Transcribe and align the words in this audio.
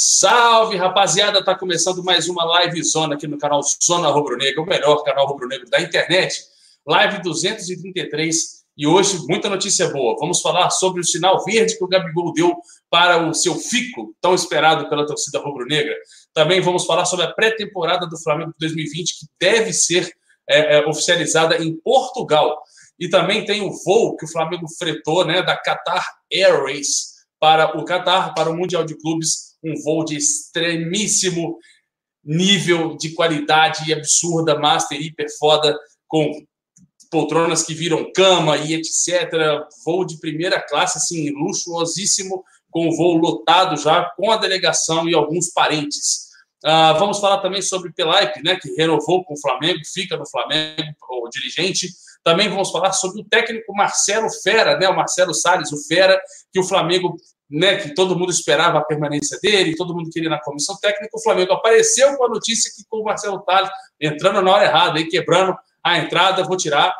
Salve, 0.00 0.76
rapaziada! 0.76 1.44
Tá 1.44 1.56
começando 1.56 2.04
mais 2.04 2.28
uma 2.28 2.44
live 2.44 2.80
zona 2.84 3.16
aqui 3.16 3.26
no 3.26 3.36
canal 3.36 3.60
Zona 3.84 4.06
Rubro 4.10 4.36
Negro, 4.36 4.62
o 4.62 4.64
melhor 4.64 5.02
canal 5.02 5.26
rubro 5.26 5.48
negro 5.48 5.68
da 5.68 5.80
internet. 5.80 6.40
Live 6.86 7.20
233 7.20 8.62
e 8.76 8.86
hoje 8.86 9.18
muita 9.28 9.48
notícia 9.48 9.88
boa. 9.88 10.14
Vamos 10.20 10.40
falar 10.40 10.70
sobre 10.70 11.00
o 11.00 11.04
sinal 11.04 11.44
verde 11.44 11.76
que 11.76 11.82
o 11.82 11.88
Gabigol 11.88 12.32
deu 12.32 12.54
para 12.88 13.28
o 13.28 13.34
seu 13.34 13.56
fico, 13.56 14.14
tão 14.20 14.36
esperado 14.36 14.88
pela 14.88 15.04
torcida 15.04 15.40
rubro-negra. 15.40 15.96
Também 16.32 16.60
vamos 16.60 16.86
falar 16.86 17.04
sobre 17.04 17.24
a 17.24 17.32
pré-temporada 17.32 18.06
do 18.06 18.16
Flamengo 18.22 18.52
de 18.52 18.68
2020, 18.68 19.18
que 19.18 19.26
deve 19.40 19.72
ser 19.72 20.08
é, 20.48 20.76
é, 20.76 20.86
oficializada 20.86 21.56
em 21.56 21.74
Portugal. 21.74 22.56
E 23.00 23.08
também 23.08 23.44
tem 23.44 23.62
o 23.62 23.72
voo 23.84 24.16
que 24.16 24.26
o 24.26 24.30
Flamengo 24.30 24.68
fretou 24.78 25.24
né, 25.24 25.42
da 25.42 25.56
Qatar 25.56 26.06
Airways 26.32 27.18
para 27.40 27.76
o 27.76 27.84
Qatar, 27.84 28.32
para 28.32 28.48
o 28.48 28.56
Mundial 28.56 28.84
de 28.84 28.96
Clubes, 28.96 29.47
um 29.62 29.74
voo 29.82 30.04
de 30.04 30.16
extremíssimo 30.16 31.58
nível 32.24 32.96
de 32.96 33.14
qualidade 33.14 33.92
absurda, 33.92 34.58
master, 34.58 35.00
hiper 35.00 35.26
foda, 35.38 35.78
com 36.06 36.30
poltronas 37.10 37.62
que 37.62 37.74
viram 37.74 38.12
cama 38.12 38.56
e 38.56 38.74
etc. 38.74 39.32
Voo 39.84 40.04
de 40.04 40.18
primeira 40.18 40.60
classe, 40.60 40.98
assim, 40.98 41.30
luxuosíssimo, 41.30 42.44
com 42.70 42.88
o 42.88 42.96
voo 42.96 43.16
lotado 43.16 43.76
já, 43.76 44.04
com 44.16 44.30
a 44.30 44.36
delegação 44.36 45.08
e 45.08 45.14
alguns 45.14 45.50
parentes. 45.50 46.28
Uh, 46.64 46.98
vamos 46.98 47.18
falar 47.18 47.38
também 47.38 47.62
sobre 47.62 47.92
Pelaipe, 47.92 48.42
né, 48.42 48.58
que 48.60 48.74
renovou 48.74 49.24
com 49.24 49.34
o 49.34 49.40
Flamengo, 49.40 49.78
fica 49.94 50.16
no 50.16 50.28
Flamengo, 50.28 50.94
o 51.08 51.28
dirigente. 51.28 51.88
Também 52.24 52.48
vamos 52.48 52.70
falar 52.70 52.92
sobre 52.92 53.22
o 53.22 53.24
técnico 53.24 53.72
Marcelo 53.74 54.28
Fera, 54.42 54.76
né, 54.76 54.88
o 54.88 54.96
Marcelo 54.96 55.32
Salles, 55.32 55.72
o 55.72 55.86
Fera, 55.86 56.20
que 56.52 56.58
o 56.58 56.64
Flamengo, 56.64 57.16
né, 57.50 57.76
que 57.76 57.94
todo 57.94 58.18
mundo 58.18 58.30
esperava 58.30 58.78
a 58.78 58.84
permanência 58.84 59.38
dele, 59.42 59.76
todo 59.76 59.94
mundo 59.94 60.10
queria 60.10 60.28
na 60.28 60.40
comissão 60.40 60.76
técnica. 60.76 61.16
O 61.16 61.22
Flamengo 61.22 61.52
apareceu 61.52 62.16
com 62.16 62.24
a 62.24 62.28
notícia 62.28 62.70
que 62.74 62.84
com 62.88 62.98
o 62.98 63.04
Marcelo 63.04 63.42
Salles 63.44 63.70
entrando 64.00 64.42
na 64.42 64.52
hora 64.52 64.64
errada, 64.64 64.98
aí 64.98 65.06
quebrando 65.06 65.56
a 65.82 65.98
entrada, 65.98 66.44
vou 66.44 66.56
tirar. 66.56 66.94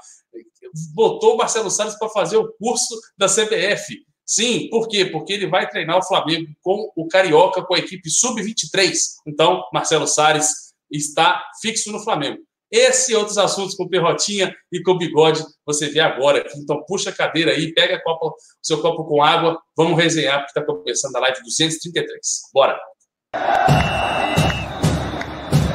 Botou 0.95 1.35
o 1.35 1.37
Marcelo 1.37 1.71
Salles 1.71 1.99
para 1.99 2.09
fazer 2.09 2.37
o 2.37 2.53
curso 2.53 2.95
da 3.17 3.27
CBF. 3.27 4.07
Sim, 4.25 4.69
por 4.69 4.89
quê? 4.89 5.07
Porque 5.07 5.33
ele 5.33 5.47
vai 5.47 5.69
treinar 5.69 5.97
o 5.97 6.05
Flamengo 6.05 6.49
com 6.61 6.93
o 6.95 7.09
Carioca, 7.09 7.63
com 7.63 7.75
a 7.75 7.79
equipe 7.79 8.11
sub-23. 8.11 8.93
Então, 9.27 9.65
Marcelo 9.73 10.07
Salles 10.07 10.75
está 10.91 11.43
fixo 11.63 11.91
no 11.91 12.01
Flamengo. 12.01 12.39
Esse 12.70 13.12
e 13.12 13.16
outros 13.16 13.38
assuntos 13.38 13.74
com 13.74 13.88
Perrotinha 13.88 14.55
e 14.70 14.83
com 14.83 14.98
Bigode 14.98 15.42
você 15.64 15.88
vê 15.88 16.00
agora. 16.00 16.44
Então, 16.56 16.84
puxa 16.86 17.11
a 17.11 17.12
cadeira 17.14 17.52
aí, 17.52 17.72
pega 17.72 18.00
o 18.06 18.34
seu 18.62 18.83
copo 18.83 19.05
com 19.05 19.22
água, 19.22 19.58
vamos 19.77 19.97
resenhar, 19.97 20.44
porque 20.44 20.58
está 20.58 20.62
começando 20.62 21.16
a 21.16 21.20
live 21.20 21.42
233. 21.42 22.19
Bora! 22.52 22.78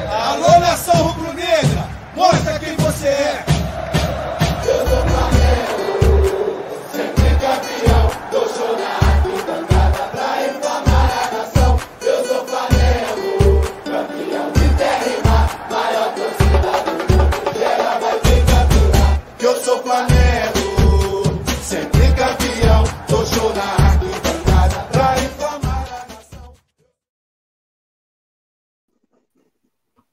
Alô, 0.08 0.60
nação 0.60 1.08
rubro-negra! 1.08 1.88
Mostra 2.14 2.58
quem 2.60 2.76
você 2.76 3.08
é! 3.08 3.53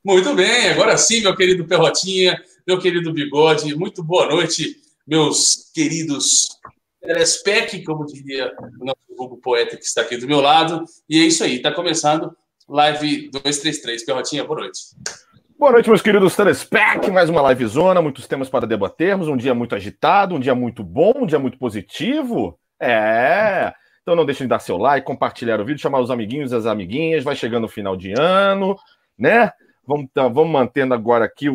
Muito 0.03 0.33
bem, 0.33 0.67
agora 0.69 0.97
sim, 0.97 1.21
meu 1.21 1.35
querido 1.35 1.63
Perrotinha, 1.67 2.41
meu 2.67 2.79
querido 2.79 3.13
Bigode, 3.13 3.75
muito 3.75 4.03
boa 4.03 4.25
noite, 4.25 4.77
meus 5.05 5.69
queridos 5.75 6.47
telespec, 6.99 7.83
como 7.83 8.07
diria 8.07 8.51
o 8.79 8.85
nosso 8.85 9.15
grupo 9.15 9.37
poeta 9.37 9.77
que 9.77 9.85
está 9.85 10.01
aqui 10.01 10.17
do 10.17 10.27
meu 10.27 10.41
lado. 10.41 10.83
E 11.07 11.19
é 11.19 11.23
isso 11.23 11.43
aí, 11.43 11.57
está 11.57 11.71
começando 11.71 12.35
live 12.67 13.29
233. 13.29 14.03
Perrotinha, 14.03 14.43
boa 14.43 14.61
noite. 14.61 14.79
Boa 15.59 15.71
noite, 15.71 15.87
meus 15.87 16.01
queridos 16.01 16.35
telespec, 16.35 17.11
mais 17.11 17.29
uma 17.29 17.41
live 17.43 17.67
zona, 17.67 18.01
muitos 18.01 18.25
temas 18.25 18.49
para 18.49 18.65
debatermos, 18.65 19.27
um 19.27 19.37
dia 19.37 19.53
muito 19.53 19.75
agitado, 19.75 20.33
um 20.33 20.39
dia 20.39 20.55
muito 20.55 20.83
bom, 20.83 21.13
um 21.15 21.25
dia 21.27 21.37
muito 21.37 21.59
positivo. 21.59 22.57
É. 22.81 23.71
Então 24.01 24.15
não 24.15 24.25
deixem 24.25 24.45
de 24.45 24.49
dar 24.49 24.57
seu 24.57 24.77
like, 24.77 25.05
compartilhar 25.05 25.61
o 25.61 25.65
vídeo, 25.65 25.79
chamar 25.79 25.99
os 25.99 26.09
amiguinhos 26.09 26.51
e 26.51 26.55
as 26.55 26.65
amiguinhas, 26.65 27.23
vai 27.23 27.35
chegando 27.35 27.65
o 27.65 27.69
final 27.69 27.95
de 27.95 28.13
ano, 28.19 28.75
né? 29.15 29.51
Vamos, 29.85 30.07
tá, 30.13 30.27
vamos 30.27 30.51
mantendo 30.51 30.93
agora 30.93 31.25
aqui. 31.25 31.47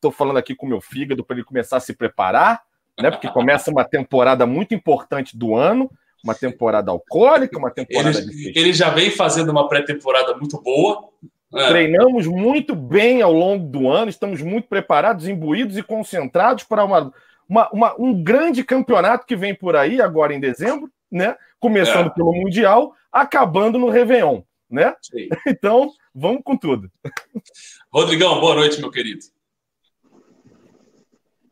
Tô 0.00 0.10
falando 0.10 0.36
aqui 0.36 0.54
com 0.54 0.66
o 0.66 0.68
meu 0.68 0.80
fígado 0.80 1.24
para 1.24 1.36
ele 1.36 1.44
começar 1.44 1.78
a 1.78 1.80
se 1.80 1.94
preparar, 1.94 2.62
né? 2.98 3.10
Porque 3.10 3.28
começa 3.28 3.70
uma 3.70 3.84
temporada 3.84 4.46
muito 4.46 4.74
importante 4.74 5.36
do 5.36 5.54
ano, 5.54 5.90
uma 6.22 6.34
temporada 6.34 6.90
alcoólica, 6.90 7.58
uma 7.58 7.70
temporada 7.70 8.18
ele, 8.18 8.52
Ele 8.54 8.72
já 8.72 8.90
vem 8.90 9.10
fazendo 9.10 9.50
uma 9.50 9.68
pré-temporada 9.68 10.36
muito 10.36 10.60
boa. 10.60 11.08
É. 11.52 11.68
Treinamos 11.68 12.26
muito 12.26 12.76
bem 12.76 13.22
ao 13.22 13.32
longo 13.32 13.66
do 13.66 13.88
ano, 13.88 14.08
estamos 14.08 14.40
muito 14.40 14.68
preparados, 14.68 15.26
imbuídos 15.26 15.76
e 15.76 15.82
concentrados 15.82 16.62
para 16.62 16.84
uma, 16.84 17.12
uma, 17.48 17.68
uma 17.72 17.94
um 17.98 18.22
grande 18.22 18.62
campeonato 18.62 19.26
que 19.26 19.34
vem 19.34 19.54
por 19.54 19.74
aí 19.74 20.00
agora 20.00 20.32
em 20.32 20.38
dezembro, 20.38 20.90
né? 21.10 21.34
Começando 21.58 22.06
é. 22.06 22.10
pelo 22.10 22.32
Mundial, 22.32 22.94
acabando 23.10 23.78
no 23.78 23.88
Réveillon 23.88 24.42
né? 24.70 24.94
Sim. 25.02 25.28
Então, 25.46 25.92
vamos 26.14 26.42
com 26.44 26.56
tudo. 26.56 26.90
Rodrigão, 27.92 28.40
boa 28.40 28.54
noite, 28.54 28.80
meu 28.80 28.90
querido. 28.90 29.24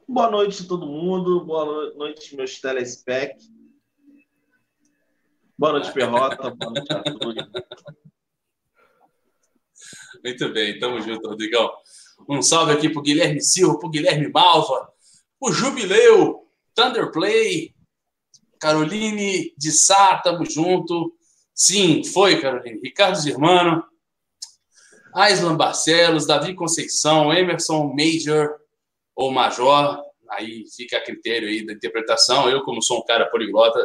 Boa 0.07 0.31
noite 0.31 0.63
a 0.63 0.67
todo 0.67 0.87
mundo, 0.87 1.45
boa 1.45 1.93
noite, 1.95 2.35
meus 2.35 2.61
telespec. 2.61 3.37
Boa 5.59 5.73
noite, 5.73 5.93
Perrota. 5.93 6.51
boa 6.51 6.73
noite 6.73 6.93
a 6.93 7.03
todos. 7.03 7.35
Muito 10.25 10.49
bem, 10.53 10.79
tamo 10.79 11.01
junto, 11.01 11.29
Rodrigão. 11.29 11.71
Um 12.29 12.43
salve 12.43 12.73
aqui 12.73 12.89
pro 12.89 13.03
Guilherme 13.03 13.41
Silva, 13.43 13.79
pro 13.79 13.91
Guilherme 13.91 14.29
Malva, 14.29 14.91
o 15.41 15.53
Jubileu, 15.53 16.49
Thunderplay, 16.75 17.75
Caroline 18.59 19.55
de 19.57 19.73
Sá, 19.73 20.19
tamo 20.19 20.45
junto. 20.45 21.17
Sim, 21.59 22.05
foi, 22.05 22.41
Carolina. 22.41 22.79
Ricardo 22.81 23.21
Germano, 23.21 23.85
Aislan 25.13 25.57
Barcelos, 25.57 26.25
Davi 26.25 26.55
Conceição, 26.55 27.33
Emerson 27.33 27.93
Major 27.93 28.55
ou 29.17 29.33
Major, 29.33 30.01
aí 30.31 30.65
fica 30.77 30.99
a 30.99 31.05
critério 31.05 31.49
aí 31.49 31.67
da 31.67 31.73
interpretação. 31.73 32.49
Eu, 32.49 32.63
como 32.63 32.81
sou 32.81 33.01
um 33.01 33.05
cara 33.05 33.27
poliglota, 33.27 33.85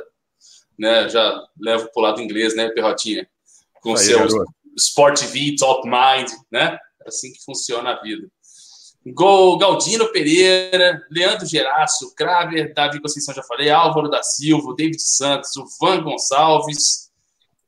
né, 0.78 1.09
já 1.09 1.44
levo 1.59 1.89
para 1.91 2.00
o 2.00 2.03
lado 2.03 2.22
inglês, 2.22 2.56
né, 2.56 2.69
Perrotinha? 2.69 3.28
Com 3.81 3.94
aí, 3.94 3.97
seu 3.97 4.19
garoto. 4.19 4.53
Sport 4.78 5.19
TV, 5.19 5.56
Top 5.57 5.88
Mind, 5.88 6.29
né? 6.51 6.78
É 7.03 7.07
assim 7.07 7.33
que 7.33 7.44
funciona 7.44 7.89
a 7.91 8.01
vida. 8.01 8.28
Gol, 9.07 9.57
Galdino 9.57 10.12
Pereira, 10.12 11.03
Leandro 11.09 11.47
Geraço, 11.47 12.13
Craver, 12.16 12.72
Davi 12.73 13.01
Conceição, 13.01 13.33
já 13.33 13.41
falei, 13.44 13.72
Álvaro 13.72 14.09
da 14.09 14.22
Silva, 14.22 14.75
David 14.75 15.01
Santos, 15.01 15.56
o 15.56 15.66
Van 15.81 16.03
Gonçalves, 16.03 17.02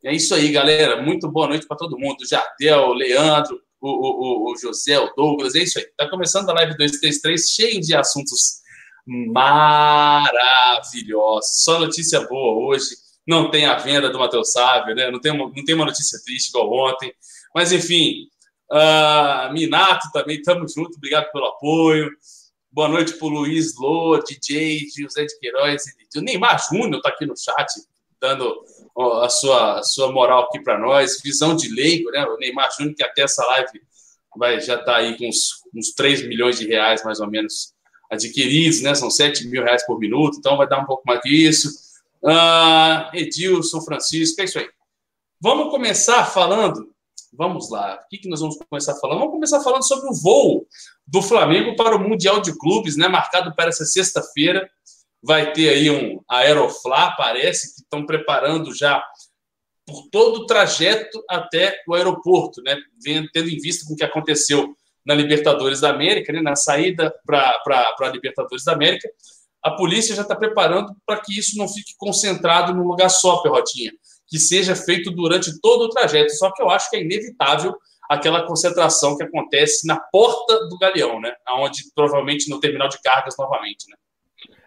é 0.06 0.14
isso 0.14 0.34
aí, 0.36 0.52
galera. 0.52 1.02
Muito 1.02 1.28
boa 1.28 1.48
noite 1.48 1.66
para 1.66 1.76
todo 1.76 1.98
mundo. 1.98 2.24
Jardel, 2.24 2.92
Leandro, 2.92 3.60
o, 3.80 3.88
o, 3.88 4.52
o, 4.52 4.56
José, 4.56 4.96
o 5.00 5.12
Douglas. 5.16 5.56
É 5.56 5.64
isso 5.64 5.80
aí. 5.80 5.84
Está 5.84 6.08
começando 6.08 6.48
a 6.48 6.52
live 6.52 6.76
233, 6.76 7.50
cheio 7.50 7.80
de 7.80 7.92
assuntos 7.92 8.60
maravilhosos. 9.04 11.64
Só 11.64 11.80
notícia 11.80 12.20
boa 12.20 12.68
hoje. 12.68 12.86
Não 13.26 13.50
tem 13.50 13.66
a 13.66 13.78
venda 13.78 14.08
do 14.08 14.20
Matheus 14.20 14.52
Sávio, 14.52 14.94
né? 14.94 15.10
Não 15.10 15.20
tem, 15.20 15.32
uma, 15.32 15.48
não 15.48 15.64
tem 15.64 15.74
uma 15.74 15.86
notícia 15.86 16.20
triste 16.24 16.50
igual 16.50 16.72
ontem. 16.72 17.12
Mas, 17.52 17.72
enfim, 17.72 18.28
uh, 18.70 19.52
Minato 19.52 20.12
também, 20.12 20.36
estamos 20.36 20.72
juntos. 20.72 20.96
Obrigado 20.98 21.32
pelo 21.32 21.46
apoio. 21.46 22.12
Boa 22.70 22.88
noite 22.88 23.14
para 23.14 23.26
o 23.26 23.30
Luiz 23.30 23.76
Lô, 23.76 24.18
DJ, 24.18 24.86
José 24.96 25.24
de 25.24 25.36
Queiroz. 25.40 25.82
O 26.16 26.20
Neymar 26.20 26.64
Júnior 26.68 26.98
está 26.98 27.08
aqui 27.08 27.26
no 27.26 27.34
chat, 27.36 27.66
dando 28.20 28.64
a 29.22 29.28
sua, 29.28 29.78
a 29.78 29.82
sua 29.82 30.12
moral 30.12 30.44
aqui 30.44 30.60
para 30.60 30.78
nós. 30.78 31.20
Visão 31.22 31.54
de 31.54 31.68
leigo, 31.68 32.10
né? 32.10 32.24
O 32.24 32.36
Neymar 32.38 32.70
Júnior, 32.76 32.94
que 32.94 33.04
até 33.04 33.22
essa 33.22 33.44
live 33.44 33.80
vai, 34.36 34.60
já 34.60 34.76
está 34.76 34.96
aí 34.96 35.16
com 35.16 35.28
uns, 35.28 35.62
uns 35.74 35.92
3 35.92 36.26
milhões 36.28 36.58
de 36.58 36.66
reais, 36.66 37.02
mais 37.04 37.20
ou 37.20 37.28
menos, 37.28 37.74
adquiridos, 38.10 38.82
né? 38.82 38.94
São 38.94 39.10
7 39.10 39.48
mil 39.48 39.62
reais 39.62 39.84
por 39.86 39.98
minuto, 39.98 40.38
então 40.38 40.56
vai 40.56 40.68
dar 40.68 40.80
um 40.80 40.86
pouco 40.86 41.02
mais 41.06 41.20
que 41.20 41.28
isso. 41.28 41.68
Uh, 42.22 43.14
Edilson, 43.14 43.80
Francisco, 43.80 44.40
é 44.40 44.44
isso 44.44 44.58
aí. 44.58 44.68
Vamos 45.40 45.70
começar 45.70 46.24
falando. 46.24 46.90
Vamos 47.32 47.70
lá, 47.70 48.00
o 48.02 48.08
que, 48.08 48.16
que 48.16 48.28
nós 48.30 48.40
vamos 48.40 48.56
começar 48.70 48.94
falando? 48.94 49.18
Vamos 49.18 49.34
começar 49.34 49.60
falando 49.60 49.86
sobre 49.86 50.08
o 50.08 50.14
voo 50.14 50.66
do 51.06 51.20
Flamengo 51.20 51.76
para 51.76 51.94
o 51.94 51.98
Mundial 51.98 52.40
de 52.40 52.56
Clubes, 52.56 52.96
né? 52.96 53.08
Marcado 53.08 53.54
para 53.54 53.68
essa 53.68 53.84
sexta-feira 53.84 54.66
vai 55.26 55.52
ter 55.52 55.70
aí 55.70 55.90
um 55.90 56.20
Aeroflá, 56.30 57.10
parece 57.16 57.74
que 57.74 57.82
estão 57.82 58.06
preparando 58.06 58.72
já 58.72 59.04
por 59.84 60.08
todo 60.10 60.42
o 60.42 60.46
trajeto 60.46 61.22
até 61.28 61.76
o 61.88 61.94
aeroporto, 61.94 62.62
né? 62.62 62.76
Tendo 63.32 63.48
em 63.48 63.58
vista 63.58 63.84
com 63.86 63.94
o 63.94 63.96
que 63.96 64.04
aconteceu 64.04 64.74
na 65.04 65.14
Libertadores 65.14 65.80
da 65.80 65.90
América, 65.90 66.32
né? 66.32 66.40
na 66.40 66.56
saída 66.56 67.12
para 67.24 67.60
a 68.00 68.08
Libertadores 68.08 68.64
da 68.64 68.72
América, 68.72 69.08
a 69.62 69.72
polícia 69.72 70.14
já 70.14 70.22
está 70.22 70.34
preparando 70.34 70.94
para 71.04 71.20
que 71.20 71.36
isso 71.36 71.58
não 71.58 71.68
fique 71.68 71.94
concentrado 71.98 72.72
num 72.72 72.86
lugar 72.86 73.08
só, 73.08 73.38
Perrotinha, 73.38 73.92
que 74.28 74.38
seja 74.38 74.76
feito 74.76 75.10
durante 75.10 75.60
todo 75.60 75.82
o 75.82 75.88
trajeto. 75.88 76.32
Só 76.34 76.52
que 76.52 76.62
eu 76.62 76.70
acho 76.70 76.88
que 76.88 76.96
é 76.96 77.02
inevitável 77.02 77.76
aquela 78.08 78.46
concentração 78.46 79.16
que 79.16 79.24
acontece 79.24 79.86
na 79.86 79.98
porta 79.98 80.68
do 80.68 80.78
galeão, 80.78 81.20
né? 81.20 81.34
Onde 81.50 81.82
provavelmente 81.94 82.48
no 82.48 82.60
terminal 82.60 82.88
de 82.88 83.00
cargas 83.00 83.34
novamente, 83.36 83.88
né? 83.90 83.96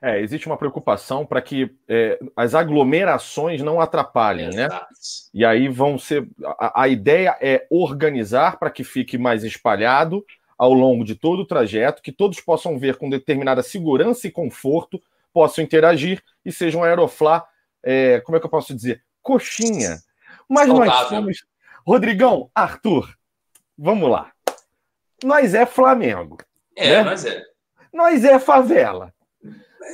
É, 0.01 0.21
existe 0.21 0.47
uma 0.47 0.57
preocupação 0.57 1.25
para 1.25 1.41
que 1.41 1.75
é, 1.87 2.17
as 2.35 2.55
aglomerações 2.55 3.61
não 3.61 3.81
atrapalhem, 3.81 4.49
né? 4.49 4.65
Exato. 4.65 4.85
né? 4.85 4.97
E 5.33 5.45
aí 5.45 5.67
vão 5.67 5.97
ser. 5.97 6.27
A, 6.57 6.83
a 6.83 6.87
ideia 6.87 7.37
é 7.41 7.67
organizar 7.69 8.57
para 8.57 8.69
que 8.69 8.83
fique 8.83 9.17
mais 9.17 9.43
espalhado 9.43 10.25
ao 10.57 10.73
longo 10.73 11.03
de 11.03 11.15
todo 11.15 11.41
o 11.41 11.45
trajeto, 11.45 12.01
que 12.01 12.11
todos 12.11 12.39
possam 12.41 12.77
ver 12.77 12.97
com 12.97 13.09
determinada 13.09 13.63
segurança 13.63 14.27
e 14.27 14.31
conforto, 14.31 15.01
possam 15.33 15.63
interagir 15.63 16.21
e 16.45 16.51
seja 16.51 16.77
um 16.77 16.83
aeroflá, 16.83 17.45
é, 17.83 18.19
como 18.21 18.35
é 18.37 18.39
que 18.39 18.45
eu 18.45 18.49
posso 18.49 18.75
dizer? 18.75 19.01
Coxinha. 19.21 19.99
Mas 20.47 20.67
Saudável. 20.67 20.93
nós 20.93 21.07
somos. 21.07 21.45
Rodrigão, 21.85 22.49
Arthur, 22.53 23.09
vamos 23.77 24.09
lá. 24.09 24.31
Nós 25.23 25.53
é 25.53 25.65
Flamengo. 25.65 26.37
É, 26.75 26.97
né? 26.97 27.03
nós 27.03 27.25
é. 27.25 27.43
Nós 27.91 28.23
é 28.23 28.37
favela. 28.39 29.13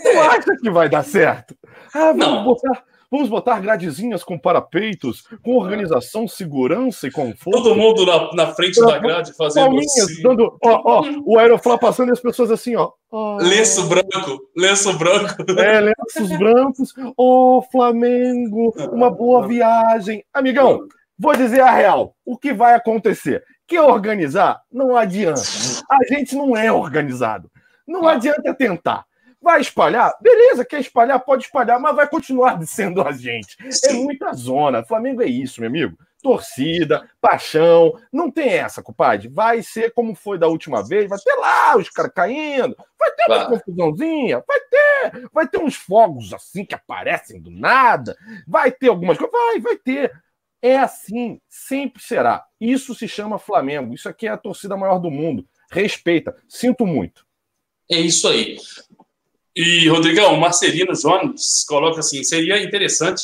Tu 0.02 0.08
é. 0.08 0.28
acha 0.28 0.58
que 0.62 0.70
vai 0.70 0.90
dar 0.90 1.04
certo? 1.04 1.56
Ah, 1.94 2.12
vamos 2.12 2.20
não. 2.20 2.44
botar. 2.44 2.84
Vamos 3.16 3.30
botar 3.30 3.60
gradezinhas 3.60 4.24
com 4.24 4.38
parapeitos, 4.38 5.24
com 5.42 5.56
organização, 5.56 6.28
segurança 6.28 7.08
e 7.08 7.12
conforto. 7.12 7.64
Todo 7.64 7.76
mundo 7.76 8.06
na, 8.06 8.34
na 8.34 8.54
frente 8.54 8.82
da 8.82 8.98
grade 8.98 9.32
fazendo 9.34 9.68
Palminhas, 9.68 9.96
assim. 9.96 10.22
dando, 10.22 10.58
ó, 10.62 10.82
ó, 10.84 11.04
o 11.24 11.38
Aeroflá 11.38 11.78
passando 11.78 12.10
e 12.10 12.12
as 12.12 12.20
pessoas 12.20 12.52
assim, 12.52 12.76
ó. 12.76 12.92
Oh. 13.12 13.38
Lenço 13.38 13.88
branco, 13.88 14.42
lenço 14.58 14.98
branco. 14.98 15.46
É, 15.58 15.80
lenços 15.80 16.30
brancos. 16.38 16.94
Ó, 17.16 17.60
oh, 17.60 17.62
Flamengo, 17.72 18.74
uma 18.92 19.10
boa 19.10 19.48
viagem. 19.48 20.26
Amigão, 20.34 20.82
vou 21.18 21.36
dizer 21.38 21.62
a 21.62 21.72
real. 21.72 22.16
O 22.26 22.38
que 22.38 22.54
vai 22.54 22.74
acontecer? 22.74 23.44
Que 23.68 23.80
organizar 23.80 24.62
não 24.72 24.98
adianta. 24.98 25.42
A 25.90 26.14
gente 26.14 26.36
não 26.36 26.58
é 26.58 26.72
organizado. 26.72 27.50
Não 27.88 28.08
adianta 28.08 28.54
tentar. 28.54 29.06
Vai 29.46 29.62
espalhar? 29.62 30.18
Beleza, 30.20 30.66
quer 30.66 30.80
espalhar? 30.80 31.24
Pode 31.24 31.44
espalhar, 31.44 31.80
mas 31.80 31.96
vai 31.96 32.10
continuar 32.10 32.60
sendo 32.66 33.00
a 33.04 33.12
gente. 33.12 33.56
É 33.84 33.94
muita 33.94 34.34
zona. 34.34 34.84
Flamengo 34.84 35.22
é 35.22 35.28
isso, 35.28 35.62
meu 35.62 35.70
amigo. 35.70 35.96
Torcida, 36.20 37.08
paixão, 37.22 37.94
não 38.12 38.32
tem 38.32 38.50
essa, 38.50 38.82
compadre. 38.82 39.28
Vai 39.28 39.62
ser 39.62 39.94
como 39.94 40.16
foi 40.16 40.40
da 40.40 40.48
última 40.48 40.84
vez, 40.84 41.08
vai 41.08 41.20
ter 41.20 41.36
lá 41.36 41.78
os 41.78 41.88
caras 41.92 42.12
caindo, 42.16 42.76
vai 42.98 43.12
ter 43.12 43.26
uma 43.28 43.46
confusãozinha, 43.46 44.44
vai 44.48 44.60
ter, 44.62 45.30
vai 45.32 45.48
ter 45.48 45.60
uns 45.60 45.76
fogos 45.76 46.34
assim 46.34 46.66
que 46.66 46.74
aparecem 46.74 47.40
do 47.40 47.52
nada, 47.52 48.18
vai 48.48 48.72
ter 48.72 48.88
algumas 48.88 49.16
coisas, 49.16 49.32
vai, 49.32 49.60
vai 49.60 49.78
ter. 49.78 50.12
É 50.60 50.80
assim, 50.80 51.40
sempre 51.48 52.02
será. 52.02 52.44
Isso 52.60 52.96
se 52.96 53.08
chama 53.08 53.38
Flamengo. 53.38 53.94
Isso 53.94 54.10
aqui 54.10 54.26
é 54.26 54.32
a 54.32 54.38
torcida 54.38 54.76
maior 54.76 54.98
do 54.98 55.12
mundo. 55.12 55.48
Respeita. 55.70 56.36
Sinto 56.50 56.88
muito. 56.88 57.24
É 57.92 58.00
isso 58.00 58.28
aí. 58.28 58.58
E, 59.56 59.88
Rodrigão, 59.88 60.36
Marcelino 60.36 60.94
Jones 60.94 61.64
coloca 61.68 62.00
assim: 62.00 62.24
seria 62.24 62.62
interessante 62.62 63.24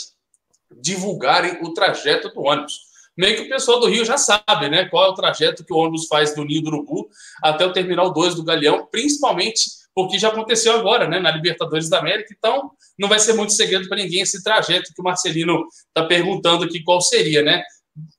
divulgarem 0.80 1.60
o 1.62 1.74
trajeto 1.74 2.30
do 2.30 2.42
ônibus. 2.42 2.92
Meio 3.18 3.36
que 3.36 3.42
o 3.44 3.50
pessoal 3.50 3.80
do 3.80 3.88
Rio 3.88 4.06
já 4.06 4.18
sabe, 4.18 4.70
né? 4.70 4.86
Qual 4.86 5.06
é 5.06 5.10
o 5.10 5.14
trajeto 5.14 5.66
que 5.66 5.74
o 5.74 5.78
ônibus 5.78 6.08
faz 6.08 6.34
do 6.34 6.46
Ninho 6.46 6.62
do 6.62 6.70
Urubu 6.70 7.10
até 7.44 7.66
o 7.66 7.74
Terminal 7.74 8.14
2 8.14 8.36
do 8.36 8.44
Galeão, 8.44 8.88
principalmente 8.90 9.64
porque 9.94 10.18
já 10.18 10.30
aconteceu 10.30 10.74
agora, 10.74 11.08
né? 11.08 11.20
Na 11.20 11.32
Libertadores 11.32 11.90
da 11.90 12.00
América. 12.00 12.34
Então, 12.36 12.72
não 12.98 13.10
vai 13.10 13.20
ser 13.20 13.34
muito 13.34 13.52
segredo 13.52 13.90
para 13.90 13.98
ninguém 13.98 14.22
esse 14.22 14.42
trajeto 14.42 14.94
que 14.96 15.02
o 15.02 15.04
Marcelino 15.04 15.66
está 15.88 16.08
perguntando 16.08 16.64
aqui 16.64 16.82
qual 16.82 17.02
seria, 17.02 17.42
né? 17.42 17.62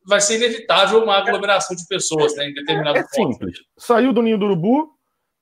Vai 0.06 0.20
ser 0.20 0.36
inevitável 0.36 1.02
uma 1.02 1.16
aglomeração 1.16 1.74
de 1.74 1.86
pessoas, 1.86 2.36
né? 2.36 2.50
Em 2.50 2.54
determinado 2.54 2.98
é, 2.98 3.00
é 3.00 3.06
simples. 3.06 3.60
Saiu 3.78 4.12
do 4.12 4.20
Ninho 4.20 4.38
do 4.38 4.44
Urubu, 4.44 4.90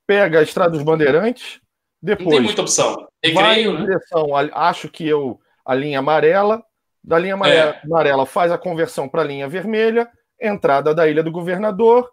pega 0.06 0.38
a 0.38 0.42
Estrada 0.42 0.70
dos 0.70 0.84
Bandeirantes, 0.84 1.60
depois, 2.02 2.26
não 2.26 2.32
tem 2.36 2.42
muita 2.42 2.62
opção. 2.62 3.08
vai 3.34 3.62
em 3.62 3.72
né? 3.72 3.80
direção, 3.80 4.34
acho 4.36 4.88
que 4.88 5.06
eu, 5.06 5.40
a 5.64 5.74
linha 5.74 5.98
amarela. 5.98 6.64
Da 7.02 7.18
linha 7.18 7.34
amarela, 7.34 7.70
é. 7.70 7.80
amarela 7.86 8.26
faz 8.26 8.52
a 8.52 8.58
conversão 8.58 9.08
para 9.08 9.22
a 9.22 9.24
linha 9.24 9.48
vermelha, 9.48 10.10
entrada 10.38 10.94
da 10.94 11.08
Ilha 11.08 11.22
do 11.22 11.30
Governador, 11.30 12.10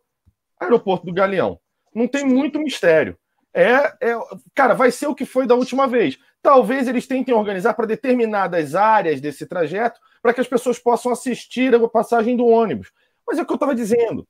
aeroporto 0.60 1.06
do 1.06 1.14
Galeão. 1.14 1.60
Não 1.94 2.08
tem 2.08 2.26
muito 2.26 2.60
mistério. 2.60 3.18
É, 3.54 3.94
é, 4.02 4.18
cara, 4.54 4.74
vai 4.74 4.92
ser 4.92 5.08
o 5.08 5.16
que 5.16 5.26
foi 5.26 5.46
da 5.48 5.56
última 5.56 5.88
vez. 5.88 6.18
Talvez 6.42 6.88
eles 6.88 7.08
tentem 7.08 7.34
organizar 7.34 7.74
para 7.74 7.86
determinadas 7.86 8.76
áreas 8.76 9.20
desse 9.20 9.46
trajeto 9.46 10.00
para 10.22 10.34
que 10.34 10.42
as 10.42 10.48
pessoas 10.48 10.80
possam 10.80 11.12
assistir 11.12 11.74
a 11.74 11.88
passagem 11.90 12.38
do 12.38 12.46
ônibus. 12.46 12.92
Mas 13.28 13.40
é 13.40 13.42
o 13.42 13.46
que 13.46 13.52
eu 13.52 13.56
estava 13.56 13.76
dizendo. 13.76 14.28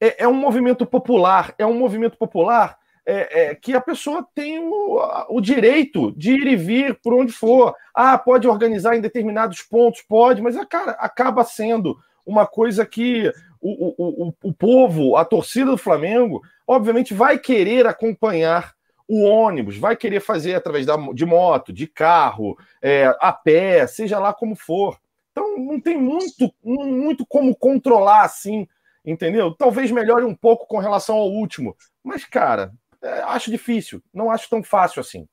É, 0.00 0.24
é, 0.24 0.28
um 0.28 0.34
movimento 0.34 0.86
popular, 0.86 1.54
é 1.58 1.66
um 1.66 1.74
movimento 1.74 2.16
popular 2.16 2.78
é, 3.04 3.42
é, 3.42 3.54
que 3.54 3.74
a 3.74 3.80
pessoa 3.80 4.26
tem 4.34 4.58
o, 4.60 5.00
o, 5.28 5.40
direito 5.40 6.12
de 6.12 6.32
ir 6.32 6.46
e 6.46 6.56
vir 6.56 6.98
por 7.02 7.14
onde 7.14 7.32
for. 7.32 7.74
Ah, 7.94 8.16
pode 8.16 8.46
organizar 8.46 8.96
em 8.96 9.00
determinados 9.00 9.62
pontos, 9.62 10.02
pode, 10.02 10.40
mas 10.40 10.56
cara, 10.66 10.92
acaba 10.92 11.44
sendo 11.44 11.98
uma 12.24 12.46
coisa 12.46 12.86
que 12.86 13.32
o, 13.60 14.28
o, 14.28 14.34
o, 14.42 14.52
povo, 14.52 15.16
a 15.16 15.24
torcida 15.24 15.70
do 15.70 15.78
Flamengo, 15.78 16.42
obviamente 16.66 17.14
vai 17.14 17.38
querer 17.38 17.86
acompanhar 17.86 18.72
o 19.08 19.24
ônibus, 19.24 19.76
vai 19.76 19.96
querer 19.96 20.20
fazer 20.20 20.54
através 20.54 20.86
da, 20.86 20.96
de 21.12 21.26
moto, 21.26 21.72
de 21.72 21.86
carro, 21.86 22.56
é, 22.80 23.14
a 23.20 23.32
pé, 23.32 23.86
seja 23.86 24.18
lá 24.18 24.32
como 24.32 24.56
for. 24.56 24.98
Então 25.32 25.58
não 25.58 25.80
tem 25.80 25.96
muito, 25.96 26.52
muito 26.62 27.26
como 27.26 27.54
controlar 27.54 28.22
assim, 28.22 28.66
entendeu? 29.04 29.52
Talvez 29.54 29.90
melhore 29.90 30.24
um 30.24 30.34
pouco 30.34 30.66
com 30.66 30.78
relação 30.78 31.16
ao 31.16 31.30
último, 31.30 31.76
mas 32.02 32.24
cara, 32.24 32.72
acho 33.24 33.50
difícil, 33.50 34.02
não 34.12 34.30
acho 34.30 34.48
tão 34.48 34.62
fácil 34.62 35.00
assim. 35.00 35.26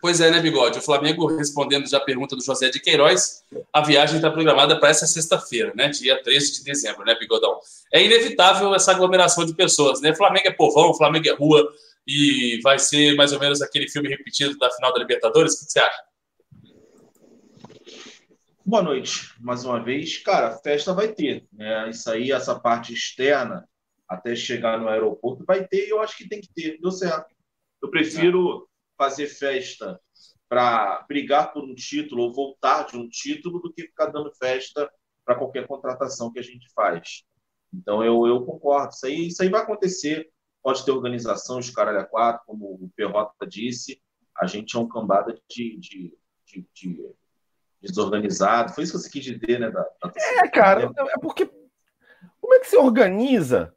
Pois 0.00 0.20
é, 0.20 0.30
né, 0.30 0.40
Bigode? 0.40 0.78
O 0.78 0.82
Flamengo, 0.82 1.26
respondendo 1.26 1.86
já 1.86 1.98
a 1.98 2.04
pergunta 2.04 2.34
do 2.34 2.42
José 2.42 2.70
de 2.70 2.80
Queiroz, 2.80 3.44
a 3.72 3.82
viagem 3.82 4.16
está 4.16 4.30
programada 4.30 4.78
para 4.80 4.88
essa 4.88 5.06
sexta-feira, 5.06 5.72
né? 5.74 5.88
Dia 5.88 6.22
13 6.22 6.58
de 6.58 6.64
dezembro, 6.64 7.04
né, 7.04 7.14
Bigodão? 7.18 7.58
É 7.92 8.02
inevitável 8.02 8.74
essa 8.74 8.92
aglomeração 8.92 9.44
de 9.44 9.54
pessoas, 9.54 10.00
né? 10.00 10.14
Flamengo 10.14 10.48
é 10.48 10.52
povão, 10.52 10.94
Flamengo 10.94 11.28
é 11.28 11.34
rua, 11.34 11.70
e 12.06 12.60
vai 12.62 12.78
ser 12.78 13.14
mais 13.14 13.32
ou 13.32 13.38
menos 13.38 13.60
aquele 13.60 13.88
filme 13.88 14.08
repetido 14.08 14.56
da 14.58 14.70
final 14.70 14.92
da 14.92 14.98
Libertadores. 14.98 15.54
O 15.54 15.66
que 15.66 15.72
você 15.72 15.80
acha? 15.80 16.02
Boa 18.64 18.82
noite, 18.82 19.34
mais 19.40 19.64
uma 19.64 19.82
vez. 19.82 20.18
Cara, 20.18 20.56
festa 20.58 20.94
vai 20.94 21.08
ter, 21.08 21.44
né? 21.52 21.90
Isso 21.90 22.10
aí, 22.10 22.32
essa 22.32 22.58
parte 22.58 22.94
externa, 22.94 23.68
até 24.10 24.34
chegar 24.34 24.76
no 24.76 24.88
aeroporto, 24.88 25.44
vai 25.46 25.64
ter 25.64 25.88
eu 25.88 26.02
acho 26.02 26.16
que 26.16 26.28
tem 26.28 26.40
que 26.40 26.52
ter. 26.52 26.80
Deu 26.80 26.90
certo. 26.90 27.32
Eu 27.80 27.88
prefiro 27.88 28.68
fazer 28.98 29.28
festa 29.28 30.00
para 30.48 31.04
brigar 31.06 31.52
por 31.52 31.62
um 31.62 31.76
título 31.76 32.24
ou 32.24 32.34
voltar 32.34 32.84
de 32.86 32.96
um 32.96 33.08
título 33.08 33.60
do 33.60 33.72
que 33.72 33.82
ficar 33.82 34.06
dando 34.06 34.34
festa 34.34 34.90
para 35.24 35.36
qualquer 35.36 35.64
contratação 35.64 36.32
que 36.32 36.40
a 36.40 36.42
gente 36.42 36.68
faz. 36.74 37.22
Então 37.72 38.04
eu, 38.04 38.26
eu 38.26 38.44
concordo. 38.44 38.92
Isso 38.92 39.06
aí, 39.06 39.28
isso 39.28 39.42
aí 39.44 39.48
vai 39.48 39.62
acontecer. 39.62 40.28
Pode 40.60 40.84
ter 40.84 40.90
organização, 40.90 41.60
os 41.60 41.70
caras 41.70 42.02
a 42.02 42.04
quatro, 42.04 42.42
como 42.46 42.66
o 42.66 42.90
Perrota 42.96 43.46
disse. 43.46 44.02
A 44.36 44.44
gente 44.44 44.76
é 44.76 44.80
um 44.80 44.88
cambada 44.88 45.32
de, 45.48 45.78
de, 45.78 46.18
de, 46.46 46.66
de 46.74 47.14
desorganizado. 47.80 48.72
Foi 48.72 48.82
isso 48.82 48.92
que 48.92 48.98
você 48.98 49.10
quis 49.10 49.24
dizer, 49.24 49.60
né? 49.60 49.70
Da, 49.70 49.82
da 49.82 50.12
é, 50.44 50.48
cara, 50.48 50.90
é 50.96 51.18
porque 51.20 51.48
como 52.40 52.54
é 52.54 52.58
que 52.58 52.66
se 52.66 52.76
organiza 52.76 53.72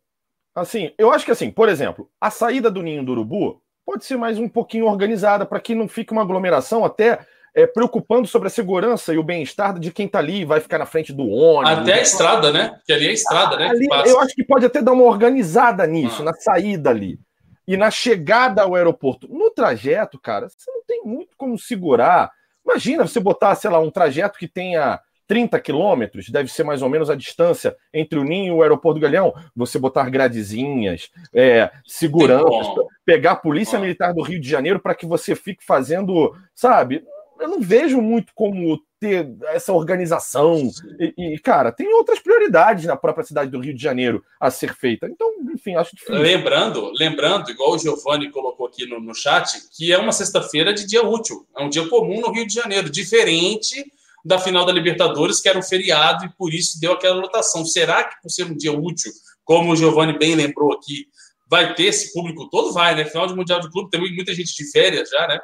Assim, 0.56 0.92
eu 0.98 1.12
acho 1.12 1.26
que 1.26 1.32
assim, 1.32 1.50
por 1.50 1.68
exemplo, 1.68 2.10
a 2.22 2.30
saída 2.30 2.70
do 2.70 2.84
ninho 2.84 3.04
do 3.04 3.12
urubu 3.12 3.62
pode 3.86 4.06
ser 4.06 4.18
mais 4.18 4.38
um 4.38 4.48
pouquinho 4.48 4.86
organizada 4.86 5.46
para 5.46 5.60
que 5.60 5.74
não 5.74 5.88
fique 5.88 6.12
uma 6.12 6.22
aglomeração 6.22 6.86
até 6.86 7.20
é, 7.56 7.68
preocupando 7.68 8.28
sobre 8.28 8.48
a 8.48 8.52
segurança 8.52 9.14
e 9.14 9.18
o 9.18 9.24
bem-estar 9.24 9.78
de 9.80 9.92
quem 9.92 10.08
está 10.08 10.20
ali 10.20 10.42
e 10.42 10.46
vai 10.46 10.60
ficar 10.60 10.80
na 10.80 10.86
frente 10.86 11.14
do 11.14 11.28
ônibus. 11.28 11.80
Até 11.80 11.94
a 11.94 12.02
estrada, 12.02 12.52
né? 12.52 12.80
Que 12.86 12.94
ali 12.94 13.08
é 13.08 13.10
a 13.10 13.14
estrada, 13.14 13.58
né? 13.58 13.70
Ali, 13.70 13.88
eu 14.06 14.20
acho 14.20 14.34
que 14.34 14.44
pode 14.44 14.66
até 14.66 14.82
dar 14.82 14.94
uma 14.94 15.04
organizada 15.04 15.86
nisso, 15.86 16.22
ah. 16.22 16.26
na 16.26 16.34
saída 16.34 16.90
ali. 16.90 17.20
E 17.68 17.78
na 17.78 17.92
chegada 17.92 18.64
ao 18.64 18.76
aeroporto. 18.76 19.28
No 19.28 19.50
trajeto, 19.52 20.20
cara, 20.20 20.50
você 20.50 20.70
não 20.70 20.84
tem 20.86 21.04
muito 21.06 21.38
como 21.38 21.58
segurar. 21.58 22.32
Imagina 22.66 23.08
você 23.08 23.20
botar, 23.20 23.56
sei 23.56 23.70
lá, 23.70 23.80
um 23.80 23.92
trajeto 23.92 24.38
que 24.38 24.48
tenha 24.48 25.00
30 25.28 25.60
quilômetros, 25.60 26.30
deve 26.30 26.52
ser 26.52 26.64
mais 26.64 26.82
ou 26.82 26.90
menos 26.90 27.10
a 27.10 27.16
distância 27.16 27.76
entre 27.94 28.20
o 28.20 28.24
Ninho 28.24 28.56
e 28.56 28.58
o 28.58 28.62
aeroporto 28.62 29.00
do 29.00 29.04
Galeão. 29.04 29.34
Você 29.56 29.80
botar 29.80 30.10
gradezinhas, 30.10 31.10
é, 31.34 31.72
segurança, 31.86 32.74
pegar 33.06 33.32
a 33.32 33.36
Polícia 33.36 33.80
Militar 33.80 34.14
do 34.14 34.22
Rio 34.22 34.40
de 34.40 34.50
Janeiro 34.50 34.80
para 34.80 34.96
que 34.96 35.06
você 35.06 35.36
fique 35.36 35.64
fazendo, 35.64 36.36
sabe? 36.54 37.04
Eu 37.40 37.48
não 37.48 37.60
vejo 37.60 38.02
muito 38.02 38.32
como 38.34 38.80
ter 39.00 39.28
essa 39.48 39.74
organização. 39.74 40.70
E, 40.98 41.14
e, 41.18 41.40
cara, 41.40 41.74
tem 41.74 41.94
outras 41.94 42.20
prioridades 42.20 42.86
na 42.86 42.96
própria 42.96 43.26
cidade 43.26 43.52
do 43.52 43.60
Rio 43.60 43.74
de 43.74 43.84
Janeiro 43.84 44.24
a 44.40 44.50
ser 44.50 44.74
feita. 44.74 45.08
Então, 45.10 45.30
enfim, 45.54 45.76
acho 45.76 45.94
difícil. 45.94 46.22
Lembrando, 46.22 46.92
lembrando, 46.98 47.52
igual 47.52 47.74
o 47.74 47.78
Giovanni 47.78 48.32
colocou 48.32 48.68
aqui 48.68 48.86
no, 48.86 49.02
no 49.02 49.14
chat, 49.14 49.58
que 49.76 49.92
é 49.92 49.98
uma 49.98 50.14
sexta-feira 50.14 50.74
de 50.74 50.88
dia 50.88 51.04
útil. 51.04 51.46
É 51.58 51.62
um 51.62 51.70
dia 51.70 51.86
comum 51.90 52.22
no 52.22 52.32
Rio 52.32 52.48
de 52.48 52.54
Janeiro, 52.54 52.90
diferente 52.90 53.84
da 54.24 54.40
final 54.40 54.66
da 54.66 54.72
Libertadores, 54.72 55.42
que 55.42 55.50
era 55.50 55.60
um 55.60 55.64
feriado 55.64 56.26
e 56.26 56.30
por 56.30 56.54
isso 56.54 56.80
deu 56.80 56.94
aquela 56.94 57.16
lotação. 57.16 57.66
Será 57.66 58.04
que 58.04 58.22
por 58.22 58.30
ser 58.30 58.46
um 58.46 58.56
dia 58.56 58.72
útil, 58.72 59.12
como 59.44 59.72
o 59.72 59.76
Giovanni 59.76 60.18
bem 60.18 60.36
lembrou 60.36 60.74
aqui, 60.74 61.08
vai 61.50 61.74
ter 61.74 61.84
esse 61.84 62.14
público 62.14 62.50
todo? 62.50 62.72
Vai, 62.72 62.96
né? 62.96 63.06
Final 63.06 63.28
de 63.28 63.36
Mundial 63.36 63.60
de 63.60 63.70
Clube, 63.70 63.90
tem 63.90 64.00
muita 64.00 64.34
gente 64.34 64.56
de 64.56 64.72
férias 64.72 65.10
já, 65.10 65.28
né? 65.28 65.40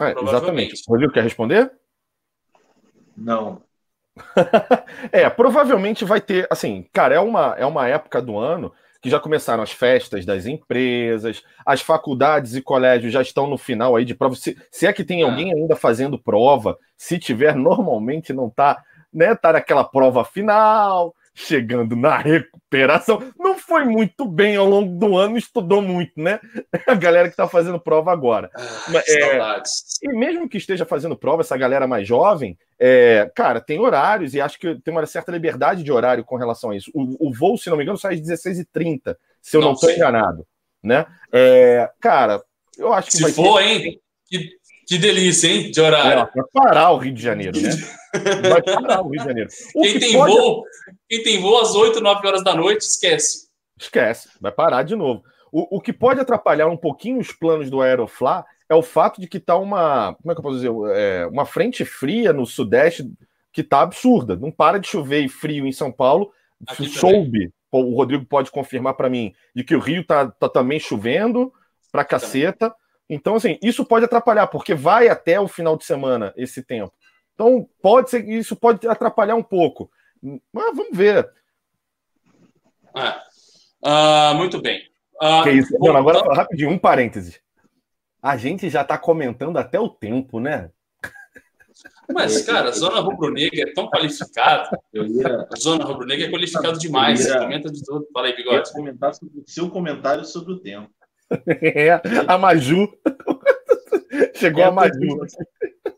É, 0.00 0.22
exatamente. 0.22 0.82
Rodrigo, 0.88 1.12
quer 1.12 1.22
responder? 1.22 1.70
Não. 3.16 3.62
é, 5.12 5.28
provavelmente 5.28 6.04
vai 6.04 6.20
ter, 6.20 6.46
assim, 6.50 6.86
cara, 6.92 7.14
é 7.14 7.20
uma, 7.20 7.54
é 7.58 7.66
uma 7.66 7.86
época 7.86 8.22
do 8.22 8.38
ano 8.38 8.72
que 9.04 9.10
já 9.10 9.20
começaram 9.20 9.62
as 9.62 9.70
festas 9.70 10.24
das 10.24 10.46
empresas, 10.46 11.42
as 11.66 11.82
faculdades 11.82 12.54
e 12.54 12.62
colégios 12.62 13.12
já 13.12 13.20
estão 13.20 13.46
no 13.46 13.58
final 13.58 13.94
aí 13.94 14.02
de 14.02 14.14
prova. 14.14 14.34
Se, 14.34 14.56
se 14.70 14.86
é 14.86 14.94
que 14.94 15.04
tem 15.04 15.20
é. 15.20 15.24
alguém 15.24 15.52
ainda 15.52 15.76
fazendo 15.76 16.18
prova, 16.18 16.78
se 16.96 17.18
tiver, 17.18 17.54
normalmente 17.54 18.32
não 18.32 18.48
tá, 18.48 18.82
né? 19.12 19.34
Tá 19.34 19.52
naquela 19.52 19.84
prova 19.84 20.24
final, 20.24 21.14
chegando 21.34 21.96
na 21.96 22.16
recuperação. 22.16 23.20
Não 23.38 23.58
foi 23.58 23.84
muito 23.84 24.24
bem 24.24 24.56
ao 24.56 24.66
longo 24.66 24.96
do 24.96 25.16
ano, 25.16 25.36
estudou 25.36 25.82
muito, 25.82 26.12
né? 26.16 26.38
A 26.86 26.94
galera 26.94 27.28
que 27.28 27.32
está 27.32 27.48
fazendo 27.48 27.80
prova 27.80 28.12
agora. 28.12 28.50
Ah, 28.54 29.02
é, 29.06 29.62
e 30.02 30.08
mesmo 30.08 30.48
que 30.48 30.56
esteja 30.56 30.86
fazendo 30.86 31.16
prova, 31.16 31.42
essa 31.42 31.56
galera 31.56 31.86
mais 31.86 32.06
jovem, 32.06 32.56
é, 32.78 33.30
cara, 33.34 33.60
tem 33.60 33.80
horários 33.80 34.34
e 34.34 34.40
acho 34.40 34.58
que 34.58 34.76
tem 34.76 34.94
uma 34.94 35.04
certa 35.06 35.32
liberdade 35.32 35.82
de 35.82 35.90
horário 35.90 36.24
com 36.24 36.36
relação 36.36 36.70
a 36.70 36.76
isso. 36.76 36.90
O, 36.94 37.28
o 37.28 37.32
voo, 37.32 37.58
se 37.58 37.68
não 37.68 37.76
me 37.76 37.82
engano, 37.82 37.98
sai 37.98 38.14
às 38.14 38.20
16h30, 38.20 39.16
se 39.42 39.56
eu 39.56 39.60
não 39.60 39.72
estou 39.72 39.90
enganado. 39.90 40.46
Né? 40.82 41.04
É, 41.32 41.90
cara, 42.00 42.42
eu 42.78 42.92
acho 42.92 43.10
que. 43.10 43.16
Se 43.16 43.32
for, 43.32 43.58
ter... 43.58 43.64
hein? 43.64 44.00
Que, 44.26 44.50
que 44.86 44.98
delícia, 44.98 45.48
hein? 45.48 45.70
De 45.70 45.80
horário. 45.80 46.28
É, 46.36 46.42
parar 46.52 46.90
o 46.90 46.98
Rio 46.98 47.14
de 47.14 47.22
Janeiro, 47.22 47.60
né? 47.60 47.70
Vai 48.48 48.62
parar 48.62 49.02
o 49.02 49.08
Rio 49.08 49.20
de 49.20 49.24
Janeiro. 49.24 49.50
O 49.74 49.82
quem, 49.82 49.92
que 49.92 50.00
tem 50.00 50.12
pode... 50.12 50.32
voo, 50.32 50.64
quem 51.08 51.22
tem 51.22 51.40
voo 51.40 51.60
às 51.60 51.74
8, 51.74 52.00
9 52.00 52.26
horas 52.26 52.44
da 52.44 52.54
noite, 52.54 52.82
esquece. 52.82 53.48
Esquece, 53.78 54.28
vai 54.40 54.52
parar 54.52 54.82
de 54.82 54.94
novo. 54.94 55.22
O, 55.52 55.76
o 55.76 55.80
que 55.80 55.92
pode 55.92 56.20
atrapalhar 56.20 56.68
um 56.68 56.76
pouquinho 56.76 57.18
os 57.18 57.32
planos 57.32 57.70
do 57.70 57.80
Aeroflá 57.80 58.44
é 58.68 58.74
o 58.74 58.82
fato 58.82 59.20
de 59.20 59.28
que 59.28 59.38
tá 59.38 59.56
uma. 59.56 60.14
Como 60.14 60.32
é 60.32 60.34
que 60.34 60.40
eu 60.40 60.42
posso 60.42 60.56
dizer? 60.56 60.72
É, 60.94 61.26
uma 61.26 61.44
frente 61.44 61.84
fria 61.84 62.32
no 62.32 62.46
Sudeste 62.46 63.10
que 63.52 63.62
tá 63.62 63.82
absurda. 63.82 64.36
Não 64.36 64.50
para 64.50 64.78
de 64.78 64.88
chover 64.88 65.22
e 65.22 65.28
frio 65.28 65.66
em 65.66 65.72
São 65.72 65.92
Paulo. 65.92 66.32
Aqui 66.66 66.88
soube, 66.88 67.52
também. 67.70 67.90
o 67.92 67.94
Rodrigo 67.94 68.24
pode 68.24 68.50
confirmar 68.50 68.94
para 68.94 69.10
mim, 69.10 69.32
de 69.54 69.62
que 69.62 69.76
o 69.76 69.80
Rio 69.80 70.04
tá, 70.04 70.28
tá 70.28 70.48
também 70.48 70.80
chovendo 70.80 71.52
pra 71.92 72.04
caceta. 72.04 72.74
Então, 73.08 73.36
assim, 73.36 73.58
isso 73.62 73.84
pode 73.84 74.04
atrapalhar, 74.06 74.46
porque 74.46 74.74
vai 74.74 75.08
até 75.08 75.38
o 75.38 75.46
final 75.46 75.76
de 75.76 75.84
semana 75.84 76.32
esse 76.36 76.62
tempo. 76.62 76.92
Então, 77.34 77.68
pode 77.82 78.10
ser 78.10 78.28
isso 78.28 78.54
pode 78.54 78.86
atrapalhar 78.86 79.34
um 79.34 79.42
pouco. 79.42 79.90
Mas 80.52 80.76
vamos 80.76 80.96
ver. 80.96 81.28
É. 82.96 83.10
Uh, 83.86 84.34
muito 84.36 84.60
bem. 84.60 84.82
Uh, 85.20 85.42
que 85.42 85.50
isso? 85.50 85.76
Não, 85.78 85.96
agora, 85.96 86.20
rapidinho, 86.34 86.70
um 86.70 86.78
parêntese. 86.78 87.40
A 88.22 88.36
gente 88.36 88.70
já 88.70 88.82
está 88.82 88.96
comentando 88.96 89.58
até 89.58 89.78
o 89.78 89.88
tempo, 89.88 90.40
né? 90.40 90.70
Mas, 92.12 92.42
cara, 92.42 92.68
a 92.68 92.72
Zona 92.72 93.00
Rubro-Negra 93.00 93.62
é 93.62 93.72
tão 93.72 93.88
qualificada. 93.88 94.78
A 95.52 95.56
Zona 95.56 95.84
Rubro-Negra 95.84 96.26
é 96.26 96.30
qualificado 96.30 96.78
demais. 96.78 97.20
Você 97.20 97.38
comenta 97.38 97.70
de 97.70 97.82
tudo. 97.82 98.06
Fala 98.12 98.26
aí, 98.26 98.36
Bigode. 98.36 98.68
Eu 98.68 98.74
comentar 98.74 99.14
sobre 99.14 99.40
o 99.40 99.44
seu 99.46 99.70
comentário 99.70 100.24
sobre 100.24 100.52
o 100.52 100.58
tempo. 100.58 100.90
É, 101.48 102.00
a 102.28 102.38
Maju. 102.38 102.86
Chegou 104.36 104.62
é, 104.62 104.66
a 104.66 104.70
Maju. 104.70 105.26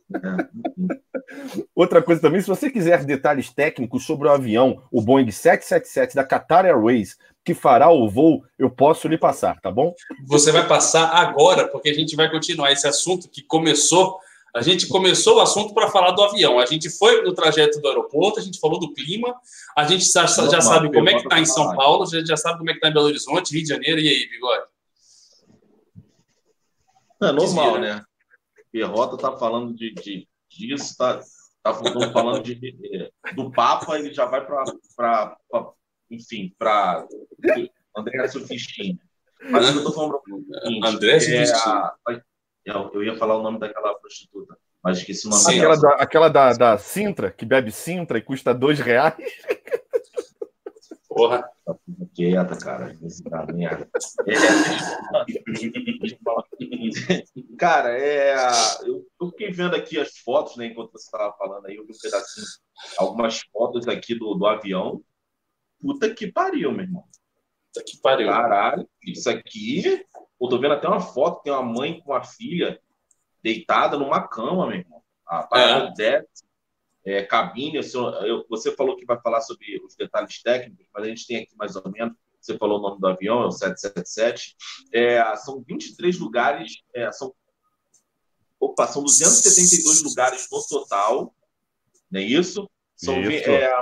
Outra 1.74 2.02
coisa 2.02 2.20
também, 2.20 2.40
se 2.40 2.46
você 2.46 2.70
quiser 2.70 3.04
detalhes 3.04 3.50
técnicos 3.50 4.04
sobre 4.04 4.28
o 4.28 4.30
avião, 4.30 4.82
o 4.90 5.02
Boeing 5.02 5.30
777 5.30 6.14
da 6.14 6.24
Qatar 6.24 6.64
Airways, 6.64 7.16
que 7.44 7.54
fará 7.54 7.90
o 7.90 8.08
voo, 8.08 8.44
eu 8.58 8.70
posso 8.70 9.06
lhe 9.08 9.18
passar, 9.18 9.60
tá 9.60 9.70
bom? 9.70 9.94
Você 10.26 10.50
vai 10.50 10.66
passar 10.66 11.08
agora, 11.08 11.68
porque 11.68 11.88
a 11.88 11.94
gente 11.94 12.16
vai 12.16 12.30
continuar 12.30 12.72
esse 12.72 12.86
assunto 12.86 13.28
que 13.28 13.42
começou. 13.42 14.18
A 14.54 14.62
gente 14.62 14.88
começou 14.88 15.36
o 15.36 15.40
assunto 15.40 15.74
para 15.74 15.88
falar 15.88 16.12
do 16.12 16.22
avião. 16.22 16.58
A 16.58 16.66
gente 16.66 16.88
foi 16.90 17.22
no 17.22 17.34
trajeto 17.34 17.80
do 17.80 17.88
aeroporto, 17.88 18.40
a 18.40 18.42
gente 18.42 18.58
falou 18.58 18.80
do 18.80 18.92
clima, 18.92 19.34
a 19.76 19.84
gente 19.84 20.04
já, 20.06 20.26
já 20.26 20.60
sabe 20.60 20.92
como 20.92 21.08
é 21.08 21.14
que 21.14 21.20
está 21.20 21.38
em 21.38 21.44
São 21.44 21.76
Paulo, 21.76 22.04
a 22.04 22.06
gente 22.06 22.26
já 22.26 22.36
sabe 22.36 22.58
como 22.58 22.70
é 22.70 22.72
que 22.72 22.78
está 22.78 22.88
em 22.88 22.94
Belo 22.94 23.06
Horizonte, 23.06 23.52
Rio 23.52 23.62
de 23.62 23.68
Janeiro. 23.68 24.00
E 24.00 24.08
aí, 24.08 24.28
Bigode? 24.28 24.66
É 27.22 27.32
normal, 27.32 27.78
né? 27.78 28.02
Perrota 28.70 29.16
tá 29.16 29.36
falando 29.36 29.74
de, 29.74 29.92
de 29.94 30.28
disso, 30.48 30.96
tá, 30.96 31.20
tá 31.62 31.74
falando 31.74 32.42
de, 32.42 33.10
do 33.34 33.50
Papa, 33.50 33.98
ele 33.98 34.12
já 34.12 34.24
vai 34.26 34.44
para, 34.44 35.36
enfim, 36.10 36.54
para 36.58 37.06
André 37.96 38.28
Sufistina. 38.28 38.98
Mas 39.50 39.74
eu 39.74 39.82
tô 39.82 39.92
falando 39.92 40.20
André 40.84 41.20
Sufistina. 41.20 41.92
É 42.08 42.20
eu 42.92 43.04
ia 43.04 43.16
falar 43.16 43.36
o 43.36 43.42
nome 43.42 43.60
daquela 43.60 43.94
prostituta, 43.94 44.58
mas 44.82 44.98
esqueci 44.98 45.26
o 45.26 45.30
nome 45.30 45.44
Aquela, 45.46 45.76
da, 45.76 45.88
aquela 45.94 46.28
da, 46.28 46.52
da 46.52 46.78
Sintra, 46.78 47.30
que 47.30 47.44
bebe 47.44 47.70
Sintra 47.70 48.18
e 48.18 48.22
custa 48.22 48.52
dois 48.52 48.80
reais. 48.80 49.14
Porra. 51.16 51.50
Tá 51.64 51.74
quieta, 52.14 52.56
cara. 52.58 52.92
É, 52.92 52.96
cara, 57.58 57.98
é, 57.98 58.36
eu, 58.82 59.06
eu, 59.18 59.30
fiquei 59.30 59.50
vendo 59.50 59.74
aqui 59.74 59.98
as 59.98 60.18
fotos, 60.18 60.56
né, 60.56 60.66
enquanto 60.66 60.92
você 60.92 61.06
estava 61.06 61.34
falando 61.38 61.66
aí, 61.66 61.76
eu 61.76 61.86
vi 61.86 61.92
um 61.92 61.98
pedacinho, 61.98 62.46
algumas 62.98 63.40
fotos 63.50 63.88
aqui 63.88 64.14
do, 64.14 64.34
do 64.34 64.46
avião. 64.46 65.02
Puta 65.80 66.12
que 66.12 66.30
pariu, 66.30 66.70
meu 66.70 66.82
irmão. 66.84 67.04
Puta 67.72 67.84
que 67.86 67.98
pariu. 68.02 68.28
Caralho, 68.28 68.86
isso 69.02 69.30
aqui. 69.30 70.04
Eu 70.38 70.48
tô 70.48 70.58
vendo 70.58 70.74
até 70.74 70.86
uma 70.86 71.00
foto, 71.00 71.42
tem 71.42 71.52
uma 71.52 71.62
mãe 71.62 71.98
com 71.98 72.12
uma 72.12 72.22
filha 72.22 72.78
deitada 73.42 73.96
numa 73.96 74.28
cama, 74.28 74.66
meu 74.66 74.80
irmão. 74.80 75.02
A 75.26 75.42
parada 75.44 75.88
é. 75.88 75.92
desce, 75.92 76.45
é, 77.06 77.22
cabine. 77.22 77.76
Eu, 77.76 78.44
você 78.50 78.72
falou 78.72 78.96
que 78.96 79.06
vai 79.06 79.18
falar 79.20 79.40
sobre 79.40 79.80
os 79.84 79.94
detalhes 79.94 80.42
técnicos, 80.42 80.86
mas 80.92 81.04
a 81.04 81.08
gente 81.08 81.26
tem 81.26 81.36
aqui 81.38 81.56
mais 81.56 81.76
ou 81.76 81.90
menos. 81.90 82.14
Você 82.40 82.58
falou 82.58 82.78
o 82.78 82.82
nome 82.82 83.00
do 83.00 83.06
avião, 83.06 83.42
é 83.42 83.46
o 83.46 83.50
777. 83.50 84.56
É, 84.92 85.36
são 85.36 85.62
23 85.66 86.18
lugares, 86.18 86.82
é, 86.94 87.10
são, 87.12 87.32
opa, 88.60 88.86
são 88.86 89.02
272 89.02 90.02
lugares 90.02 90.48
no 90.50 90.62
total, 90.68 91.34
não 92.10 92.20
é 92.20 92.24
isso? 92.24 92.68
São, 92.94 93.20
isso. 93.20 93.50
É, 93.50 93.72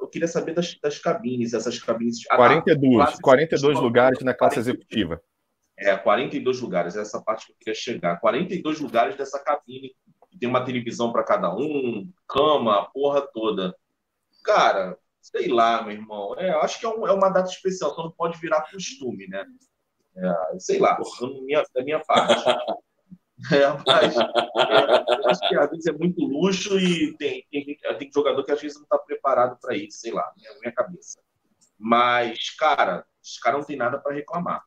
eu 0.00 0.08
queria 0.08 0.28
saber 0.28 0.54
das, 0.54 0.78
das 0.80 0.98
cabines, 0.98 1.54
essas 1.54 1.78
cabines. 1.78 2.24
42, 2.24 3.00
ah, 3.00 3.18
42 3.20 3.80
lugares 3.80 4.20
na 4.20 4.34
classe 4.34 4.58
executiva. 4.58 5.20
É, 5.76 5.96
42 5.96 6.60
lugares, 6.60 6.96
essa 6.96 7.20
parte 7.20 7.46
que 7.46 7.52
eu 7.52 7.56
queria 7.58 7.74
chegar. 7.74 8.20
42 8.20 8.80
lugares 8.80 9.16
dessa 9.16 9.42
cabine 9.42 9.92
tem 10.38 10.48
uma 10.48 10.64
televisão 10.64 11.12
para 11.12 11.24
cada 11.24 11.54
um, 11.54 12.10
cama, 12.28 12.80
a 12.80 12.84
porra 12.84 13.22
toda. 13.22 13.74
Cara, 14.44 14.98
sei 15.20 15.48
lá, 15.48 15.82
meu 15.82 15.92
irmão. 15.92 16.34
É, 16.38 16.50
acho 16.60 16.78
que 16.78 16.86
é, 16.86 16.88
um, 16.88 17.06
é 17.06 17.12
uma 17.12 17.30
data 17.30 17.48
especial, 17.48 17.92
então 17.92 18.04
não 18.04 18.12
pode 18.12 18.38
virar 18.38 18.70
costume, 18.70 19.26
né? 19.26 19.44
É, 20.16 20.58
sei 20.58 20.78
lá, 20.78 20.98
minha, 21.42 21.64
da 21.74 21.82
minha 21.82 22.00
parte. 22.00 22.34
É, 23.52 23.66
mas 23.84 24.16
é, 24.16 25.28
acho 25.28 25.48
que 25.48 25.56
às 25.56 25.68
vezes 25.68 25.86
é 25.86 25.92
muito 25.92 26.24
luxo 26.24 26.78
e 26.78 27.16
tem, 27.16 27.44
tem, 27.50 27.76
tem 27.98 28.10
jogador 28.14 28.44
que 28.44 28.52
às 28.52 28.60
vezes 28.62 28.76
não 28.76 28.84
está 28.84 28.96
preparado 28.96 29.58
para 29.60 29.76
isso, 29.76 29.98
sei 29.98 30.12
lá, 30.12 30.32
minha, 30.36 30.50
minha 30.60 30.72
cabeça. 30.72 31.20
Mas, 31.76 32.50
cara, 32.50 33.04
os 33.22 33.38
caras 33.38 33.60
não 33.60 33.66
tem 33.66 33.76
nada 33.76 33.98
para 33.98 34.14
reclamar. 34.14 34.62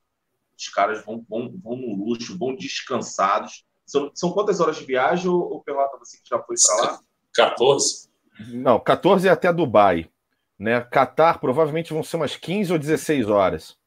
Os 0.58 0.68
caras 0.70 1.04
vão, 1.06 1.26
vão, 1.28 1.52
vão 1.64 1.78
no 1.78 1.96
luxo, 1.96 2.38
vão 2.38 2.56
descansados. 2.56 3.64
São, 3.88 4.12
são 4.14 4.32
quantas 4.32 4.60
horas 4.60 4.76
de 4.76 4.86
viagem, 4.86 5.30
ou 5.30 5.64
Pelota, 5.64 5.98
você 5.98 6.18
que 6.18 6.30
já 6.30 6.38
foi 6.40 6.56
para 6.62 6.92
lá? 6.92 7.00
14. 7.34 8.10
Não, 8.50 8.80
14 8.80 9.28
é 9.28 9.32
até 9.32 9.52
Dubai. 9.52 10.12
Né? 10.60 10.82
Catar 10.82 11.40
provavelmente 11.40 11.94
vão 11.94 12.04
ser 12.04 12.18
umas 12.18 12.36
15 12.36 12.74
ou 12.74 12.80
16 12.80 13.30
horas. 13.30 13.78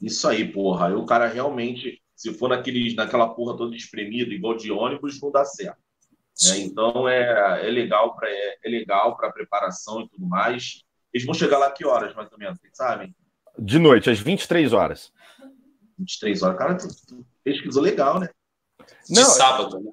Isso 0.00 0.28
aí, 0.28 0.46
porra. 0.46 0.94
O 0.96 1.06
cara 1.06 1.26
realmente, 1.26 2.02
se 2.14 2.34
for 2.34 2.50
naquele, 2.50 2.94
naquela 2.94 3.28
porra 3.28 3.56
toda 3.56 3.74
espremida, 3.74 4.34
igual 4.34 4.56
de 4.56 4.70
ônibus, 4.70 5.20
não 5.20 5.30
dá 5.30 5.44
certo. 5.44 5.78
É, 6.52 6.58
então 6.58 7.08
é, 7.08 7.66
é 7.66 7.70
legal 7.70 8.14
para 8.14 8.28
é, 8.28 8.58
é, 8.62 8.68
legal 8.68 9.16
para 9.16 9.32
preparação 9.32 10.02
e 10.02 10.08
tudo 10.08 10.26
mais. 10.26 10.82
Eles 11.14 11.24
vão 11.24 11.34
chegar 11.34 11.56
lá 11.56 11.70
que 11.70 11.86
horas, 11.86 12.14
mais 12.14 12.30
ou 12.30 12.38
menos, 12.38 12.60
vocês 12.60 12.76
sabem? 12.76 13.14
De 13.58 13.78
noite, 13.78 14.10
às 14.10 14.18
23 14.18 14.74
horas. 14.74 15.10
23 15.98 16.42
horas. 16.42 16.58
Cara, 16.58 16.76
tu, 16.76 16.88
tu 17.06 17.26
pesquisou 17.42 17.82
legal, 17.82 18.20
né? 18.20 18.28
De 19.08 19.14
não, 19.14 19.24
sábado, 19.24 19.80
né? 19.80 19.92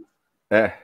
É. 0.52 0.84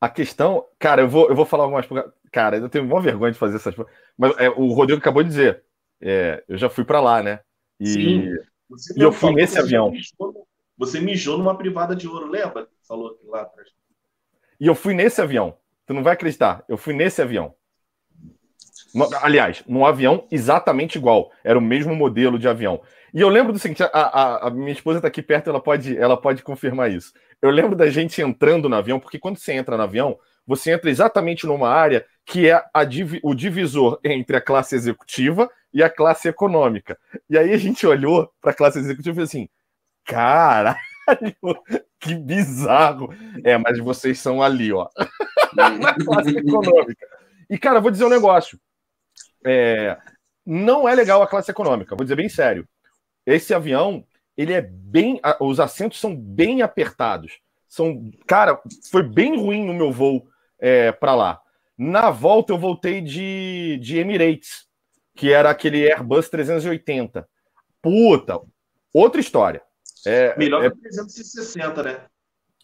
A 0.00 0.08
questão, 0.08 0.66
cara, 0.80 1.02
eu 1.02 1.08
vou, 1.08 1.28
eu 1.28 1.34
vou 1.36 1.46
falar 1.46 1.62
algumas. 1.62 1.86
Cara, 2.32 2.56
eu 2.56 2.68
tenho 2.68 2.84
uma 2.84 3.00
vergonha 3.00 3.30
de 3.30 3.38
fazer 3.38 3.56
essas 3.56 3.74
Mas 4.18 4.36
é, 4.38 4.48
o 4.48 4.72
Rodrigo 4.72 5.00
acabou 5.00 5.22
de 5.22 5.28
dizer. 5.28 5.64
É, 6.00 6.42
eu 6.48 6.58
já 6.58 6.68
fui 6.68 6.84
para 6.84 7.00
lá, 7.00 7.22
né? 7.22 7.38
E, 7.78 7.86
Sim. 7.86 8.28
e 8.96 9.00
eu 9.00 9.12
fui 9.12 9.32
nesse 9.32 9.58
avião. 9.58 9.92
Mijou, 9.92 10.48
você 10.76 11.00
mijou 11.00 11.38
numa 11.38 11.56
privada 11.56 11.94
de 11.94 12.08
ouro, 12.08 12.26
lembra? 12.26 12.66
Falou 12.88 13.16
lá 13.26 13.42
atrás. 13.42 13.68
E 14.58 14.66
eu 14.66 14.74
fui 14.74 14.94
nesse 14.94 15.20
avião. 15.20 15.56
Tu 15.86 15.94
não 15.94 16.02
vai 16.02 16.14
acreditar. 16.14 16.64
Eu 16.68 16.76
fui 16.76 16.94
nesse 16.94 17.22
avião. 17.22 17.54
Aliás, 19.22 19.62
num 19.66 19.86
avião 19.86 20.26
exatamente 20.30 20.96
igual. 20.96 21.30
Era 21.42 21.58
o 21.58 21.62
mesmo 21.62 21.94
modelo 21.94 22.38
de 22.38 22.48
avião. 22.48 22.80
E 23.14 23.20
eu 23.20 23.28
lembro 23.28 23.52
do 23.52 23.58
seguinte: 23.58 23.82
a, 23.82 23.88
a, 23.92 24.48
a 24.48 24.50
minha 24.50 24.72
esposa 24.72 24.98
está 24.98 25.08
aqui 25.08 25.22
perto, 25.22 25.50
ela 25.50 25.60
pode, 25.60 25.96
ela 25.96 26.16
pode 26.16 26.42
confirmar 26.42 26.90
isso. 26.90 27.12
Eu 27.40 27.50
lembro 27.50 27.76
da 27.76 27.88
gente 27.90 28.20
entrando 28.20 28.68
no 28.68 28.76
avião, 28.76 29.00
porque 29.00 29.18
quando 29.18 29.38
você 29.38 29.52
entra 29.52 29.76
no 29.76 29.82
avião, 29.82 30.18
você 30.46 30.72
entra 30.72 30.90
exatamente 30.90 31.46
numa 31.46 31.68
área 31.68 32.04
que 32.24 32.48
é 32.48 32.54
a, 32.54 32.86
o 33.22 33.34
divisor 33.34 33.98
entre 34.04 34.36
a 34.36 34.40
classe 34.40 34.74
executiva 34.74 35.50
e 35.72 35.82
a 35.82 35.90
classe 35.90 36.28
econômica. 36.28 36.98
E 37.28 37.36
aí 37.38 37.52
a 37.52 37.58
gente 37.58 37.86
olhou 37.86 38.30
para 38.40 38.52
a 38.52 38.54
classe 38.54 38.78
executiva 38.78 39.12
e 39.12 39.14
falou 39.14 39.24
assim: 39.24 39.48
caralho, 40.04 40.76
que 42.00 42.14
bizarro. 42.14 43.12
É, 43.44 43.56
mas 43.56 43.78
vocês 43.78 44.18
são 44.18 44.42
ali, 44.42 44.72
ó, 44.72 44.88
na 45.54 45.94
classe 45.94 46.36
econômica. 46.36 47.06
E, 47.50 47.58
cara, 47.58 47.80
vou 47.80 47.90
dizer 47.90 48.04
um 48.04 48.10
negócio. 48.10 48.58
É, 49.44 49.98
não 50.44 50.88
é 50.88 50.94
legal 50.94 51.22
a 51.22 51.26
classe 51.26 51.50
econômica, 51.50 51.96
vou 51.96 52.04
dizer 52.04 52.16
bem 52.16 52.28
sério. 52.28 52.68
Esse 53.24 53.54
avião, 53.54 54.04
ele 54.36 54.52
é 54.52 54.60
bem. 54.60 55.20
Os 55.40 55.60
assentos 55.60 56.00
são 56.00 56.16
bem 56.16 56.62
apertados. 56.62 57.38
São, 57.68 58.10
cara, 58.26 58.60
foi 58.90 59.02
bem 59.02 59.36
ruim 59.36 59.64
no 59.64 59.72
meu 59.72 59.92
voo 59.92 60.28
é, 60.58 60.92
para 60.92 61.14
lá. 61.14 61.40
Na 61.78 62.10
volta, 62.10 62.52
eu 62.52 62.58
voltei 62.58 63.00
de, 63.00 63.78
de 63.80 63.98
Emirates, 63.98 64.66
que 65.14 65.32
era 65.32 65.50
aquele 65.50 65.90
Airbus 65.90 66.28
380. 66.28 67.28
Puta, 67.80 68.40
outra 68.92 69.20
história. 69.20 69.62
É, 70.04 70.36
Melhor 70.36 70.64
é, 70.64 70.70
que 70.70 70.78
360, 70.78 71.82
né? 71.82 72.06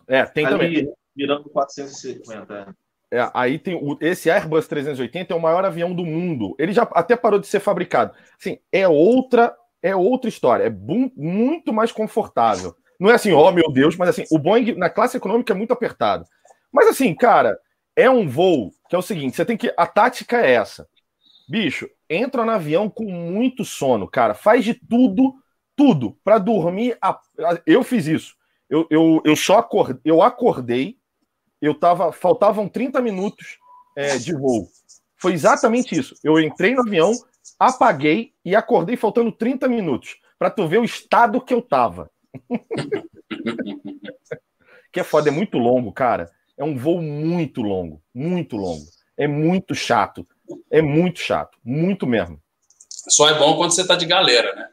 É, 0.06 0.24
tem 0.24 0.46
Ali, 0.46 0.54
também. 0.54 0.94
Mirando 1.16 1.48
450. 1.50 2.74
É, 3.10 3.30
aí 3.32 3.58
tem 3.58 3.74
o, 3.74 3.96
esse 4.00 4.30
Airbus 4.30 4.68
380 4.68 5.32
é 5.32 5.36
o 5.36 5.40
maior 5.40 5.64
avião 5.64 5.94
do 5.94 6.04
mundo. 6.04 6.54
Ele 6.58 6.72
já 6.72 6.82
até 6.92 7.16
parou 7.16 7.38
de 7.38 7.46
ser 7.46 7.60
fabricado. 7.60 8.12
Assim, 8.38 8.58
é 8.70 8.86
outra 8.86 9.54
é 9.82 9.94
outra 9.94 10.28
história. 10.28 10.64
É 10.64 10.70
muito 10.70 11.72
mais 11.72 11.92
confortável. 11.92 12.74
Não 12.98 13.10
é 13.10 13.14
assim, 13.14 13.32
ó 13.32 13.48
oh, 13.48 13.52
meu 13.52 13.70
Deus, 13.70 13.96
mas 13.96 14.08
assim, 14.08 14.24
o 14.30 14.38
Boeing 14.38 14.74
na 14.74 14.90
classe 14.90 15.16
econômica 15.16 15.52
é 15.52 15.56
muito 15.56 15.72
apertado. 15.72 16.24
Mas 16.72 16.88
assim, 16.88 17.14
cara, 17.14 17.58
é 17.96 18.10
um 18.10 18.28
voo 18.28 18.72
que 18.88 18.96
é 18.96 18.98
o 18.98 19.02
seguinte: 19.02 19.36
você 19.36 19.44
tem 19.44 19.56
que. 19.56 19.72
A 19.76 19.86
tática 19.86 20.40
é 20.44 20.52
essa. 20.52 20.86
Bicho, 21.48 21.88
entra 22.10 22.44
no 22.44 22.50
avião 22.50 22.90
com 22.90 23.04
muito 23.04 23.64
sono, 23.64 24.06
cara. 24.08 24.34
Faz 24.34 24.64
de 24.64 24.74
tudo, 24.74 25.34
tudo, 25.76 26.18
para 26.22 26.38
dormir. 26.38 26.98
A... 27.00 27.18
Eu 27.64 27.82
fiz 27.82 28.06
isso. 28.06 28.34
Eu, 28.68 28.86
eu, 28.90 29.22
eu 29.24 29.34
só 29.34 29.58
acordei, 29.58 30.00
eu 30.04 30.20
acordei 30.20 30.98
eu 31.60 31.74
tava, 31.74 32.12
faltavam 32.12 32.68
30 32.68 33.00
minutos 33.00 33.58
é, 33.96 34.16
de 34.16 34.32
voo. 34.32 34.68
Foi 35.16 35.32
exatamente 35.32 35.98
isso. 35.98 36.14
Eu 36.22 36.38
entrei 36.38 36.74
no 36.74 36.82
avião, 36.82 37.12
apaguei 37.58 38.32
e 38.44 38.54
acordei 38.54 38.96
faltando 38.96 39.32
30 39.32 39.68
minutos 39.68 40.16
para 40.38 40.50
tu 40.50 40.68
ver 40.68 40.78
o 40.78 40.84
estado 40.84 41.40
que 41.40 41.52
eu 41.52 41.60
tava. 41.60 42.10
que 44.92 45.00
é 45.00 45.04
foda, 45.04 45.28
é 45.28 45.32
muito 45.32 45.58
longo, 45.58 45.92
cara. 45.92 46.30
É 46.56 46.64
um 46.64 46.76
voo 46.76 47.02
muito 47.02 47.62
longo, 47.62 48.00
muito 48.14 48.56
longo. 48.56 48.84
É 49.16 49.26
muito 49.26 49.74
chato. 49.74 50.26
É 50.70 50.80
muito 50.80 51.20
chato, 51.20 51.58
muito 51.64 52.06
mesmo. 52.06 52.40
Só 52.88 53.28
é 53.28 53.38
bom 53.38 53.56
quando 53.56 53.72
você 53.72 53.86
tá 53.86 53.96
de 53.96 54.06
galera, 54.06 54.54
né? 54.54 54.68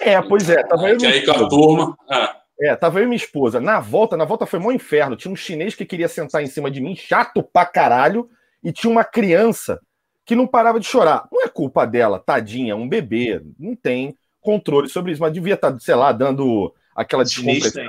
É, 0.00 0.20
pois 0.20 0.50
é. 0.50 0.62
Tava 0.64 0.94
que 0.96 1.06
aí 1.06 1.24
com 1.24 1.32
a 1.32 1.48
turma. 1.48 1.96
Ah. 2.08 2.41
É, 2.62 2.76
tava 2.76 3.00
eu 3.00 3.04
e 3.04 3.06
minha 3.06 3.16
esposa. 3.16 3.60
Na 3.60 3.80
volta, 3.80 4.16
na 4.16 4.24
volta 4.24 4.46
foi 4.46 4.60
um 4.60 4.70
inferno. 4.70 5.16
Tinha 5.16 5.32
um 5.32 5.36
chinês 5.36 5.74
que 5.74 5.84
queria 5.84 6.06
sentar 6.06 6.42
em 6.42 6.46
cima 6.46 6.70
de 6.70 6.80
mim, 6.80 6.94
chato 6.94 7.42
pra 7.42 7.66
caralho, 7.66 8.30
e 8.62 8.72
tinha 8.72 8.90
uma 8.90 9.02
criança 9.02 9.80
que 10.24 10.36
não 10.36 10.46
parava 10.46 10.78
de 10.78 10.86
chorar. 10.86 11.26
Não 11.32 11.42
é 11.42 11.48
culpa 11.48 11.84
dela, 11.84 12.20
tadinha, 12.20 12.76
um 12.76 12.88
bebê, 12.88 13.42
não 13.58 13.74
tem 13.74 14.16
controle 14.40 14.88
sobre 14.88 15.12
isso, 15.12 15.20
mas 15.20 15.32
devia 15.32 15.54
estar, 15.54 15.72
tá, 15.72 15.78
sei 15.80 15.94
lá, 15.96 16.12
dando 16.12 16.72
aquela 16.94 17.24
descompressão. 17.24 17.84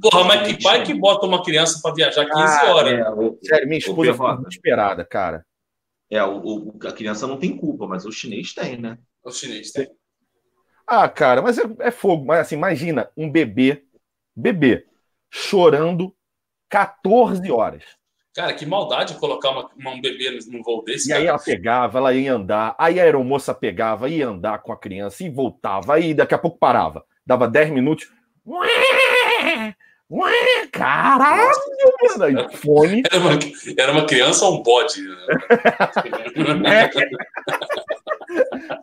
Porra, 0.00 0.24
mas 0.24 0.46
que 0.46 0.62
pai 0.62 0.84
que 0.84 0.92
bota 0.92 1.26
uma 1.26 1.42
criança 1.42 1.80
para 1.82 1.94
viajar 1.94 2.26
15 2.26 2.36
ah, 2.36 2.74
horas? 2.74 2.92
É, 2.92 3.10
o, 3.10 3.38
Sério, 3.42 3.66
minha 3.66 3.78
esposa 3.78 4.12
foi 4.12 4.36
desesperada, 4.42 5.04
cara. 5.06 5.44
É, 6.10 6.22
o, 6.22 6.38
o, 6.38 6.78
a 6.86 6.92
criança 6.92 7.26
não 7.26 7.38
tem 7.38 7.56
culpa, 7.56 7.86
mas 7.86 8.04
o 8.04 8.12
chinês 8.12 8.52
tem, 8.52 8.76
né? 8.78 8.98
O 9.24 9.30
chinês 9.30 9.72
tem. 9.72 9.88
Ah, 10.86 11.08
cara, 11.08 11.40
mas 11.40 11.58
é, 11.58 11.62
é 11.80 11.90
fogo. 11.90 12.26
Mas 12.26 12.40
assim, 12.40 12.54
imagina 12.54 13.10
um 13.16 13.30
bebê 13.30 13.85
bebê 14.36 14.84
chorando 15.30 16.14
14 16.68 17.50
horas. 17.50 17.82
Cara, 18.34 18.52
que 18.52 18.66
maldade 18.66 19.14
colocar 19.14 19.50
uma, 19.50 19.70
uma, 19.74 19.90
um 19.92 20.00
bebê 20.00 20.38
num 20.50 20.62
voo 20.62 20.84
desse. 20.84 21.06
E 21.06 21.08
cara. 21.08 21.20
aí 21.20 21.26
ela 21.26 21.38
pegava, 21.38 21.98
ela 21.98 22.12
ia 22.12 22.34
andar, 22.34 22.76
aí 22.78 23.00
a 23.00 23.04
aeromoça 23.04 23.54
pegava, 23.54 24.10
ia 24.10 24.28
andar 24.28 24.58
com 24.58 24.72
a 24.72 24.78
criança 24.78 25.24
e 25.24 25.30
voltava, 25.30 25.94
aí 25.94 26.12
daqui 26.12 26.34
a 26.34 26.38
pouco 26.38 26.58
parava. 26.58 27.02
Dava 27.24 27.48
10 27.48 27.70
minutos. 27.70 28.12
Ué, 28.46 29.74
ué, 30.10 30.66
caralho, 30.70 31.50
mano. 32.18 32.50
Fone. 32.52 33.02
Era 33.10 33.18
uma, 33.18 33.38
era 33.78 33.92
uma 33.92 34.06
criança 34.06 34.44
ou 34.44 34.60
um 34.60 34.62
bode? 34.62 35.00
Né? 35.02 35.16
é. 36.84 36.90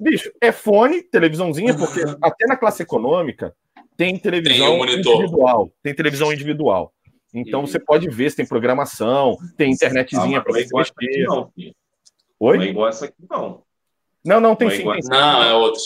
Bicho, 0.02 0.32
é 0.42 0.52
fone, 0.52 1.04
televisãozinha, 1.04 1.76
porque 1.78 2.02
até 2.22 2.48
na 2.48 2.58
classe 2.58 2.82
econômica 2.82 3.56
tem 3.98 4.18
televisão 4.18 4.68
tem 4.68 4.80
um 4.80 4.86
individual. 4.86 5.74
Tem 5.82 5.94
televisão 5.94 6.34
individual. 6.34 6.94
Então 7.34 7.64
e... 7.64 7.68
você 7.68 7.80
pode 7.80 8.10
ver 8.10 8.30
se 8.30 8.38
tem 8.38 8.46
programação, 8.46 9.38
tem 9.58 9.72
internetzinha 9.72 10.40
ah, 10.40 10.42
para 10.42 10.54
você 10.54 10.68
assistir. 10.78 11.26
Não, 11.28 11.52
Oi? 12.40 12.58
Não 12.58 12.64
é 12.64 12.68
igual 12.68 12.88
essa 12.90 13.06
aqui, 13.06 13.16
não. 13.30 13.64
Não, 14.26 14.40
não, 14.40 14.56
tem 14.56 14.68
não 14.68 14.74
é 14.74 14.78
sim. 14.78 14.90
É 14.90 14.94
tem 14.94 15.02
sim. 15.02 15.10
Não, 15.10 15.44
é 15.44 15.54
outro. 15.54 15.82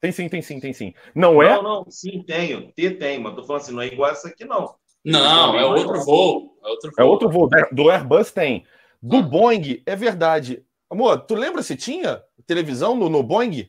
Tem 0.00 0.12
sim, 0.12 0.28
tem 0.28 0.42
sim, 0.42 0.60
tem 0.60 0.72
sim. 0.72 0.94
Não, 1.14 1.42
é? 1.42 1.54
Não, 1.54 1.62
não, 1.62 1.90
sim, 1.90 2.22
tenho. 2.22 2.70
T 2.72 2.90
tem, 2.90 3.18
mas 3.18 3.34
tô 3.34 3.42
falando 3.42 3.62
assim, 3.62 3.72
não 3.72 3.80
é 3.80 3.86
igual 3.86 4.10
essa 4.10 4.28
aqui, 4.28 4.44
não. 4.44 4.74
Não, 5.02 5.58
é 5.58 5.64
outro 5.64 6.04
voo. 6.04 6.58
É 6.62 6.68
outro 6.68 6.90
voo. 6.90 6.98
É 6.98 7.04
outro 7.04 7.30
voo. 7.30 7.48
Do 7.72 7.90
Airbus 7.90 8.30
tem. 8.30 8.64
Do 9.02 9.22
Boeing, 9.22 9.82
é 9.84 9.96
verdade. 9.96 10.62
Amor, 10.90 11.18
tu 11.20 11.34
lembra 11.34 11.62
se 11.62 11.76
tinha 11.76 12.22
televisão 12.46 12.94
no, 12.94 13.08
no 13.08 13.22
Boeing? 13.22 13.68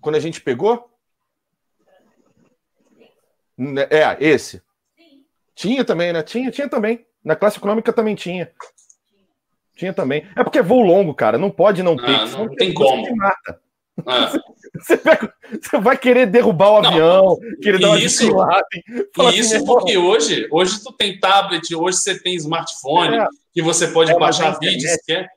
Quando 0.00 0.14
a 0.14 0.20
gente 0.20 0.40
pegou? 0.40 0.88
Né, 3.58 3.86
é, 3.90 4.16
esse. 4.20 4.62
Sim. 4.96 5.24
Tinha 5.54 5.84
também, 5.84 6.12
né? 6.12 6.22
Tinha, 6.22 6.50
tinha 6.50 6.68
também. 6.68 7.04
Na 7.24 7.34
classe 7.34 7.58
econômica 7.58 7.92
também 7.92 8.14
tinha. 8.14 8.50
Tinha 9.76 9.92
também. 9.92 10.26
É 10.36 10.44
porque 10.44 10.58
é 10.58 10.62
voo 10.62 10.82
longo, 10.82 11.12
cara. 11.12 11.36
Não 11.36 11.50
pode 11.50 11.82
não 11.82 11.96
ter. 11.96 12.14
Ah, 12.14 12.26
não, 12.26 12.46
não 12.46 12.54
tem 12.54 12.72
como. 12.72 13.02
Você 13.04 13.14
mata. 13.14 13.60
Ah. 14.06 14.32
Você, 14.78 14.96
pega, 14.96 15.34
você, 15.60 15.78
vai 15.80 15.98
querer 15.98 16.26
derrubar 16.26 16.70
o 16.70 16.82
não, 16.82 16.88
avião, 16.88 17.38
querer 17.60 17.80
dar 17.80 17.88
uma 17.88 17.98
isso, 17.98 18.22
E 18.22 19.26
assim, 19.26 19.40
isso 19.40 19.64
porque 19.64 19.98
hoje, 19.98 20.46
hoje 20.52 20.80
tu 20.84 20.92
tem 20.92 21.18
tablet, 21.18 21.74
hoje 21.74 21.98
você 21.98 22.16
tem 22.16 22.36
smartphone, 22.36 23.16
é, 23.16 23.26
que 23.52 23.60
você 23.60 23.88
pode 23.88 24.12
é, 24.12 24.16
baixar 24.16 24.56
vídeos, 24.60 24.96
quer. 25.04 25.28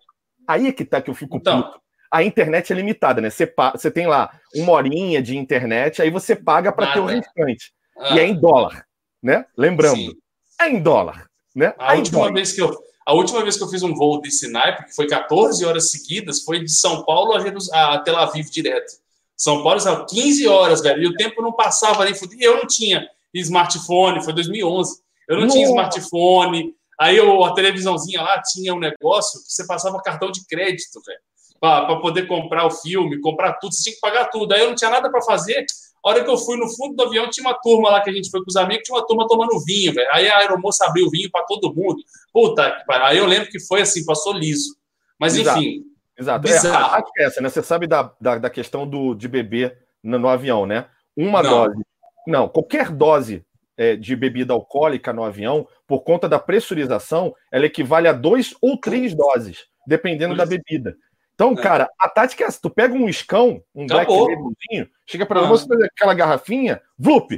Aí 0.47 0.67
é 0.67 0.71
que 0.71 0.85
tá 0.85 1.01
que 1.01 1.09
eu 1.09 1.15
fico 1.15 1.37
então, 1.37 1.63
puto 1.63 1.81
a 2.11 2.21
internet 2.23 2.73
é 2.73 2.75
limitada, 2.75 3.21
né? 3.21 3.29
Você, 3.29 3.51
você 3.71 3.89
tem 3.89 4.05
lá 4.05 4.29
uma 4.53 4.73
horinha 4.73 5.21
de 5.21 5.37
internet, 5.37 6.01
aí 6.01 6.09
você 6.09 6.35
paga 6.35 6.71
para 6.71 6.91
ter 6.91 6.99
o 6.99 7.05
restante. 7.05 7.73
Ah. 7.97 8.15
E 8.15 8.19
é 8.19 8.27
em 8.27 8.39
dólar, 8.39 8.85
né? 9.21 9.45
Lembrando, 9.57 9.97
Sim. 9.97 10.17
é 10.59 10.69
em 10.69 10.81
dólar, 10.81 11.29
né? 11.55 11.73
A 11.77 11.95
é 11.95 11.97
última 11.97 12.19
dólar. 12.19 12.33
vez 12.33 12.51
que 12.53 12.61
eu 12.61 12.91
a 13.05 13.13
última 13.13 13.41
vez 13.41 13.57
que 13.57 13.63
eu 13.63 13.67
fiz 13.67 13.81
um 13.83 13.93
voo 13.93 14.21
desse 14.21 14.47
naipe, 14.47 14.85
que 14.85 14.95
foi 14.95 15.07
14 15.07 15.65
horas 15.65 15.89
seguidas, 15.89 16.43
foi 16.43 16.59
de 16.59 16.71
São 16.71 17.03
Paulo 17.03 17.33
a, 17.73 17.97
Tel 17.99 18.17
Aviv 18.17 18.49
direto. 18.49 18.93
São 19.35 19.63
Paulo 19.63 19.79
são 19.79 20.05
15 20.05 20.47
horas, 20.47 20.81
velho, 20.81 21.01
e 21.01 21.07
o 21.07 21.15
tempo 21.15 21.41
não 21.41 21.51
passava 21.51 22.05
nem 22.05 22.13
fudido. 22.13 22.41
Eu 22.43 22.57
não 22.57 22.67
tinha 22.67 23.09
smartphone, 23.33 24.23
foi 24.23 24.33
2011. 24.33 25.01
Eu 25.27 25.35
não 25.37 25.43
Nossa. 25.43 25.55
tinha 25.55 25.67
smartphone. 25.67 26.75
Aí 26.99 27.17
eu, 27.17 27.43
a 27.43 27.53
televisãozinha 27.53 28.21
lá 28.21 28.39
tinha 28.43 28.73
um 28.73 28.79
negócio 28.79 29.43
que 29.43 29.51
você 29.51 29.65
passava 29.65 30.01
cartão 30.01 30.29
de 30.29 30.45
crédito, 30.45 31.01
velho, 31.05 31.19
para 31.61 31.95
poder 31.97 32.25
comprar 32.25 32.65
o 32.65 32.71
filme, 32.71 33.21
comprar 33.21 33.53
tudo, 33.53 33.75
você 33.75 33.83
tinha 33.83 33.93
que 33.93 34.01
pagar 34.01 34.25
tudo. 34.25 34.51
Aí 34.51 34.61
eu 34.61 34.69
não 34.69 34.75
tinha 34.75 34.89
nada 34.89 35.11
para 35.11 35.21
fazer. 35.21 35.63
A 36.03 36.09
hora 36.09 36.23
que 36.23 36.29
eu 36.29 36.37
fui 36.37 36.57
no 36.57 36.67
fundo 36.67 36.95
do 36.95 37.03
avião, 37.03 37.29
tinha 37.29 37.47
uma 37.47 37.53
turma 37.53 37.91
lá 37.91 38.01
que 38.01 38.09
a 38.09 38.13
gente 38.13 38.31
foi 38.31 38.39
com 38.39 38.49
os 38.49 38.55
amigos, 38.55 38.83
tinha 38.83 38.97
uma 38.97 39.05
turma 39.05 39.27
tomando 39.27 39.63
vinho, 39.63 39.93
velho. 39.93 40.09
Aí 40.11 40.27
a 40.27 40.39
aeromoça 40.39 40.85
abriu 40.87 41.07
vinho 41.11 41.29
para 41.31 41.45
todo 41.45 41.71
mundo. 41.71 41.97
Puta 42.33 42.71
que 42.71 42.85
pariu. 42.85 43.05
Aí 43.05 43.17
eu 43.19 43.27
lembro 43.27 43.47
que 43.47 43.59
foi 43.59 43.81
assim, 43.81 44.03
passou 44.03 44.33
liso. 44.33 44.75
Mas 45.19 45.35
Exato. 45.35 45.59
enfim. 45.59 45.83
Exato. 46.17 46.47
É, 46.47 46.67
a, 46.67 46.95
a, 46.95 47.03
é 47.19 47.23
essa, 47.25 47.41
né? 47.41 47.49
Você 47.49 47.61
sabe 47.61 47.85
da, 47.85 48.11
da, 48.19 48.39
da 48.39 48.49
questão 48.49 48.87
do, 48.87 49.13
de 49.13 49.27
beber 49.27 49.77
no, 50.03 50.17
no, 50.17 50.27
avião, 50.27 50.65
né? 50.65 50.87
Uma 51.15 51.43
não. 51.43 51.49
dose. 51.49 51.81
Não, 52.25 52.49
qualquer 52.49 52.89
dose 52.89 53.45
é, 53.77 53.95
de 53.95 54.15
bebida 54.15 54.53
alcoólica 54.53 55.13
no 55.13 55.23
avião, 55.23 55.67
por 55.87 56.01
conta 56.01 56.27
da 56.27 56.39
pressurização, 56.39 57.35
ela 57.51 57.67
equivale 57.67 58.07
a 58.07 58.13
dois 58.13 58.55
ou 58.61 58.79
três 58.79 59.13
doses, 59.13 59.65
dependendo 59.85 60.35
da 60.35 60.45
bebida. 60.45 60.95
Então, 61.41 61.53
É. 61.53 61.61
cara, 61.63 61.89
a 61.99 62.07
tática 62.07 62.43
é 62.43 62.47
essa: 62.47 62.59
tu 62.61 62.69
pega 62.69 62.93
um 62.93 63.09
escão, 63.09 63.63
um 63.73 63.87
black 63.87 64.03
Acabou. 64.11 64.29
labelzinho, 64.29 64.87
chega 65.07 65.25
pra 65.25 65.39
Ah. 65.41 65.47
você 65.47 65.67
fazer 65.67 65.85
aquela 65.85 66.13
garrafinha, 66.13 66.79
vlup, 66.99 67.31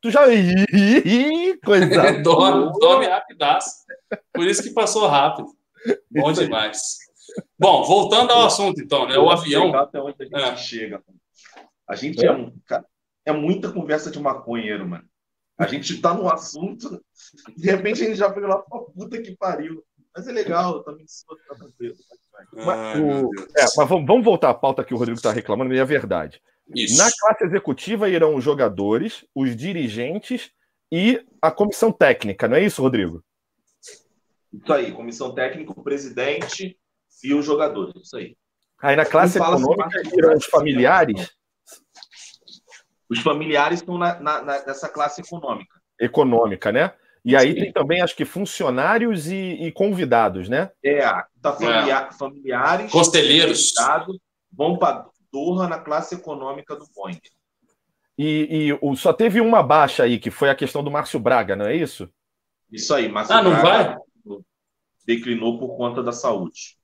tu 0.00 0.10
já. 0.12 0.20
Coisa 1.64 1.86
dorme, 2.22 2.72
dorme 2.78 3.06
rapidaço. 3.06 3.84
Por 4.32 4.46
isso 4.46 4.62
que 4.62 4.70
passou 4.70 5.08
rápido. 5.08 5.48
Bom 6.08 6.30
demais. 6.32 6.98
Bom, 7.58 7.82
voltando 7.84 8.30
ao 8.32 8.46
assunto, 8.46 8.80
então, 8.80 9.08
né? 9.08 9.18
O 9.18 9.28
avião. 9.28 9.74
Até 9.74 10.00
onde 10.00 10.14
a 10.20 10.24
gente 10.24 10.36
É. 10.36 10.56
chega. 10.56 11.02
A 11.88 11.96
gente 11.96 12.24
é, 12.24 12.30
um, 12.30 12.52
cara, 12.64 12.84
é 13.26 13.32
muita 13.32 13.72
conversa 13.72 14.08
de 14.10 14.20
maconheiro, 14.20 14.86
mano. 14.86 15.04
A 15.58 15.66
gente 15.66 16.00
tá 16.00 16.14
no 16.14 16.30
assunto, 16.32 17.02
de 17.56 17.68
repente 17.70 18.02
a 18.04 18.06
gente 18.06 18.16
já 18.16 18.32
foi 18.32 18.42
lá 18.46 18.58
puta 18.58 19.20
que 19.20 19.36
pariu. 19.36 19.82
Mas 20.14 20.28
é 20.28 20.32
legal, 20.32 20.82
também 20.84 21.06
se 21.08 21.24
tá 21.26 21.54
tranquilo. 21.56 21.94
Mas, 22.52 23.00
o- 23.00 23.30
é, 23.56 23.62
mas 23.76 23.88
vamos, 23.88 24.06
vamos 24.06 24.24
voltar 24.24 24.50
à 24.50 24.54
pauta 24.54 24.84
que 24.84 24.94
o 24.94 24.96
Rodrigo 24.96 25.16
está 25.18 25.32
reclamando, 25.32 25.74
e 25.74 25.78
é 25.78 25.84
verdade. 25.84 26.40
Isso. 26.74 26.98
Na 26.98 27.10
classe 27.18 27.44
executiva 27.44 28.08
irão 28.08 28.34
os 28.34 28.44
jogadores, 28.44 29.24
os 29.34 29.56
dirigentes 29.56 30.50
e 30.92 31.24
a 31.40 31.50
comissão 31.50 31.90
técnica, 31.90 32.46
não 32.48 32.56
é 32.56 32.62
isso, 32.62 32.82
Rodrigo? 32.82 33.22
Isso 34.52 34.72
aí, 34.72 34.92
comissão 34.92 35.34
técnica, 35.34 35.72
o 35.72 35.82
presidente 35.82 36.78
e 37.24 37.34
os 37.34 37.44
jogadores. 37.44 37.94
Isso 38.02 38.16
aí. 38.16 38.36
Aí 38.80 38.94
na 38.96 39.04
classe 39.04 39.38
fala 39.38 39.58
econômica 39.58 40.00
assim, 40.00 40.16
irão 40.16 40.34
os 40.34 40.44
familiares 40.46 41.30
Os 43.10 43.20
familiares 43.20 43.80
estão 43.80 43.96
na- 43.96 44.20
na- 44.20 44.42
nessa 44.42 44.88
classe 44.88 45.20
econômica. 45.22 45.80
econômica, 45.98 46.70
né? 46.70 46.92
E 47.24 47.36
aí 47.36 47.52
Sim. 47.52 47.60
tem 47.60 47.72
também, 47.72 48.00
acho 48.00 48.16
que, 48.16 48.24
funcionários 48.24 49.26
e, 49.28 49.34
e 49.36 49.72
convidados, 49.72 50.48
né? 50.48 50.70
É, 50.82 51.00
tá 51.42 51.52
familiar, 51.52 52.12
familiares, 52.16 52.90
Conselheiros. 52.90 53.72
convidados, 53.72 54.18
vão 54.52 54.78
para 54.78 55.06
Doha 55.32 55.68
na 55.68 55.78
classe 55.78 56.14
econômica 56.14 56.74
do 56.74 56.86
Boeing. 56.94 57.20
E, 58.16 58.66
e 58.68 58.78
o- 58.80 58.96
só 58.96 59.12
teve 59.12 59.40
uma 59.40 59.62
baixa 59.62 60.02
aí, 60.04 60.18
que 60.18 60.30
foi 60.30 60.48
a 60.48 60.54
questão 60.54 60.82
do 60.82 60.90
Márcio 60.90 61.20
Braga, 61.20 61.54
não 61.54 61.66
é 61.66 61.76
isso? 61.76 62.08
Isso 62.70 62.94
aí, 62.94 63.08
mas 63.08 63.30
Ah, 63.30 63.42
não 63.42 63.50
vai? 63.60 63.96
declinou 65.06 65.58
por 65.58 65.76
conta 65.76 66.02
da 66.02 66.12
saúde. 66.12 66.76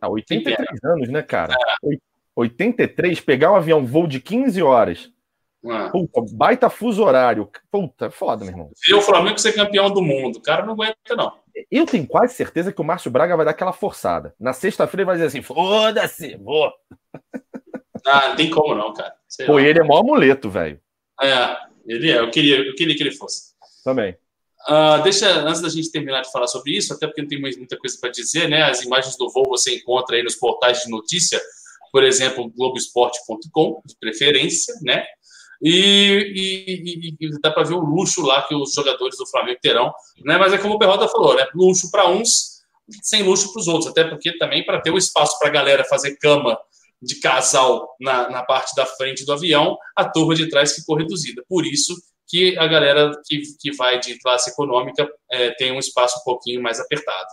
Ah, 0.00 0.08
83 0.08 0.82
anos, 0.84 1.08
né, 1.08 1.22
cara? 1.22 1.54
Oi- 1.82 2.00
83, 2.34 3.20
pegar 3.20 3.52
um 3.52 3.56
avião 3.56 3.84
voo 3.84 4.06
de 4.06 4.20
15 4.20 4.62
horas. 4.62 5.10
Ah. 5.70 5.90
Puta, 5.90 6.24
baita 6.32 6.70
fuso 6.70 7.02
horário. 7.04 7.50
Puta, 7.70 8.10
foda, 8.10 8.44
meu 8.44 8.52
irmão. 8.52 8.70
Ver 8.86 8.94
o 8.94 9.00
Flamengo 9.02 9.38
ser 9.38 9.52
campeão 9.52 9.90
do 9.90 10.02
mundo. 10.02 10.36
O 10.36 10.42
cara 10.42 10.64
não 10.64 10.74
aguenta, 10.74 11.16
não. 11.16 11.32
Eu 11.70 11.86
tenho 11.86 12.06
quase 12.06 12.34
certeza 12.34 12.72
que 12.72 12.80
o 12.80 12.84
Márcio 12.84 13.10
Braga 13.10 13.36
vai 13.36 13.44
dar 13.44 13.52
aquela 13.52 13.72
forçada. 13.72 14.34
Na 14.38 14.52
sexta-feira 14.52 15.02
ele 15.02 15.06
vai 15.06 15.16
dizer 15.16 15.28
assim: 15.28 15.42
foda-se, 15.42 16.36
vou. 16.36 16.72
Ah, 18.04 18.28
não 18.28 18.36
tem 18.36 18.50
como 18.50 18.74
não, 18.74 18.92
cara. 18.92 19.14
Sei 19.28 19.46
Pô, 19.46 19.54
lá. 19.54 19.62
ele 19.62 19.80
é 19.80 19.82
mó 19.82 19.98
amuleto, 19.98 20.48
velho. 20.48 20.80
É, 21.20 21.56
ele 21.86 22.10
é. 22.10 22.18
Eu 22.18 22.30
queria, 22.30 22.58
eu 22.58 22.74
queria 22.74 22.94
que 22.94 23.02
ele 23.02 23.12
fosse. 23.12 23.54
Também. 23.82 24.16
Ah, 24.68 24.98
deixa, 24.98 25.28
antes 25.42 25.60
da 25.60 25.68
gente 25.68 25.90
terminar 25.90 26.22
de 26.22 26.30
falar 26.30 26.48
sobre 26.48 26.72
isso, 26.72 26.92
até 26.92 27.06
porque 27.06 27.22
não 27.22 27.28
tem 27.28 27.40
muita 27.40 27.76
coisa 27.78 27.96
para 28.00 28.10
dizer, 28.10 28.48
né? 28.48 28.64
As 28.64 28.82
imagens 28.82 29.16
do 29.16 29.30
voo 29.30 29.44
você 29.48 29.76
encontra 29.76 30.16
aí 30.16 30.22
nos 30.22 30.34
portais 30.34 30.82
de 30.82 30.90
notícia, 30.90 31.40
por 31.92 32.02
exemplo, 32.02 32.50
Globoesporte.com, 32.50 33.80
de 33.84 33.96
preferência, 33.98 34.74
né? 34.82 35.04
E, 35.62 36.32
e- 36.36 37.16
e- 37.20 37.40
dá 37.40 37.50
para 37.50 37.64
ver 37.64 37.74
o 37.74 37.80
luxo 37.80 38.22
lá 38.22 38.42
que 38.42 38.54
os 38.54 38.72
jogadores 38.72 39.16
do 39.16 39.26
Flamengo 39.26 39.58
terão, 39.60 39.92
né? 40.24 40.36
Mas 40.38 40.52
é 40.52 40.58
como 40.58 40.74
o 40.74 40.78
Perrota 40.78 41.08
falou, 41.08 41.34
né? 41.34 41.46
Luxo 41.54 41.90
para 41.90 42.08
uns, 42.08 42.62
sem 43.02 43.22
luxo 43.22 43.52
para 43.52 43.60
os 43.60 43.68
outros, 43.68 43.86
até 43.90 44.04
porque 44.04 44.36
também 44.38 44.64
para 44.64 44.80
ter 44.80 44.90
o 44.90 44.98
espaço 44.98 45.38
para 45.38 45.48
a 45.48 45.52
galera 45.52 45.84
fazer 45.84 46.16
cama 46.16 46.58
de 47.00 47.20
casal 47.20 47.94
na, 48.00 48.28
na 48.30 48.42
parte 48.42 48.74
da 48.74 48.86
frente 48.86 49.24
do 49.24 49.32
avião, 49.32 49.76
a 49.94 50.04
turma 50.08 50.34
de 50.34 50.48
trás 50.48 50.74
ficou 50.74 50.96
reduzida. 50.96 51.42
Por 51.48 51.66
isso 51.66 51.94
que 52.28 52.58
a 52.58 52.66
galera 52.66 53.12
que, 53.24 53.42
que 53.60 53.74
vai 53.76 54.00
de 54.00 54.18
classe 54.18 54.50
econômica 54.50 55.08
é, 55.30 55.50
tem 55.52 55.72
um 55.72 55.78
espaço 55.78 56.18
um 56.18 56.24
pouquinho 56.24 56.62
mais 56.62 56.80
apertado. 56.80 57.28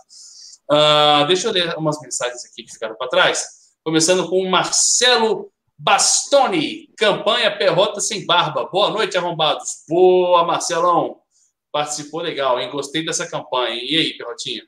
Ah, 0.70 1.24
deixa 1.26 1.48
eu 1.48 1.52
ler 1.52 1.76
umas 1.76 2.00
mensagens 2.00 2.44
aqui 2.44 2.62
que 2.62 2.72
ficaram 2.72 2.94
para 2.96 3.08
trás. 3.08 3.44
Começando 3.82 4.28
com 4.28 4.40
o 4.40 4.50
Marcelo 4.50 5.50
Bastoni, 5.78 6.88
campanha 6.96 7.56
Perrota 7.56 8.00
Sem 8.00 8.24
Barba. 8.24 8.68
Boa 8.70 8.90
noite, 8.90 9.16
arrombados. 9.18 9.84
Boa, 9.88 10.44
Marcelão. 10.44 11.18
Participou 11.72 12.20
legal, 12.20 12.60
hein? 12.60 12.70
Gostei 12.70 13.04
dessa 13.04 13.28
campanha. 13.28 13.74
E 13.82 13.96
aí, 13.96 14.16
Perrotinha? 14.16 14.62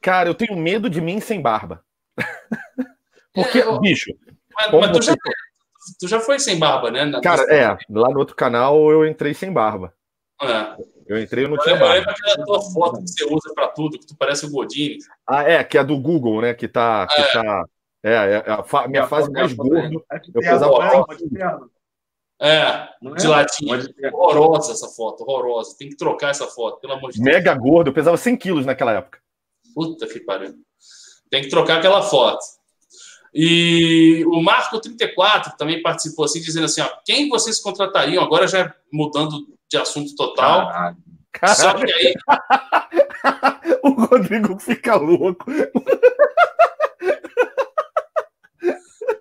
Cara, 0.00 0.28
eu 0.28 0.34
tenho 0.34 0.56
medo 0.56 0.88
de 0.90 1.00
mim 1.00 1.18
sem 1.20 1.40
barba. 1.40 1.82
Porque, 3.34 3.58
É, 3.58 3.62
eu- 3.64 3.80
bicho, 3.80 4.12
Mas, 4.54 4.70
mas 4.72 4.92
tu, 4.92 5.02
já, 5.02 5.14
tu 6.00 6.08
já 6.08 6.20
foi 6.20 6.38
sem 6.38 6.58
barba, 6.58 6.90
né? 6.90 7.04
Na- 7.04 7.20
cara, 7.20 7.42
é, 7.54 7.68
lá 7.90 8.08
no 8.10 8.18
outro 8.18 8.36
canal 8.36 8.90
eu 8.90 9.06
entrei 9.06 9.32
sem 9.34 9.52
barba. 9.52 9.94
É. 10.42 10.76
Eu 11.06 11.20
entrei 11.20 11.44
e 11.44 11.48
não 11.48 11.56
tinha 11.58 11.74
lembro 11.74 11.86
eu 11.88 11.92
barba. 11.94 11.94
lembro 11.94 12.10
aquela 12.10 12.44
tua 12.44 12.60
foto 12.72 13.00
que 13.00 13.08
você 13.08 13.24
usa 13.24 13.52
para 13.54 13.68
tudo, 13.68 13.98
que 13.98 14.06
tu 14.06 14.14
parece 14.16 14.44
o 14.46 14.50
Godini. 14.50 14.98
Ah, 15.26 15.42
é, 15.42 15.64
que 15.64 15.78
é 15.78 15.82
do 15.84 15.98
Google, 15.98 16.42
né? 16.42 16.52
Que 16.54 16.68
tá. 16.68 17.06
Que 17.06 17.22
tá 17.32 17.64
é, 18.02 18.12
é 18.46 18.50
a 18.50 18.62
fa- 18.62 18.86
minha 18.88 19.02
É 19.02 19.04
a 19.04 19.08
fase 19.08 19.30
mais 19.30 19.50
é 19.50 19.54
a 19.54 19.56
foto- 19.56 19.68
gordo. 19.68 20.04
é 20.12 20.18
de 20.18 20.28
Eu 20.34 20.40
pesava 20.40 20.84
é? 20.84 21.16
de 21.16 21.42
É, 22.40 22.88
é? 23.24 23.28
latinha. 23.28 23.78
Horrorosa 24.12 24.72
essa 24.72 24.88
foto, 24.88 25.22
horrorosa. 25.22 25.76
Tem 25.78 25.88
que 25.88 25.96
trocar 25.96 26.30
essa 26.30 26.46
foto, 26.46 26.80
pelo 26.80 26.92
amor 26.94 27.10
de 27.10 27.20
Deus. 27.20 27.34
Mega 27.34 27.54
gordo. 27.54 27.90
Eu 27.90 27.94
pesava 27.94 28.16
100 28.16 28.36
quilos 28.36 28.64
naquela 28.66 28.92
época. 28.92 29.18
Puta 29.74 30.06
que 30.06 30.20
pariu. 30.20 30.54
Tem 31.30 31.42
que 31.42 31.48
trocar 31.48 31.78
aquela 31.78 32.02
foto. 32.02 32.38
E 33.34 34.24
o 34.26 34.40
Marco 34.42 34.80
34 34.80 35.56
também 35.58 35.82
participou 35.82 36.24
assim, 36.24 36.40
dizendo 36.40 36.64
assim: 36.64 36.80
ó, 36.80 36.88
quem 37.04 37.28
vocês 37.28 37.60
contratariam? 37.60 38.22
Agora 38.24 38.46
já 38.48 38.74
mudando 38.92 39.46
de 39.68 39.76
assunto 39.76 40.14
total. 40.16 40.68
Caralho. 40.68 40.96
Só 41.54 41.72
Caralho, 41.72 41.86
que 41.86 41.92
aí, 41.92 42.14
o 43.84 43.90
Rodrigo 44.06 44.58
fica 44.58 44.94
louco. 44.96 45.44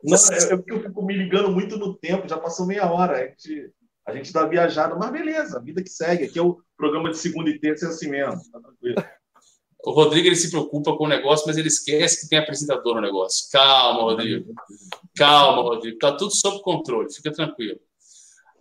Não, 0.07 0.35
é, 0.35 0.53
é 0.53 0.57
porque 0.57 0.73
eu 0.73 0.81
fico 0.83 1.05
me 1.05 1.15
ligando 1.15 1.51
muito 1.51 1.77
no 1.77 1.93
tempo, 1.97 2.27
já 2.27 2.37
passou 2.37 2.65
meia 2.65 2.91
hora. 2.91 3.17
A 3.17 3.27
gente, 3.27 3.71
a 4.07 4.15
gente 4.15 4.33
dá 4.33 4.45
viajada, 4.45 4.95
mas 4.95 5.11
beleza, 5.11 5.61
vida 5.61 5.83
que 5.83 5.89
segue. 5.89 6.25
Aqui 6.25 6.39
é 6.39 6.41
o 6.41 6.57
programa 6.77 7.09
de 7.09 7.17
segunda 7.17 7.49
e 7.49 7.59
terça, 7.59 7.85
é 7.85 7.89
assim 7.89 8.09
mesmo. 8.09 8.39
Tá 8.51 8.59
tranquilo. 8.59 8.95
o 9.83 9.91
Rodrigo 9.91 10.27
ele 10.27 10.35
se 10.35 10.49
preocupa 10.49 10.95
com 10.95 11.05
o 11.05 11.09
negócio, 11.09 11.45
mas 11.47 11.57
ele 11.57 11.67
esquece 11.67 12.21
que 12.21 12.29
tem 12.29 12.39
apresentador 12.39 12.95
no 12.95 13.01
negócio. 13.01 13.49
Calma, 13.51 14.01
Rodrigo. 14.01 14.53
Calma, 15.15 15.61
Rodrigo. 15.61 15.97
Tá 15.97 16.11
tudo 16.15 16.33
sob 16.35 16.61
controle, 16.61 17.13
fica 17.13 17.31
tranquilo. 17.31 17.79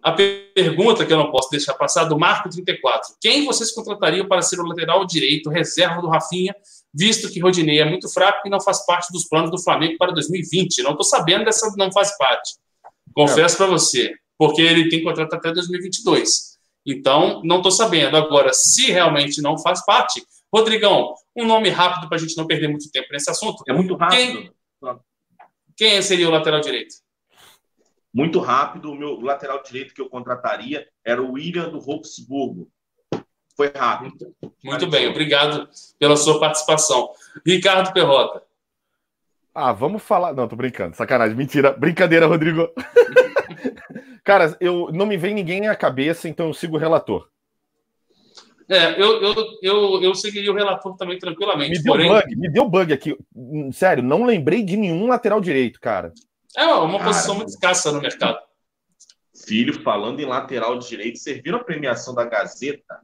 A 0.02 0.12
per- 0.12 0.52
pergunta 0.54 1.04
que 1.04 1.12
eu 1.12 1.16
não 1.16 1.32
posso 1.32 1.50
deixar 1.50 1.74
passar 1.74 2.04
do 2.04 2.16
Marco 2.18 2.48
34. 2.48 3.16
Quem 3.20 3.44
vocês 3.44 3.72
contratariam 3.72 4.28
para 4.28 4.40
ser 4.40 4.60
o 4.60 4.64
lateral 4.64 5.04
direito, 5.04 5.50
reserva 5.50 6.00
do 6.00 6.08
Rafinha, 6.08 6.54
visto 6.96 7.30
que 7.30 7.40
Rodinei 7.40 7.78
é 7.78 7.84
muito 7.84 8.08
fraco 8.08 8.46
e 8.46 8.50
não 8.50 8.60
faz 8.60 8.84
parte 8.86 9.12
dos 9.12 9.28
planos 9.28 9.50
do 9.50 9.62
Flamengo 9.62 9.96
para 9.98 10.12
2020? 10.12 10.82
Não 10.82 10.92
estou 10.92 11.04
sabendo 11.04 11.44
dessa, 11.44 11.70
não 11.76 11.92
faz 11.92 12.16
parte. 12.16 12.54
Confesso 13.14 13.56
para 13.56 13.66
você, 13.66 14.14
porque 14.38 14.62
ele 14.62 14.88
tem 14.88 15.02
contrato 15.02 15.34
até 15.34 15.52
2022. 15.52 16.56
Então, 16.86 17.42
não 17.44 17.58
estou 17.58 17.72
sabendo. 17.72 18.16
Agora, 18.16 18.52
se 18.52 18.90
realmente 18.90 19.42
não 19.42 19.58
faz 19.58 19.84
parte, 19.84 20.24
Rodrigão, 20.52 21.14
um 21.34 21.44
nome 21.44 21.68
rápido 21.68 22.08
para 22.08 22.16
a 22.16 22.20
gente 22.20 22.36
não 22.36 22.46
perder 22.46 22.68
muito 22.68 22.90
tempo 22.90 23.08
nesse 23.10 23.30
assunto. 23.30 23.62
É 23.68 23.72
muito 23.72 23.94
rápido. 23.94 24.54
Quem 25.76 26.00
seria 26.00 26.28
o 26.28 26.30
lateral 26.30 26.60
direito? 26.60 26.94
Muito 28.14 28.38
rápido. 28.38 28.90
O 28.90 28.94
meu 28.94 29.20
lateral 29.20 29.62
direito 29.62 29.92
que 29.92 30.00
eu 30.00 30.08
contrataria 30.08 30.88
era 31.04 31.22
o 31.22 31.32
William 31.32 31.68
do 31.68 31.80
Wolfsburgo. 31.80 32.70
Foi 33.56 33.72
rápido. 33.74 34.34
Muito 34.62 34.86
bem, 34.86 35.08
obrigado 35.08 35.68
pela 35.98 36.16
sua 36.16 36.38
participação. 36.38 37.10
Ricardo 37.44 37.92
Perrota. 37.92 38.42
Ah, 39.54 39.72
vamos 39.72 40.02
falar. 40.02 40.34
Não, 40.34 40.46
tô 40.46 40.54
brincando. 40.54 40.94
Sacanagem. 40.94 41.34
Mentira. 41.34 41.72
Brincadeira, 41.72 42.26
Rodrigo. 42.26 42.68
Cara, 44.22 44.54
eu 44.60 44.90
não 44.92 45.06
me 45.06 45.16
vem 45.16 45.34
ninguém 45.34 45.66
à 45.68 45.74
cabeça, 45.74 46.28
então 46.28 46.48
eu 46.48 46.54
sigo 46.54 46.76
o 46.76 46.78
relator. 46.78 47.28
É, 48.68 49.00
eu, 49.00 49.22
eu, 49.22 49.34
eu, 49.62 50.02
eu 50.02 50.14
seguiria 50.14 50.52
o 50.52 50.54
relator 50.54 50.96
também 50.96 51.18
tranquilamente. 51.18 51.78
Me 51.78 51.82
deu 51.82 51.92
porém, 51.92 52.08
bug, 52.08 52.36
me 52.36 52.50
deu 52.50 52.68
bug 52.68 52.92
aqui. 52.92 53.16
Hum, 53.34 53.70
Sério, 53.72 54.02
não 54.02 54.26
lembrei 54.26 54.62
de 54.62 54.76
nenhum 54.76 55.06
lateral 55.06 55.40
direito, 55.40 55.80
cara. 55.80 56.12
é 56.56 56.64
uma 56.66 56.98
Cara, 56.98 57.04
posição 57.04 57.36
muito 57.36 57.48
escassa 57.48 57.92
no 57.92 58.02
mercado. 58.02 58.38
Filho, 59.46 59.80
falando 59.82 60.20
em 60.20 60.26
lateral 60.26 60.76
direito, 60.78 61.18
vocês 61.18 61.40
viram 61.40 61.58
a 61.58 61.64
premiação 61.64 62.12
da 62.14 62.24
Gazeta 62.24 62.98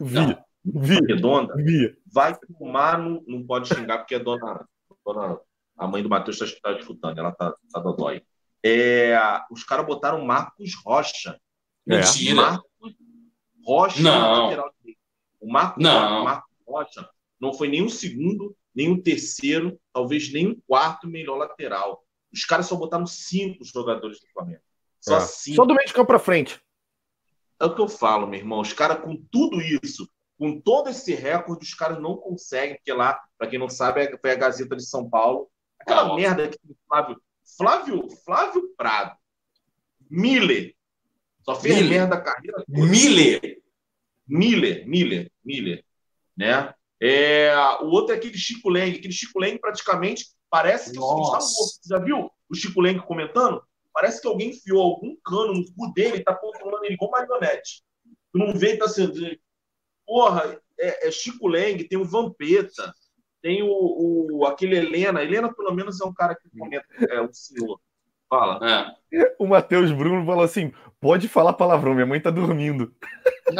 Vi, 0.00 0.14
Não. 0.14 0.44
vi, 0.64 0.94
Redonda? 1.06 1.54
vi. 1.56 1.96
Vai 2.12 2.36
tomar, 2.58 2.98
não, 2.98 3.22
não 3.26 3.46
pode 3.46 3.68
xingar, 3.68 3.98
porque 3.98 4.14
a 4.14 4.18
dona, 4.18 4.66
dona 5.04 5.38
a 5.76 5.86
mãe 5.86 6.02
do 6.02 6.08
Matheus 6.08 6.40
está 6.40 6.70
tá 6.70 6.76
disputando, 6.76 7.18
ela 7.18 7.32
tá, 7.32 7.54
tá 7.72 7.80
dodói. 7.80 8.22
É, 8.64 9.18
os 9.50 9.64
caras 9.64 9.86
botaram 9.86 10.24
Marcos 10.24 10.72
Rocha. 10.84 11.38
É. 11.88 11.96
Mentira. 11.96 12.34
Marcos 12.34 12.94
Rocha 13.64 14.02
não. 14.02 14.44
lateral 14.44 14.72
direito. 14.78 15.00
O 15.40 15.50
Marco, 15.50 15.80
não. 15.80 16.20
O 16.20 16.24
Marco 16.24 16.48
Rocha 16.66 17.08
não 17.40 17.54
foi 17.54 17.68
nem 17.68 17.82
o 17.82 17.88
segundo, 17.88 18.54
nem 18.74 18.92
o 18.92 19.02
terceiro, 19.02 19.80
talvez 19.92 20.30
nem 20.32 20.48
o 20.48 20.62
quarto 20.66 21.08
melhor 21.08 21.36
lateral. 21.36 22.04
Os 22.32 22.44
caras 22.44 22.66
só 22.66 22.76
botaram 22.76 23.06
cinco 23.06 23.64
jogadores 23.64 24.20
do 24.20 24.26
Flamengo. 24.32 24.60
Só 25.00 25.16
é. 25.16 25.20
cinco. 25.20 25.56
Só 25.56 25.64
do 25.64 25.74
meio 25.74 25.86
de 25.86 25.94
campo 25.94 26.08
pra 26.08 26.18
frente. 26.18 26.60
É 27.60 27.64
o 27.64 27.74
que 27.74 27.80
eu 27.80 27.88
falo, 27.88 28.26
meu 28.26 28.38
irmão. 28.40 28.60
Os 28.60 28.72
caras, 28.72 29.00
com 29.00 29.16
tudo 29.30 29.60
isso, 29.60 30.08
com 30.38 30.58
todo 30.60 30.88
esse 30.88 31.14
recorde, 31.14 31.64
os 31.64 31.74
caras 31.74 32.00
não 32.00 32.16
conseguem, 32.16 32.76
porque 32.76 32.92
lá, 32.92 33.20
para 33.36 33.48
quem 33.48 33.58
não 33.58 33.68
sabe, 33.68 34.00
é, 34.02 34.18
foi 34.18 34.30
a 34.32 34.36
Gazeta 34.36 34.74
de 34.74 34.84
São 34.84 35.08
Paulo. 35.08 35.50
Aquela 35.78 36.12
Ah, 36.12 36.14
merda 36.16 36.48
que 36.48 36.58
tem 36.58 36.76
Flávio, 36.88 37.20
Flávio, 37.56 38.08
Flávio 38.24 38.74
Prado, 38.76 39.16
Miller, 40.10 40.74
só 41.44 41.54
fez 41.54 41.74
Miller. 41.76 41.90
merda 41.90 42.16
a 42.16 42.20
carreira. 42.20 42.64
Miller. 42.68 43.60
Miller, 44.26 44.86
Miller, 44.88 45.30
Miller, 45.44 45.84
né? 46.36 46.72
É, 47.02 47.52
o 47.80 47.86
outro 47.86 48.14
é 48.14 48.18
aquele 48.18 48.36
Chico 48.38 48.68
Leng. 48.68 48.96
Aquele 48.96 49.12
Chico 49.12 49.38
Leng 49.40 49.58
praticamente 49.58 50.26
parece 50.48 50.92
que 50.92 50.98
o 50.98 51.02
seguinte, 51.02 51.26
tá 51.26 51.32
Nossa. 51.34 51.54
morto. 51.58 51.72
Você 51.82 51.88
já 51.88 51.98
viu 51.98 52.30
o 52.48 52.54
Chico 52.54 52.80
Leng 52.80 53.00
comentando? 53.00 53.60
Parece 53.92 54.20
que 54.20 54.28
alguém 54.28 54.50
enfiou 54.50 54.82
algum 54.82 55.16
cano 55.24 55.54
no 55.54 55.64
cu 55.74 55.92
dele 55.92 56.18
e 56.18 56.24
tá 56.24 56.34
controlando 56.34 56.84
ele 56.84 56.94
igual 56.94 57.10
marionete. 57.10 57.82
Tu 58.32 58.38
não 58.38 58.52
vê, 58.52 58.76
tá 58.76 58.88
sendo. 58.88 59.14
Porra, 60.06 60.60
é, 60.78 61.08
é 61.08 61.10
Chico 61.10 61.48
Leng, 61.48 61.84
tem 61.84 61.98
o 61.98 62.04
Vampeta, 62.04 62.92
tem 63.42 63.62
o, 63.62 63.68
o- 64.38 64.46
aquele 64.46 64.76
Helena. 64.76 65.22
Helena, 65.22 65.52
pelo 65.52 65.74
menos, 65.74 66.00
é 66.00 66.04
um 66.04 66.14
cara 66.14 66.34
que 66.34 66.48
comenta, 66.56 66.86
é 67.10 67.20
o 67.20 67.32
senhor. 67.32 67.80
Fala. 68.28 68.94
É. 69.12 69.34
O 69.40 69.46
Matheus 69.46 69.90
Bruno 69.90 70.24
falou 70.24 70.44
assim: 70.44 70.72
pode 71.00 71.26
falar 71.28 71.52
palavrão, 71.54 71.94
minha 71.94 72.06
mãe 72.06 72.20
tá 72.20 72.30
dormindo. 72.30 72.94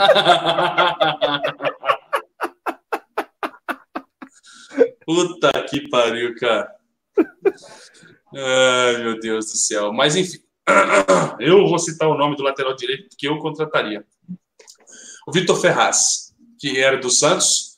Puta 5.04 5.50
que 5.68 5.88
pariu, 5.88 6.34
cara. 6.36 6.72
Ai, 8.34 9.02
meu 9.02 9.18
Deus 9.18 9.46
do 9.46 9.56
céu. 9.56 9.92
Mas 9.92 10.16
enfim, 10.16 10.38
eu 11.40 11.66
vou 11.66 11.78
citar 11.78 12.08
o 12.08 12.16
nome 12.16 12.36
do 12.36 12.42
lateral 12.42 12.74
direito 12.74 13.16
que 13.16 13.26
eu 13.26 13.38
contrataria. 13.38 14.04
O 15.26 15.32
Vitor 15.32 15.60
Ferraz, 15.60 16.34
que 16.58 16.80
era 16.80 16.96
do 16.96 17.10
Santos 17.10 17.70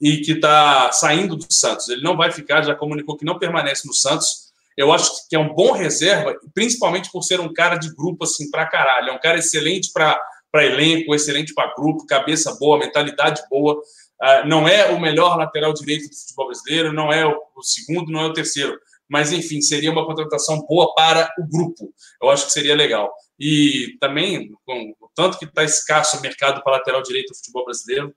e 0.00 0.18
que 0.18 0.32
está 0.32 0.92
saindo 0.92 1.36
do 1.36 1.46
Santos. 1.50 1.88
Ele 1.88 2.02
não 2.02 2.16
vai 2.16 2.30
ficar, 2.30 2.62
já 2.62 2.74
comunicou 2.74 3.16
que 3.16 3.24
não 3.24 3.38
permanece 3.38 3.86
no 3.86 3.94
Santos. 3.94 4.52
Eu 4.76 4.92
acho 4.92 5.28
que 5.28 5.36
é 5.36 5.38
um 5.38 5.54
bom 5.54 5.72
reserva, 5.72 6.36
principalmente 6.52 7.10
por 7.10 7.22
ser 7.22 7.40
um 7.40 7.52
cara 7.52 7.76
de 7.76 7.94
grupo 7.94 8.24
assim 8.24 8.50
pra 8.50 8.66
caralho. 8.66 9.10
É 9.10 9.12
um 9.12 9.20
cara 9.20 9.38
excelente 9.38 9.92
para 9.92 10.18
elenco, 10.56 11.14
excelente 11.14 11.54
para 11.54 11.72
grupo, 11.74 12.06
cabeça 12.06 12.56
boa, 12.58 12.78
mentalidade 12.78 13.42
boa. 13.48 13.80
Uh, 14.22 14.46
não 14.46 14.68
é 14.68 14.90
o 14.90 15.00
melhor 15.00 15.36
lateral 15.36 15.72
direito 15.72 16.08
do 16.08 16.16
futebol 16.16 16.46
brasileiro, 16.46 16.92
não 16.92 17.12
é 17.12 17.26
o, 17.26 17.36
o, 17.56 17.62
segundo, 17.62 18.10
não 18.10 18.20
é 18.20 18.26
o 18.26 18.32
terceiro. 18.32 18.78
Mas, 19.08 19.32
enfim, 19.32 19.60
seria 19.60 19.92
uma 19.92 20.06
contratação 20.06 20.60
boa 20.66 20.94
para 20.94 21.32
o 21.38 21.46
grupo. 21.46 21.92
Eu 22.22 22.30
acho 22.30 22.46
que 22.46 22.52
seria 22.52 22.74
legal. 22.74 23.12
E 23.38 23.96
também, 24.00 24.50
com 24.64 24.94
o 25.00 25.10
tanto 25.14 25.38
que 25.38 25.44
está 25.44 25.64
escasso 25.64 26.16
o 26.16 26.20
mercado 26.20 26.62
para 26.62 26.74
lateral 26.74 27.02
direito 27.02 27.28
do 27.28 27.36
futebol 27.36 27.64
brasileiro, 27.64 28.14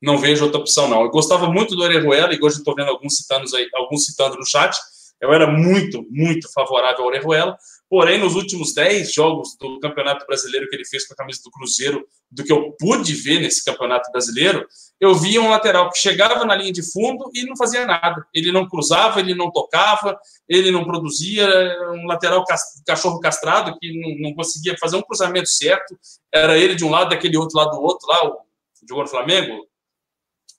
não 0.00 0.18
vejo 0.18 0.44
outra 0.44 0.60
opção, 0.60 0.88
não. 0.88 1.02
Eu 1.02 1.10
gostava 1.10 1.46
muito 1.48 1.76
do 1.76 1.82
Orejuela, 1.82 2.34
e 2.34 2.38
hoje 2.42 2.58
estou 2.58 2.74
vendo 2.74 2.88
alguns 2.88 3.16
citando, 3.16 3.44
aí, 3.56 3.68
alguns 3.74 4.06
citando 4.06 4.36
no 4.36 4.44
chat. 4.44 4.76
Eu 5.20 5.32
era 5.32 5.46
muito, 5.46 6.04
muito 6.10 6.52
favorável 6.52 7.02
ao 7.02 7.06
Orejuela, 7.06 7.56
porém, 7.88 8.18
nos 8.18 8.34
últimos 8.34 8.74
10 8.74 9.12
jogos 9.12 9.56
do 9.60 9.78
Campeonato 9.78 10.26
Brasileiro 10.26 10.68
que 10.68 10.74
ele 10.74 10.84
fez 10.84 11.06
com 11.06 11.14
a 11.14 11.16
camisa 11.16 11.40
do 11.44 11.50
Cruzeiro, 11.52 12.04
do 12.32 12.42
que 12.42 12.52
eu 12.52 12.72
pude 12.78 13.14
ver 13.14 13.40
nesse 13.40 13.62
Campeonato 13.62 14.10
Brasileiro, 14.10 14.66
eu 14.98 15.14
via 15.14 15.40
um 15.40 15.50
lateral 15.50 15.90
que 15.90 15.98
chegava 15.98 16.44
na 16.46 16.54
linha 16.54 16.72
de 16.72 16.82
fundo 16.82 17.30
e 17.34 17.44
não 17.44 17.56
fazia 17.56 17.84
nada. 17.84 18.26
Ele 18.32 18.50
não 18.50 18.66
cruzava, 18.66 19.20
ele 19.20 19.34
não 19.34 19.50
tocava, 19.50 20.18
ele 20.48 20.70
não 20.70 20.84
produzia, 20.84 21.46
um 21.92 22.06
lateral 22.06 22.44
cachorro 22.86 23.20
castrado 23.20 23.76
que 23.78 24.00
não, 24.00 24.30
não 24.30 24.34
conseguia 24.34 24.74
fazer 24.80 24.96
um 24.96 25.02
cruzamento 25.02 25.50
certo. 25.50 25.98
Era 26.32 26.56
ele 26.56 26.74
de 26.74 26.84
um 26.84 26.90
lado, 26.90 27.10
daquele 27.10 27.36
outro 27.36 27.58
lado 27.58 27.72
do 27.72 27.82
outro, 27.82 28.08
lá, 28.08 28.26
o 28.26 28.38
jogou 28.88 29.04
no 29.04 29.10
Flamengo, 29.10 29.66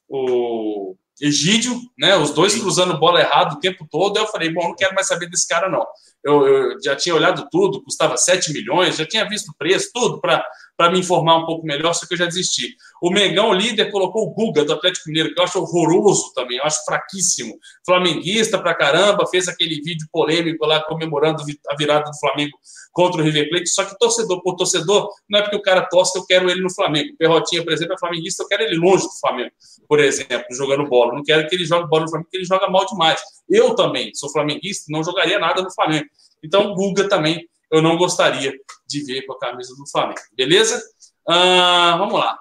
o 0.07 0.95
Egídio, 1.21 1.79
né? 1.97 2.15
Os 2.15 2.31
dois 2.31 2.55
cruzando 2.55 2.97
bola 2.97 3.19
errado 3.19 3.53
o 3.53 3.59
tempo 3.59 3.87
todo. 3.89 4.17
Eu 4.17 4.27
falei, 4.27 4.51
bom, 4.51 4.69
não 4.69 4.75
quero 4.75 4.93
mais 4.93 5.07
saber 5.07 5.29
desse 5.29 5.47
cara, 5.47 5.69
não. 5.69 5.85
Eu, 6.23 6.47
eu 6.47 6.81
já 6.81 6.95
tinha 6.95 7.15
olhado 7.15 7.47
tudo, 7.51 7.83
custava 7.83 8.17
7 8.17 8.51
milhões, 8.51 8.97
já 8.97 9.05
tinha 9.05 9.27
visto 9.27 9.49
o 9.49 9.55
preço, 9.55 9.91
tudo 9.93 10.19
para 10.19 10.45
me 10.91 10.99
informar 10.99 11.37
um 11.37 11.45
pouco 11.45 11.65
melhor, 11.65 11.93
só 11.93 12.05
que 12.05 12.13
eu 12.13 12.17
já 12.17 12.25
desisti. 12.25 12.75
O 13.01 13.11
Mengão, 13.11 13.49
o 13.49 13.53
líder, 13.53 13.91
colocou 13.91 14.23
o 14.27 14.31
Guga 14.31 14.65
do 14.65 14.73
Atlético 14.73 15.07
Mineiro, 15.07 15.33
que 15.33 15.39
eu 15.39 15.43
acho 15.43 15.59
horroroso 15.59 16.33
também, 16.33 16.57
eu 16.57 16.63
acho 16.63 16.83
fraquíssimo. 16.83 17.57
Flamenguista 17.85 18.57
pra 18.57 18.73
caramba, 18.73 19.27
fez 19.27 19.47
aquele 19.47 19.75
vídeo 19.75 20.07
polêmico 20.11 20.65
lá 20.65 20.81
comemorando 20.83 21.43
a 21.69 21.75
virada 21.75 22.09
do 22.09 22.17
Flamengo 22.17 22.57
contra 22.91 23.21
o 23.21 23.23
River 23.23 23.49
Plate, 23.49 23.69
só 23.69 23.85
que 23.85 23.97
torcedor 23.97 24.41
por 24.41 24.55
torcedor, 24.55 25.09
não 25.29 25.39
é 25.39 25.41
porque 25.41 25.57
o 25.57 25.61
cara 25.61 25.81
torce 25.83 26.13
que 26.13 26.19
eu 26.19 26.25
quero 26.25 26.49
ele 26.49 26.61
no 26.61 26.73
Flamengo. 26.73 27.15
Perrotinha, 27.17 27.63
por 27.63 27.73
exemplo, 27.73 27.93
é 27.93 27.97
flamenguista, 27.97 28.43
eu 28.43 28.47
quero 28.47 28.63
ele 28.63 28.75
longe 28.75 29.03
do 29.03 29.19
Flamengo, 29.19 29.51
por 29.87 29.99
exemplo, 29.99 30.45
jogando 30.51 30.87
bola. 30.87 31.13
Não 31.13 31.23
quero 31.23 31.47
que 31.47 31.55
ele 31.55 31.65
jogue 31.65 31.87
bola 31.87 32.03
no 32.03 32.09
Flamengo, 32.09 32.27
porque 32.29 32.37
ele 32.37 32.45
joga 32.45 32.69
mal 32.69 32.85
demais. 32.85 33.21
Eu 33.49 33.75
também 33.75 34.13
sou 34.13 34.31
flamenguista, 34.31 34.85
não 34.89 35.03
jogaria 35.03 35.39
nada 35.39 35.61
no 35.61 35.73
Flamengo. 35.73 36.07
Então, 36.43 36.71
o 36.71 36.75
Guga 36.75 37.07
também 37.07 37.47
eu 37.73 37.81
não 37.81 37.97
gostaria 37.97 38.53
de 38.87 39.03
ver 39.03 39.23
com 39.23 39.33
a 39.33 39.39
camisa 39.39 39.75
do 39.75 39.89
Flamengo. 39.89 40.21
Beleza? 40.31 40.79
Ah, 41.27 41.95
vamos 41.97 42.19
lá. 42.19 42.39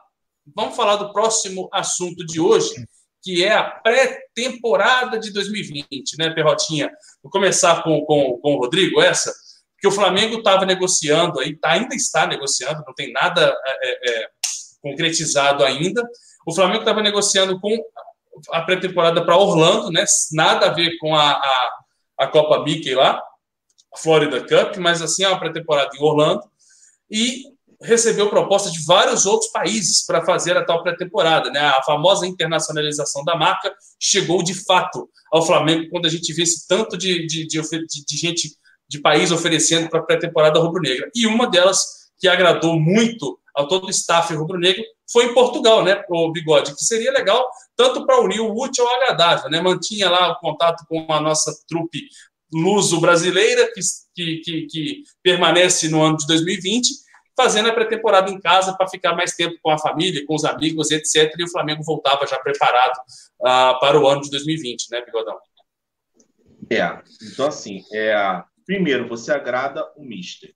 Vamos 0.55 0.77
falar 0.77 0.97
do 0.97 1.11
próximo 1.11 1.71
assunto 1.73 2.27
de 2.27 2.39
hoje, 2.39 2.75
que 3.23 3.43
é 3.43 3.55
a 3.55 3.65
pré-temporada 3.65 5.19
de 5.19 5.33
2020, 5.33 6.19
né, 6.19 6.31
Perrotinha? 6.31 6.91
Vou 7.23 7.31
começar 7.31 7.83
com, 7.83 8.05
com, 8.05 8.39
com 8.43 8.55
o 8.55 8.59
Rodrigo, 8.59 9.01
essa, 9.01 9.33
que 9.79 9.89
o 9.89 9.93
Flamengo 9.93 10.39
estava 10.39 10.67
negociando 10.67 11.41
aí, 11.41 11.57
tá, 11.57 11.71
ainda 11.71 11.95
está 11.95 12.27
negociando, 12.27 12.85
não 12.87 12.95
tem 12.95 13.11
nada 13.11 13.57
é, 13.65 14.11
é, 14.11 14.29
concretizado 14.83 15.65
ainda. 15.65 16.07
O 16.47 16.55
Flamengo 16.55 16.81
estava 16.81 17.01
negociando 17.01 17.59
com 17.59 17.83
a 18.51 18.61
pré-temporada 18.61 19.25
para 19.25 19.39
Orlando, 19.39 19.91
né? 19.91 20.05
Nada 20.33 20.67
a 20.67 20.75
ver 20.75 20.99
com 20.99 21.15
a, 21.15 21.31
a, 21.33 21.71
a 22.19 22.27
Copa 22.27 22.63
Mickey 22.65 22.95
lá, 22.95 23.23
Florida 23.99 24.41
Cup, 24.41 24.77
mas 24.79 25.03
assim 25.03 25.25
é 25.25 25.29
uma 25.29 25.39
pré-temporada 25.39 25.91
em 25.97 26.03
Orlando, 26.03 26.43
e 27.11 27.45
recebeu 27.83 28.31
propostas 28.31 28.73
de 28.73 28.85
vários 28.85 29.27
outros 29.27 29.51
países 29.51 30.07
para 30.07 30.25
fazer 30.25 30.57
a 30.57 30.65
tal 30.65 30.83
pré-temporada. 30.83 31.51
Né? 31.51 31.61
A 31.61 31.83
famosa 31.83 32.27
internacionalização 32.27 33.25
da 33.25 33.37
marca 33.37 33.73
chegou 34.01 34.43
de 34.43 34.55
fato 34.55 35.09
ao 35.33 35.45
Flamengo 35.45 35.89
quando 35.91 36.07
a 36.07 36.09
gente 36.09 36.33
vê 36.33 36.43
esse 36.43 36.67
tanto 36.67 36.97
de, 36.97 37.27
de, 37.27 37.47
de, 37.47 37.61
de 37.61 38.17
gente 38.17 38.57
de 38.89 39.01
país 39.01 39.33
oferecendo 39.33 39.89
para 39.89 40.01
a 40.01 40.03
pré-temporada 40.03 40.61
rubro-negra. 40.61 41.11
E 41.15 41.27
uma 41.27 41.49
delas 41.51 42.11
que 42.19 42.29
agradou 42.29 42.79
muito 42.79 43.39
ao 43.55 43.67
todo 43.67 43.87
o 43.87 43.91
staff 43.91 44.33
rubro-negro 44.35 44.83
foi 45.11 45.27
em 45.27 45.35
Portugal, 45.35 45.85
né, 45.85 46.03
o 46.09 46.31
Bigode, 46.33 46.75
que 46.75 46.85
seria 46.85 47.13
legal 47.13 47.45
tanto 47.77 48.07
para 48.07 48.21
unir 48.21 48.41
o 48.41 48.55
útil 48.55 48.87
ao 48.87 48.95
agradável, 48.97 49.51
né? 49.51 49.61
Mantinha 49.61 50.09
lá 50.09 50.33
o 50.33 50.39
contato 50.39 50.85
com 50.89 51.07
a 51.13 51.21
nossa 51.21 51.53
trupe 51.69 52.01
luso-brasileira, 52.53 53.71
que, 54.15 54.37
que, 54.41 54.67
que, 54.67 55.03
permanece 55.23 55.89
no 55.89 56.03
ano 56.03 56.17
de 56.17 56.27
2020, 56.27 56.89
fazendo 57.37 57.69
a 57.69 57.73
pré-temporada 57.73 58.31
em 58.31 58.39
casa 58.39 58.77
para 58.77 58.89
ficar 58.89 59.15
mais 59.15 59.35
tempo 59.35 59.57
com 59.63 59.71
a 59.71 59.79
família, 59.79 60.25
com 60.27 60.35
os 60.35 60.45
amigos, 60.45 60.91
etc. 60.91 61.33
E 61.39 61.45
o 61.45 61.51
Flamengo 61.51 61.83
voltava 61.83 62.27
já 62.27 62.39
preparado 62.39 62.99
uh, 63.41 63.81
para 63.81 63.99
o 63.99 64.07
ano 64.07 64.21
de 64.21 64.31
2020, 64.31 64.91
né, 64.91 65.03
Bigodão? 65.05 65.39
É, 66.71 67.03
então 67.33 67.47
assim, 67.47 67.83
é, 67.93 68.43
primeiro 68.67 69.09
você 69.09 69.33
agrada 69.33 69.85
o 69.97 70.05
Mister. 70.05 70.51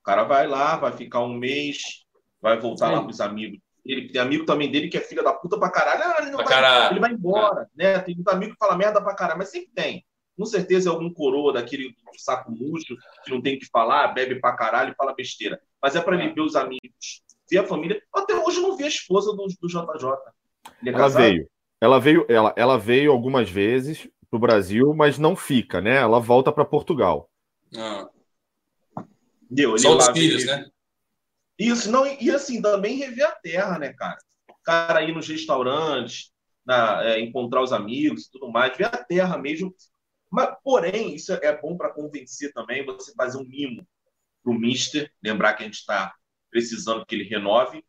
O 0.00 0.02
cara 0.04 0.24
vai 0.24 0.46
lá, 0.46 0.76
vai 0.76 0.92
ficar 0.92 1.20
um 1.20 1.34
mês, 1.34 1.78
vai 2.40 2.58
voltar 2.58 2.90
é. 2.90 2.96
lá 2.96 3.00
com 3.02 3.10
os 3.10 3.20
amigos. 3.20 3.58
Ele 3.84 4.10
tem 4.10 4.20
amigo 4.20 4.44
também 4.44 4.70
dele 4.70 4.88
que 4.88 4.98
é 4.98 5.00
filha 5.00 5.22
da 5.22 5.32
puta 5.32 5.58
pra 5.58 5.70
caralho. 5.70 6.02
Ah, 6.04 6.16
ele, 6.20 6.30
não 6.30 6.38
vai, 6.38 6.46
caralho. 6.46 6.92
ele 6.92 7.00
vai 7.00 7.12
embora, 7.12 7.68
né? 7.74 7.98
Tem 8.00 8.14
muito 8.14 8.28
amigo 8.28 8.52
que 8.52 8.58
fala 8.58 8.76
merda 8.76 9.02
pra 9.02 9.14
caralho, 9.14 9.38
mas 9.38 9.50
sempre 9.50 9.70
tem 9.74 10.04
com 10.40 10.46
certeza 10.46 10.88
é 10.88 10.92
algum 10.92 11.12
coroa 11.12 11.52
daquele 11.52 11.94
saco 12.16 12.50
murcho 12.50 12.96
que 13.22 13.30
não 13.30 13.42
tem 13.42 13.56
o 13.56 13.58
que 13.58 13.66
falar, 13.66 14.08
bebe 14.08 14.40
pra 14.40 14.56
caralho 14.56 14.92
e 14.92 14.94
fala 14.94 15.14
besteira. 15.14 15.60
Mas 15.82 15.94
é 15.94 16.00
para 16.00 16.16
ele 16.16 16.32
ver 16.32 16.40
os 16.40 16.56
amigos, 16.56 17.22
ver 17.50 17.58
a 17.58 17.66
família. 17.66 18.02
Até 18.10 18.34
hoje 18.34 18.56
eu 18.56 18.62
não 18.62 18.74
vi 18.74 18.84
a 18.84 18.88
esposa 18.88 19.32
do, 19.36 19.46
do 19.46 19.68
JJ. 19.68 20.08
É 20.82 20.88
ela 20.88 20.98
casado? 20.98 21.22
veio. 21.22 21.50
Ela 21.78 22.00
veio, 22.00 22.24
ela, 22.26 22.54
ela 22.56 22.78
veio 22.78 23.12
algumas 23.12 23.50
vezes 23.50 24.08
pro 24.30 24.38
Brasil, 24.38 24.94
mas 24.94 25.18
não 25.18 25.36
fica, 25.36 25.78
né? 25.78 25.96
Ela 25.96 26.18
volta 26.18 26.50
para 26.50 26.64
Portugal. 26.64 27.30
Ah. 27.76 28.08
Deu, 29.50 29.76
Só 29.76 29.94
os 29.94 30.08
filhos, 30.08 30.46
né? 30.46 30.64
Isso, 31.58 31.90
não, 31.90 32.06
e 32.06 32.30
assim, 32.30 32.62
também 32.62 32.96
rever 32.96 33.26
a 33.26 33.32
terra, 33.32 33.78
né, 33.78 33.92
cara? 33.92 34.16
O 34.48 34.54
cara 34.64 35.02
ir 35.02 35.14
nos 35.14 35.28
restaurantes, 35.28 36.32
na, 36.64 37.04
é, 37.04 37.20
encontrar 37.20 37.62
os 37.62 37.74
amigos 37.74 38.24
e 38.24 38.30
tudo 38.30 38.50
mais, 38.50 38.74
ver 38.74 38.86
a 38.86 39.04
terra 39.04 39.36
mesmo. 39.36 39.74
Mas, 40.30 40.54
porém, 40.62 41.14
isso 41.14 41.32
é 41.32 41.60
bom 41.60 41.76
para 41.76 41.92
convencer 41.92 42.52
também, 42.52 42.84
você 42.84 43.12
fazer 43.14 43.38
um 43.38 43.44
mimo 43.44 43.86
para 44.42 44.52
o 44.52 44.58
Mister, 44.58 45.12
lembrar 45.22 45.54
que 45.54 45.62
a 45.62 45.66
gente 45.66 45.78
está 45.78 46.14
precisando 46.50 47.04
que 47.04 47.14
ele 47.14 47.24
renove, 47.24 47.84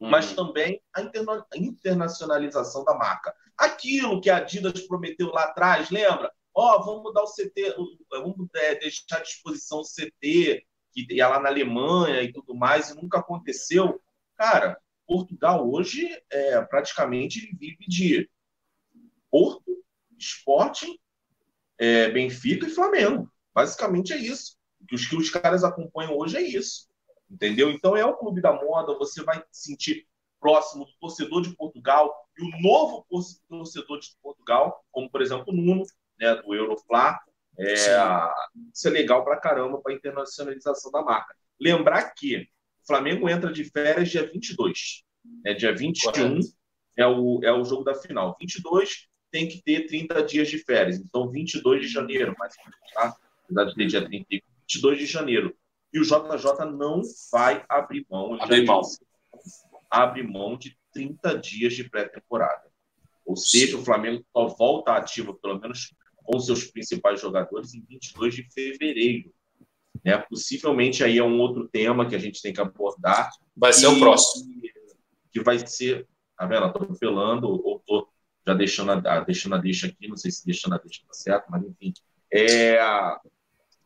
uhum. 0.00 0.08
mas 0.08 0.32
também 0.32 0.80
a, 0.94 1.02
interna 1.02 1.46
a 1.52 1.58
internacionalização 1.58 2.84
da 2.84 2.94
marca. 2.94 3.34
Aquilo 3.56 4.20
que 4.20 4.30
a 4.30 4.38
Adidas 4.38 4.86
prometeu 4.86 5.28
lá 5.28 5.44
atrás, 5.44 5.90
lembra? 5.90 6.32
Ó, 6.54 6.76
oh, 6.76 6.84
vamos 6.84 7.02
mudar 7.02 7.22
o 7.22 7.32
CT, 7.32 7.74
vamos 8.10 8.48
é, 8.54 8.74
deixar 8.76 9.18
à 9.18 9.20
disposição 9.20 9.80
o 9.80 9.84
CT, 9.84 10.66
que 10.92 11.06
ia 11.10 11.28
lá 11.28 11.40
na 11.40 11.48
Alemanha 11.48 12.22
e 12.22 12.32
tudo 12.32 12.54
mais, 12.54 12.90
e 12.90 12.94
nunca 12.94 13.18
aconteceu. 13.18 14.00
Cara, 14.36 14.78
Portugal 15.06 15.68
hoje 15.70 16.08
é 16.30 16.60
praticamente 16.62 17.54
vive 17.56 17.86
de 17.86 18.30
Porto, 19.30 19.82
Sporting, 20.18 20.98
é, 21.82 22.08
Benfica 22.10 22.68
e 22.68 22.70
Flamengo. 22.70 23.28
Basicamente 23.52 24.12
é 24.12 24.16
isso. 24.16 24.56
Os, 24.92 25.04
que 25.04 25.16
os 25.16 25.28
caras 25.30 25.64
acompanham 25.64 26.16
hoje 26.16 26.36
é 26.36 26.40
isso. 26.40 26.86
Entendeu? 27.28 27.70
Então 27.70 27.96
é 27.96 28.04
o 28.04 28.16
clube 28.16 28.40
da 28.40 28.52
moda, 28.52 28.96
você 28.96 29.22
vai 29.24 29.42
se 29.50 29.70
sentir 29.70 30.06
próximo 30.38 30.84
do 30.84 30.92
torcedor 31.00 31.42
de 31.42 31.56
Portugal 31.56 32.14
e 32.38 32.44
o 32.44 32.62
novo 32.62 33.04
torcedor 33.48 33.98
de 33.98 34.10
Portugal, 34.22 34.84
como 34.92 35.10
por 35.10 35.22
exemplo 35.22 35.46
o 35.48 35.52
Nuno, 35.52 35.82
né, 36.18 36.36
do 36.36 36.54
Euroflá. 36.54 37.20
É, 37.58 37.74
isso 38.72 38.88
é 38.88 38.90
legal 38.90 39.24
pra 39.24 39.36
caramba 39.36 39.80
para 39.80 39.92
a 39.92 39.96
internacionalização 39.96 40.90
da 40.92 41.02
marca. 41.02 41.34
Lembrar 41.60 42.14
que 42.14 42.42
o 42.82 42.86
Flamengo 42.86 43.28
entra 43.28 43.52
de 43.52 43.64
férias 43.64 44.08
dia 44.08 44.30
22. 44.30 45.04
Né, 45.44 45.54
dia 45.54 45.74
21 45.74 46.38
é 46.96 47.06
o, 47.06 47.40
é 47.42 47.52
o 47.52 47.64
jogo 47.64 47.82
da 47.82 47.94
final. 47.94 48.36
22 48.40 49.08
tem 49.32 49.48
que 49.48 49.62
ter 49.62 49.86
30 49.86 50.22
dias 50.22 50.48
de 50.48 50.58
férias. 50.58 50.98
Então, 50.98 51.30
22 51.30 51.80
de 51.80 51.88
janeiro, 51.88 52.36
menos, 52.38 52.54
tá? 52.94 53.16
Apesar 53.44 53.64
de 53.64 53.74
ter 53.74 53.86
dia 53.86 54.04
30, 54.04 54.26
22 54.68 54.98
de 54.98 55.06
janeiro. 55.06 55.56
E 55.92 55.98
o 55.98 56.04
JJ 56.04 56.66
não 56.76 57.02
vai 57.32 57.64
abrir 57.68 58.06
mão. 58.10 58.40
Abrir 58.40 58.64
mão. 58.64 58.82
Abre 59.90 60.22
mão 60.22 60.56
de 60.56 60.76
30 60.92 61.38
dias 61.38 61.74
de 61.74 61.88
pré-temporada. 61.88 62.70
Ou 63.24 63.36
seja, 63.36 63.78
o 63.78 63.84
Flamengo 63.84 64.24
só 64.32 64.48
volta 64.48 64.92
ativo, 64.92 65.34
pelo 65.34 65.58
menos 65.58 65.94
com 66.22 66.38
seus 66.38 66.64
principais 66.64 67.20
jogadores, 67.20 67.74
em 67.74 67.82
22 67.88 68.34
de 68.34 68.52
fevereiro. 68.52 69.32
Né? 70.04 70.18
Possivelmente 70.18 71.02
aí 71.02 71.18
é 71.18 71.24
um 71.24 71.40
outro 71.40 71.68
tema 71.68 72.08
que 72.08 72.14
a 72.14 72.18
gente 72.18 72.42
tem 72.42 72.52
que 72.52 72.60
abordar. 72.60 73.30
Vai 73.56 73.72
ser 73.72 73.86
e, 73.86 73.88
o 73.88 73.98
próximo. 73.98 74.50
Que 75.30 75.42
vai 75.42 75.58
ser, 75.66 76.06
tá 76.36 76.46
vendo? 76.46 76.66
Estou 76.66 76.82
apelando, 76.82 77.48
ou 77.48 77.78
estou 77.78 78.11
já 78.46 78.54
deixando 78.54 78.92
a, 78.92 79.20
deixando 79.20 79.54
a 79.54 79.58
deixa 79.58 79.86
aqui, 79.86 80.08
não 80.08 80.16
sei 80.16 80.30
se 80.30 80.44
deixando 80.44 80.74
a 80.74 80.78
deixa 80.78 81.02
tá 81.06 81.14
certo, 81.14 81.46
mas 81.48 81.62
enfim. 81.64 81.92
É, 82.32 82.78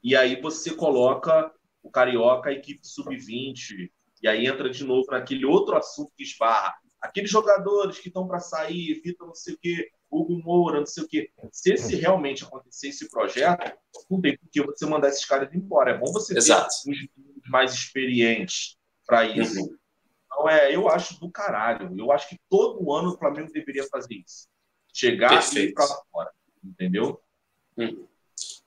e 0.02 0.14
aí 0.14 0.40
você 0.40 0.74
coloca 0.74 1.52
o 1.82 1.90
Carioca, 1.90 2.50
a 2.50 2.52
equipe 2.52 2.86
sub-20, 2.86 3.90
e 4.22 4.28
aí 4.28 4.46
entra 4.46 4.70
de 4.70 4.84
novo 4.84 5.10
naquele 5.10 5.44
outro 5.44 5.76
assunto 5.76 6.12
que 6.16 6.22
esbarra. 6.22 6.74
Aqueles 7.00 7.30
jogadores 7.30 7.98
que 7.98 8.08
estão 8.08 8.26
para 8.26 8.40
sair, 8.40 9.00
Vitor 9.04 9.28
não 9.28 9.34
sei 9.34 9.54
o 9.54 9.58
quê, 9.58 9.90
Hugo 10.10 10.40
Moura, 10.42 10.78
não 10.78 10.86
sei 10.86 11.04
o 11.04 11.08
quê. 11.08 11.30
Se 11.52 11.74
esse 11.74 11.94
realmente 11.96 12.44
acontecer 12.44 12.88
esse 12.88 13.08
projeto, 13.10 13.76
não 14.10 14.20
tem 14.20 14.36
por 14.36 14.48
que 14.50 14.62
você 14.62 14.86
mandar 14.86 15.08
esses 15.08 15.24
caras 15.24 15.52
embora. 15.54 15.92
É 15.92 15.98
bom 15.98 16.12
você 16.12 16.36
Exato. 16.36 16.68
ter 16.84 16.90
uns 16.90 17.08
mais 17.48 17.74
experientes 17.74 18.76
para 19.06 19.26
isso. 19.26 19.60
Uhum. 19.60 19.76
Então, 20.36 20.48
é, 20.50 20.74
eu 20.74 20.88
acho 20.88 21.18
do 21.18 21.30
caralho. 21.30 21.90
Eu 21.98 22.12
acho 22.12 22.28
que 22.28 22.38
todo 22.50 22.92
ano 22.92 23.10
o 23.10 23.18
Flamengo 23.18 23.50
deveria 23.50 23.84
fazer 23.84 24.14
isso. 24.14 24.46
Chegar 24.92 25.30
Perfeito. 25.30 25.68
e 25.68 25.70
ir 25.70 25.74
para 25.74 25.86
fora. 26.12 26.30
Entendeu? 26.62 27.20
Hum. 27.78 28.04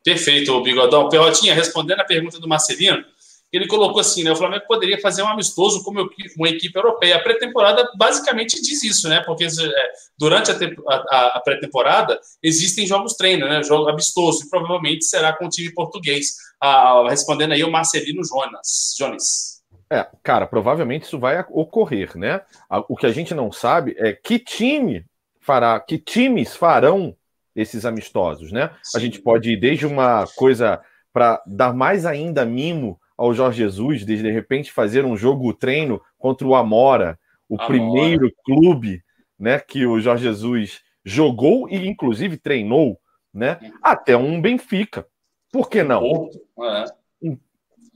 Perfeito, 0.03 0.62
Bigodão. 0.63 1.10
Perrotinha, 1.10 1.53
respondendo 1.53 1.99
a 1.99 2.05
pergunta 2.05 2.39
do 2.39 2.47
Marcelino, 2.47 3.05
ele 3.51 3.67
colocou 3.67 3.99
assim, 3.99 4.23
né? 4.23 4.32
O 4.32 4.36
Flamengo 4.36 4.65
poderia 4.67 4.99
fazer 4.99 5.21
um 5.21 5.27
amistoso 5.27 5.84
com 5.84 5.91
uma 5.91 6.49
equipe 6.49 6.75
europeia. 6.75 7.17
A 7.17 7.23
pré-temporada 7.23 7.88
basicamente 7.95 8.62
diz 8.62 8.84
isso, 8.84 9.08
né? 9.08 9.21
Porque 9.21 9.45
é, 9.45 9.91
durante 10.17 10.51
a 10.51 11.39
pré-temporada 11.43 12.19
existem 12.41 12.88
jogos 12.88 13.13
treino, 13.13 13.47
né? 13.47 13.62
Jogo 13.62 13.89
amistoso, 13.89 14.45
e 14.45 14.49
provavelmente 14.49 15.05
será 15.05 15.34
com 15.34 15.45
o 15.45 15.49
time 15.49 15.73
português. 15.73 16.36
Ah, 16.60 17.05
respondendo 17.10 17.53
aí 17.53 17.63
o 17.63 17.71
Marcelino 17.71 18.23
Jonas. 18.23 18.95
Jones. 18.97 19.59
É, 19.91 20.08
cara, 20.21 20.45
provavelmente 20.45 21.04
isso 21.04 21.17
vai 21.17 21.43
ocorrer, 21.49 22.15
né? 22.15 22.41
O 22.88 22.95
que 22.95 23.08
a 23.08 23.12
gente 23.12 23.34
não 23.34 23.52
sabe 23.52 23.95
é 23.97 24.13
que 24.13 24.38
time 24.38 25.06
fará, 25.39 25.80
que 25.80 25.97
times 25.97 26.56
farão 26.56 27.15
esses 27.56 27.86
amistosos, 27.86 28.52
né? 28.52 28.69
Sim. 28.84 28.97
A 28.97 29.02
gente 29.02 29.19
pode 29.19 29.52
ir 29.52 29.58
desde 29.58 29.88
uma 29.88 30.28
coisa 30.36 30.80
para 31.12 31.41
dar 31.45 31.73
mais 31.73 32.06
ainda 32.06 32.45
mimo 32.45 32.99
ao 33.17 33.34
Jorge 33.34 33.63
Jesus, 33.63 34.06
de 34.06 34.21
de 34.21 34.32
repente 34.32 34.71
fazer 34.71 35.04
um 35.04 35.17
jogo 35.17 35.54
treino 35.54 35.99
contra 36.17 36.47
o 36.47 36.56
Amora, 36.56 37.19
o 37.49 37.56
Amora. 37.56 37.67
primeiro 37.67 38.32
clube, 38.45 39.04
né, 39.38 39.60
que 39.60 39.86
o 39.86 39.99
Jorge 39.99 40.23
Jesus 40.23 40.82
jogou 41.04 41.67
e 41.67 41.88
inclusive 41.88 42.38
treinou, 42.38 42.99
né? 43.34 43.58
Até 43.82 44.15
um 44.15 44.39
Benfica. 44.39 45.06
Por 45.52 45.69
que 45.69 45.82
não? 45.82 46.30
É. 46.62 46.86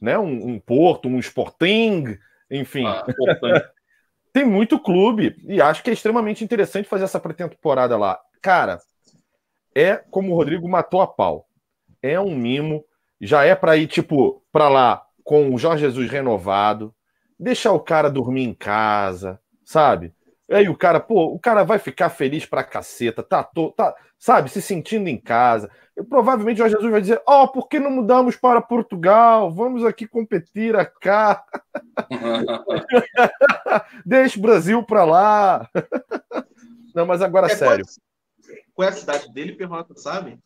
um, 0.03 0.05
né, 0.05 0.19
um, 0.19 0.47
um, 0.49 0.59
Porto, 0.59 1.07
um 1.07 1.19
Sporting, 1.19 2.17
enfim. 2.51 2.85
Ah, 2.85 3.05
Tem 4.33 4.43
muito 4.43 4.79
clube 4.79 5.35
e 5.47 5.61
acho 5.61 5.83
que 5.83 5.91
é 5.91 5.93
extremamente 5.93 6.43
interessante 6.43 6.89
fazer 6.89 7.03
essa 7.03 7.19
pré-temporada 7.19 7.95
lá. 7.95 8.19
Cara, 8.41 8.79
é 9.75 9.95
como 9.95 10.31
o 10.31 10.35
Rodrigo 10.35 10.67
matou 10.67 11.01
a 11.01 11.07
pau. 11.07 11.47
É 12.01 12.19
um 12.19 12.35
mimo, 12.35 12.83
já 13.21 13.45
é 13.45 13.55
para 13.55 13.77
ir 13.77 13.87
tipo 13.87 14.43
para 14.51 14.69
lá 14.69 15.05
com 15.23 15.53
o 15.53 15.57
Jorge 15.57 15.85
Jesus 15.85 16.09
renovado, 16.09 16.93
deixar 17.39 17.73
o 17.73 17.79
cara 17.79 18.09
dormir 18.09 18.43
em 18.43 18.53
casa, 18.53 19.39
sabe? 19.63 20.11
Aí 20.51 20.67
o 20.67 20.77
cara, 20.77 20.99
pô, 20.99 21.25
o 21.33 21.39
cara 21.39 21.63
vai 21.63 21.79
ficar 21.79 22.09
feliz 22.09 22.45
pra 22.45 22.63
caceta, 22.63 23.23
tá, 23.23 23.43
to, 23.43 23.71
tá 23.71 23.95
sabe, 24.19 24.49
se 24.49 24.61
sentindo 24.61 25.07
em 25.07 25.17
casa. 25.17 25.69
E 25.97 26.03
provavelmente 26.03 26.61
o 26.61 26.67
Jesus 26.67 26.91
vai 26.91 27.01
dizer: 27.01 27.21
Ó, 27.27 27.43
oh, 27.43 27.47
por 27.49 27.67
que 27.67 27.79
não 27.79 27.91
mudamos 27.91 28.35
para 28.35 28.61
Portugal? 28.61 29.51
Vamos 29.51 29.85
aqui 29.85 30.07
competir 30.07 30.73
cá. 31.01 31.43
Deixa 34.05 34.39
o 34.39 34.41
Brasil 34.41 34.83
pra 34.83 35.03
lá. 35.03 35.69
não, 36.95 37.05
mas 37.05 37.21
agora 37.21 37.47
é, 37.47 37.55
sério. 37.55 37.85
Qual 38.73 38.87
é 38.87 38.91
a 38.91 38.95
cidade 38.95 39.31
dele, 39.33 39.53
Perrota, 39.53 39.93
sabe? 39.95 40.39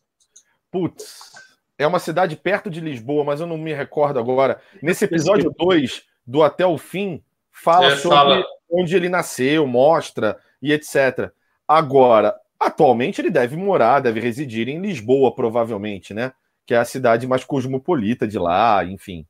Putz, 0.70 1.32
é 1.78 1.86
uma 1.86 1.98
cidade 1.98 2.36
perto 2.36 2.68
de 2.68 2.80
Lisboa, 2.80 3.24
mas 3.24 3.40
eu 3.40 3.46
não 3.46 3.56
me 3.56 3.72
recordo 3.72 4.18
agora. 4.18 4.60
Nesse 4.82 5.04
episódio 5.04 5.54
2 5.56 6.02
do 6.26 6.42
Até 6.42 6.66
o 6.66 6.76
Fim, 6.76 7.22
fala 7.50 7.86
é, 7.86 7.96
sobre 7.96 8.16
fala. 8.18 8.57
Onde 8.70 8.94
ele 8.96 9.08
nasceu, 9.08 9.66
mostra 9.66 10.38
e 10.60 10.72
etc. 10.72 11.30
Agora, 11.66 12.34
atualmente 12.58 13.20
ele 13.20 13.30
deve 13.30 13.56
morar, 13.56 14.00
deve 14.00 14.20
residir 14.20 14.68
em 14.68 14.80
Lisboa, 14.80 15.34
provavelmente, 15.34 16.12
né? 16.12 16.32
Que 16.66 16.74
é 16.74 16.78
a 16.78 16.84
cidade 16.84 17.26
mais 17.26 17.44
cosmopolita 17.44 18.26
de 18.26 18.38
lá, 18.38 18.84
enfim. 18.84 19.26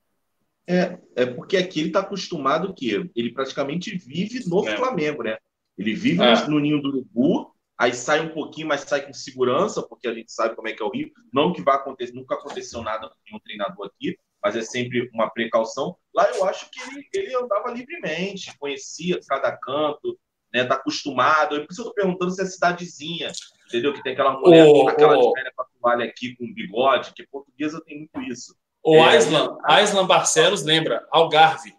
É, 0.66 0.98
é 1.16 1.24
porque 1.24 1.56
aqui 1.56 1.80
ele 1.80 1.88
está 1.88 2.00
acostumado 2.00 2.74
que 2.74 3.10
ele 3.16 3.32
praticamente 3.32 3.96
vive 3.96 4.46
no 4.46 4.68
é. 4.68 4.76
Flamengo, 4.76 5.22
né? 5.22 5.38
Ele 5.78 5.94
vive 5.94 6.22
é. 6.22 6.46
no 6.46 6.58
ninho 6.58 6.82
do 6.82 6.88
urubu, 6.88 7.54
aí 7.78 7.94
sai 7.94 8.20
um 8.20 8.30
pouquinho, 8.30 8.66
mas 8.66 8.80
sai 8.80 9.06
com 9.06 9.12
segurança, 9.12 9.82
porque 9.82 10.08
a 10.08 10.12
gente 10.12 10.30
sabe 10.32 10.54
como 10.54 10.68
é 10.68 10.72
que 10.72 10.82
é 10.82 10.84
o 10.84 10.90
Rio. 10.90 11.10
Não 11.32 11.52
que 11.52 11.62
vai 11.62 11.76
acontecer, 11.76 12.12
nunca 12.12 12.34
aconteceu 12.34 12.82
nada 12.82 13.08
com 13.08 13.14
nenhum 13.26 13.40
treinador 13.40 13.86
aqui, 13.86 14.18
mas 14.42 14.56
é 14.56 14.62
sempre 14.62 15.08
uma 15.14 15.30
precaução. 15.30 15.96
Lá 16.18 16.28
eu 16.34 16.44
acho 16.46 16.68
que 16.68 16.80
ele, 16.80 17.08
ele 17.14 17.36
andava 17.36 17.70
livremente, 17.70 18.52
conhecia 18.58 19.20
cada 19.28 19.56
canto, 19.56 20.18
né, 20.52 20.64
tá 20.64 20.74
acostumado. 20.74 21.54
Eu 21.54 21.64
preciso 21.64 21.94
perguntando 21.94 22.32
se 22.32 22.42
é 22.42 22.44
cidadezinha, 22.44 23.30
entendeu? 23.68 23.92
Que 23.92 24.02
tem 24.02 24.14
aquela 24.14 24.32
mulher 24.32 24.66
oh, 24.66 24.82
com 24.82 24.88
aquela 24.88 25.16
oh. 25.16 25.32
velha 25.32 25.52
com 25.54 25.62
a 25.62 25.66
toalha 25.80 26.04
aqui 26.04 26.34
com 26.34 26.52
bigode, 26.52 27.12
que 27.14 27.24
portuguesa 27.28 27.80
tem 27.86 27.98
muito 27.98 28.20
isso. 28.22 28.56
O 28.82 28.96
é, 28.96 29.10
Aislan, 29.10 29.58
Aislan 29.62 30.06
Barcelos 30.08 30.64
lembra, 30.64 31.06
Algarve. 31.12 31.72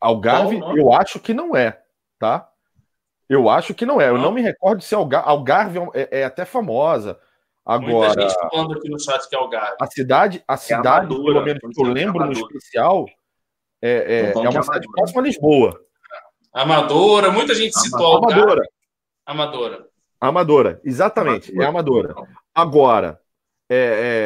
Algarve, 0.00 0.60
eu 0.76 0.92
acho 0.92 1.18
que 1.18 1.34
não 1.34 1.56
é, 1.56 1.82
tá? 2.20 2.48
Eu 3.28 3.48
acho 3.48 3.74
que 3.74 3.84
não 3.84 4.00
é. 4.00 4.10
Eu 4.10 4.14
não, 4.14 4.26
não 4.26 4.32
me 4.32 4.42
recordo 4.42 4.80
se 4.80 4.94
Algar 4.94 5.28
Algarve 5.28 5.80
é, 5.94 6.20
é, 6.20 6.24
até 6.24 6.44
famosa. 6.44 7.18
Agora, 7.64 8.14
Muita 8.14 8.22
gente 8.22 8.48
falando 8.48 8.74
aqui 8.74 8.88
no 8.88 9.00
chat 9.00 9.28
que 9.28 9.34
é 9.34 9.38
Algarve. 9.38 9.76
A 9.80 9.86
cidade, 9.88 10.44
a 10.46 10.54
é 10.54 10.56
cidade, 10.56 11.06
Amadora, 11.06 11.24
pelo 11.24 11.44
menos 11.44 11.60
que 11.74 11.82
eu 11.82 11.92
lembro 11.92 12.24
no 12.26 12.32
especial, 12.32 13.06
é, 13.82 14.32
é, 14.32 14.32
é 14.32 14.48
uma 14.48 14.62
cidade 14.62 14.86
próxima 14.92 15.20
a 15.20 15.24
Lisboa. 15.24 15.80
Amadora, 16.52 17.30
muita 17.30 17.54
gente 17.54 17.78
citou 17.78 18.06
Algarve. 18.06 18.40
Amadora. 18.40 18.68
Amadora. 19.26 19.86
Amadora, 20.20 20.80
exatamente, 20.84 21.50
Amadora. 21.50 21.64
é 21.64 21.68
Amadora. 21.68 22.14
Agora, 22.54 23.20
é, 23.70 23.76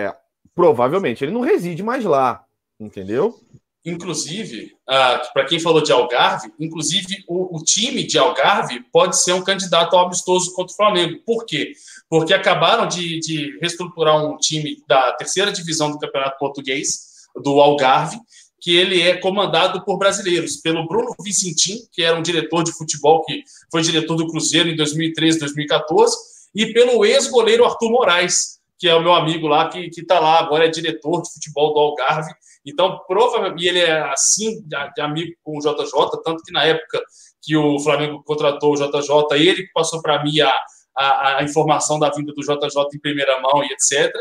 é, 0.09 0.16
provavelmente 0.55 1.22
ele 1.22 1.32
não 1.32 1.40
reside 1.40 1.82
mais 1.82 2.05
lá, 2.05 2.44
entendeu? 2.80 3.38
Inclusive, 3.84 4.72
uh, 4.88 5.32
para 5.34 5.44
quem 5.44 5.61
falou 5.61 5.82
de 5.82 5.92
Algarve, 5.92 6.50
inclusive 6.59 7.22
o, 7.28 7.59
o, 7.59 7.62
time 7.62 8.02
de 8.02 8.18
Algarve 8.18 8.80
pode 8.90 9.20
ser 9.20 9.34
um 9.34 9.44
candidato 9.44 9.94
ao 9.94 10.07
amistoso 10.07 10.55
contra 10.55 10.72
o 10.72 10.76
Flamengo. 10.76 11.20
Por 11.26 11.44
quê? 11.44 11.72
Porque 12.09 12.32
acabaram 12.32 12.88
de, 12.88 13.20
de 13.20 13.59
reestruturar 13.61 14.24
um 14.24 14.38
time 14.38 14.82
da 14.88 15.12
terceira 15.12 15.52
divisão 15.52 15.90
do 15.90 15.98
Campeonato 15.98 16.38
Português, 16.38 17.28
do 17.36 17.61
Algarve, 17.61 18.16
que 18.64 18.74
ele 18.74 19.02
é 19.02 19.18
comandado 19.18 19.84
por 19.84 19.98
brasileiros, 19.98 20.56
pelo 20.56 20.88
Bruno 20.88 21.14
Vicentim, 21.22 21.86
que 21.92 22.02
era 22.02 22.16
um 22.18 22.22
diretor 22.22 22.64
de 22.64 22.72
futebol 22.72 23.22
que 23.22 23.42
foi 23.70 23.82
diretor 23.82 24.16
do 24.16 24.26
Cruzeiro 24.26 24.70
em 24.70 24.74
2013, 24.74 25.38
2014, 25.38 26.16
e 26.54 26.72
pelo 26.72 27.04
ex-goleiro 27.04 27.66
Arthur 27.66 27.90
Moraes, 27.90 28.58
que 28.78 28.88
é 28.88 28.94
o 28.94 29.02
meu 29.02 29.12
amigo 29.12 29.46
lá, 29.46 29.68
que 29.68 29.90
está 29.94 30.18
lá, 30.18 30.38
agora 30.38 30.64
é 30.64 30.68
diretor 30.68 31.20
de 31.20 31.30
futebol 31.34 31.74
do 31.74 31.78
Algarve. 31.78 32.32
Então, 32.64 32.98
provavelmente, 33.06 33.66
ele 33.66 33.80
é 33.80 34.00
assim, 34.10 34.62
de, 34.62 35.02
amigo 35.02 35.34
com 35.42 35.58
o 35.58 35.60
JJ, 35.60 36.22
tanto 36.24 36.42
que 36.42 36.50
na 36.50 36.64
época 36.64 37.02
que 37.42 37.54
o 37.54 37.78
Flamengo 37.80 38.22
contratou 38.24 38.72
o 38.72 38.76
JJ, 38.76 39.36
ele 39.46 39.68
passou 39.74 40.00
para 40.00 40.24
mim 40.24 40.40
a, 40.40 40.58
a, 40.97 41.38
a, 41.38 41.42
informação 41.42 41.99
da 41.99 42.11
vinda 42.11 42.32
do 42.32 42.40
JJ 42.40 42.82
em 42.95 42.99
primeira 43.01 43.40
mão 43.40 43.64
e 43.64 43.72
etc. 43.72 44.12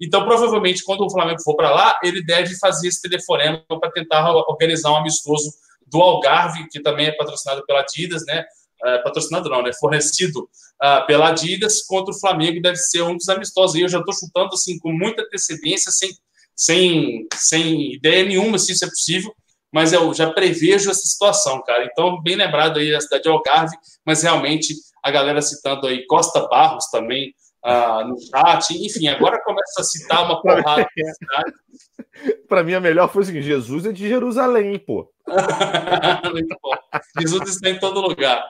Então, 0.00 0.24
provavelmente, 0.24 0.82
quando 0.82 1.04
o 1.04 1.10
Flamengo 1.10 1.42
for 1.42 1.54
para 1.54 1.70
lá, 1.70 1.98
ele 2.02 2.24
deve 2.24 2.56
fazer 2.58 2.88
esse 2.88 3.02
telefonema 3.02 3.62
para 3.68 3.90
tentar 3.90 4.30
organizar 4.48 4.92
um 4.92 4.96
amistoso 4.96 5.52
do 5.86 6.00
Algarve, 6.00 6.68
que 6.70 6.80
também 6.80 7.06
é 7.06 7.12
patrocinado 7.12 7.64
pela 7.66 7.80
Adidas, 7.80 8.24
né? 8.26 8.44
É, 8.84 8.98
patrocinado 8.98 9.48
não, 9.48 9.62
né? 9.62 9.70
Fornecido 9.78 10.48
uh, 10.82 11.06
pela 11.06 11.28
Adidas 11.28 11.82
contra 11.82 12.12
o 12.12 12.18
Flamengo, 12.18 12.62
deve 12.62 12.76
ser 12.76 13.02
um 13.02 13.16
dos 13.16 13.28
amistosos. 13.28 13.76
E 13.76 13.82
eu 13.82 13.88
já 13.88 13.98
estou 13.98 14.14
chutando 14.14 14.54
assim 14.54 14.78
com 14.78 14.90
muita 14.90 15.22
antecedência, 15.22 15.92
sem, 15.92 16.10
sem, 16.56 17.26
sem 17.34 17.94
ideia 17.94 18.24
nenhuma 18.24 18.58
se 18.58 18.72
isso 18.72 18.84
é 18.84 18.88
possível, 18.88 19.32
mas 19.70 19.92
eu 19.92 20.12
já 20.12 20.30
prevejo 20.30 20.90
essa 20.90 21.06
situação, 21.06 21.62
cara. 21.62 21.84
Então, 21.84 22.20
bem 22.22 22.36
lembrado 22.36 22.78
aí 22.78 22.94
a 22.94 23.00
cidade 23.00 23.22
de 23.22 23.28
Algarve, 23.28 23.76
mas 24.04 24.22
realmente 24.22 24.74
a 25.02 25.10
galera 25.10 25.42
citando 25.42 25.86
aí 25.86 26.06
Costa 26.06 26.46
Barros 26.48 26.86
também 26.90 27.34
uh, 27.64 28.06
no 28.06 28.16
chat. 28.20 28.70
Enfim, 28.74 29.08
agora 29.08 29.42
começa 29.42 29.80
a 29.80 29.84
citar 29.84 30.24
uma 30.24 30.40
porrada 30.40 30.86
Para 32.48 32.62
mim, 32.62 32.74
a 32.74 32.80
melhor 32.80 33.10
foi 33.10 33.22
o 33.22 33.24
seguinte: 33.24 33.46
Jesus 33.46 33.86
é 33.86 33.92
de 33.92 34.08
Jerusalém, 34.08 34.78
pô. 34.78 35.10
Jesus 37.18 37.50
está 37.50 37.70
em 37.70 37.78
todo 37.78 38.00
lugar. 38.00 38.44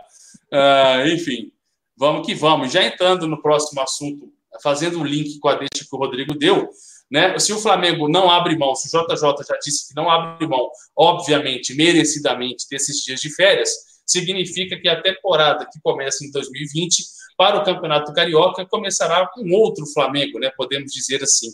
Uh, 0.52 1.08
enfim, 1.08 1.52
vamos 1.96 2.26
que 2.26 2.34
vamos. 2.34 2.72
Já 2.72 2.82
entrando 2.82 3.26
no 3.26 3.40
próximo 3.40 3.80
assunto, 3.80 4.32
fazendo 4.62 4.98
um 4.98 5.04
link 5.04 5.38
com 5.38 5.48
a 5.48 5.54
deixa 5.54 5.88
que 5.88 5.94
o 5.94 5.98
Rodrigo 5.98 6.34
deu, 6.34 6.68
né? 7.10 7.38
Se 7.38 7.52
o 7.52 7.58
Flamengo 7.58 8.08
não 8.08 8.30
abre 8.30 8.56
mão, 8.58 8.74
se 8.74 8.94
o 8.94 9.06
JJ 9.06 9.20
já 9.46 9.58
disse 9.62 9.88
que 9.88 9.94
não 9.94 10.10
abre 10.10 10.46
mão, 10.46 10.68
obviamente, 10.96 11.74
merecidamente, 11.74 12.66
desses 12.68 13.02
dias 13.04 13.20
de 13.20 13.32
férias, 13.34 13.70
significa 14.06 14.78
que 14.78 14.88
a 14.88 15.00
temporada 15.00 15.66
que 15.70 15.80
começa 15.82 16.24
em 16.24 16.30
2020 16.30 17.02
para 17.36 17.58
o 17.58 17.64
Campeonato 17.64 18.12
Carioca 18.12 18.66
começará 18.66 19.26
com 19.26 19.50
outro 19.52 19.86
Flamengo, 19.86 20.38
né? 20.38 20.50
Podemos 20.56 20.92
dizer 20.92 21.22
assim. 21.22 21.48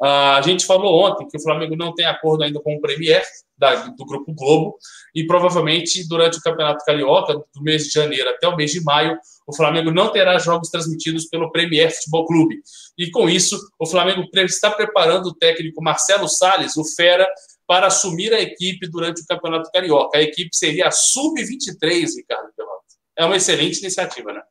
Uh, 0.00 0.36
a 0.36 0.40
gente 0.40 0.64
falou 0.64 0.98
ontem 1.04 1.28
que 1.28 1.36
o 1.36 1.42
Flamengo 1.42 1.76
não 1.76 1.94
tem 1.94 2.06
acordo 2.06 2.42
ainda 2.42 2.58
com 2.58 2.74
o 2.74 2.80
Premier 2.80 3.22
da, 3.58 3.74
do 3.88 4.06
Grupo 4.06 4.32
Globo 4.32 4.78
e 5.14 5.26
provavelmente 5.26 6.08
durante 6.08 6.38
o 6.38 6.40
Campeonato 6.40 6.82
Carioca, 6.86 7.34
do 7.34 7.62
mês 7.62 7.84
de 7.84 7.90
janeiro 7.90 8.30
até 8.30 8.48
o 8.48 8.56
mês 8.56 8.70
de 8.70 8.82
maio, 8.82 9.18
o 9.46 9.54
Flamengo 9.54 9.90
não 9.90 10.10
terá 10.10 10.38
jogos 10.38 10.70
transmitidos 10.70 11.26
pelo 11.26 11.52
Premier 11.52 11.94
Futebol 11.94 12.24
Clube. 12.24 12.62
E 12.96 13.10
com 13.10 13.28
isso, 13.28 13.60
o 13.78 13.86
Flamengo 13.86 14.26
está 14.36 14.70
preparando 14.70 15.26
o 15.26 15.34
técnico 15.34 15.82
Marcelo 15.82 16.28
Salles, 16.28 16.78
o 16.78 16.84
Fera, 16.96 17.28
para 17.70 17.86
assumir 17.86 18.34
a 18.34 18.40
equipe 18.40 18.90
durante 18.90 19.22
o 19.22 19.26
Campeonato 19.28 19.70
Carioca. 19.70 20.18
A 20.18 20.20
equipe 20.20 20.50
seria 20.52 20.88
a 20.88 20.90
Sub-23, 20.90 22.16
Ricardo 22.16 22.50
Pelota. 22.56 22.82
É 23.16 23.24
uma 23.24 23.36
excelente 23.36 23.78
iniciativa, 23.78 24.32
né? 24.32 24.42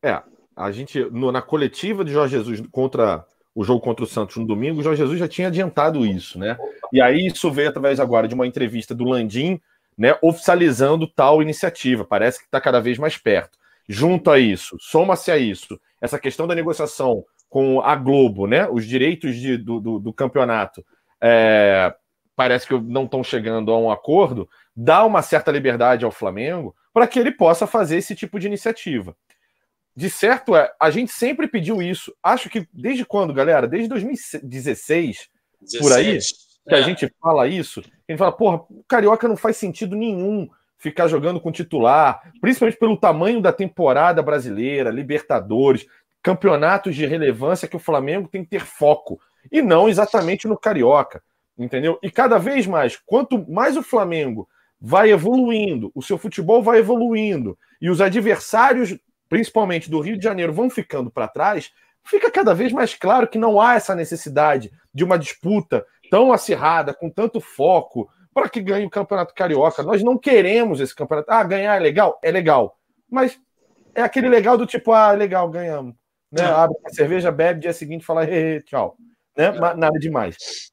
É, 0.00 0.22
a 0.54 0.70
gente, 0.70 1.00
no, 1.10 1.32
na 1.32 1.42
coletiva 1.42 2.04
de 2.04 2.12
Jorge 2.12 2.36
Jesus 2.36 2.62
contra 2.70 3.26
o 3.52 3.64
jogo 3.64 3.80
contra 3.80 4.04
o 4.04 4.06
Santos 4.06 4.36
no 4.36 4.46
domingo, 4.46 4.78
o 4.78 4.82
Jorge 4.84 5.02
Jesus 5.02 5.18
já 5.18 5.26
tinha 5.26 5.48
adiantado 5.48 6.06
isso, 6.06 6.38
né? 6.38 6.56
E 6.92 7.02
aí 7.02 7.26
isso 7.26 7.50
veio 7.50 7.70
através 7.70 7.98
agora 7.98 8.28
de 8.28 8.36
uma 8.36 8.46
entrevista 8.46 8.94
do 8.94 9.02
Landim, 9.02 9.60
né, 9.98 10.16
oficializando 10.22 11.08
tal 11.08 11.42
iniciativa. 11.42 12.04
Parece 12.04 12.38
que 12.38 12.44
está 12.44 12.60
cada 12.60 12.78
vez 12.78 12.98
mais 12.98 13.16
perto. 13.16 13.58
Junto 13.88 14.30
a 14.30 14.38
isso, 14.38 14.76
soma-se 14.78 15.32
a 15.32 15.36
isso, 15.36 15.76
essa 16.00 16.20
questão 16.20 16.46
da 16.46 16.54
negociação 16.54 17.24
com 17.48 17.80
a 17.80 17.96
Globo, 17.96 18.46
né, 18.46 18.68
os 18.70 18.86
direitos 18.86 19.34
de, 19.34 19.56
do, 19.56 19.80
do, 19.80 19.98
do 19.98 20.12
campeonato, 20.12 20.86
é, 21.20 21.92
parece 22.40 22.66
que 22.66 22.72
não 22.72 23.04
estão 23.04 23.22
chegando 23.22 23.70
a 23.70 23.78
um 23.78 23.90
acordo, 23.90 24.48
dá 24.74 25.04
uma 25.04 25.20
certa 25.20 25.52
liberdade 25.52 26.06
ao 26.06 26.10
Flamengo 26.10 26.74
para 26.90 27.06
que 27.06 27.18
ele 27.18 27.30
possa 27.30 27.66
fazer 27.66 27.98
esse 27.98 28.14
tipo 28.14 28.40
de 28.40 28.46
iniciativa. 28.46 29.14
De 29.94 30.08
certo 30.08 30.56
é, 30.56 30.72
a 30.80 30.90
gente 30.90 31.12
sempre 31.12 31.46
pediu 31.46 31.82
isso. 31.82 32.16
Acho 32.22 32.48
que 32.48 32.66
desde 32.72 33.04
quando, 33.04 33.34
galera? 33.34 33.68
Desde 33.68 33.90
2016, 33.90 35.28
16, 35.60 35.82
por 35.82 35.92
aí, 35.92 36.18
que 36.66 36.74
é. 36.74 36.78
a 36.78 36.80
gente 36.80 37.14
fala 37.20 37.46
isso. 37.46 37.80
A 38.08 38.10
gente 38.10 38.18
fala, 38.18 38.32
porra, 38.32 38.62
o 38.70 38.82
Carioca 38.88 39.28
não 39.28 39.36
faz 39.36 39.58
sentido 39.58 39.94
nenhum 39.94 40.48
ficar 40.78 41.08
jogando 41.08 41.42
com 41.42 41.52
titular, 41.52 42.22
principalmente 42.40 42.78
pelo 42.78 42.96
tamanho 42.96 43.42
da 43.42 43.52
temporada 43.52 44.22
brasileira, 44.22 44.88
Libertadores, 44.88 45.86
campeonatos 46.22 46.96
de 46.96 47.04
relevância 47.04 47.68
que 47.68 47.76
o 47.76 47.78
Flamengo 47.78 48.28
tem 48.28 48.42
que 48.42 48.48
ter 48.48 48.64
foco. 48.64 49.20
E 49.52 49.60
não 49.60 49.90
exatamente 49.90 50.48
no 50.48 50.56
Carioca 50.56 51.22
entendeu? 51.64 51.98
E 52.02 52.10
cada 52.10 52.38
vez 52.38 52.66
mais, 52.66 52.96
quanto 52.96 53.48
mais 53.50 53.76
o 53.76 53.82
Flamengo 53.82 54.48
vai 54.80 55.10
evoluindo, 55.10 55.92
o 55.94 56.02
seu 56.02 56.16
futebol 56.16 56.62
vai 56.62 56.78
evoluindo 56.78 57.56
e 57.80 57.90
os 57.90 58.00
adversários, 58.00 58.98
principalmente 59.28 59.90
do 59.90 60.00
Rio 60.00 60.16
de 60.16 60.24
Janeiro, 60.24 60.52
vão 60.52 60.70
ficando 60.70 61.10
para 61.10 61.28
trás, 61.28 61.70
fica 62.02 62.30
cada 62.30 62.54
vez 62.54 62.72
mais 62.72 62.94
claro 62.94 63.28
que 63.28 63.38
não 63.38 63.60
há 63.60 63.74
essa 63.74 63.94
necessidade 63.94 64.72
de 64.92 65.04
uma 65.04 65.18
disputa 65.18 65.84
tão 66.10 66.32
acirrada, 66.32 66.92
com 66.92 67.08
tanto 67.08 67.40
foco, 67.40 68.10
para 68.32 68.48
que 68.48 68.60
ganhe 68.60 68.86
o 68.86 68.90
Campeonato 68.90 69.34
Carioca. 69.34 69.82
Nós 69.82 70.02
não 70.02 70.18
queremos 70.18 70.80
esse 70.80 70.94
campeonato. 70.94 71.30
Ah, 71.30 71.44
ganhar 71.44 71.76
é 71.76 71.78
legal? 71.78 72.18
É 72.22 72.30
legal. 72.30 72.78
Mas 73.08 73.38
é 73.94 74.02
aquele 74.02 74.28
legal 74.28 74.56
do 74.56 74.66
tipo, 74.66 74.92
ah, 74.92 75.12
legal, 75.12 75.48
ganhamos. 75.48 75.94
Né? 76.32 76.44
Abre 76.44 76.76
a 76.84 76.90
cerveja, 76.90 77.30
bebe, 77.30 77.60
dia 77.60 77.72
seguinte 77.72 78.04
fala, 78.04 78.26
tchau. 78.64 78.96
Né? 79.36 79.50
Nada 79.52 79.98
demais. 79.98 80.69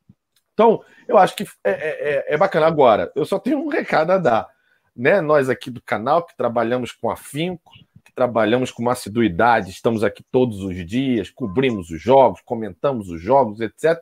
Então, 0.57 0.83
eu 1.07 1.19
acho 1.19 1.35
que 1.35 1.43
é, 1.63 1.69
é, 1.69 1.69
é, 1.69 2.33
é, 2.33 2.37
bacana. 2.37 2.65
Agora, 2.65 3.11
eu 3.15 3.23
só 3.25 3.37
tenho 3.37 3.59
um 3.59 3.67
recado 3.67 4.09
a 4.09 4.17
dar. 4.17 4.47
Né? 4.95 5.21
Nós 5.21 5.51
aqui 5.51 5.69
do 5.69 5.79
canal, 5.79 6.25
que 6.25 6.35
trabalhamos 6.35 6.91
com 6.91 7.11
afinco, 7.11 7.71
que 8.03 8.11
trabalhamos 8.11 8.71
com 8.71 8.81
uma 8.81 8.93
assiduidade, 8.93 9.69
estamos 9.69 10.03
aqui 10.03 10.25
todos 10.31 10.63
os 10.63 10.83
dias, 10.83 11.29
cobrimos 11.29 11.91
os 11.91 12.01
jogos, 12.01 12.41
comentamos 12.43 13.07
os 13.07 13.21
jogos, 13.21 13.61
etc. 13.61 14.01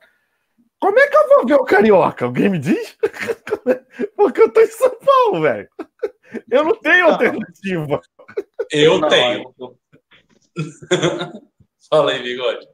Como 0.79 0.97
é 0.97 1.07
que 1.09 1.17
eu 1.17 1.27
vou 1.27 1.45
ver 1.45 1.55
o 1.55 1.65
Carioca? 1.65 2.23
Alguém 2.23 2.47
me 2.47 2.57
diz? 2.57 2.97
Porque 4.15 4.41
eu 4.41 4.49
tô 4.49 4.61
em 4.61 4.67
São 4.67 4.97
Paulo, 4.97 5.41
velho. 5.41 5.67
Eu 6.49 6.63
não 6.63 6.75
tenho 6.79 7.07
alternativa. 7.07 7.99
Eu 8.71 8.99
não, 8.99 9.09
tenho. 9.09 9.53
Eu... 9.59 9.77
Fala 11.89 12.11
aí, 12.13 12.23
bigode. 12.23 12.65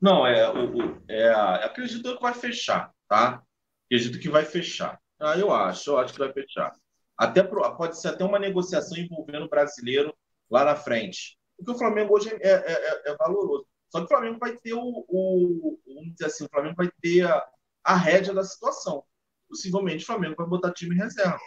Não, 0.00 0.26
é, 0.26 0.50
o, 0.50 1.02
é, 1.08 1.30
acredito 1.64 2.16
que 2.16 2.22
vai 2.22 2.32
fechar, 2.34 2.90
tá? 3.08 3.42
Acredito 3.86 4.18
que 4.18 4.30
vai 4.30 4.44
fechar. 4.44 4.98
Ah, 5.18 5.36
eu 5.38 5.52
acho, 5.52 5.90
eu 5.90 5.98
acho 5.98 6.14
que 6.14 6.18
vai 6.18 6.32
fechar. 6.32 6.72
Até 7.18 7.42
pode 7.42 8.00
ser 8.00 8.08
até 8.08 8.24
uma 8.24 8.38
negociação 8.38 8.96
envolvendo 8.96 9.44
o 9.44 9.48
brasileiro 9.48 10.14
lá 10.50 10.64
na 10.64 10.74
frente. 10.74 11.38
Porque 11.56 11.72
o 11.72 11.78
Flamengo 11.78 12.14
hoje 12.14 12.30
é, 12.30 12.48
é, 12.48 12.72
é, 12.72 13.10
é 13.10 13.16
valoroso. 13.16 13.66
Só 13.90 13.98
que 13.98 14.06
o 14.06 14.08
Flamengo 14.08 14.38
vai 14.38 14.56
ter 14.56 14.72
o, 14.72 15.04
o, 15.08 15.78
vamos 15.86 16.12
dizer 16.12 16.26
assim, 16.26 16.44
o 16.44 16.48
Flamengo 16.48 16.76
vai 16.76 16.90
ter 17.02 17.26
a, 17.26 17.46
a 17.84 17.96
rédea 17.96 18.32
da 18.32 18.44
situação. 18.44 19.04
Possivelmente 19.48 20.04
o 20.04 20.06
Flamengo 20.06 20.36
vai 20.36 20.46
botar 20.46 20.72
time 20.72 20.94
em 20.94 20.98
reserva. 20.98 21.38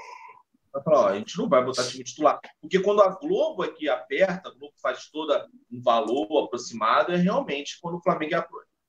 Vai 0.74 0.82
falar, 0.82 1.00
ó, 1.02 1.08
a 1.10 1.18
gente 1.18 1.38
não 1.38 1.48
vai 1.48 1.64
botar 1.64 1.88
time 1.88 2.04
titular. 2.04 2.40
Porque 2.60 2.80
quando 2.80 3.04
a 3.04 3.10
Globo 3.10 3.62
aqui 3.62 3.88
aperta, 3.88 4.50
a 4.50 4.52
Globo 4.52 4.74
faz 4.82 5.08
toda 5.12 5.48
um 5.72 5.80
valor 5.80 6.46
aproximado, 6.46 7.12
é 7.12 7.16
realmente 7.16 7.78
quando 7.80 7.98
o 7.98 8.02
Flamengo 8.02 8.36
é, 8.36 8.40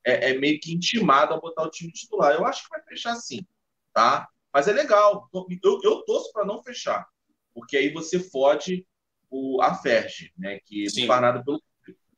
é, 0.06 0.30
é 0.30 0.38
meio 0.38 0.58
que 0.58 0.72
intimado 0.72 1.34
a 1.34 1.40
botar 1.40 1.62
o 1.62 1.70
time 1.70 1.92
titular. 1.92 2.32
Eu 2.32 2.46
acho 2.46 2.64
que 2.64 2.70
vai 2.70 2.82
fechar 2.84 3.14
sim, 3.16 3.46
tá? 3.92 4.26
Mas 4.50 4.66
é 4.66 4.72
legal. 4.72 5.28
Eu, 5.62 5.80
eu 5.82 6.02
torço 6.04 6.32
para 6.32 6.46
não 6.46 6.62
fechar, 6.62 7.06
porque 7.52 7.76
aí 7.76 7.92
você 7.92 8.18
fode 8.18 8.86
o, 9.28 9.60
a 9.60 9.74
Ferge, 9.74 10.32
né? 10.38 10.60
Que 10.64 10.88
sim. 10.88 11.02
não 11.02 11.08
faz 11.08 11.20
nada 11.20 11.44
pelo. 11.44 11.62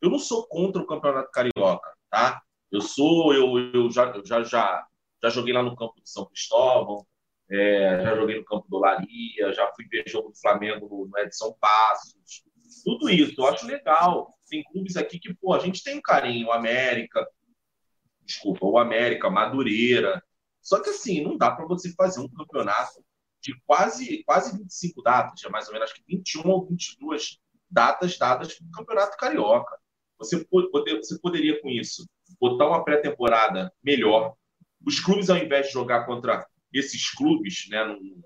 Eu 0.00 0.10
não 0.10 0.18
sou 0.18 0.46
contra 0.46 0.80
o 0.80 0.86
Campeonato 0.86 1.30
Carioca, 1.32 1.92
tá? 2.08 2.40
Eu 2.70 2.80
sou, 2.80 3.34
eu, 3.34 3.58
eu 3.72 3.90
já, 3.90 4.04
eu 4.10 4.24
já, 4.24 4.42
já, 4.44 4.86
já 5.22 5.28
joguei 5.28 5.52
lá 5.52 5.62
no 5.62 5.74
campo 5.74 5.94
de 6.00 6.08
São 6.08 6.26
Cristóvão, 6.26 7.04
é, 7.50 8.02
já 8.02 8.16
joguei 8.16 8.36
no 8.36 8.44
campo 8.44 8.66
do 8.68 8.78
Laria, 8.78 9.52
já 9.52 9.70
fui 9.74 9.86
ver 9.88 10.04
jogo 10.08 10.30
do 10.30 10.38
Flamengo 10.38 11.08
no, 11.08 11.18
Edson 11.18 11.56
Passos. 11.60 12.44
Tudo 12.84 13.08
isso, 13.08 13.40
eu 13.40 13.46
acho 13.46 13.66
legal. 13.66 14.34
Tem 14.48 14.62
clubes 14.64 14.96
aqui 14.96 15.18
que, 15.18 15.34
pô, 15.34 15.52
a 15.52 15.58
gente 15.58 15.82
tem 15.82 15.98
um 15.98 16.02
carinho, 16.02 16.48
o 16.48 16.52
América, 16.52 17.26
desculpa, 18.24 18.66
o 18.66 18.78
América, 18.78 19.30
Madureira. 19.30 20.22
Só 20.60 20.80
que 20.80 20.90
assim, 20.90 21.22
não 21.22 21.36
dá 21.36 21.50
para 21.50 21.66
você 21.66 21.92
fazer 21.94 22.20
um 22.20 22.28
campeonato 22.28 23.04
de 23.40 23.54
quase, 23.64 24.24
quase 24.24 24.56
25 24.58 25.02
datas, 25.02 25.40
já 25.40 25.48
mais 25.48 25.68
ou 25.68 25.72
menos, 25.72 25.90
acho 25.90 26.00
que 26.00 26.04
21 26.08 26.48
ou 26.48 26.66
22 26.66 27.38
datas 27.70 28.18
dadas 28.18 28.54
para 28.54 28.66
o 28.66 28.70
Campeonato 28.72 29.16
Carioca. 29.16 29.76
Você, 30.18 30.44
você 30.50 31.18
poderia, 31.20 31.60
com 31.60 31.68
isso, 31.68 32.08
botar 32.40 32.66
uma 32.66 32.84
pré-temporada 32.84 33.72
melhor. 33.82 34.34
Os 34.84 34.98
clubes, 34.98 35.30
ao 35.30 35.36
invés 35.36 35.66
de 35.66 35.72
jogar 35.72 36.06
contra 36.06 36.46
esses 36.78 37.10
clubes, 37.10 37.66
né, 37.68 37.84
num, 37.84 38.22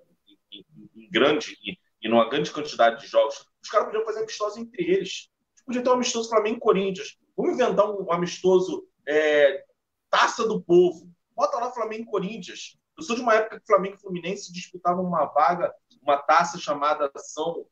em, 0.52 0.64
em, 0.96 1.10
grande, 1.10 1.56
em, 1.64 1.78
em 2.02 2.12
uma 2.12 2.28
grande 2.28 2.50
quantidade 2.50 3.00
de 3.00 3.06
jogos, 3.06 3.46
os 3.62 3.68
caras 3.68 3.86
podiam 3.86 4.04
fazer 4.04 4.20
amistoso 4.20 4.60
entre 4.60 4.84
eles. 4.84 5.28
Podia 5.64 5.82
ter 5.82 5.90
um 5.90 5.94
amistoso 5.94 6.28
Flamengo 6.28 6.56
e 6.56 6.60
Corinthians. 6.60 7.16
Vamos 7.36 7.54
inventar 7.54 7.88
um 7.88 8.10
amistoso 8.12 8.86
é, 9.06 9.64
Taça 10.08 10.46
do 10.46 10.60
Povo. 10.60 11.10
Bota 11.34 11.58
lá 11.58 11.70
Flamengo 11.70 12.02
e 12.02 12.10
Corinthians. 12.10 12.76
Eu 12.96 13.04
sou 13.04 13.16
de 13.16 13.22
uma 13.22 13.34
época 13.34 13.60
que 13.60 13.66
Flamengo 13.66 13.96
e 13.96 14.00
Fluminense 14.00 14.52
disputavam 14.52 15.04
uma 15.04 15.24
vaga, 15.26 15.72
uma 16.02 16.18
taça 16.18 16.58
chamada 16.58 17.10
São. 17.16 17.64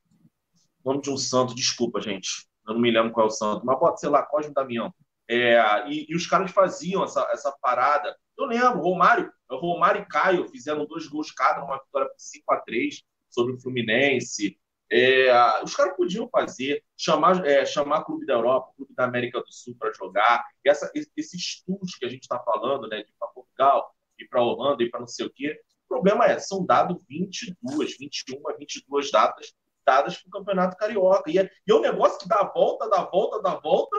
Nome 0.83 1.01
de 1.01 1.09
um 1.11 1.17
santo, 1.17 1.53
desculpa, 1.53 2.01
gente. 2.01 2.47
Eu 2.67 2.73
não 2.73 2.81
me 2.81 2.89
lembro 2.89 3.11
qual 3.11 3.25
é 3.25 3.29
o 3.29 3.31
santo, 3.31 3.65
mas 3.65 3.77
bota, 3.79 3.97
sei 3.97 4.09
lá, 4.09 4.23
Cosme 4.23 4.53
Damião. 4.53 4.93
É, 5.29 5.59
e, 5.87 6.07
e, 6.09 6.15
os 6.15 6.25
caras 6.25 6.49
faziam 6.51 7.03
essa, 7.03 7.27
essa 7.31 7.51
parada. 7.61 8.15
Eu 8.39 8.45
lembro, 8.45 8.79
Romário, 8.79 9.29
Romário 9.51 10.01
e 10.01 10.05
Caio 10.05 10.47
fizeram 10.47 10.85
dois 10.85 11.05
gols 11.07 11.29
cada, 11.29 11.61
uma 11.61 11.77
vitória 11.77 12.07
por 12.07 12.17
5 12.17 12.53
a 12.53 12.61
3 12.61 13.03
sobre 13.29 13.53
o 13.53 13.59
Fluminense. 13.59 14.57
É, 14.89 15.29
os 15.61 15.75
caras 15.75 15.97
podiam 15.97 16.27
fazer, 16.29 16.81
chamar, 16.95 17.45
é, 17.45 17.65
chamar 17.65 18.05
Clube 18.05 18.25
da 18.25 18.33
Europa, 18.33 18.71
Clube 18.77 18.95
da 18.95 19.03
América 19.03 19.41
do 19.41 19.51
Sul 19.51 19.75
para 19.77 19.91
jogar. 19.91 20.45
E 20.63 20.69
essa, 20.69 20.89
esses 20.95 21.63
tours 21.65 21.95
que 21.97 22.05
a 22.05 22.09
gente 22.09 22.23
está 22.23 22.39
falando, 22.39 22.87
né, 22.87 23.03
de 23.03 23.09
ir 23.09 23.15
para 23.19 23.27
Portugal, 23.27 23.93
ir 24.17 24.27
para 24.29 24.41
Holanda, 24.41 24.83
ir 24.83 24.89
para 24.89 25.01
não 25.01 25.07
sei 25.07 25.25
o 25.25 25.33
quê. 25.33 25.59
O 25.85 25.87
problema 25.89 26.25
é, 26.25 26.39
são 26.39 26.65
dados 26.65 27.03
22, 27.09 27.97
21, 27.97 28.41
22 28.57 29.11
datas 29.11 29.53
dadas 29.85 30.17
para 30.17 30.27
o 30.27 30.31
Campeonato 30.31 30.77
Carioca. 30.77 31.29
E 31.29 31.39
é, 31.39 31.49
e 31.67 31.71
é 31.71 31.75
um 31.75 31.81
negócio 31.81 32.19
que 32.19 32.27
dá 32.27 32.37
a 32.37 32.51
volta, 32.51 32.87
dá 32.87 33.01
a 33.01 33.09
volta, 33.09 33.41
dá 33.41 33.51
a 33.53 33.59
volta, 33.59 33.97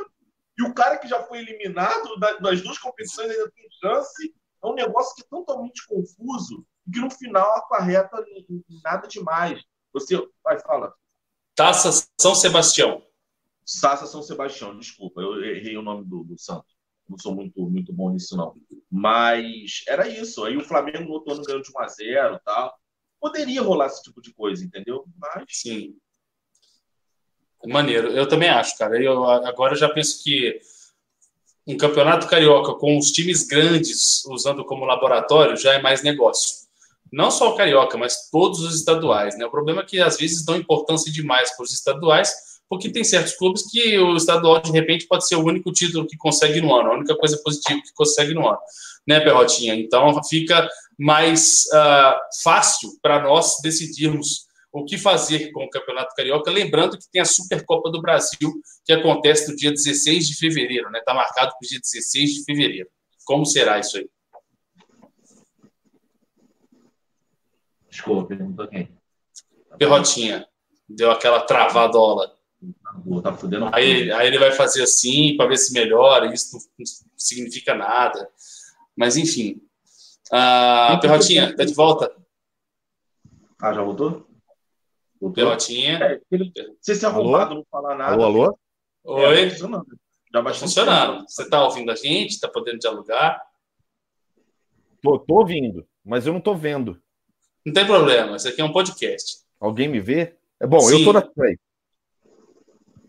e 0.60 0.62
o 0.62 0.74
cara 0.74 0.98
que 0.98 1.08
já 1.08 1.22
foi 1.22 1.38
eliminado 1.38 2.16
das 2.18 2.60
duas 2.60 2.78
competições 2.78 3.30
ainda 3.30 3.50
tem 3.50 3.66
chance. 3.80 4.34
É 4.62 4.66
um 4.66 4.74
negócio 4.74 5.16
que 5.16 5.22
é 5.22 5.26
totalmente 5.30 5.86
confuso 5.86 6.66
e 6.86 6.92
que 6.92 7.00
no 7.00 7.10
final 7.10 7.50
acarreta 7.56 8.22
nada 8.84 9.08
demais. 9.08 9.62
Você 9.94 10.16
vai, 10.44 10.60
fala. 10.60 10.94
Taça 11.54 12.06
São 12.20 12.34
Sebastião. 12.34 13.02
Taça 13.80 14.06
São 14.06 14.22
Sebastião, 14.22 14.76
desculpa, 14.78 15.22
eu 15.22 15.42
errei 15.42 15.78
o 15.78 15.82
nome 15.82 16.04
do, 16.04 16.24
do 16.24 16.38
Santos. 16.38 16.76
Não 17.08 17.16
sou 17.16 17.34
muito, 17.34 17.58
muito 17.70 17.90
bom 17.90 18.10
nisso, 18.10 18.36
não. 18.36 18.54
Mas 18.90 19.82
era 19.88 20.06
isso. 20.06 20.44
Aí 20.44 20.58
o 20.58 20.64
Flamengo 20.64 21.04
no 21.04 21.12
outro 21.12 21.32
ano 21.32 21.42
ganhou 21.42 21.62
de 21.62 21.70
1 21.74 21.80
a 21.80 21.88
0 21.88 22.34
e 22.34 22.40
tal. 22.40 22.78
Poderia 23.18 23.62
rolar 23.62 23.86
esse 23.86 24.02
tipo 24.02 24.20
de 24.20 24.32
coisa, 24.34 24.62
entendeu? 24.62 25.06
Mas. 25.16 25.44
Sim. 25.48 25.96
Maneiro. 27.66 28.08
Eu 28.08 28.26
também 28.26 28.48
acho, 28.48 28.76
cara. 28.78 29.00
Eu 29.02 29.24
agora 29.24 29.74
já 29.74 29.88
penso 29.88 30.22
que 30.22 30.60
um 31.66 31.76
campeonato 31.76 32.26
carioca 32.26 32.74
com 32.74 32.96
os 32.96 33.12
times 33.12 33.46
grandes 33.46 34.24
usando 34.26 34.64
como 34.64 34.84
laboratório 34.84 35.56
já 35.56 35.74
é 35.74 35.82
mais 35.82 36.02
negócio 36.02 36.60
não 37.12 37.30
só 37.30 37.50
o 37.50 37.56
carioca, 37.56 37.98
mas 37.98 38.28
todos 38.30 38.60
os 38.60 38.74
estaduais. 38.74 39.36
Né? 39.36 39.44
O 39.44 39.50
problema 39.50 39.82
é 39.82 39.84
que 39.84 40.00
às 40.00 40.16
vezes 40.16 40.44
dão 40.44 40.56
importância 40.56 41.10
demais 41.10 41.54
para 41.56 41.64
os 41.64 41.72
estaduais, 41.72 42.32
porque 42.68 42.90
tem 42.90 43.02
certos 43.02 43.34
clubes 43.34 43.68
que 43.68 43.98
o 43.98 44.16
estadual 44.16 44.60
de 44.60 44.70
repente 44.70 45.06
pode 45.06 45.26
ser 45.26 45.34
o 45.34 45.44
único 45.44 45.72
título 45.72 46.06
que 46.06 46.16
consegue 46.16 46.60
no 46.60 46.74
ano, 46.74 46.92
a 46.92 46.94
única 46.94 47.16
coisa 47.16 47.36
positiva 47.42 47.80
que 47.82 47.92
consegue 47.92 48.32
no 48.32 48.48
ano, 48.48 48.58
né, 49.06 49.18
Perrotinha? 49.18 49.74
Então 49.74 50.22
fica 50.22 50.68
mais 50.96 51.64
uh, 51.72 52.14
fácil 52.44 52.90
para 53.02 53.20
nós 53.22 53.56
decidirmos 53.62 54.46
o 54.72 54.84
que 54.84 54.96
fazer 54.96 55.50
com 55.52 55.64
o 55.64 55.70
Campeonato 55.70 56.14
Carioca, 56.14 56.50
lembrando 56.50 56.96
que 56.96 57.10
tem 57.10 57.20
a 57.20 57.24
Supercopa 57.24 57.90
do 57.90 58.00
Brasil, 58.00 58.52
que 58.84 58.92
acontece 58.92 59.50
no 59.50 59.56
dia 59.56 59.70
16 59.70 60.28
de 60.28 60.36
fevereiro, 60.36 60.90
né? 60.90 61.00
Está 61.00 61.12
marcado 61.12 61.50
para 61.50 61.66
o 61.66 61.68
dia 61.68 61.80
16 61.80 62.34
de 62.34 62.44
fevereiro. 62.44 62.88
Como 63.24 63.44
será 63.44 63.78
isso 63.78 63.96
aí? 63.96 64.08
Desculpa, 67.88 68.28
perguntou 68.28 68.68
quem? 68.68 68.88
Perrotinha. 69.78 70.46
Deu 70.88 71.10
aquela 71.10 71.40
travadola. 71.40 72.36
Tá 73.22 73.32
fudendo. 73.32 73.70
Aí, 73.72 74.10
aí 74.12 74.26
ele 74.26 74.38
vai 74.38 74.52
fazer 74.52 74.82
assim 74.82 75.36
para 75.36 75.48
ver 75.48 75.56
se 75.56 75.72
melhora. 75.72 76.32
Isso 76.32 76.56
não 76.78 76.86
significa 77.16 77.74
nada. 77.74 78.28
Mas 78.96 79.16
enfim. 79.16 79.60
Ah, 80.30 80.98
Perrotinha, 81.00 81.54
tá 81.56 81.64
de 81.64 81.74
volta? 81.74 82.14
Ah, 83.60 83.72
já 83.72 83.82
voltou? 83.82 84.29
Voltou? 85.20 85.44
Perrotinha. 85.44 85.98
É, 85.98 86.20
ele, 86.30 86.52
se 86.80 87.04
arrombado 87.04 87.54
não 87.54 87.64
falar 87.70 87.96
nada. 87.96 88.12
Alô, 88.12 88.24
alô? 88.24 88.58
Oi. 89.04 89.46
É. 89.46 89.50
Já 89.50 90.40
vai 90.40 90.52
tá 90.52 90.58
funcionando. 90.58 91.24
Você 91.28 91.48
tá 91.48 91.64
ouvindo 91.64 91.90
a 91.90 91.94
gente? 91.94 92.40
Tá 92.40 92.48
podendo 92.48 92.78
dialogar? 92.78 93.42
Tô, 95.02 95.18
tô 95.18 95.36
ouvindo, 95.36 95.86
mas 96.04 96.26
eu 96.26 96.32
não 96.32 96.40
tô 96.40 96.54
vendo. 96.54 97.00
Não 97.64 97.72
tem 97.72 97.86
problema, 97.86 98.36
isso 98.36 98.48
aqui 98.48 98.60
é 98.60 98.64
um 98.64 98.72
podcast. 98.72 99.38
Alguém 99.58 99.88
me 99.88 100.00
vê? 100.00 100.36
É 100.60 100.66
bom, 100.66 100.80
Sim. 100.80 101.00
eu 101.00 101.04
tô 101.04 101.12
na 101.12 101.22
frente. 101.22 101.60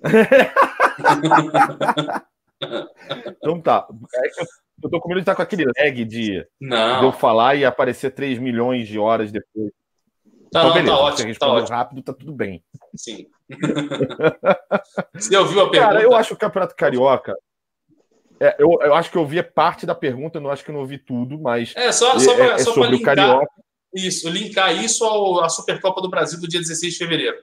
então 3.38 3.62
tá. 3.62 3.88
É 4.16 4.30
que 4.30 4.41
eu 4.84 4.89
tô 4.89 4.99
com 4.99 5.09
medo 5.09 5.20
de 5.20 5.24
estar 5.24 5.36
com 5.36 5.41
aquele 5.41 5.66
lag 5.66 6.05
de, 6.05 6.45
não. 6.59 6.99
de 6.99 7.05
eu 7.05 7.12
falar 7.12 7.55
e 7.55 7.64
aparecer 7.64 8.12
3 8.12 8.39
milhões 8.39 8.88
de 8.88 8.97
horas 8.97 9.32
depois. 9.32 9.72
Tá, 10.51 10.59
então, 10.59 10.67
não, 10.67 10.73
beleza, 10.73 10.91
tá 10.91 10.99
ótimo, 10.99 11.35
tá 11.35 11.47
ótimo. 11.47 11.77
rápido, 11.77 12.03
tá 12.03 12.13
tudo 12.13 12.33
bem. 12.33 12.61
Sim. 12.93 13.25
Você 15.15 15.37
ouviu 15.37 15.61
a 15.61 15.69
pergunta? 15.69 15.93
Cara, 15.93 16.01
eu 16.03 16.13
acho 16.13 16.29
que 16.29 16.33
o 16.33 16.37
Campeonato 16.37 16.75
Carioca. 16.75 17.37
É, 18.37 18.55
eu, 18.59 18.77
eu 18.81 18.93
acho 18.93 19.09
que 19.09 19.17
eu 19.17 19.21
ouvi 19.21 19.41
parte 19.41 19.85
da 19.85 19.95
pergunta, 19.95 20.41
não 20.41 20.49
acho 20.49 20.63
que 20.63 20.71
eu 20.71 20.73
não 20.73 20.81
ouvi 20.81 20.97
tudo, 20.97 21.39
mas. 21.39 21.73
É, 21.75 21.91
só, 21.93 22.19
só, 22.19 22.35
pra, 22.35 22.45
é, 22.45 22.49
é 22.49 22.57
só 22.57 22.73
sobre 22.73 22.95
o 22.95 23.01
Carioca. 23.01 23.47
Isso, 23.93 24.29
linkar 24.29 24.75
isso 24.83 25.05
ao, 25.05 25.41
à 25.41 25.47
Supercopa 25.47 26.01
do 26.01 26.09
Brasil 26.09 26.39
do 26.39 26.47
dia 26.47 26.59
16 26.59 26.93
de 26.93 26.97
fevereiro. 26.97 27.37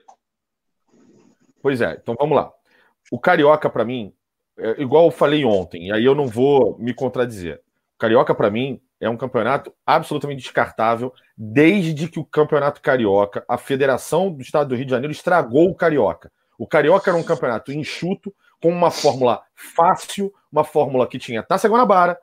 Pois 1.61 1.81
é, 1.81 1.97
então 1.99 2.15
vamos 2.19 2.35
lá. 2.35 2.51
O 3.11 3.19
Carioca, 3.19 3.69
para 3.69 3.85
mim, 3.85 4.13
é 4.57 4.81
igual 4.81 5.05
eu 5.05 5.11
falei 5.11 5.43
ontem, 5.43 5.87
e 5.87 5.91
aí 5.91 6.05
eu 6.05 6.13
não 6.13 6.27
vou 6.27 6.77
me 6.77 6.93
contradizer. 6.93 7.61
O 7.95 7.99
Carioca, 7.99 8.35
para 8.35 8.51
mim, 8.51 8.79
é 8.99 9.09
um 9.09 9.17
campeonato 9.17 9.73
absolutamente 9.85 10.41
descartável, 10.41 11.13
desde 11.37 12.07
que 12.07 12.19
o 12.19 12.25
Campeonato 12.25 12.81
Carioca, 12.81 13.43
a 13.47 13.57
Federação 13.57 14.31
do 14.31 14.41
Estado 14.41 14.69
do 14.69 14.75
Rio 14.75 14.85
de 14.85 14.91
Janeiro, 14.91 15.11
estragou 15.11 15.69
o 15.69 15.75
Carioca. 15.75 16.31
O 16.57 16.67
Carioca 16.67 17.09
era 17.09 17.17
um 17.17 17.23
campeonato 17.23 17.71
enxuto, 17.71 18.33
com 18.61 18.69
uma 18.69 18.91
fórmula 18.91 19.41
fácil, 19.55 20.33
uma 20.51 20.65
fórmula 20.65 21.07
que 21.07 21.17
tinha 21.17 21.39
a 21.39 21.43
Taça 21.43 21.69
Guanabara, 21.69 22.19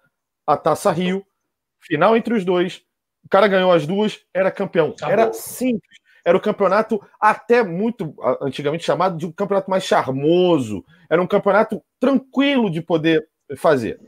a 0.47 0.57
Taça 0.57 0.93
Rio, 0.93 1.25
final 1.81 2.17
entre 2.17 2.35
os 2.35 2.45
dois, 2.45 2.83
o 3.25 3.29
cara 3.29 3.49
ganhou 3.49 3.73
as 3.73 3.87
duas, 3.87 4.21
era 4.33 4.53
campeão. 4.53 4.91
Acabou. 4.91 5.13
Era 5.13 5.33
simples. 5.33 5.99
Era 6.25 6.37
o 6.37 6.41
campeonato 6.41 7.01
até 7.21 7.63
muito 7.63 8.15
antigamente 8.41 8.85
chamado 8.85 9.17
de 9.17 9.27
um 9.27 9.33
campeonato 9.33 9.71
mais 9.71 9.85
charmoso. 9.85 10.85
Era 11.09 11.23
um 11.23 11.27
campeonato 11.27 11.83
tranquilo 12.01 12.71
de 12.71 12.81
poder 12.81 13.29
fazer. 13.57 14.01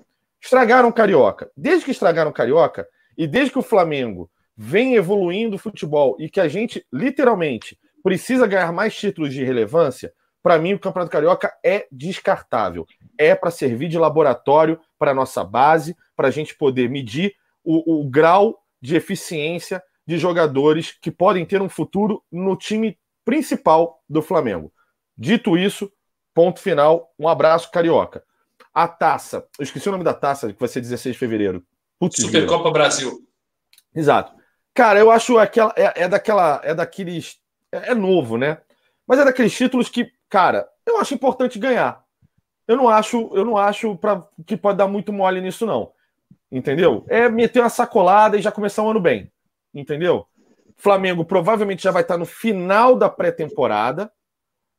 Estragaram 0.42 0.88
o 0.88 0.92
Carioca. 0.92 1.50
Desde 1.56 1.84
que 1.84 1.90
estragaram 1.90 2.30
o 2.30 2.34
Carioca 2.34 2.86
e 3.16 3.26
desde 3.26 3.52
que 3.52 3.58
o 3.58 3.62
Flamengo 3.62 4.30
vem 4.56 4.94
evoluindo 4.94 5.56
o 5.56 5.58
futebol 5.58 6.16
e 6.18 6.28
que 6.28 6.40
a 6.40 6.48
gente 6.48 6.84
literalmente 6.92 7.78
precisa 8.02 8.46
ganhar 8.46 8.72
mais 8.72 8.96
títulos 8.96 9.32
de 9.32 9.44
relevância, 9.44 10.12
para 10.42 10.58
mim 10.58 10.74
o 10.74 10.78
Campeonato 10.78 11.12
Carioca 11.12 11.52
é 11.64 11.86
descartável. 11.90 12.86
É 13.18 13.34
para 13.34 13.50
servir 13.50 13.88
de 13.88 13.98
laboratório 13.98 14.80
para 14.98 15.14
nossa 15.14 15.44
base, 15.44 15.96
para 16.16 16.28
a 16.28 16.30
gente 16.30 16.56
poder 16.56 16.88
medir 16.88 17.34
o, 17.64 18.00
o 18.00 18.08
grau 18.08 18.62
de 18.80 18.96
eficiência 18.96 19.82
de 20.06 20.16
jogadores 20.16 20.92
que 20.92 21.10
podem 21.10 21.44
ter 21.44 21.60
um 21.60 21.68
futuro 21.68 22.24
no 22.32 22.56
time 22.56 22.98
principal 23.24 24.02
do 24.08 24.22
Flamengo. 24.22 24.72
Dito 25.16 25.58
isso, 25.58 25.92
ponto 26.32 26.60
final. 26.60 27.12
Um 27.18 27.28
abraço, 27.28 27.70
Carioca. 27.70 28.24
A 28.78 28.86
taça, 28.86 29.44
eu 29.58 29.64
esqueci 29.64 29.88
o 29.88 29.90
nome 29.90 30.04
da 30.04 30.14
taça, 30.14 30.52
que 30.52 30.60
vai 30.60 30.68
ser 30.68 30.80
16 30.80 31.16
de 31.16 31.18
fevereiro. 31.18 31.64
Putz, 31.98 32.22
Supercopa 32.22 32.70
Brasil. 32.70 33.26
Exato. 33.92 34.32
Cara, 34.72 35.00
eu 35.00 35.10
acho 35.10 35.36
aquela 35.36 35.74
é, 35.76 36.04
é 36.04 36.08
daquela 36.08 36.60
é 36.62 36.72
daqueles 36.72 37.40
é, 37.72 37.90
é, 37.90 37.94
novo, 37.96 38.38
né? 38.38 38.58
Mas 39.04 39.18
é 39.18 39.24
daqueles 39.24 39.52
títulos 39.52 39.88
que, 39.88 40.12
cara, 40.28 40.64
eu 40.86 41.00
acho 41.00 41.12
importante 41.12 41.58
ganhar. 41.58 42.04
Eu 42.68 42.76
não 42.76 42.88
acho, 42.88 43.28
eu 43.34 43.44
não 43.44 43.56
acho 43.56 43.96
para 43.96 44.24
que 44.46 44.56
pode 44.56 44.78
dar 44.78 44.86
muito 44.86 45.12
mole 45.12 45.40
nisso 45.40 45.66
não. 45.66 45.90
Entendeu? 46.48 47.04
É 47.08 47.28
meter 47.28 47.58
uma 47.58 47.68
sacolada 47.68 48.36
e 48.36 48.42
já 48.42 48.52
começar 48.52 48.84
o 48.84 48.90
ano 48.90 49.00
bem. 49.00 49.28
Entendeu? 49.74 50.24
Flamengo 50.76 51.24
provavelmente 51.24 51.82
já 51.82 51.90
vai 51.90 52.02
estar 52.02 52.16
no 52.16 52.24
final 52.24 52.94
da 52.94 53.08
pré-temporada, 53.08 54.08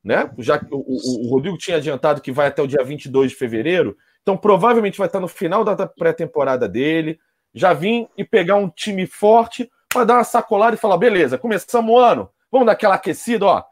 né? 0.03 0.31
Já 0.37 0.61
o, 0.71 0.77
o, 0.77 1.27
o, 1.27 1.29
Rodrigo 1.29 1.57
tinha 1.57 1.77
adiantado 1.77 2.21
que 2.21 2.31
vai 2.31 2.47
até 2.47 2.61
o 2.61 2.67
dia 2.67 2.83
22 2.83 3.31
de 3.31 3.37
fevereiro, 3.37 3.97
então 4.21 4.37
provavelmente 4.37 4.97
vai 4.97 5.07
estar 5.07 5.19
no 5.19 5.27
final 5.27 5.63
da 5.63 5.87
pré-temporada 5.87 6.67
dele. 6.67 7.19
Já 7.53 7.73
vim 7.73 8.07
e 8.17 8.23
pegar 8.23 8.55
um 8.55 8.69
time 8.69 9.05
forte 9.07 9.69
para 9.89 10.05
dar 10.05 10.13
uma 10.15 10.23
sacolada 10.23 10.75
e 10.75 10.79
falar: 10.79 10.97
beleza, 10.97 11.37
começamos 11.37 11.93
o 11.93 11.97
ano, 11.97 12.29
vamos 12.51 12.65
dar 12.65 12.73
aquela 12.73 12.95
aquecida, 12.95 13.45
ó. 13.45 13.63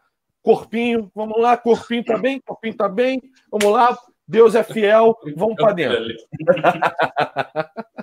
Corpinho, 0.42 1.12
vamos 1.14 1.42
lá, 1.42 1.58
corpinho 1.58 2.06
tá 2.06 2.18
bem, 2.18 2.40
corpinho 2.40 2.76
tá 2.76 2.88
bem, 2.88 3.22
vamos 3.52 3.70
lá, 3.70 3.98
Deus 4.26 4.56
é 4.56 4.64
fiel, 4.64 5.18
vamos 5.36 5.56
para 5.56 5.74
dentro. 5.74 6.06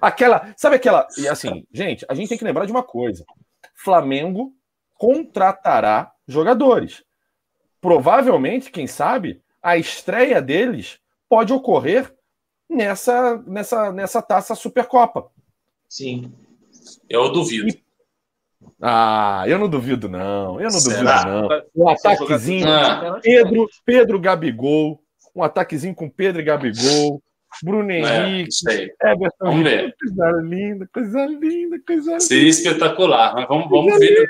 Aquela, 0.00 0.52
sabe 0.56 0.76
aquela, 0.76 1.06
e 1.16 1.28
assim, 1.28 1.64
gente, 1.72 2.04
a 2.08 2.14
gente 2.14 2.28
tem 2.28 2.38
que 2.38 2.42
lembrar 2.42 2.66
de 2.66 2.72
uma 2.72 2.82
coisa. 2.82 3.24
Flamengo 3.76 4.52
contratará 5.02 6.12
jogadores. 6.28 7.02
Provavelmente, 7.80 8.70
quem 8.70 8.86
sabe, 8.86 9.42
a 9.60 9.76
estreia 9.76 10.40
deles 10.40 11.00
pode 11.28 11.52
ocorrer 11.52 12.14
nessa 12.70 13.42
nessa 13.44 13.90
nessa 13.90 14.22
taça 14.22 14.54
Supercopa. 14.54 15.28
Sim. 15.88 16.32
Eu 17.10 17.32
duvido. 17.32 17.68
E... 17.68 17.82
Ah, 18.80 19.42
eu 19.48 19.58
não 19.58 19.68
duvido, 19.68 20.08
não. 20.08 20.60
Eu 20.60 20.70
não 20.70 20.78
Será? 20.78 21.24
duvido, 21.24 21.64
não. 21.74 21.84
Um 21.84 21.88
ataquezinho. 21.88 22.68
Ah. 22.68 23.18
Pedro, 23.20 23.66
Pedro 23.84 24.20
Gabigol. 24.20 25.02
Um 25.34 25.42
ataquezinho 25.42 25.96
com 25.96 26.08
Pedro 26.08 26.40
e 26.40 26.44
Gabigol. 26.44 27.20
Bruno 27.64 27.90
é, 27.90 27.98
Henrique. 27.98 28.54
É, 28.68 29.10
Everton 29.10 29.46
vamos 29.46 29.64
ver. 29.64 29.94
Coisa 30.00 30.30
linda, 30.42 30.88
coisa 30.92 31.26
linda, 31.26 31.80
coisa 31.84 32.10
linda. 32.12 32.20
Seria 32.20 32.48
espetacular. 32.48 33.34
Mas 33.34 33.48
vamos, 33.48 33.68
vamos 33.68 33.98
ver. 33.98 34.28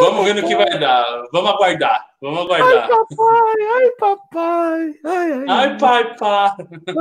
Vamos 0.00 0.24
ver 0.24 0.34
no 0.34 0.46
que 0.46 0.56
vai 0.56 0.78
dar. 0.78 1.28
Vamos 1.32 1.50
aguardar. 1.50 2.06
Vamos 2.20 2.40
aguardar. 2.40 2.82
Ai, 2.82 2.88
papai, 2.88 3.54
ai, 3.74 3.90
papai. 3.98 4.94
Ai, 5.04 5.32
ai, 5.32 5.44
ai 5.48 5.78
pai, 5.78 6.16
pai. 6.16 6.50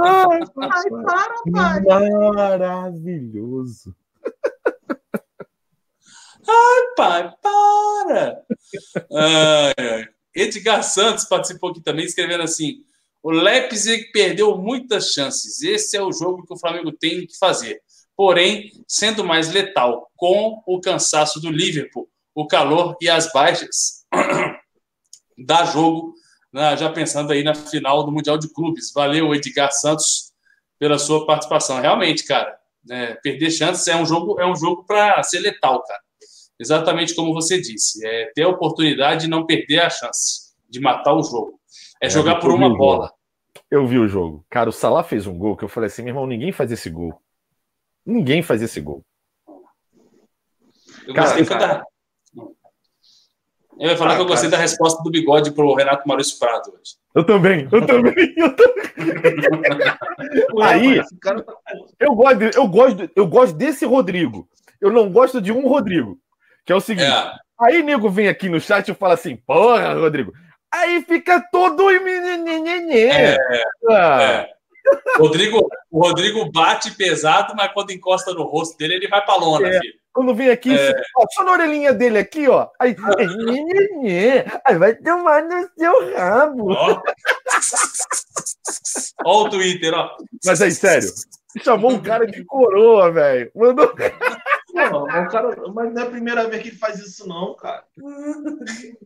Ai, 0.03 0.39
papai. 0.53 0.89
para, 1.05 1.35
pai. 1.51 1.81
Maravilhoso. 2.35 3.95
Ai, 6.47 6.81
pai, 6.95 7.33
para! 7.41 8.41
Ai, 9.13 9.73
ai. 9.77 10.07
Edgar 10.35 10.83
Santos 10.83 11.25
participou 11.25 11.69
aqui 11.69 11.81
também, 11.81 12.05
escrevendo 12.05 12.43
assim: 12.43 12.83
o 13.21 13.31
Leipzig 13.31 14.11
perdeu 14.11 14.57
muitas 14.57 15.13
chances. 15.13 15.61
Esse 15.61 15.95
é 15.95 16.01
o 16.01 16.11
jogo 16.11 16.45
que 16.45 16.53
o 16.53 16.59
Flamengo 16.59 16.91
tem 16.91 17.25
que 17.25 17.37
fazer. 17.37 17.81
Porém, 18.15 18.71
sendo 18.87 19.23
mais 19.23 19.51
letal, 19.51 20.11
com 20.15 20.61
o 20.67 20.79
cansaço 20.79 21.39
do 21.39 21.49
Liverpool, 21.49 22.09
o 22.36 22.47
calor 22.47 22.95
e 23.01 23.09
as 23.09 23.31
baixas. 23.31 24.05
Dá 25.38 25.65
jogo, 25.65 26.13
né, 26.51 26.77
já 26.77 26.89
pensando 26.91 27.31
aí 27.31 27.43
na 27.43 27.55
final 27.55 28.03
do 28.03 28.11
Mundial 28.11 28.38
de 28.38 28.51
Clubes. 28.51 28.91
Valeu, 28.93 29.34
Edgar 29.34 29.71
Santos, 29.71 30.34
pela 30.79 30.99
sua 30.99 31.25
participação. 31.25 31.79
Realmente, 31.79 32.23
cara, 32.25 32.55
né, 32.86 33.15
perder 33.23 33.51
chances 33.51 33.88
é 33.88 33.95
um 33.95 34.05
jogo, 34.05 34.39
é 34.39 34.45
um 34.45 34.55
jogo 34.55 34.84
para 34.86 35.21
ser 35.23 35.39
letal, 35.39 35.84
cara 35.84 36.03
exatamente 36.59 37.15
como 37.15 37.34
você 37.34 37.59
disse, 37.59 38.05
é 38.05 38.31
ter 38.34 38.43
a 38.43 38.49
oportunidade 38.49 39.21
de 39.21 39.29
não 39.29 39.45
perder 39.45 39.81
a 39.81 39.89
chance 39.89 40.53
de 40.69 40.79
matar 40.79 41.13
o 41.13 41.21
jogo. 41.21 41.59
É, 42.01 42.07
é 42.07 42.09
jogar 42.09 42.39
por 42.39 42.51
uma 42.51 42.75
bola. 42.75 43.11
Eu 43.69 43.86
vi 43.86 43.97
o 43.97 44.07
jogo. 44.07 44.45
Cara, 44.49 44.69
o 44.69 44.73
Salah 44.73 45.03
fez 45.03 45.27
um 45.27 45.38
gol 45.38 45.57
que 45.57 45.63
eu 45.63 45.69
falei 45.69 45.88
assim, 45.88 46.01
meu 46.01 46.11
irmão, 46.11 46.27
ninguém 46.27 46.51
faz 46.51 46.71
esse 46.71 46.89
gol. 46.89 47.21
Ninguém 48.05 48.41
faz 48.41 48.61
esse 48.61 48.79
gol. 48.79 49.03
Eu 51.05 51.13
cara, 51.13 51.38
gostei 51.38 51.57
da... 51.57 51.84
Eu 53.84 53.89
ia 53.89 53.97
falar 53.97 54.13
ah, 54.13 54.15
que 54.15 54.21
eu 54.21 54.27
gostei 54.27 54.49
cara, 54.49 54.61
da 54.61 54.65
resposta 54.65 55.03
do 55.03 55.11
bigode 55.11 55.51
pro 55.51 55.73
Renato 55.73 56.07
Maurício 56.07 56.39
Prado 56.39 56.69
hoje. 56.69 56.93
Eu 57.13 57.25
também, 57.25 57.67
eu 57.69 57.86
também, 57.86 58.13
eu 58.38 58.55
também. 58.55 58.84
Aí, 60.63 61.01
tá 61.21 61.36
eu 61.99 62.15
gosto, 62.15 62.43
eu 62.55 62.65
gosto, 62.65 63.11
eu 63.13 63.27
gosto 63.27 63.53
desse 63.57 63.86
Rodrigo. 63.86 64.47
Eu 64.79 64.89
não 64.89 65.11
gosto 65.11 65.41
de 65.41 65.51
um 65.51 65.67
Rodrigo. 65.67 66.17
Que 66.65 66.71
é 66.71 66.75
o 66.77 66.79
seguinte: 66.79 67.11
é. 67.11 67.31
aí 67.59 67.84
nego 67.84 68.09
vem 68.09 68.29
aqui 68.29 68.47
no 68.47 68.61
chat 68.61 68.88
e 68.88 68.93
fala 68.93 69.15
assim, 69.15 69.36
porra, 69.36 69.95
Rodrigo. 69.95 70.31
Aí 70.73 71.03
fica 71.03 71.45
todo. 71.51 71.89
É, 71.89 73.38
ah. 73.89 74.21
é. 74.21 74.53
Rodrigo, 75.17 75.67
o 75.91 75.99
Rodrigo 75.99 76.51
bate 76.51 76.91
pesado, 76.91 77.53
mas 77.55 77.71
quando 77.73 77.91
encosta 77.91 78.34
no 78.34 78.43
rosto 78.43 78.77
dele, 78.77 78.95
ele 78.95 79.07
vai 79.07 79.23
pra 79.23 79.36
lona, 79.36 79.67
é. 79.67 79.79
filho. 79.79 79.93
Quando 80.13 80.36
vem 80.36 80.49
aqui, 80.49 80.71
é. 80.71 80.93
ó, 81.17 81.25
só 81.31 81.43
na 81.43 81.53
orelhinha 81.53 81.91
dele 81.91 82.19
aqui, 82.19 82.47
ó. 82.47 82.69
Aí, 82.79 82.95
aí 84.65 84.77
vai 84.77 84.95
tomar 84.95 85.41
no 85.41 85.67
seu 85.75 86.15
rabo. 86.15 86.71
Ó, 86.71 87.01
ó 89.25 89.43
o 89.43 89.49
Twitter, 89.49 89.91
ó. 89.95 90.15
Mas 90.45 90.61
aí, 90.61 90.71
sério, 90.71 91.09
chamou 91.63 91.91
um 91.91 91.99
cara 91.99 92.27
de 92.27 92.45
coroa, 92.45 93.11
velho. 93.11 93.51
Mandou. 93.55 93.91
Não, 94.73 95.03
o 95.03 95.29
cara, 95.29 95.55
mas 95.71 95.93
não 95.93 96.01
é 96.01 96.05
a 96.05 96.09
primeira 96.09 96.47
vez 96.47 96.63
que 96.63 96.69
ele 96.69 96.77
faz 96.77 96.99
isso, 96.99 97.27
não, 97.27 97.55
cara. 97.55 97.84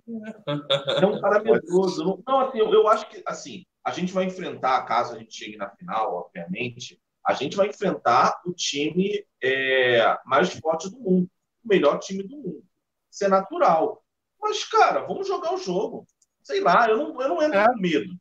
É 1.01 1.05
um 1.05 1.19
cara 1.19 1.43
medroso. 1.43 2.03
Não, 2.03 2.23
não 2.25 2.39
assim, 2.39 2.59
eu, 2.59 2.73
eu, 2.73 2.87
acho 2.87 3.09
que 3.09 3.21
assim, 3.25 3.65
a 3.87 3.91
gente 3.91 4.11
vai 4.11 4.25
enfrentar, 4.25 4.85
caso 4.85 5.15
a 5.15 5.19
gente 5.19 5.33
chegue 5.33 5.55
na 5.55 5.69
final, 5.69 6.13
obviamente, 6.13 7.01
a 7.25 7.33
gente 7.33 7.55
vai 7.55 7.67
enfrentar 7.67 8.41
o 8.45 8.53
time 8.53 9.25
é, 9.41 10.17
mais 10.25 10.51
forte 10.53 10.89
do 10.89 10.99
mundo, 10.99 11.29
o 11.63 11.67
melhor 11.67 11.97
time 11.99 12.23
do 12.23 12.35
mundo. 12.35 12.63
Isso 13.09 13.23
é 13.23 13.27
natural. 13.27 14.03
Mas, 14.39 14.63
cara, 14.65 15.01
vamos 15.01 15.27
jogar 15.27 15.53
o 15.53 15.57
jogo. 15.57 16.05
Sei 16.43 16.59
lá, 16.61 16.87
eu 16.89 16.97
não, 16.97 17.21
eu 17.21 17.29
não 17.29 17.41
entro 17.41 17.59
é. 17.59 17.65
com 17.65 17.79
medo. 17.79 18.13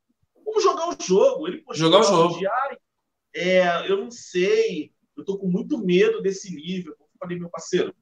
Vamos 0.44 0.62
jogar 0.62 0.88
o 0.88 0.96
jogo. 1.02 1.48
Ele 1.48 1.64
jogar 1.72 2.00
o 2.00 2.02
jogo. 2.04 2.38
Diário. 2.38 2.78
É, 3.34 3.90
eu 3.90 3.96
não 3.98 4.10
sei. 4.10 4.92
Eu 5.16 5.24
tô 5.24 5.38
com 5.38 5.48
muito 5.48 5.78
medo 5.78 6.22
desse 6.22 6.54
nível 6.54 6.96
Falei, 7.18 7.38
meu 7.38 7.50
parceiro, 7.50 7.94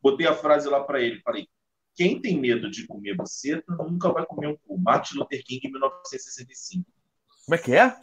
botei 0.00 0.26
a 0.26 0.34
frase 0.34 0.68
lá 0.68 0.82
para 0.82 1.00
ele, 1.00 1.20
falei, 1.20 1.48
quem 1.96 2.20
tem 2.20 2.38
medo 2.38 2.70
de 2.70 2.86
comer 2.86 3.16
buceta 3.16 3.74
nunca 3.74 4.12
vai 4.12 4.24
comer 4.26 4.48
um 4.48 4.56
cu. 4.56 4.78
Martin 4.78 5.16
Luther 5.18 5.42
King, 5.42 5.66
1965. 5.68 6.84
Como 7.46 7.54
é 7.54 7.58
que 7.58 7.74
é? 7.74 7.96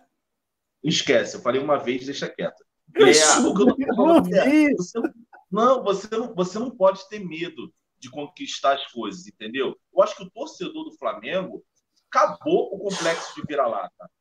Esquece, 0.84 1.36
eu 1.36 1.42
falei 1.42 1.62
uma 1.62 1.78
vez, 1.78 2.06
deixa 2.06 2.28
quieto. 2.28 2.66
É, 4.34 4.66
é, 4.66 4.74
você 4.76 5.00
não, 5.52 5.84
você 5.84 6.18
não, 6.18 6.36
você 6.36 6.60
não 6.60 6.72
pode 6.72 7.08
ter 7.08 7.20
medo 7.20 7.74
de 8.00 8.10
conquistar 8.10 8.74
as 8.74 8.92
coisas, 8.92 9.28
entendeu? 9.28 9.78
Eu 9.94 10.02
acho 10.02 10.16
que 10.16 10.24
o 10.24 10.32
torcedor 10.32 10.84
do 10.86 10.98
Flamengo 10.98 11.64
acabou 12.12 12.74
o 12.74 12.80
complexo 12.80 13.36
de 13.36 13.44
vira-lata. 13.48 14.12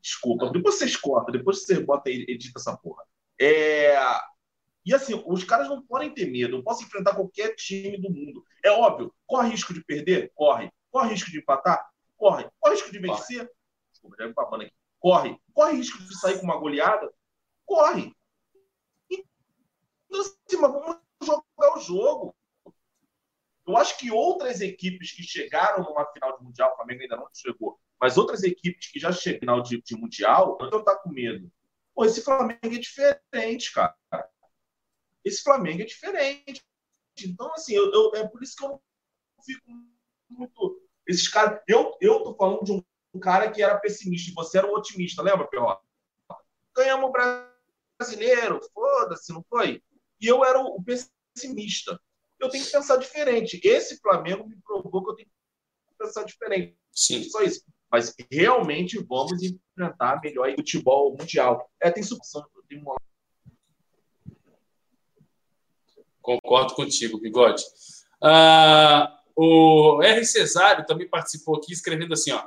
Desculpa, 0.00 0.50
depois 0.50 0.76
vocês 0.76 0.96
cortam, 0.96 1.32
depois 1.32 1.64
você 1.64 1.80
bota 1.80 2.08
e 2.08 2.24
edita 2.28 2.58
essa 2.58 2.76
porra. 2.76 3.02
É, 3.38 3.96
e 4.90 4.94
assim, 4.94 5.22
os 5.24 5.44
caras 5.44 5.68
não 5.68 5.80
podem 5.80 6.12
ter 6.12 6.28
medo. 6.28 6.56
Eu 6.56 6.64
posso 6.64 6.82
enfrentar 6.82 7.14
qualquer 7.14 7.54
time 7.54 7.96
do 7.96 8.10
mundo. 8.10 8.44
É 8.64 8.72
óbvio, 8.72 9.14
corre 9.24 9.50
risco 9.50 9.72
de 9.72 9.84
perder? 9.84 10.32
Corre. 10.34 10.68
Corre 10.90 11.10
risco 11.10 11.30
de 11.30 11.38
empatar? 11.38 11.88
Corre. 12.16 12.50
Corre 12.58 12.74
risco 12.74 12.90
de 12.90 12.98
vencer? 12.98 13.48
Desculpa, 13.92 14.16
já 14.18 14.32
papando 14.32 14.64
aqui. 14.64 14.74
Corre. 14.98 15.40
Corre 15.54 15.76
risco 15.76 15.96
de 15.96 16.18
sair 16.18 16.40
com 16.40 16.44
uma 16.44 16.58
goleada? 16.58 17.08
Corre. 17.64 18.12
Então, 19.08 20.20
assim, 20.22 20.56
mas 20.60 20.72
vamos 20.72 20.98
jogar 21.22 21.76
o 21.76 21.80
jogo. 21.80 22.36
Eu 23.68 23.76
acho 23.76 23.96
que 23.96 24.10
outras 24.10 24.60
equipes 24.60 25.12
que 25.12 25.22
chegaram 25.22 25.84
numa 25.84 26.04
final 26.06 26.36
de 26.36 26.42
Mundial, 26.42 26.72
o 26.72 26.76
Flamengo 26.76 27.02
ainda 27.02 27.16
não 27.16 27.28
chegou, 27.32 27.78
mas 28.00 28.18
outras 28.18 28.42
equipes 28.42 28.90
que 28.90 28.98
já 28.98 29.12
chegaram 29.12 29.62
de, 29.62 29.80
de 29.80 29.96
Mundial, 29.96 30.58
não 30.60 30.82
tá 30.82 30.96
com 30.96 31.10
medo. 31.10 31.48
Pô, 31.94 32.04
esse 32.04 32.24
Flamengo 32.24 32.58
é 32.64 32.68
diferente, 32.70 33.72
cara 33.72 33.94
esse 35.24 35.42
Flamengo 35.42 35.82
é 35.82 35.86
diferente. 35.86 36.62
Então, 37.24 37.52
assim, 37.52 37.74
eu, 37.74 37.92
eu, 37.92 38.12
é 38.14 38.26
por 38.26 38.42
isso 38.42 38.56
que 38.56 38.64
eu 38.64 38.70
não 38.70 38.80
fico 39.44 39.70
muito. 40.28 40.88
Esses 41.06 41.28
caras. 41.28 41.60
Eu, 41.66 41.96
eu 42.00 42.22
tô 42.22 42.34
falando 42.34 42.64
de 42.64 42.72
um, 42.72 43.20
cara 43.20 43.50
que 43.50 43.62
era 43.62 43.78
pessimista 43.78 44.30
e 44.30 44.34
você 44.34 44.58
era 44.58 44.66
um 44.66 44.74
otimista, 44.74 45.22
lembra, 45.22 45.48
Pelota? 45.48 45.82
Ganhamos 46.74 47.10
o 47.10 47.12
brasileiro, 47.98 48.60
foda-se, 48.72 49.32
não 49.32 49.44
foi? 49.48 49.82
E 50.20 50.26
eu 50.26 50.44
era 50.44 50.60
o 50.60 50.82
pessimista. 50.82 52.00
Eu 52.38 52.48
tenho 52.48 52.64
que 52.64 52.70
pensar 52.70 52.96
diferente. 52.96 53.60
Esse 53.62 53.98
Flamengo 53.98 54.48
me 54.48 54.56
provou 54.62 55.04
que 55.04 55.10
eu 55.10 55.14
tenho 55.16 55.28
que 55.28 55.94
pensar 55.98 56.24
diferente. 56.24 56.78
Sim. 56.92 57.22
Só 57.24 57.42
isso. 57.42 57.62
Mas 57.90 58.14
realmente 58.30 58.98
vamos 59.02 59.42
enfrentar 59.42 60.20
melhor 60.22 60.48
o 60.50 60.56
futebol 60.56 61.16
mundial. 61.18 61.68
É, 61.80 61.90
tem 61.90 62.02
subção. 62.02 62.46
Tem 62.68 62.78
uma 62.80 62.94
Concordo 66.22 66.74
contigo, 66.74 67.20
Bigode. 67.20 67.62
Ah, 68.22 69.10
o 69.34 70.02
R. 70.02 70.24
Cesário 70.24 70.84
também 70.86 71.08
participou 71.08 71.56
aqui, 71.56 71.72
escrevendo 71.72 72.12
assim: 72.12 72.32
ó, 72.32 72.42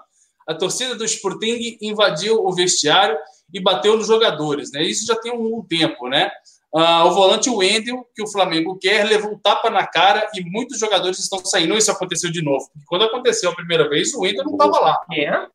a 0.47 0.53
torcida 0.53 0.95
do 0.95 1.05
Sporting 1.05 1.77
invadiu 1.81 2.45
o 2.45 2.53
vestiário 2.53 3.17
e 3.53 3.59
bateu 3.59 3.97
nos 3.97 4.07
jogadores. 4.07 4.71
Né? 4.71 4.83
Isso 4.83 5.05
já 5.05 5.15
tem 5.15 5.31
um 5.31 5.63
tempo, 5.63 6.07
né? 6.07 6.31
Ah, 6.75 7.05
o 7.05 7.11
volante 7.11 7.49
Wendel, 7.49 8.03
que 8.15 8.23
o 8.23 8.27
Flamengo 8.27 8.77
quer, 8.79 9.05
levou 9.05 9.31
um 9.31 9.39
tapa 9.39 9.69
na 9.69 9.85
cara 9.85 10.27
e 10.33 10.41
muitos 10.43 10.79
jogadores 10.79 11.19
estão 11.19 11.43
saindo. 11.45 11.77
Isso 11.77 11.91
aconteceu 11.91 12.31
de 12.31 12.41
novo. 12.41 12.67
Quando 12.87 13.05
aconteceu 13.05 13.51
a 13.51 13.55
primeira 13.55 13.87
vez, 13.87 14.13
o 14.13 14.21
Wendel 14.21 14.45
não 14.45 14.53
estava 14.53 14.79
lá. 14.79 14.99
Quem 15.07 15.25
é? 15.25 15.47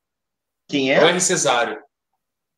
Quem 0.69 0.93
é? 0.93 1.05
O 1.05 1.09
R. 1.09 1.21
Cesário. 1.21 1.83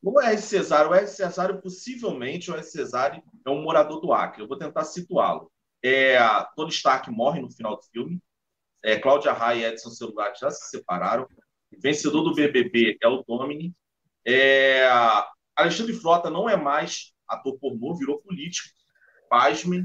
O 0.02 0.20
R. 0.20 0.38
Cesário, 0.38 0.90
o 0.90 0.94
R. 0.94 1.06
Cesário, 1.06 1.60
possivelmente, 1.60 2.50
o 2.50 2.54
R. 2.54 2.62
Cesário 2.62 3.22
é 3.46 3.50
um 3.50 3.62
morador 3.62 4.00
do 4.00 4.12
Acre. 4.12 4.42
Eu 4.42 4.48
vou 4.48 4.58
tentar 4.58 4.84
situá-lo. 4.84 5.50
É, 5.82 6.18
Tony 6.56 6.70
Stark 6.70 7.10
morre 7.10 7.40
no 7.40 7.50
final 7.50 7.76
do 7.76 7.82
filme. 7.82 8.20
É, 8.82 8.98
Cláudia 8.98 9.32
Raia 9.32 9.68
e 9.68 9.72
Edson 9.72 9.90
Celular 9.90 10.32
já 10.34 10.50
se 10.50 10.70
separaram. 10.70 11.26
Vencedor 11.82 12.22
do 12.22 12.34
BBB 12.34 12.96
é 13.02 13.08
o 13.08 13.22
Domini. 13.22 13.74
É, 14.26 14.88
Alexandre 15.54 15.94
Frota 15.94 16.30
não 16.30 16.48
é 16.48 16.56
mais 16.56 17.12
ator 17.28 17.58
pornô, 17.58 17.94
virou 17.94 18.20
político. 18.22 18.68
Pasmem. 19.28 19.84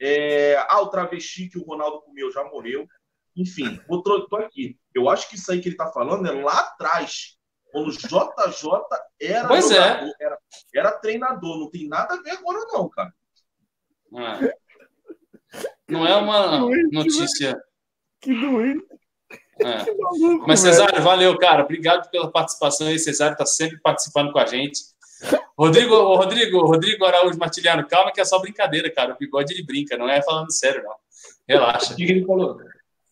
É... 0.00 0.56
Ah, 0.68 0.80
o 0.80 0.88
travesti 0.88 1.48
que 1.48 1.58
o 1.58 1.64
Ronaldo 1.64 2.02
comeu 2.02 2.30
já 2.30 2.44
morreu. 2.44 2.86
Enfim, 3.36 3.78
tô 4.02 4.36
aqui. 4.36 4.78
Eu 4.94 5.10
acho 5.10 5.28
que 5.28 5.36
isso 5.36 5.52
aí 5.52 5.60
que 5.60 5.68
ele 5.68 5.76
tá 5.76 5.90
falando 5.92 6.26
é 6.26 6.32
lá 6.32 6.58
atrás, 6.58 7.35
quando 7.70 7.88
o 7.88 7.92
JJ 7.92 8.70
era, 9.20 9.48
Pois 9.48 9.70
é. 9.70 9.74
jogador, 9.74 10.12
era, 10.20 10.38
era 10.74 10.92
treinador. 10.92 11.58
Não 11.58 11.70
tem 11.70 11.88
nada 11.88 12.14
a 12.14 12.22
ver 12.22 12.30
agora, 12.30 12.58
não, 12.72 12.88
cara. 12.88 13.12
É. 14.14 14.54
Não 15.88 16.06
é 16.06 16.16
uma 16.16 16.58
notícia. 16.92 17.60
Que 18.20 18.32
doente. 18.34 18.84
é. 19.60 19.84
Que 19.84 19.94
maluco, 19.94 20.46
Mas, 20.46 20.62
velho. 20.62 20.74
Cesário, 20.74 21.02
valeu, 21.02 21.36
cara. 21.38 21.64
Obrigado 21.64 22.10
pela 22.10 22.30
participação 22.30 22.86
aí. 22.86 22.98
Cesário 22.98 23.32
está 23.32 23.46
sempre 23.46 23.78
participando 23.80 24.32
com 24.32 24.38
a 24.38 24.46
gente. 24.46 24.80
Rodrigo, 25.58 25.94
Rodrigo, 26.14 26.60
Rodrigo 26.66 27.04
Araújo 27.04 27.38
Martiliano, 27.38 27.86
calma 27.88 28.12
que 28.12 28.20
é 28.20 28.24
só 28.24 28.38
brincadeira, 28.38 28.90
cara. 28.92 29.14
O 29.14 29.18
bigode 29.18 29.54
ele 29.54 29.64
brinca, 29.64 29.96
não 29.96 30.08
é 30.08 30.22
falando 30.22 30.52
sério, 30.52 30.82
não. 30.82 30.94
Relaxa. 31.48 31.94
O 31.94 31.96
que 31.96 32.04
que 32.04 32.12
ele 32.12 32.26
falou? 32.26 32.58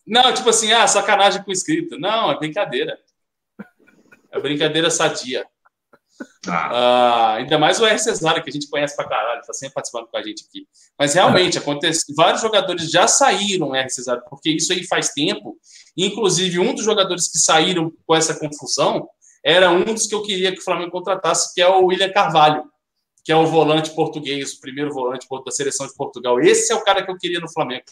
Não, 0.05 0.31
tipo 0.33 0.49
assim, 0.49 0.71
ah, 0.71 0.85
sacanagem 0.85 1.43
com 1.43 1.49
o 1.49 1.53
escrito. 1.53 1.97
Não, 1.97 2.31
é 2.31 2.37
brincadeira. 2.37 2.99
É 4.35 4.39
brincadeira 4.39 4.91
sadia. 4.91 5.45
Ah, 6.47 6.69
Ah, 6.71 7.33
ainda 7.35 7.57
mais 7.57 7.79
o 7.79 7.85
R. 7.85 7.97
Cesário, 7.97 8.43
que 8.43 8.49
a 8.49 8.53
gente 8.53 8.69
conhece 8.69 8.95
pra 8.95 9.07
caralho, 9.07 9.41
tá 9.41 9.53
sempre 9.53 9.73
participando 9.73 10.07
com 10.07 10.17
a 10.17 10.21
gente 10.21 10.45
aqui. 10.47 10.67
Mas 10.99 11.13
realmente, 11.13 11.57
acontece, 11.57 12.13
vários 12.15 12.41
jogadores 12.41 12.91
já 12.91 13.07
saíram, 13.07 13.75
R. 13.75 13.89
Cesário, 13.89 14.23
porque 14.29 14.49
isso 14.51 14.71
aí 14.71 14.85
faz 14.85 15.09
tempo. 15.09 15.57
Inclusive, 15.97 16.59
um 16.59 16.73
dos 16.73 16.83
jogadores 16.83 17.29
que 17.29 17.37
saíram 17.39 17.91
com 18.05 18.15
essa 18.15 18.37
confusão 18.37 19.07
era 19.43 19.69
um 19.71 19.83
dos 19.85 20.07
que 20.07 20.15
eu 20.15 20.23
queria 20.23 20.51
que 20.51 20.59
o 20.59 20.63
Flamengo 20.63 20.91
contratasse, 20.91 21.53
que 21.53 21.61
é 21.61 21.67
o 21.67 21.85
William 21.85 22.11
Carvalho, 22.11 22.63
que 23.23 23.31
é 23.31 23.35
o 23.35 23.45
volante 23.45 23.91
português, 23.95 24.53
o 24.53 24.59
primeiro 24.59 24.93
volante 24.93 25.27
da 25.45 25.51
seleção 25.51 25.87
de 25.87 25.95
Portugal. 25.95 26.39
Esse 26.39 26.71
é 26.71 26.75
o 26.75 26.83
cara 26.83 27.03
que 27.03 27.11
eu 27.11 27.17
queria 27.17 27.39
no 27.39 27.51
Flamengo. 27.51 27.85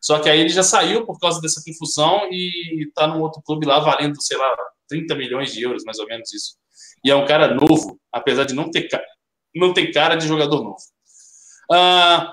Só 0.00 0.18
que 0.18 0.28
aí 0.28 0.40
ele 0.40 0.50
já 0.50 0.62
saiu 0.62 1.06
por 1.06 1.18
causa 1.18 1.40
dessa 1.40 1.62
confusão 1.64 2.28
e 2.30 2.90
tá 2.94 3.06
num 3.06 3.22
outro 3.22 3.40
clube 3.42 3.64
lá 3.64 3.80
valendo, 3.80 4.20
sei 4.20 4.36
lá, 4.36 4.54
30 4.88 5.14
milhões 5.14 5.52
de 5.52 5.62
euros, 5.62 5.84
mais 5.84 5.98
ou 5.98 6.06
menos 6.06 6.32
isso. 6.32 6.56
E 7.04 7.10
é 7.10 7.16
um 7.16 7.26
cara 7.26 7.54
novo, 7.54 7.98
apesar 8.12 8.44
de 8.44 8.54
não 8.54 8.70
ter, 8.70 8.88
não 9.54 9.72
ter 9.72 9.92
cara 9.92 10.16
de 10.16 10.26
jogador 10.26 10.62
novo. 10.62 10.76
Ah, 11.70 12.32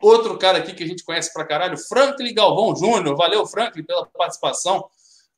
outro 0.00 0.36
cara 0.38 0.58
aqui 0.58 0.74
que 0.74 0.84
a 0.84 0.86
gente 0.86 1.04
conhece 1.04 1.32
pra 1.32 1.46
caralho, 1.46 1.78
Franklin 1.78 2.34
Galvão 2.34 2.74
Júnior. 2.76 3.16
Valeu, 3.16 3.46
Franklin, 3.46 3.84
pela 3.84 4.06
participação. 4.06 4.88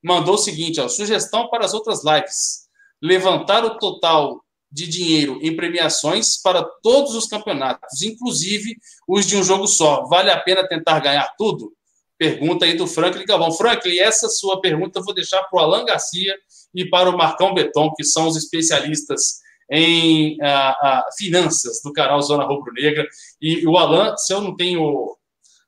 Mandou 0.03 0.35
o 0.35 0.39
seguinte: 0.39 0.81
ó, 0.81 0.89
sugestão 0.89 1.49
para 1.49 1.65
as 1.65 1.75
outras 1.75 2.05
lives: 2.05 2.69
levantar 3.01 3.65
o 3.65 3.79
total 3.79 4.43
de 4.71 4.87
dinheiro 4.87 5.39
em 5.43 5.55
premiações 5.55 6.41
para 6.41 6.63
todos 6.83 7.15
os 7.15 7.27
campeonatos, 7.27 8.03
inclusive 8.03 8.77
os 9.09 9.27
de 9.27 9.37
um 9.37 9.43
jogo 9.43 9.67
só. 9.67 10.05
Vale 10.05 10.31
a 10.31 10.41
pena 10.41 10.67
tentar 10.69 11.01
ganhar 11.01 11.33
tudo? 11.39 11.73
Pergunta 12.19 12.65
aí 12.65 12.75
do 12.75 12.87
Franklin 12.87 13.27
Galvão. 13.27 13.53
Franklin, 13.53 13.99
essa 13.99 14.29
sua 14.29 14.61
pergunta 14.61 14.99
eu 14.99 15.05
vou 15.05 15.15
deixar 15.15 15.43
para 15.45 15.59
o 15.59 15.63
Alan 15.63 15.85
Garcia 15.85 16.35
e 16.75 16.85
para 16.89 17.11
o 17.11 17.17
Marcão 17.17 17.53
Beton, 17.53 17.93
que 17.95 18.05
são 18.05 18.27
os 18.27 18.37
especialistas 18.37 19.41
em 19.71 20.39
ah, 20.41 20.77
ah, 20.81 21.05
finanças 21.19 21.81
do 21.83 21.93
canal 21.93 22.21
Zona 22.23 22.45
Rubro 22.45 22.73
Negra. 22.73 23.07
E 23.41 23.67
o 23.67 23.77
Alan, 23.77 24.17
se 24.17 24.33
eu 24.33 24.41
não 24.41 24.57
tenho, 24.57 25.17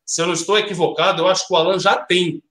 se 0.06 0.22
eu 0.22 0.26
não 0.26 0.34
estou 0.34 0.58
equivocado, 0.58 1.22
eu 1.22 1.28
acho 1.28 1.46
que 1.46 1.52
o 1.52 1.56
Alan 1.56 1.78
já 1.78 1.96
tem 1.96 2.42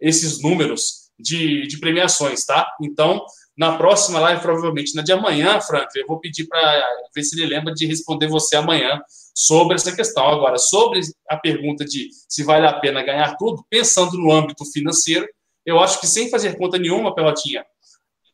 esses 0.00 0.42
números 0.42 1.10
de, 1.18 1.66
de 1.66 1.78
premiações, 1.78 2.44
tá? 2.44 2.70
Então, 2.82 3.24
na 3.56 3.78
próxima 3.78 4.20
live, 4.20 4.42
provavelmente 4.42 4.94
na 4.94 5.02
de 5.02 5.12
amanhã, 5.12 5.60
Franklin, 5.60 6.00
eu 6.00 6.06
vou 6.06 6.20
pedir 6.20 6.46
para 6.46 6.84
ver 7.14 7.22
se 7.22 7.40
ele 7.40 7.54
lembra 7.54 7.72
de 7.72 7.86
responder 7.86 8.26
você 8.26 8.56
amanhã 8.56 9.00
sobre 9.36 9.74
essa 9.74 9.94
questão. 9.94 10.26
Agora, 10.26 10.56
sobre 10.56 11.00
a 11.28 11.36
pergunta 11.36 11.84
de 11.84 12.08
se 12.26 12.42
vale 12.42 12.66
a 12.66 12.72
pena 12.72 13.02
ganhar 13.02 13.36
tudo, 13.36 13.62
pensando 13.68 14.16
no 14.16 14.32
âmbito 14.32 14.64
financeiro, 14.72 15.28
eu 15.66 15.78
acho 15.78 16.00
que 16.00 16.06
sem 16.06 16.30
fazer 16.30 16.56
conta 16.56 16.78
nenhuma, 16.78 17.14
Pelotinha, 17.14 17.62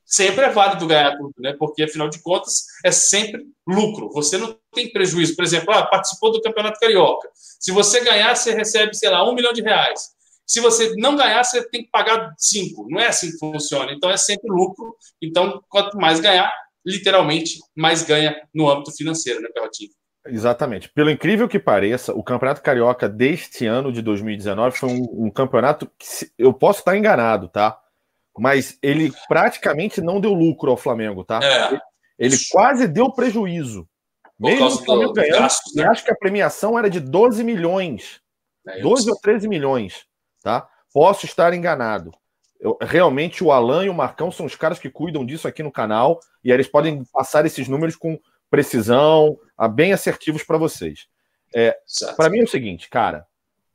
sempre 0.07 0.45
é 0.45 0.51
válido 0.51 0.87
ganhar 0.87 1.17
tudo, 1.17 1.35
né? 1.39 1.57
Porque, 1.59 1.83
afinal 1.83 2.09
de 2.09 2.23
contas, 2.23 2.67
é 2.85 2.93
sempre 2.93 3.43
lucro. 3.67 4.11
Você 4.13 4.39
não 4.39 4.57
tem 4.73 4.93
prejuízo. 4.93 5.35
Por 5.35 5.45
exemplo, 5.45 5.75
ah, 5.75 5.87
participou 5.87 6.31
do 6.31 6.41
Campeonato 6.41 6.79
Carioca. 6.79 7.29
Se 7.35 7.73
você 7.73 8.05
ganhar, 8.05 8.37
você 8.37 8.53
recebe, 8.53 8.95
sei 8.95 9.11
lá, 9.11 9.29
um 9.29 9.35
milhão 9.35 9.53
de 9.53 9.63
reais. 9.63 10.11
Se 10.47 10.61
você 10.61 10.95
não 10.97 11.17
ganhar, 11.17 11.43
você 11.43 11.67
tem 11.69 11.83
que 11.83 11.91
pagar 11.91 12.33
cinco. 12.37 12.87
Não 12.89 13.01
é 13.01 13.09
assim 13.09 13.33
que 13.33 13.39
funciona. 13.39 13.91
Então, 13.93 14.11
é 14.11 14.17
sempre 14.17 14.51
lucro. 14.51 14.95
Então, 15.21 15.61
quanto 15.69 15.97
mais 15.97 16.21
ganhar, 16.21 16.53
literalmente, 16.87 17.59
mais 17.75 18.03
ganha 18.03 18.37
no 18.55 18.71
âmbito 18.71 18.93
financeiro, 18.93 19.41
né, 19.41 19.49
Pelotinho? 19.53 19.91
Exatamente. 20.27 20.89
Pelo 20.89 21.11
incrível 21.11 21.49
que 21.49 21.59
pareça, 21.59 22.15
o 22.15 22.23
Campeonato 22.23 22.63
Carioca 22.63 23.09
deste 23.09 23.67
ano 23.67 23.93
de 23.93 24.01
2019 24.03 24.77
foi 24.79 24.89
um, 24.91 25.27
um 25.27 25.31
campeonato 25.31 25.91
que 25.99 26.07
se- 26.07 26.33
eu 26.39 26.53
posso 26.53 26.79
estar 26.81 26.97
enganado, 26.97 27.49
tá? 27.49 27.79
Mas 28.39 28.79
ele 28.83 29.13
praticamente 29.29 30.01
não 30.01 30.21
deu 30.21 30.33
lucro 30.33 30.71
ao 30.71 30.77
Flamengo, 30.77 31.25
tá? 31.25 31.41
É, 31.43 31.79
Ele 32.19 32.37
quase 32.51 32.87
deu 32.87 33.11
prejuízo. 33.13 33.87
por 34.39 34.51
Mesmo 34.51 34.67
o 34.67 34.71
Flamengo 34.71 35.09
do 35.09 35.15
ganhando, 35.15 35.39
gastos, 35.41 35.75
e 35.75 35.81
né? 35.81 35.87
acho 35.89 36.05
que 36.05 36.11
a 36.13 36.17
premiação 36.17 36.79
era 36.79 36.89
de 36.89 37.01
12 37.01 37.43
milhões. 37.45 38.21
É, 38.67 38.79
eu 38.79 38.83
12 38.85 39.11
ou 39.11 39.19
13 39.21 39.49
milhões, 39.49 40.05
tá? 40.43 40.69
Posso 40.95 41.27
estar 41.27 41.53
enganado. 41.53 42.13
Eu- 42.61 42.79
realmente 42.81 43.43
o 43.43 43.51
Alan 43.51 43.85
e 43.85 43.89
o 43.89 43.95
Marcão 43.95 44.31
são 44.31 44.47
os 44.47 44.55
caras 44.55 44.79
que 44.79 44.89
cuidam 44.89 45.27
disso 45.27 45.49
aqui 45.49 45.63
no 45.65 45.73
canal 45.73 46.21
e 46.45 46.53
eles 46.53 46.69
podem 46.69 47.05
passar 47.13 47.45
esses 47.45 47.67
números 47.67 47.97
com 47.97 48.19
precisão, 48.53 49.39
bem 49.75 49.95
assertivos 49.95 50.43
para 50.43 50.59
vocês. 50.59 51.09
Certo. 51.87 52.17
Para 52.17 52.29
mim 52.29 52.41
é 52.41 52.43
o 52.43 52.49
seguinte, 52.49 52.91
cara, 52.91 53.27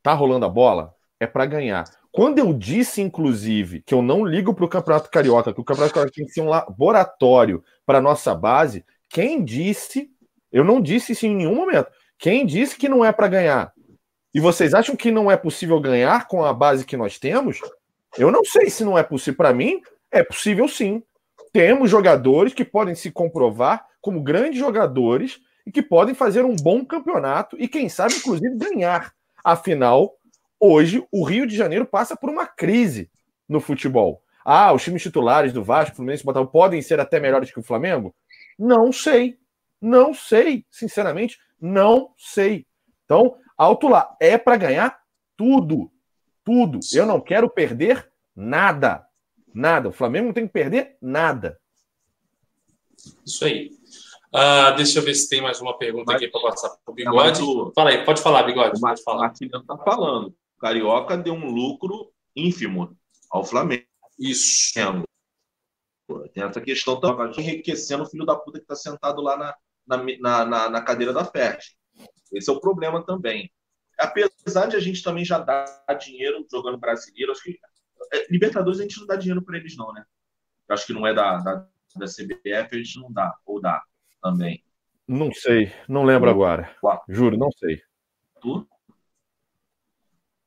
tá 0.04 0.14
rolando 0.14 0.46
a 0.46 0.50
bola 0.50 0.94
é 1.20 1.26
para 1.26 1.48
ganhar. 1.48 1.84
Quando 2.12 2.38
eu 2.38 2.54
disse, 2.54 3.02
inclusive, 3.02 3.82
que 3.82 3.92
eu 3.92 4.04
não 4.04 4.24
ligo 4.24 4.54
para 4.54 4.66
o 4.66 4.70
Campeonato 4.70 5.10
Carioca, 5.10 5.52
que 5.52 5.60
o 5.60 5.64
Campeonato 5.64 5.96
Carioca 5.96 6.14
tem 6.14 6.26
que 6.28 6.32
ser 6.32 6.42
um 6.42 6.50
laboratório 6.50 7.64
para 7.88 8.00
nossa 8.00 8.36
base, 8.36 8.86
quem 9.10 9.44
disse? 9.44 10.12
Eu 10.52 10.64
não 10.64 10.80
disse 10.80 11.14
isso 11.14 11.26
em 11.26 11.36
nenhum 11.36 11.56
momento. 11.56 11.90
Quem 12.20 12.46
disse 12.46 12.78
que 12.78 12.88
não 12.88 13.04
é 13.04 13.12
para 13.12 13.28
ganhar? 13.28 13.74
E 14.32 14.40
vocês 14.40 14.76
acham 14.76 14.96
que 14.96 15.10
não 15.10 15.32
é 15.32 15.36
possível 15.36 15.80
ganhar 15.80 16.28
com 16.28 16.46
a 16.46 16.54
base 16.54 16.86
que 16.86 16.96
nós 16.96 17.18
temos? 17.18 17.60
Eu 18.16 18.32
não 18.32 18.46
sei 18.46 18.70
se 18.70 18.84
não 18.84 18.96
é 18.96 19.02
possível. 19.02 19.38
Para 19.38 19.54
mim, 19.54 19.82
é 20.12 20.24
possível 20.24 20.68
sim. 20.68 21.02
Temos 21.52 21.90
jogadores 21.90 22.54
que 22.54 22.64
podem 22.64 22.94
se 22.94 23.10
comprovar 23.10 23.88
como 24.08 24.22
grandes 24.22 24.58
jogadores 24.58 25.42
e 25.66 25.72
que 25.72 25.82
podem 25.82 26.16
fazer 26.16 26.46
um 26.46 26.56
bom 26.56 26.86
campeonato 26.86 27.58
e, 27.60 27.68
quem 27.68 27.90
sabe, 27.90 28.14
inclusive, 28.16 28.56
ganhar. 28.56 29.14
Afinal, 29.44 30.16
hoje 30.58 31.06
o 31.12 31.26
Rio 31.26 31.46
de 31.46 31.58
Janeiro 31.58 31.86
passa 31.86 32.16
por 32.16 32.30
uma 32.30 32.48
crise 32.48 33.12
no 33.50 33.60
futebol. 33.60 34.24
Ah, 34.46 34.72
os 34.72 34.82
times 34.82 35.04
titulares 35.04 35.52
do 35.52 35.62
Vasco, 35.62 35.98
Fluminense 35.98 36.24
Botafogo 36.24 36.54
podem 36.54 36.82
ser 36.82 37.02
até 37.02 37.20
melhores 37.20 37.52
que 37.52 37.60
o 37.60 37.64
Flamengo? 37.64 38.16
Não 38.58 38.94
sei. 38.94 39.38
Não 39.82 40.14
sei. 40.14 40.66
Sinceramente, 40.72 41.38
não 41.60 42.14
sei. 42.18 42.66
Então, 43.04 43.36
alto 43.58 43.90
lá. 43.90 44.16
É 44.22 44.38
para 44.38 44.56
ganhar 44.56 45.02
tudo. 45.36 45.92
Tudo. 46.46 46.80
Eu 46.94 47.06
não 47.06 47.20
quero 47.20 47.50
perder 47.50 48.10
nada. 48.34 49.06
Nada. 49.54 49.90
O 49.90 49.92
Flamengo 49.92 50.28
não 50.28 50.34
tem 50.34 50.48
que 50.48 50.54
perder 50.54 50.96
nada. 51.02 51.60
Isso 53.26 53.44
aí. 53.44 53.78
Ah, 54.34 54.72
deixa 54.72 55.00
eu 55.00 55.04
ver 55.04 55.16
se 55.16 55.30
tem 55.30 55.42
mais 55.42 55.62
uma 55.62 55.78
pergunta 55.78 56.12
Mas- 56.12 56.22
aqui 56.22 56.28
para 56.32 56.42
passar 56.42 56.70
para 56.70 56.92
o 56.92 56.96
mas 57.16 57.40
Bigode. 57.40 57.74
Fala 57.74 57.90
aí, 57.92 58.04
pode 58.06 58.22
falar, 58.22 58.44
Bigode. 58.44 58.78
O 58.78 58.82
Pode 58.82 59.04
falar. 59.04 59.20
Marquinhos 59.20 59.66
tá 59.66 59.78
falando. 59.78 60.28
O 60.28 60.60
Carioca 60.60 61.18
deu 61.18 61.34
um 61.34 61.50
lucro 61.50 62.12
ínfimo 62.36 62.96
ao 63.30 63.44
Flamengo. 63.44 63.86
Isso. 64.20 64.74
Tem 66.34 66.44
essa 66.44 66.62
questão 66.62 67.00
também, 67.00 67.32
enriquecendo 67.38 68.04
o 68.04 68.06
filho 68.06 68.26
da 68.26 68.36
puta 68.36 68.60
que 68.60 68.66
tá 68.66 68.76
sentado 68.76 69.22
lá 69.22 69.38
na, 69.38 69.56
na, 70.20 70.46
na, 70.46 70.70
na- 70.70 70.82
cadeira 70.82 71.12
da 71.14 71.26
FERJ. 71.26 71.76
Esse 72.34 72.50
é 72.50 72.54
o 72.54 72.60
problema 72.60 73.04
também. 73.06 73.52
Apesar 73.98 74.68
de 74.68 74.76
a 74.76 74.80
gente 74.80 75.02
também 75.04 75.26
já 75.26 75.40
dar 75.40 75.66
dinheiro 76.00 76.46
jogando 76.52 76.78
brasileiro, 76.78 77.32
acho 77.32 77.44
que 77.44 77.58
é, 78.14 78.28
Libertadores 78.32 78.80
a 78.80 78.84
gente 78.84 79.00
não 79.00 79.08
dá 79.08 79.16
dinheiro 79.16 79.42
para 79.42 79.58
eles, 79.58 79.76
não, 79.76 79.92
né? 79.92 80.06
Acho 80.70 80.86
que 80.86 80.94
não 80.94 81.06
é 81.06 81.14
da, 81.14 81.38
da, 81.38 81.68
da 81.96 82.06
CBF, 82.06 82.76
a 82.76 82.78
gente 82.78 83.00
não 83.00 83.12
dá, 83.12 83.34
ou 83.46 83.60
dá 83.60 83.84
também. 84.28 84.62
Não 85.08 85.32
sei. 85.32 85.72
Não 85.88 86.04
lembro 86.04 86.30
agora. 86.30 86.76
Quatro. 86.82 87.14
Juro, 87.14 87.38
não 87.38 87.50
sei. 87.52 87.82
Tu? 88.42 88.68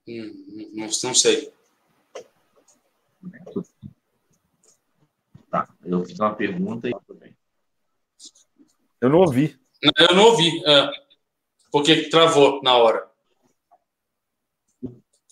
Hum, 0.06 0.70
não, 0.74 0.86
não 0.86 1.14
sei. 1.14 1.52
Tá, 5.50 5.68
eu 5.84 6.04
fiz 6.04 6.18
uma 6.18 6.34
pergunta 6.34 6.88
e 6.88 6.92
tudo 6.92 7.18
bem. 7.18 7.34
Eu 9.00 9.08
não 9.08 9.20
ouvi. 9.20 9.58
Eu 9.82 10.14
não 10.14 10.24
ouvi. 10.24 10.62
é, 10.66 10.90
porque 11.72 12.08
travou 12.10 12.62
na 12.62 12.76
hora. 12.76 13.10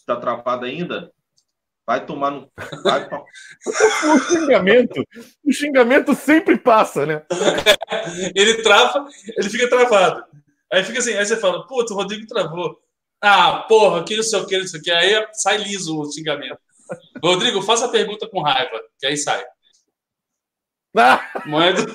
Tá 0.06 0.16
travado 0.16 0.64
ainda? 0.64 1.12
Vai 1.88 2.04
tomar 2.04 2.32
no. 2.32 2.52
Vai 2.82 3.08
pra... 3.08 3.24
o 3.24 4.18
xingamento. 4.28 5.02
O 5.42 5.50
xingamento 5.50 6.14
sempre 6.14 6.58
passa, 6.58 7.06
né? 7.06 7.22
ele 8.36 8.62
trava, 8.62 9.08
ele 9.38 9.48
fica 9.48 9.70
travado. 9.70 10.22
Aí 10.70 10.84
fica 10.84 10.98
assim, 10.98 11.14
aí 11.14 11.24
você 11.24 11.38
fala, 11.38 11.66
puta, 11.66 11.94
o 11.94 11.96
Rodrigo 11.96 12.26
travou. 12.26 12.78
Ah, 13.22 13.64
porra, 13.66 14.04
que 14.04 14.16
não 14.16 14.22
sei 14.22 14.38
o 14.38 14.46
que, 14.46 14.58
não 14.58 14.66
sei 14.66 14.80
o 14.80 14.82
que. 14.82 14.90
Aí 14.90 15.28
sai 15.32 15.56
liso 15.56 15.98
o 15.98 16.12
xingamento. 16.12 16.58
Rodrigo, 17.24 17.62
faça 17.62 17.86
a 17.86 17.90
pergunta 17.90 18.28
com 18.28 18.42
raiva, 18.42 18.82
que 18.98 19.06
aí 19.06 19.16
sai. 19.16 19.42
Ah. 20.94 21.26
Moeda. 21.46 21.86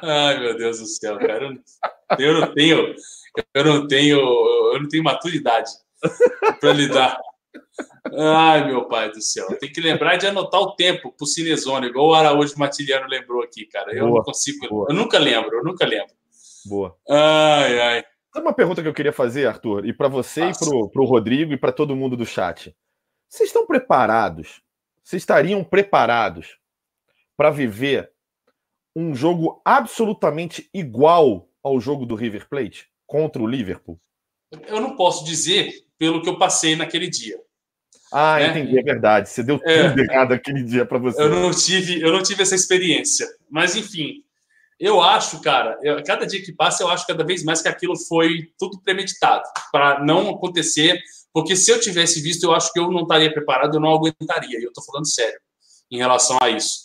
Ai, 0.00 0.38
meu 0.38 0.56
Deus 0.56 0.78
do 0.78 0.86
céu, 0.86 1.18
cara. 1.18 1.52
Eu 2.20 2.40
não 2.40 2.54
tenho, 2.54 2.94
eu 3.54 3.64
não 3.64 3.86
tenho, 3.86 4.18
eu 4.18 4.80
não 4.80 4.88
tenho 4.88 5.04
maturidade 5.04 5.70
para 6.60 6.72
lidar. 6.72 7.18
Ai, 8.18 8.66
meu 8.66 8.86
pai 8.88 9.10
do 9.10 9.20
céu. 9.20 9.46
Tem 9.58 9.70
que 9.72 9.80
lembrar 9.80 10.16
de 10.16 10.26
anotar 10.26 10.60
o 10.60 10.74
tempo 10.74 11.12
pro 11.12 11.26
Cinezone, 11.26 11.86
igual 11.86 12.08
o 12.08 12.14
Araújo 12.14 12.58
Matiliano 12.58 13.06
lembrou 13.06 13.42
aqui, 13.42 13.66
cara. 13.66 13.94
Eu 13.94 14.06
boa, 14.06 14.18
não 14.18 14.24
consigo. 14.24 14.68
Boa. 14.68 14.86
Eu 14.90 14.94
nunca 14.94 15.18
lembro, 15.18 15.56
eu 15.56 15.64
nunca 15.64 15.86
lembro. 15.86 16.12
Boa. 16.66 16.96
Ai, 17.08 17.80
ai. 17.80 18.04
Sabe 18.32 18.46
uma 18.46 18.54
pergunta 18.54 18.82
que 18.82 18.88
eu 18.88 18.94
queria 18.94 19.12
fazer, 19.12 19.46
Arthur? 19.46 19.86
E 19.86 19.92
para 19.92 20.08
você, 20.08 20.46
Nossa. 20.46 20.64
e 20.64 20.68
pro, 20.68 20.90
pro 20.90 21.04
Rodrigo, 21.04 21.52
e 21.52 21.56
para 21.56 21.72
todo 21.72 21.96
mundo 21.96 22.16
do 22.16 22.26
chat. 22.26 22.74
Vocês 23.28 23.48
estão 23.48 23.66
preparados? 23.66 24.62
Vocês 25.02 25.22
estariam 25.22 25.64
preparados 25.64 26.58
para 27.36 27.50
viver 27.50 28.10
um 28.94 29.14
jogo 29.14 29.60
absolutamente 29.64 30.68
igual 30.72 31.48
ao 31.62 31.80
jogo 31.80 32.04
do 32.04 32.14
River 32.14 32.48
Plate 32.48 32.91
contra 33.12 33.42
o 33.42 33.46
Liverpool? 33.46 34.00
Eu 34.66 34.80
não 34.80 34.96
posso 34.96 35.22
dizer 35.22 35.70
pelo 35.98 36.22
que 36.22 36.28
eu 36.30 36.38
passei 36.38 36.74
naquele 36.74 37.10
dia. 37.10 37.38
Ah, 38.10 38.38
né? 38.38 38.48
entendi, 38.48 38.78
é 38.78 38.82
verdade. 38.82 39.28
Você 39.28 39.42
deu 39.42 39.60
é. 39.64 39.90
tudo 39.90 40.00
errado 40.00 40.32
aquele 40.32 40.62
dia 40.62 40.86
para 40.86 40.98
você. 40.98 41.20
Eu 41.20 41.28
não 41.28 41.50
tive, 41.50 42.00
eu 42.00 42.10
não 42.10 42.22
tive 42.22 42.42
essa 42.42 42.54
experiência. 42.54 43.28
Mas 43.50 43.76
enfim, 43.76 44.24
eu 44.80 45.02
acho, 45.02 45.42
cara, 45.42 45.78
eu, 45.82 46.02
cada 46.02 46.26
dia 46.26 46.42
que 46.42 46.52
passa, 46.52 46.82
eu 46.82 46.88
acho 46.88 47.06
cada 47.06 47.22
vez 47.22 47.44
mais 47.44 47.60
que 47.60 47.68
aquilo 47.68 47.96
foi 47.96 48.50
tudo 48.58 48.80
premeditado 48.80 49.44
para 49.70 50.02
não 50.02 50.30
acontecer. 50.30 50.98
Porque 51.34 51.54
se 51.54 51.70
eu 51.70 51.78
tivesse 51.78 52.20
visto, 52.22 52.44
eu 52.44 52.54
acho 52.54 52.72
que 52.72 52.80
eu 52.80 52.90
não 52.90 53.02
estaria 53.02 53.32
preparado, 53.32 53.76
eu 53.76 53.80
não 53.80 53.92
aguentaria. 53.92 54.58
E 54.58 54.64
eu 54.64 54.68
estou 54.68 54.84
falando 54.84 55.06
sério 55.06 55.38
em 55.90 55.98
relação 55.98 56.38
a 56.40 56.48
isso. 56.48 56.80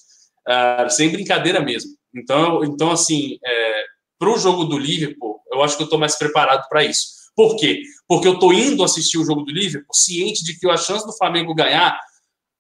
Uh, 0.45 0.89
sem 0.89 1.09
brincadeira 1.09 1.61
mesmo. 1.61 1.91
Então, 2.13 2.63
então 2.63 2.91
assim, 2.91 3.37
é, 3.45 3.85
para 4.19 4.29
o 4.29 4.37
jogo 4.37 4.63
do 4.63 4.77
Liverpool, 4.77 5.36
eu 5.57 5.63
acho 5.63 5.75
que 5.75 5.83
eu 5.83 5.85
estou 5.85 5.99
mais 5.99 6.15
preparado 6.17 6.67
para 6.69 6.83
isso. 6.83 7.17
Por 7.35 7.55
quê? 7.55 7.81
Porque 8.07 8.27
eu 8.27 8.33
estou 8.33 8.51
indo 8.51 8.83
assistir 8.83 9.17
o 9.17 9.25
jogo 9.25 9.43
do 9.43 9.51
Liverpool 9.51 9.93
ciente 9.93 10.43
de 10.43 10.57
que 10.57 10.67
a 10.69 10.77
chance 10.77 11.05
do 11.05 11.15
Flamengo 11.15 11.53
ganhar 11.53 11.99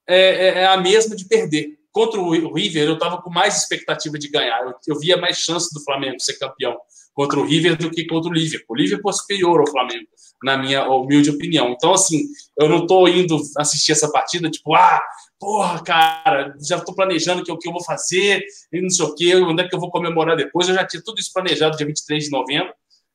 é, 0.07 0.19
é, 0.19 0.47
é 0.59 0.67
a 0.67 0.77
mesma 0.77 1.15
de 1.15 1.25
perder. 1.25 1.77
Contra 1.91 2.19
o 2.19 2.53
River, 2.53 2.83
eu 2.83 2.93
estava 2.93 3.19
com 3.19 3.29
mais 3.31 3.57
expectativa 3.57 4.19
de 4.19 4.29
ganhar. 4.29 4.61
Eu, 4.61 4.73
eu, 4.87 4.99
via 4.99 5.17
mais 5.17 5.37
chance 5.37 5.73
do 5.73 5.83
Flamengo 5.83 6.19
ser 6.19 6.37
campeão 6.37 6.77
contra 7.11 7.39
o 7.39 7.43
River 7.43 7.75
do 7.75 7.89
que 7.89 8.05
contra 8.05 8.29
o 8.29 8.33
Liverpool. 8.33 8.75
O 8.75 8.79
Liverpool 8.79 9.09
é 9.09 9.13
superior 9.13 9.59
ao 9.59 9.67
Flamengo, 9.67 10.07
na 10.43 10.55
minha 10.55 10.87
humilde 10.87 11.31
opinião. 11.31 11.71
Então, 11.71 11.95
assim, 11.95 12.21
eu 12.55 12.69
não 12.69 12.83
estou 12.83 13.07
indo 13.07 13.41
assistir 13.57 13.93
essa 13.93 14.11
partida, 14.11 14.47
tipo, 14.51 14.75
ah, 14.75 15.01
porra, 15.39 15.83
cara, 15.83 16.55
já 16.61 16.77
estou 16.77 16.93
planejando 16.93 17.43
que, 17.43 17.51
o 17.51 17.57
que 17.57 17.67
eu 17.67 17.73
vou 17.73 17.83
fazer, 17.83 18.45
e 18.71 18.79
não 18.79 18.91
sei 18.91 19.05
o 19.05 19.15
quê, 19.15 19.35
onde 19.35 19.63
é 19.63 19.67
que 19.67 19.75
eu 19.75 19.79
vou 19.79 19.89
comemorar 19.89 20.37
depois. 20.37 20.69
Eu 20.69 20.75
já 20.75 20.85
tinha 20.85 21.01
tudo 21.03 21.19
isso 21.19 21.33
planejado 21.33 21.75
dia 21.75 21.87
23 21.87 22.25
de 22.25 22.29
novembro, 22.29 22.71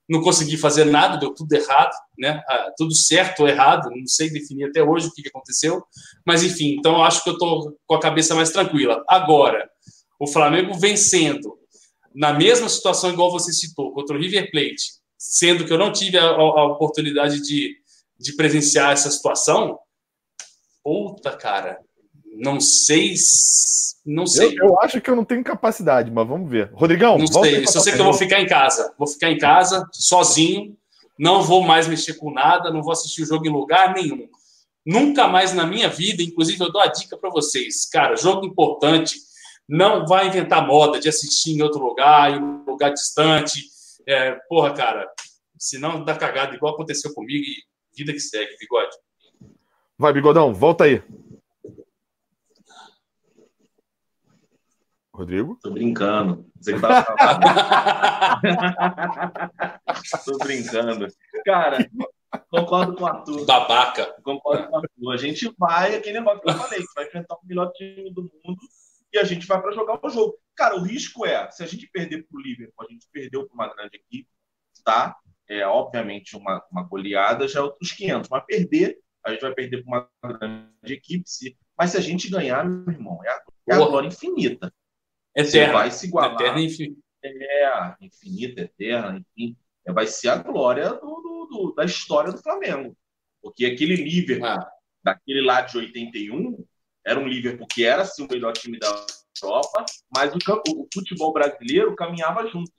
não 0.09 0.21
consegui 0.21 0.57
fazer 0.57 0.85
nada, 0.85 1.17
deu 1.17 1.35
tudo 1.35 1.53
errado, 1.53 1.93
né? 2.19 2.43
Ah, 2.49 2.73
tudo 2.77 2.95
certo 2.95 3.41
ou 3.41 3.49
errado, 3.49 3.89
não 3.91 4.07
sei 4.07 4.31
definir 4.31 4.65
até 4.65 4.83
hoje 4.83 5.09
o 5.09 5.13
que, 5.13 5.29
aconteceu, 5.29 5.83
mas 6.27 6.43
enfim, 6.43 6.77
então 6.79 7.03
acho 7.03 7.23
que 7.23 7.31
eu 7.31 7.35
estou 7.35 7.77
com 7.87 7.95
a 7.95 8.01
cabeça 8.01 8.35
mais 8.35 8.51
tranquila. 8.51 9.03
Agora, 9.09 9.69
o 10.21 10.27
Flamengo 10.27 10.75
vencendo 10.75 11.59
na 12.15 12.33
mesma 12.33 12.69
situação 12.69 13.11
igual 13.11 13.31
você 13.31 13.53
citou, 13.53 13.93
contra 13.93 14.17
o 14.17 14.21
River 14.21 14.51
Plate, 14.51 15.01
sendo 15.19 15.65
que 15.65 15.73
eu 15.73 15.79
não 15.79 15.93
tive 15.93 16.19
a, 16.19 16.25
a 16.25 16.67
oportunidade 16.67 17.41
de, 17.41 17.77
de 18.19 18.37
presenciar 18.37 18.93
essa 18.93 19.11
situação, 19.11 19.79
puta, 20.83 21.37
cara, 21.37 21.79
não 22.35 22.61
sei. 22.61 23.15
Não 24.05 24.27
sei. 24.27 24.57
Eu, 24.59 24.69
eu, 24.69 24.81
acho 24.81 25.01
que 25.01 25.11
eu 25.11 25.17
não 25.17 25.25
tenho 25.25 25.45
capacidade, 25.45 26.11
mas 26.11 26.27
vamos 26.27 26.51
ver. 26.51 26.71
Rodrigão, 26.73 27.19
não 27.19 27.27
sei. 27.27 27.67
Só 27.67 27.81
sei 27.81 27.93
que 27.93 28.01
eu 28.01 28.05
vou 28.05 28.15
ficar 28.15 28.41
em 28.41 28.47
casa. 28.47 28.93
Vou 28.99 29.07
ficar 29.07 29.31
em 29.31 29.39
casa, 29.39 29.87
sozinho. 29.93 30.77
Não 31.19 31.43
vou 31.43 31.63
mais 31.63 31.87
mexer 31.87 32.15
com 32.15 32.33
nada. 32.33 32.71
Não 32.71 32.83
vou 32.83 32.93
assistir 32.93 33.23
o 33.23 33.27
jogo 33.27 33.47
em 33.47 33.53
lugar 33.53 33.95
nenhum. 33.95 34.29
Nunca 34.85 35.29
mais 35.29 35.53
na 35.53 35.65
minha 35.65 35.89
vida, 35.89 36.23
inclusive, 36.23 36.61
eu 36.61 36.73
dou 36.73 36.81
a 36.81 36.89
dica 36.89 37.17
para 37.17 37.31
vocês. 37.31 37.89
Cara, 37.89 38.17
jogo 38.17 38.47
importante. 38.47 39.17
Não 39.69 40.07
vai 40.07 40.27
inventar 40.27 40.67
moda 40.67 40.99
de 40.99 41.09
assistir 41.09 41.53
em 41.53 41.63
outro 41.63 41.81
lugar, 41.81 42.33
em 42.33 42.43
um 42.43 42.65
lugar 42.65 42.93
distante. 42.93 43.63
É, 44.07 44.33
porra, 44.49 44.73
cara, 44.75 45.09
senão 45.57 46.05
dá 46.05 46.17
cagada, 46.17 46.57
igual 46.57 46.75
aconteceu 46.75 47.15
comigo 47.15 47.45
e 47.45 47.63
vida 47.97 48.13
que 48.13 48.19
segue, 48.19 48.57
bigode. 48.59 48.97
Vai, 49.97 50.13
bigodão, 50.13 50.53
volta 50.53 50.85
aí. 50.85 51.01
Rodrigo? 55.15 55.59
Tô 55.63 55.71
brincando. 55.71 56.51
Você 56.59 56.81
tá... 56.81 57.05
Tô 60.25 60.39
brincando. 60.39 61.07
Cara, 61.45 61.87
concordo 62.49 62.95
com 62.95 63.05
o 63.05 63.07
Arthur. 63.07 63.45
Babaca. 63.45 64.07
Concordo 64.23 64.69
com 64.69 64.75
o 64.75 64.79
Arthur. 64.79 65.13
A 65.13 65.19
gente 65.19 65.55
vai, 65.59 65.95
aquele 65.95 66.19
negócio 66.19 66.41
que 66.41 66.49
eu 66.49 66.55
falei, 66.55 66.81
que 66.81 66.95
vai 66.95 67.07
enfrentar 67.07 67.35
o 67.35 67.47
melhor 67.47 67.71
time 67.73 68.11
do 68.13 68.23
mundo 68.23 68.63
e 69.13 69.19
a 69.19 69.25
gente 69.25 69.47
vai 69.47 69.61
para 69.61 69.73
jogar 69.73 70.01
o 70.03 70.09
jogo. 70.09 70.39
Cara, 70.57 70.77
o 70.77 70.83
risco 70.83 71.27
é, 71.27 71.51
se 71.51 71.63
a 71.63 71.67
gente 71.67 71.87
perder 71.89 72.27
para 72.27 72.39
o 72.39 72.41
Liverpool, 72.41 72.87
a 72.89 72.93
gente 72.93 73.07
perdeu 73.13 73.47
para 73.47 73.55
uma 73.55 73.75
grande 73.75 73.97
equipe, 73.97 74.29
tá? 74.83 75.15
É, 75.49 75.67
obviamente, 75.67 76.37
uma, 76.37 76.65
uma 76.71 76.85
goleada 76.85 77.47
já 77.47 77.61
é 77.61 77.63
outros 77.63 77.93
500, 77.93 78.31
mas 78.31 78.45
perder, 78.47 78.99
a 79.25 79.33
gente 79.33 79.43
vai 79.43 79.53
perder 79.53 79.85
para 79.85 79.89
uma 79.89 80.09
grande 80.39 80.95
equipe, 80.95 81.29
se, 81.29 81.59
mas 81.77 81.91
se 81.91 81.99
a 81.99 82.01
gente 82.01 82.31
ganhar, 82.31 82.65
meu 82.65 82.95
irmão, 82.95 83.21
é 83.25 83.29
a, 83.29 83.43
é 83.71 83.75
a 83.75 83.79
glória 83.79 84.09
infinita. 84.09 84.73
Eterna. 85.35 85.73
vai 85.73 85.91
se 85.91 86.07
igualar. 86.07 86.35
Eterna 86.35 86.61
infinita. 86.61 87.01
É, 87.25 87.95
infinita, 88.01 88.61
eterna, 88.63 89.19
enfim. 89.19 89.57
É, 89.87 89.93
vai 89.93 90.07
ser 90.07 90.29
a 90.29 90.37
glória 90.37 90.91
do, 90.91 90.99
do, 90.99 91.49
do, 91.51 91.75
da 91.75 91.85
história 91.85 92.33
do 92.33 92.43
Flamengo. 92.43 92.97
Porque 93.41 93.65
aquele 93.65 93.97
Liverpool, 93.97 94.47
ah. 94.47 94.71
daquele 95.03 95.41
lá 95.41 95.61
de 95.61 95.77
81, 95.77 96.65
era 97.05 97.19
um 97.19 97.27
Liverpool 97.27 97.67
que 97.67 97.85
era 97.85 98.05
sim, 98.05 98.25
o 98.25 98.29
melhor 98.29 98.53
time 98.53 98.79
da 98.79 98.87
Europa, 99.43 99.85
mas 100.15 100.33
o, 100.35 100.39
o, 100.69 100.89
futebol 100.93 101.33
brasileiro 101.33 101.97
caminhava 101.97 102.47
junto. 102.47 102.73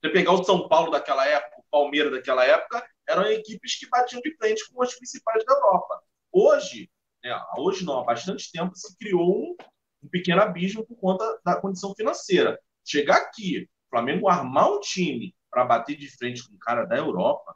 Você 0.00 0.10
pegar 0.10 0.32
o 0.32 0.44
São 0.44 0.68
Paulo 0.68 0.90
daquela 0.90 1.26
época, 1.26 1.60
o 1.60 1.64
Palmeiras 1.70 2.12
daquela 2.12 2.44
época, 2.44 2.84
eram 3.08 3.24
equipes 3.30 3.78
que 3.78 3.88
batiam 3.88 4.20
de 4.20 4.34
frente 4.36 4.68
com 4.72 4.82
as 4.82 4.94
principais 4.94 5.44
da 5.44 5.52
Europa. 5.52 6.02
Hoje, 6.32 6.90
né, 7.22 7.38
hoje 7.56 7.84
não, 7.84 8.00
há 8.00 8.04
bastante 8.04 8.50
tempo 8.50 8.74
se 8.74 8.96
criou 8.96 9.30
um, 9.30 9.56
um 10.02 10.08
pequeno 10.08 10.40
abismo 10.42 10.86
por 10.86 10.96
conta 10.96 11.40
da 11.44 11.60
condição 11.60 11.94
financeira. 11.94 12.58
Chegar 12.84 13.16
aqui, 13.16 13.68
o 13.86 13.90
Flamengo 13.90 14.28
armar 14.28 14.70
um 14.70 14.80
time 14.80 15.34
para 15.50 15.64
bater 15.64 15.96
de 15.96 16.08
frente 16.16 16.46
com 16.46 16.54
um 16.54 16.58
cara 16.58 16.84
da 16.84 16.96
Europa, 16.96 17.54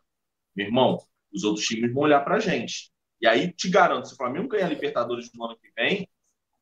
meu 0.54 0.66
irmão, 0.66 0.98
os 1.32 1.44
outros 1.44 1.64
times 1.64 1.92
vão 1.92 2.02
olhar 2.02 2.20
para 2.20 2.36
a 2.36 2.40
gente. 2.40 2.92
E 3.20 3.26
aí 3.26 3.52
te 3.52 3.70
garanto, 3.70 4.08
se 4.08 4.14
o 4.14 4.16
Flamengo 4.16 4.48
ganhar 4.48 4.66
a 4.66 4.68
Libertadores 4.68 5.30
no 5.34 5.44
ano 5.44 5.56
que 5.56 5.70
vem, 5.76 6.08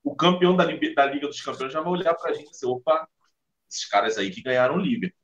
o 0.02 0.14
campeão 0.14 0.56
da, 0.56 0.64
da 0.64 1.06
Liga 1.06 1.26
dos 1.26 1.40
Campeões 1.40 1.72
já 1.72 1.80
vai 1.80 1.92
olhar 1.92 2.14
para 2.14 2.30
a 2.30 2.34
gente 2.34 2.48
e 2.48 2.50
dizer, 2.50 2.66
opa, 2.66 3.08
esses 3.70 3.86
caras 3.86 4.18
aí 4.18 4.30
que 4.30 4.42
ganharam 4.42 4.76
o 4.76 4.80
Liverpool. 4.80 5.18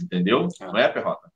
Entendeu? 0.00 0.48
Não 0.60 0.76
é, 0.76 0.88
Perrota? 0.88 1.32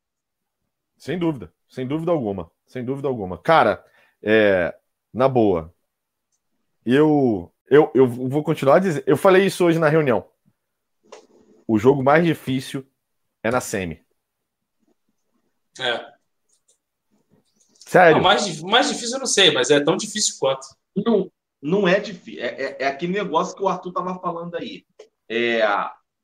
Sem 0.97 1.18
dúvida, 1.18 1.53
sem 1.68 1.87
dúvida 1.87 2.11
alguma. 2.11 2.51
Sem 2.66 2.85
dúvida 2.85 3.09
alguma. 3.09 3.39
Cara, 3.41 3.85
é, 4.22 4.76
na 5.12 5.29
boa, 5.29 5.72
eu 6.85 7.53
eu, 7.71 7.91
eu 7.95 8.07
vou 8.07 8.43
continuar 8.43 8.79
dizendo. 8.79 9.05
Eu 9.07 9.16
falei 9.16 9.47
isso 9.47 9.64
hoje 9.64 9.79
na 9.79 9.89
reunião. 9.89 10.29
O 11.66 11.79
jogo 11.79 12.03
mais 12.03 12.25
difícil 12.25 12.87
é 13.43 13.51
na 13.51 13.61
semi. 13.61 14.03
É. 15.79 16.19
Sério. 17.81 18.16
Não, 18.16 18.23
mais, 18.23 18.61
mais 18.62 18.89
difícil 18.89 19.16
eu 19.16 19.21
não 19.21 19.27
sei, 19.27 19.51
mas 19.51 19.71
é 19.71 19.81
tão 19.81 19.97
difícil 19.97 20.37
quanto. 20.39 20.66
Não, 20.97 21.31
não 21.61 21.89
é 21.89 22.01
difícil. 22.01 22.43
É, 22.43 22.47
é, 22.47 22.77
é 22.81 22.87
aquele 22.87 23.12
negócio 23.12 23.57
que 23.57 23.62
o 23.62 23.69
Arthur 23.69 23.91
estava 23.91 24.19
falando 24.19 24.55
aí. 24.57 24.85
É, 25.29 25.62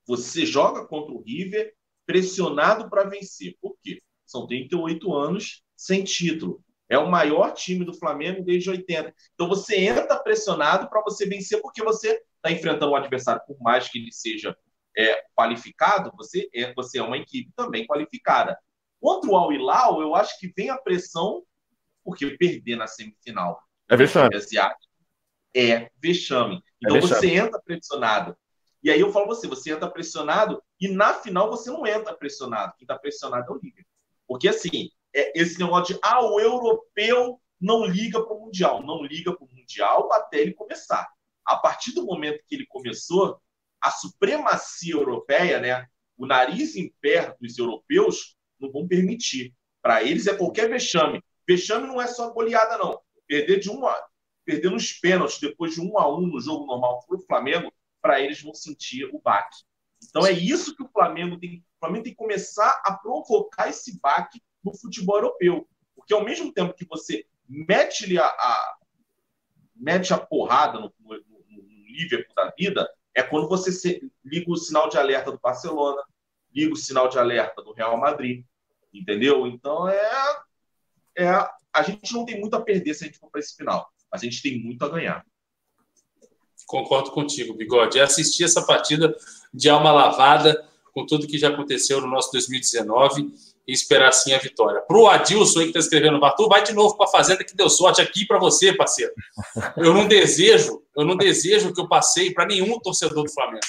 você 0.06 0.44
joga 0.44 0.86
contra 0.86 1.14
o 1.14 1.22
River 1.22 1.74
pressionado 2.06 2.88
para 2.90 3.08
vencer. 3.08 3.56
Por 3.60 3.76
quê? 3.82 4.02
São 4.26 4.46
38 4.46 5.14
anos 5.14 5.62
sem 5.76 6.04
título. 6.04 6.62
É 6.88 6.98
o 6.98 7.10
maior 7.10 7.52
time 7.52 7.84
do 7.84 7.94
Flamengo 7.94 8.44
desde 8.44 8.70
80. 8.70 9.14
Então 9.34 9.48
você 9.48 9.76
entra 9.76 10.18
pressionado 10.18 10.88
para 10.88 11.02
você 11.02 11.26
vencer, 11.26 11.60
porque 11.60 11.82
você 11.82 12.20
está 12.36 12.50
enfrentando 12.50 12.92
um 12.92 12.96
adversário, 12.96 13.42
por 13.46 13.58
mais 13.60 13.88
que 13.88 13.98
ele 13.98 14.12
seja 14.12 14.56
é, 14.96 15.22
qualificado, 15.34 16.12
você 16.16 16.48
é, 16.54 16.72
você 16.74 16.98
é 16.98 17.02
uma 17.02 17.16
equipe 17.16 17.50
também 17.56 17.86
qualificada. 17.86 18.58
Contra 19.00 19.30
o 19.30 19.36
Al 19.36 19.52
Hilal, 19.52 20.00
eu 20.00 20.14
acho 20.14 20.38
que 20.38 20.52
vem 20.56 20.70
a 20.70 20.78
pressão 20.78 21.42
porque 22.04 22.36
perder 22.36 22.76
na 22.76 22.86
semifinal 22.86 23.60
é 23.88 23.96
vexame. 23.96 24.36
asiático 24.36 24.92
é 25.54 25.88
vexame. 25.98 26.62
Então 26.82 26.96
é 26.96 27.00
vexame. 27.00 27.20
você 27.20 27.34
entra 27.34 27.60
pressionado. 27.62 28.36
E 28.82 28.90
aí 28.90 29.00
eu 29.00 29.10
falo 29.10 29.26
você, 29.26 29.46
você 29.46 29.72
entra 29.72 29.90
pressionado 29.90 30.62
e 30.78 30.88
na 30.88 31.14
final 31.14 31.48
você 31.48 31.70
não 31.70 31.86
entra 31.86 32.14
pressionado. 32.14 32.74
Quem 32.76 32.84
está 32.84 32.98
pressionado 32.98 33.50
é 33.50 33.56
o 33.56 33.58
Liverpool. 33.58 33.90
Porque 34.26 34.48
assim, 34.48 34.90
é 35.14 35.32
esse 35.40 35.58
negócio 35.58 35.94
de 35.94 36.00
ah, 36.02 36.24
o 36.24 36.40
europeu 36.40 37.40
não 37.60 37.84
liga 37.84 38.22
para 38.22 38.34
o 38.34 38.40
Mundial. 38.40 38.82
Não 38.82 39.02
liga 39.02 39.34
para 39.34 39.44
o 39.44 39.48
Mundial 39.54 40.12
até 40.12 40.38
ele 40.38 40.52
começar. 40.52 41.08
A 41.44 41.56
partir 41.56 41.92
do 41.92 42.04
momento 42.04 42.42
que 42.46 42.54
ele 42.54 42.66
começou, 42.66 43.40
a 43.80 43.90
supremacia 43.90 44.94
europeia, 44.94 45.60
né, 45.60 45.86
o 46.16 46.26
nariz 46.26 46.74
em 46.76 46.92
pé 47.00 47.36
dos 47.40 47.58
europeus, 47.58 48.36
não 48.58 48.70
vão 48.70 48.88
permitir. 48.88 49.54
Para 49.82 50.02
eles 50.02 50.26
é 50.26 50.34
qualquer 50.34 50.68
vexame. 50.68 51.22
Vexame 51.46 51.86
não 51.86 52.00
é 52.00 52.06
só 52.06 52.30
goleada, 52.30 52.78
não. 52.78 53.00
Perder 53.26 53.60
de 53.60 53.70
um 53.70 53.86
a, 53.86 54.06
perder 54.44 54.70
nos 54.70 54.92
pênaltis 54.92 55.38
depois 55.38 55.74
de 55.74 55.80
um 55.80 55.98
a 55.98 56.10
um 56.12 56.26
no 56.26 56.40
jogo 56.40 56.66
normal 56.66 57.04
para 57.06 57.16
o 57.16 57.20
Flamengo, 57.20 57.72
para 58.00 58.20
eles 58.20 58.42
vão 58.42 58.54
sentir 58.54 59.04
o 59.12 59.20
baque. 59.20 59.58
Então 60.02 60.26
é 60.26 60.32
isso 60.32 60.74
que 60.76 60.82
o 60.82 60.88
Flamengo 60.88 61.38
tem. 61.38 61.58
O 61.58 61.78
Flamengo 61.80 62.04
tem 62.04 62.12
que 62.12 62.18
começar 62.18 62.82
a 62.84 62.94
provocar 62.94 63.68
esse 63.68 63.98
baque 64.00 64.40
no 64.64 64.74
futebol 64.74 65.16
europeu. 65.16 65.68
Porque 65.94 66.14
ao 66.14 66.24
mesmo 66.24 66.52
tempo 66.52 66.74
que 66.74 66.86
você 66.86 67.26
mete 67.48 68.18
a, 68.18 68.26
a, 68.26 68.76
mete 69.74 70.12
a 70.12 70.18
porrada 70.18 70.80
no, 70.80 70.92
no, 71.00 71.14
no 71.14 71.62
Liverpool 71.88 72.34
da 72.34 72.52
vida, 72.56 72.88
é 73.14 73.22
quando 73.22 73.48
você 73.48 73.70
se, 73.70 74.10
liga 74.24 74.50
o 74.50 74.56
sinal 74.56 74.88
de 74.88 74.98
alerta 74.98 75.30
do 75.30 75.38
Barcelona, 75.38 76.02
liga 76.52 76.72
o 76.72 76.76
sinal 76.76 77.08
de 77.08 77.18
alerta 77.18 77.62
do 77.62 77.72
Real 77.72 77.96
Madrid, 77.98 78.44
entendeu? 78.92 79.46
Então 79.46 79.88
é, 79.88 80.42
é 81.16 81.28
a 81.72 81.82
gente 81.82 82.12
não 82.12 82.24
tem 82.24 82.40
muito 82.40 82.54
a 82.54 82.60
perder 82.60 82.94
se 82.94 83.04
a 83.04 83.06
gente 83.06 83.18
for 83.18 83.30
para 83.30 83.40
esse 83.40 83.56
final, 83.56 83.88
a 84.10 84.16
gente 84.16 84.42
tem 84.42 84.58
muito 84.58 84.84
a 84.84 84.88
ganhar. 84.88 85.24
Concordo 86.66 87.10
contigo, 87.10 87.54
Bigode. 87.54 88.00
Assistir 88.00 88.44
essa 88.44 88.64
partida 88.64 89.14
de 89.52 89.68
alma 89.68 89.92
lavada 89.92 90.66
com 90.92 91.04
tudo 91.04 91.26
que 91.26 91.36
já 91.36 91.48
aconteceu 91.48 92.00
no 92.00 92.06
nosso 92.06 92.32
2019 92.32 93.34
e 93.66 93.72
esperar 93.72 94.12
sim 94.12 94.32
a 94.32 94.38
vitória. 94.38 94.80
Para 94.82 94.98
o 94.98 95.08
Adilson 95.08 95.60
aí 95.60 95.64
que 95.66 95.70
está 95.70 95.80
escrevendo, 95.80 96.20
Bartu, 96.20 96.48
vai 96.48 96.62
de 96.62 96.72
novo 96.72 96.96
para 96.96 97.06
a 97.06 97.10
Fazenda 97.10 97.44
que 97.44 97.56
deu 97.56 97.70
sorte 97.70 98.00
aqui 98.00 98.26
para 98.26 98.38
você, 98.38 98.72
parceiro. 98.72 99.12
Eu 99.76 99.94
não 99.94 100.06
desejo, 100.06 100.82
eu 100.96 101.04
não 101.04 101.16
desejo 101.16 101.72
que 101.72 101.80
eu 101.80 101.88
passei 101.88 102.32
para 102.32 102.46
nenhum 102.46 102.78
torcedor 102.78 103.24
do 103.24 103.32
Flamengo. 103.32 103.66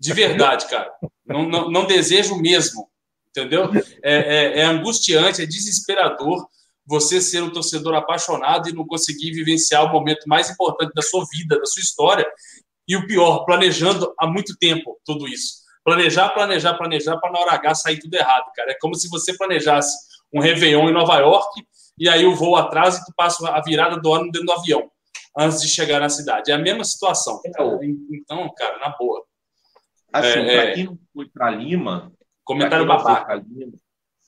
De 0.00 0.12
verdade, 0.12 0.66
cara. 0.66 0.90
Não, 1.26 1.46
não, 1.46 1.70
não 1.70 1.86
desejo 1.86 2.36
mesmo. 2.36 2.88
Entendeu? 3.30 3.70
É, 4.02 4.14
é, 4.14 4.60
é 4.60 4.64
angustiante, 4.64 5.42
é 5.42 5.46
desesperador 5.46 6.46
você 6.86 7.20
ser 7.20 7.42
um 7.42 7.50
torcedor 7.50 7.94
apaixonado 7.94 8.68
e 8.68 8.72
não 8.72 8.86
conseguir 8.86 9.32
vivenciar 9.32 9.84
o 9.84 9.92
momento 9.92 10.28
mais 10.28 10.50
importante 10.50 10.92
da 10.94 11.02
sua 11.02 11.24
vida, 11.32 11.58
da 11.58 11.66
sua 11.66 11.80
história. 11.80 12.26
E 12.86 12.96
o 12.96 13.06
pior, 13.06 13.44
planejando 13.44 14.14
há 14.18 14.26
muito 14.26 14.56
tempo 14.56 14.98
tudo 15.04 15.26
isso. 15.26 15.63
Planejar, 15.84 16.30
planejar, 16.30 16.74
planejar 16.74 17.18
para 17.18 17.30
na 17.30 17.38
hora 17.40 17.52
H 17.52 17.74
sair 17.74 17.98
tudo 17.98 18.14
errado, 18.14 18.50
cara. 18.54 18.72
É 18.72 18.78
como 18.80 18.94
se 18.94 19.08
você 19.08 19.36
planejasse 19.36 19.94
um 20.32 20.40
Réveillon 20.40 20.88
em 20.88 20.92
Nova 20.92 21.18
York 21.18 21.66
e 21.98 22.08
aí 22.08 22.24
o 22.24 22.34
voo 22.34 22.56
atrasa 22.56 23.00
e 23.00 23.04
tu 23.04 23.12
passa 23.14 23.48
a 23.50 23.62
virada 23.62 24.00
do 24.00 24.12
ano 24.12 24.30
dentro 24.30 24.46
do 24.46 24.52
avião 24.52 24.90
antes 25.36 25.60
de 25.60 25.68
chegar 25.68 26.00
na 26.00 26.08
cidade. 26.08 26.50
É 26.50 26.54
a 26.54 26.58
mesma 26.58 26.84
situação. 26.84 27.40
Cara. 27.52 27.78
Então, 28.10 28.50
cara, 28.56 28.78
na 28.78 28.96
boa. 28.96 29.24
Assim, 30.12 30.38
é, 30.38 30.62
para 30.62 30.74
quem 30.74 30.84
não 30.84 30.98
foi 31.12 31.28
para 31.28 31.50
Lima, 31.50 32.12
comentário 32.44 32.86
babaca. 32.86 33.44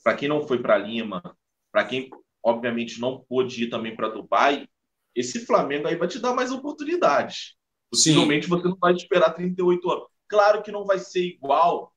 Para 0.03 0.15
quem 0.15 0.29
não 0.29 0.47
foi 0.47 0.61
para 0.61 0.77
Lima, 0.77 1.37
para 1.73 1.85
quem 1.85 2.11
obviamente 2.45 3.01
não 3.01 3.25
pôde 3.29 3.65
ir 3.65 3.71
também 3.71 3.95
para 3.95 4.09
Dubai, 4.09 4.69
esse 5.15 5.47
Flamengo 5.47 5.89
aí 5.89 5.97
vai 5.97 6.07
te 6.07 6.19
dar 6.19 6.35
mais 6.35 6.53
oportunidades. 6.53 7.55
Possivelmente 7.91 8.49
você 8.49 8.69
não 8.69 8.77
vai 8.77 8.93
esperar 8.93 9.31
38 9.31 9.91
anos. 9.91 10.09
Claro 10.29 10.62
que 10.62 10.72
não 10.72 10.85
vai 10.85 10.99
ser 10.99 11.24
igual, 11.24 11.95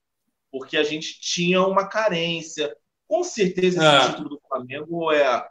porque 0.51 0.77
a 0.77 0.83
gente 0.83 1.19
tinha 1.19 1.61
uma 1.65 1.87
carência. 1.87 2.75
Com 3.07 3.23
certeza 3.23 3.77
esse 3.77 4.05
é. 4.05 4.09
título 4.09 4.29
do 4.29 4.41
Flamengo 4.47 5.11
é, 5.11 5.47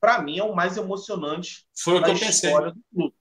para 0.00 0.20
mim, 0.20 0.38
é 0.38 0.44
o 0.44 0.54
mais 0.54 0.76
emocionante 0.76 1.66
Foi 1.74 2.00
da 2.00 2.12
história 2.12 2.72
do 2.72 2.80
clube. 2.92 3.14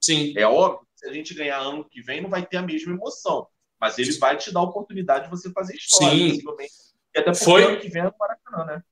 Sim. 0.00 0.34
É 0.36 0.46
óbvio, 0.46 0.86
se 0.94 1.06
a 1.08 1.12
gente 1.12 1.34
ganhar 1.34 1.58
ano 1.58 1.84
que 1.84 2.00
vem, 2.00 2.20
não 2.20 2.30
vai 2.30 2.46
ter 2.46 2.58
a 2.58 2.62
mesma 2.62 2.92
emoção. 2.92 3.48
Mas 3.80 3.98
ele 3.98 4.12
vai 4.18 4.36
te 4.36 4.52
dar 4.52 4.60
a 4.60 4.64
oportunidade 4.64 5.24
de 5.24 5.30
você 5.30 5.50
fazer 5.50 5.74
história, 5.74 6.16
Sim. 6.16 6.28
possivelmente. 6.30 6.72
E 7.14 7.18
até 7.18 7.30
porque 7.32 7.44
Foi... 7.44 7.64
ano 7.64 7.80
que 7.80 7.88
vem 7.88 8.02
é 8.02 8.04
no 8.04 8.14
Maracanã, 8.18 8.64
né? 8.64 8.82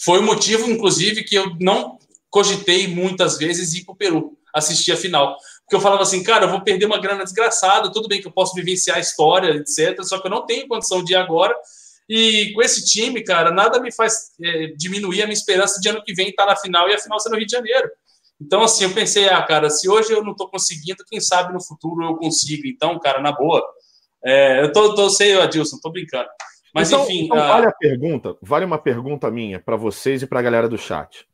Foi 0.00 0.18
o 0.18 0.22
motivo, 0.22 0.68
inclusive, 0.68 1.22
que 1.22 1.36
eu 1.36 1.56
não 1.60 1.98
cogitei 2.28 2.88
muitas 2.88 3.38
vezes 3.38 3.74
ir 3.74 3.84
para 3.84 3.92
o 3.92 3.96
Peru 3.96 4.38
assistir 4.54 4.92
a 4.92 4.96
final. 4.96 5.36
Porque 5.72 5.80
eu 5.80 5.80
falava 5.80 6.02
assim, 6.02 6.22
cara, 6.22 6.44
eu 6.44 6.50
vou 6.50 6.60
perder 6.60 6.84
uma 6.84 7.00
grana 7.00 7.24
desgraçada, 7.24 7.90
tudo 7.90 8.06
bem 8.06 8.20
que 8.20 8.28
eu 8.28 8.30
posso 8.30 8.54
vivenciar 8.54 8.98
a 8.98 9.00
história, 9.00 9.56
etc. 9.56 10.04
Só 10.04 10.20
que 10.20 10.26
eu 10.26 10.30
não 10.30 10.44
tenho 10.44 10.68
condição 10.68 11.02
de 11.02 11.14
ir 11.14 11.16
agora. 11.16 11.56
E 12.06 12.52
com 12.52 12.60
esse 12.60 12.84
time, 12.84 13.24
cara, 13.24 13.50
nada 13.50 13.80
me 13.80 13.90
faz 13.90 14.32
é, 14.44 14.66
diminuir 14.76 15.22
a 15.22 15.24
minha 15.24 15.32
esperança 15.32 15.80
de 15.80 15.88
ano 15.88 16.04
que 16.04 16.12
vem 16.12 16.28
estar 16.28 16.44
na 16.44 16.54
final 16.54 16.90
e 16.90 16.92
a 16.92 16.98
final 16.98 17.18
ser 17.18 17.30
no 17.30 17.38
Rio 17.38 17.46
de 17.46 17.52
Janeiro. 17.52 17.90
Então, 18.38 18.62
assim, 18.62 18.84
eu 18.84 18.92
pensei, 18.92 19.30
ah, 19.30 19.40
cara, 19.40 19.70
se 19.70 19.88
hoje 19.88 20.12
eu 20.12 20.22
não 20.22 20.32
estou 20.32 20.50
conseguindo, 20.50 21.06
quem 21.08 21.20
sabe 21.20 21.54
no 21.54 21.64
futuro 21.64 22.04
eu 22.04 22.16
consigo. 22.16 22.66
Então, 22.66 22.98
cara, 22.98 23.22
na 23.22 23.32
boa. 23.32 23.66
É, 24.22 24.62
eu 24.62 24.72
tô, 24.72 24.94
tô 24.94 25.08
sei, 25.08 25.40
Adilson, 25.40 25.78
tô 25.82 25.90
brincando. 25.90 26.28
Mas 26.74 26.88
então, 26.88 27.04
enfim. 27.04 27.24
Então, 27.24 27.38
vale 27.38 27.66
a 27.66 27.72
pergunta, 27.72 28.36
vale 28.42 28.66
uma 28.66 28.78
pergunta 28.78 29.30
minha 29.30 29.58
para 29.58 29.76
vocês 29.76 30.20
e 30.20 30.26
para 30.26 30.40
a 30.40 30.42
galera 30.42 30.68
do 30.68 30.76
chat. 30.76 31.26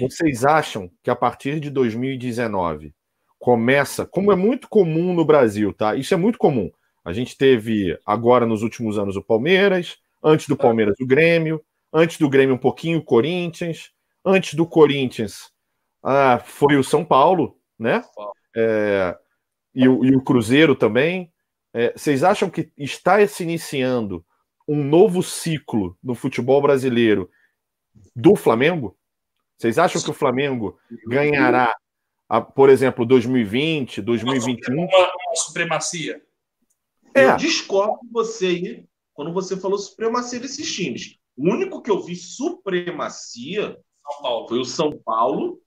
Vocês 0.00 0.44
acham 0.44 0.90
que 1.04 1.08
a 1.08 1.14
partir 1.14 1.60
de 1.60 1.70
2019 1.70 2.92
começa, 3.40 4.04
como 4.04 4.30
é 4.30 4.36
muito 4.36 4.68
comum 4.68 5.14
no 5.14 5.24
Brasil, 5.24 5.72
tá? 5.72 5.96
Isso 5.96 6.12
é 6.12 6.16
muito 6.16 6.38
comum. 6.38 6.70
A 7.02 7.10
gente 7.10 7.36
teve 7.38 7.98
agora 8.04 8.44
nos 8.44 8.62
últimos 8.62 8.98
anos 8.98 9.16
o 9.16 9.22
Palmeiras, 9.22 9.96
antes 10.22 10.46
do 10.46 10.56
Palmeiras 10.56 10.94
o 11.00 11.06
Grêmio, 11.06 11.64
antes 11.90 12.18
do 12.18 12.28
Grêmio 12.28 12.54
um 12.54 12.58
pouquinho 12.58 12.98
o 12.98 13.02
Corinthians, 13.02 13.92
antes 14.22 14.52
do 14.52 14.66
Corinthians 14.66 15.50
ah, 16.02 16.38
foi 16.44 16.76
o 16.76 16.84
São 16.84 17.02
Paulo, 17.02 17.56
né? 17.78 18.04
É, 18.54 19.16
e, 19.74 19.88
o, 19.88 20.04
e, 20.04 20.14
o, 20.14 20.22
Cruzeiro 20.22 20.76
também. 20.76 21.32
É, 21.72 21.92
vocês 21.96 22.22
acham 22.22 22.50
que 22.50 22.70
está 22.76 23.26
se 23.26 23.42
iniciando 23.42 24.22
um 24.68 24.84
novo 24.84 25.22
ciclo 25.22 25.96
no 26.02 26.14
futebol 26.14 26.60
brasileiro 26.60 27.30
do 28.14 28.36
Flamengo? 28.36 28.98
Vocês 29.56 29.78
acham 29.78 30.02
que 30.02 30.10
o 30.10 30.14
Flamengo 30.14 30.78
ganhará, 31.06 31.74
a, 32.30 32.40
por 32.40 32.70
exemplo, 32.70 33.04
2020, 33.04 34.00
2021? 34.00 34.74
Uma, 34.76 34.86
uma 34.86 35.34
supremacia. 35.34 36.22
É. 37.12 37.24
Eu 37.24 37.36
discordo 37.36 37.98
com 37.98 38.08
você 38.12 38.46
aí 38.46 38.84
quando 39.12 39.32
você 39.32 39.56
falou 39.56 39.76
supremacia 39.76 40.38
desses 40.38 40.72
times. 40.72 41.18
O 41.36 41.50
único 41.50 41.82
que 41.82 41.90
eu 41.90 42.00
vi 42.00 42.14
supremacia 42.14 43.76
foi 44.48 44.60
o 44.60 44.64
São 44.64 44.96
Paulo, 45.04 45.60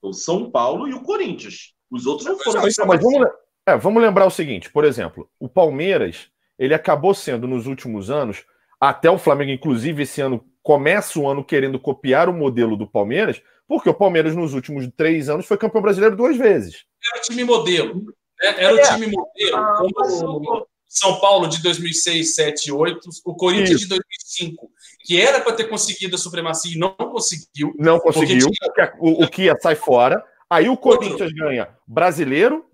o 0.00 0.14
São 0.14 0.50
Paulo 0.50 0.88
e 0.88 0.94
o 0.94 1.02
Corinthians. 1.02 1.74
Os 1.90 2.06
outros 2.06 2.26
não 2.26 2.38
foram. 2.38 2.62
Mas, 2.62 2.76
mas 2.78 3.00
vamos, 3.02 3.28
é, 3.66 3.76
vamos 3.76 4.02
lembrar 4.02 4.24
o 4.24 4.30
seguinte, 4.30 4.70
por 4.70 4.84
exemplo, 4.84 5.28
o 5.38 5.48
Palmeiras 5.48 6.30
ele 6.58 6.72
acabou 6.72 7.12
sendo 7.12 7.46
nos 7.46 7.66
últimos 7.66 8.10
anos, 8.10 8.42
até 8.80 9.10
o 9.10 9.18
Flamengo, 9.18 9.50
inclusive, 9.50 10.04
esse 10.04 10.22
ano 10.22 10.42
começa 10.62 11.18
o 11.18 11.28
ano 11.28 11.44
querendo 11.44 11.78
copiar 11.78 12.28
o 12.28 12.32
modelo 12.32 12.74
do 12.74 12.86
Palmeiras, 12.86 13.42
porque 13.68 13.88
o 13.88 13.94
Palmeiras, 13.94 14.34
nos 14.34 14.54
últimos 14.54 14.88
três 14.96 15.28
anos, 15.28 15.46
foi 15.46 15.56
campeão 15.56 15.82
brasileiro 15.82 16.16
duas 16.16 16.36
vezes. 16.36 16.84
Era 17.12 17.20
o 17.20 17.22
time 17.22 17.44
modelo. 17.44 17.94
Né? 17.94 18.12
Era 18.40 18.70
é. 18.70 18.74
o 18.74 18.94
time 18.94 19.06
modelo. 19.06 19.56
Ah, 19.56 19.76
como 19.78 20.66
São 20.88 21.20
Paulo 21.20 21.48
de 21.48 21.62
2006, 21.62 22.34
7 22.34 22.72
8, 22.72 23.00
o 23.24 23.34
Corinthians 23.34 23.70
Isso. 23.70 23.80
de 23.80 23.88
2005, 23.88 24.70
que 25.04 25.20
era 25.20 25.40
para 25.40 25.52
ter 25.52 25.64
conseguido 25.64 26.16
a 26.16 26.18
supremacia 26.18 26.74
e 26.74 26.78
não 26.78 26.94
conseguiu. 26.94 27.74
Não 27.78 27.98
conseguiu, 27.98 28.48
porque, 28.48 28.86
tinha... 28.86 28.94
o, 29.00 29.24
o 29.24 29.28
Kia 29.28 29.56
sai 29.60 29.74
fora. 29.74 30.24
Aí 30.48 30.68
o 30.68 30.76
Corinthians 30.76 31.32
Outro. 31.32 31.36
ganha 31.36 31.68
brasileiro, 31.86 32.64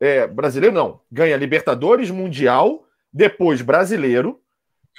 é, 0.00 0.26
brasileiro 0.26 0.74
não, 0.74 1.00
ganha 1.10 1.36
Libertadores, 1.36 2.10
Mundial, 2.10 2.84
depois 3.12 3.62
brasileiro, 3.62 4.40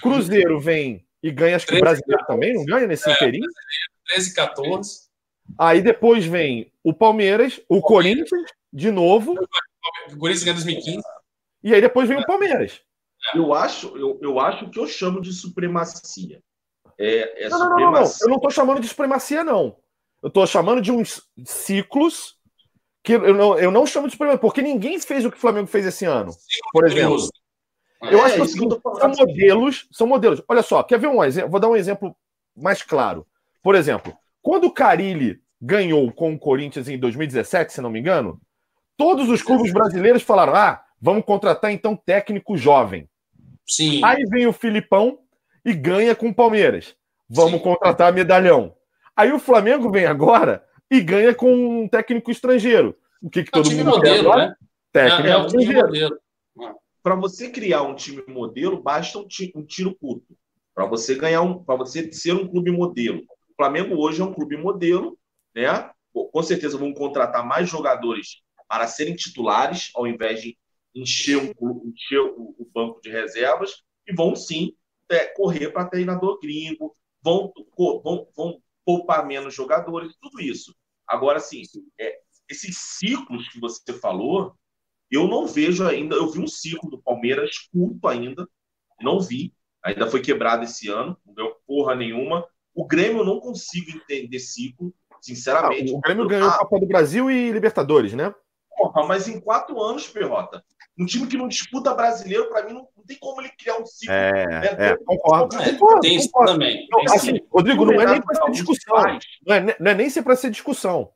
Cruzeiro 0.01 0.59
vem 0.59 1.05
e 1.21 1.31
ganha, 1.31 1.55
acho 1.55 1.67
que 1.67 1.79
brasileiro 1.79 2.25
também, 2.25 2.53
não 2.53 2.65
ganha 2.65 2.87
nesse 2.87 3.09
é, 3.09 3.13
inteirinho? 3.13 3.47
13, 4.07 4.33
14. 4.33 5.02
Aí 5.57 5.81
depois 5.81 6.25
vem 6.25 6.71
o 6.83 6.93
Palmeiras, 6.93 7.61
o. 7.67 7.81
Corinthians, 7.81 8.51
de 8.71 8.91
novo. 8.91 9.33
O 10.11 10.17
Corinthians 10.17 10.43
ganha 10.43 10.55
2015. 10.55 11.01
E 11.63 11.73
aí 11.73 11.81
depois 11.81 12.07
vem 12.07 12.19
o 12.19 12.25
Palmeiras. 12.25 12.81
Eu 13.33 13.53
acho, 13.53 13.95
eu, 13.97 14.19
eu 14.21 14.39
acho 14.39 14.69
que 14.69 14.79
eu 14.79 14.87
chamo 14.87 15.21
de 15.21 15.31
supremacia. 15.31 16.41
É, 16.97 17.45
é 17.45 17.49
não, 17.49 17.59
supremacia. 17.59 17.85
Não, 17.85 17.91
não, 17.91 18.01
não, 18.01 18.17
Eu 18.21 18.29
não 18.29 18.35
estou 18.35 18.51
chamando 18.51 18.81
de 18.81 18.87
supremacia, 18.87 19.43
não. 19.43 19.77
Eu 20.21 20.27
estou 20.27 20.47
chamando 20.47 20.81
de 20.81 20.91
uns 20.91 21.21
ciclos 21.45 22.37
que 23.03 23.13
eu 23.13 23.33
não, 23.33 23.59
eu 23.59 23.69
não 23.69 23.85
chamo 23.85 24.07
de 24.07 24.13
supremacia, 24.13 24.39
porque 24.39 24.61
ninguém 24.61 24.99
fez 24.99 25.25
o 25.25 25.31
que 25.31 25.37
o 25.37 25.39
Flamengo 25.39 25.67
fez 25.67 25.85
esse 25.85 26.05
ano. 26.05 26.31
Por 26.71 26.87
exemplo. 26.87 27.17
Eu 28.01 28.19
é, 28.19 28.21
acho 28.23 28.35
que 28.35 28.41
assim, 28.41 28.59
são 28.59 29.09
modelos, 29.09 29.87
são 29.91 30.07
modelos. 30.07 30.41
Olha 30.47 30.61
só, 30.61 30.83
quer 30.83 30.99
ver 30.99 31.07
um 31.07 31.23
exemplo? 31.23 31.51
Vou 31.51 31.59
dar 31.59 31.69
um 31.69 31.75
exemplo 31.75 32.15
mais 32.55 32.81
claro. 32.81 33.25
Por 33.61 33.75
exemplo, 33.75 34.13
quando 34.43 34.65
o 34.65 34.71
Carilli 34.73 35.41
ganhou 35.59 36.11
com 36.11 36.33
o 36.33 36.37
Corinthians 36.39 36.87
em 36.87 36.99
2017, 36.99 37.73
se 37.73 37.81
não 37.81 37.89
me 37.89 37.99
engano, 37.99 38.39
todos 38.95 39.27
os 39.29 39.41
clubes 39.41 39.73
brasileiros 39.73 40.21
falaram: 40.21 40.53
ah, 40.53 40.83
vamos 41.01 41.25
contratar 41.25 41.71
então 41.71 41.95
técnico 41.95 42.55
jovem. 42.55 43.09
Sim. 43.65 44.03
Aí 44.03 44.23
vem 44.25 44.45
o 44.45 44.53
Filipão 44.53 45.17
e 45.65 45.73
ganha 45.73 46.13
com 46.13 46.27
o 46.29 46.35
Palmeiras. 46.35 46.95
Vamos 47.29 47.53
Sim. 47.53 47.59
contratar 47.59 48.11
medalhão. 48.13 48.75
Aí 49.15 49.31
o 49.31 49.39
Flamengo 49.39 49.89
vem 49.89 50.05
agora 50.05 50.63
e 50.91 50.99
ganha 51.01 51.33
com 51.33 51.51
um 51.83 51.87
técnico 51.87 52.29
estrangeiro. 52.29 52.95
O 53.21 53.29
que, 53.29 53.43
que 53.43 53.49
É 53.53 53.59
o 53.59 53.63
todo 53.63 53.69
time 53.71 53.83
mundo 53.83 54.01
quer 54.01 54.09
modelo, 54.09 54.27
agora? 54.31 54.47
né? 54.49 54.55
Técnico 54.91 55.27
É, 55.27 55.31
é 55.31 55.45
estrangeiro. 55.45 55.87
modelo. 55.87 56.19
Para 57.01 57.15
você 57.15 57.49
criar 57.49 57.83
um 57.83 57.95
time 57.95 58.23
modelo, 58.27 58.81
basta 58.81 59.17
um, 59.17 59.27
ti- 59.27 59.51
um 59.55 59.63
tiro 59.63 59.95
curto. 59.95 60.35
Para 60.75 60.85
você 60.85 61.15
ganhar 61.15 61.41
um, 61.41 61.63
para 61.63 61.75
você 61.75 62.11
ser 62.11 62.33
um 62.33 62.47
clube 62.47 62.71
modelo. 62.71 63.21
O 63.53 63.55
Flamengo 63.55 63.95
hoje 63.95 64.21
é 64.21 64.23
um 64.23 64.33
clube 64.33 64.57
modelo, 64.57 65.17
né? 65.55 65.91
Com 66.13 66.43
certeza 66.43 66.77
vão 66.77 66.93
contratar 66.93 67.45
mais 67.45 67.69
jogadores 67.69 68.41
para 68.67 68.87
serem 68.87 69.15
titulares, 69.15 69.91
ao 69.95 70.07
invés 70.07 70.41
de 70.41 70.57
encher, 70.95 71.53
clu- 71.55 71.83
encher 71.85 72.19
o, 72.21 72.55
o 72.57 72.67
banco 72.73 73.01
de 73.01 73.09
reservas, 73.09 73.83
e 74.07 74.13
vão 74.13 74.35
sim 74.35 74.75
é, 75.09 75.25
correr 75.25 75.69
para 75.71 75.85
treinador 75.89 76.39
gringo, 76.39 76.95
vão, 77.21 77.51
vão, 77.77 78.27
vão 78.35 78.61
poupar 78.85 79.25
menos 79.25 79.53
jogadores, 79.53 80.15
tudo 80.21 80.41
isso. 80.41 80.75
Agora, 81.07 81.39
sim, 81.39 81.61
é, 81.99 82.19
esses 82.49 82.77
ciclos 82.77 83.47
que 83.49 83.59
você 83.59 83.93
falou, 83.93 84.55
eu 85.09 85.27
não 85.27 85.47
vejo 85.47 85.85
ainda. 85.87 86.15
Eu 86.15 86.31
vi 86.31 86.39
um 86.39 86.47
ciclo 86.47 86.89
do 86.89 87.01
Palmeiras 87.01 87.57
curto 87.71 88.07
ainda, 88.07 88.47
não 89.01 89.19
vi. 89.19 89.53
Ainda 89.83 90.07
foi 90.07 90.21
quebrado 90.21 90.63
esse 90.63 90.89
ano, 90.89 91.17
não 91.25 91.33
deu 91.33 91.55
porra 91.67 91.95
nenhuma. 91.95 92.47
O 92.75 92.85
Grêmio 92.85 93.19
eu 93.19 93.25
não 93.25 93.39
consigo 93.39 93.91
entender 93.91 94.39
ciclo, 94.39 94.93
Ah, 95.11 95.15
sinceramente. 95.21 95.93
o 95.93 95.99
Grêmio 95.99 96.27
ganhou 96.27 96.49
Ah, 96.49 96.55
a 96.55 96.57
Copa 96.59 96.79
do 96.79 96.87
Brasil 96.87 97.29
e 97.29 97.51
Libertadores, 97.51 98.13
né? 98.13 98.33
porra, 98.75 99.05
mas 99.07 99.27
em 99.27 99.39
quatro 99.39 99.81
anos, 99.81 100.07
Perrota, 100.07 100.63
um 100.99 101.05
time 101.05 101.27
que 101.27 101.37
não 101.37 101.47
disputa 101.47 101.93
brasileiro, 101.93 102.49
para 102.49 102.65
mim, 102.65 102.73
não, 102.73 102.87
não 102.97 103.05
tem 103.05 103.17
como 103.17 103.39
ele 103.39 103.49
criar 103.57 103.77
um 103.79 103.85
ciclo. 103.85 104.13
É, 104.13 104.45
né? 104.47 104.89
é, 104.91 104.97
concordo. 104.97 105.55
É, 105.57 105.71
concordo, 105.71 106.01
tem 106.01 106.15
isso 106.15 106.29
concordo. 106.31 106.53
também. 106.53 106.87
Não, 106.91 106.99
Tem 106.99 107.07
sim. 107.07 107.15
assim, 107.15 107.39
Rodrigo, 107.51 107.85
não 107.85 108.01
é 108.01 108.05
nem 108.05 108.21
para 108.21 108.35
ser 108.43 108.51
discussão. 108.51 108.95
Não 109.47 109.55
é, 109.55 109.75
não 109.79 109.91
é 109.91 109.95
nem 109.95 110.09
ser 110.09 110.21
para 110.23 110.35
ser 110.35 110.49
discussão. 110.49 111.11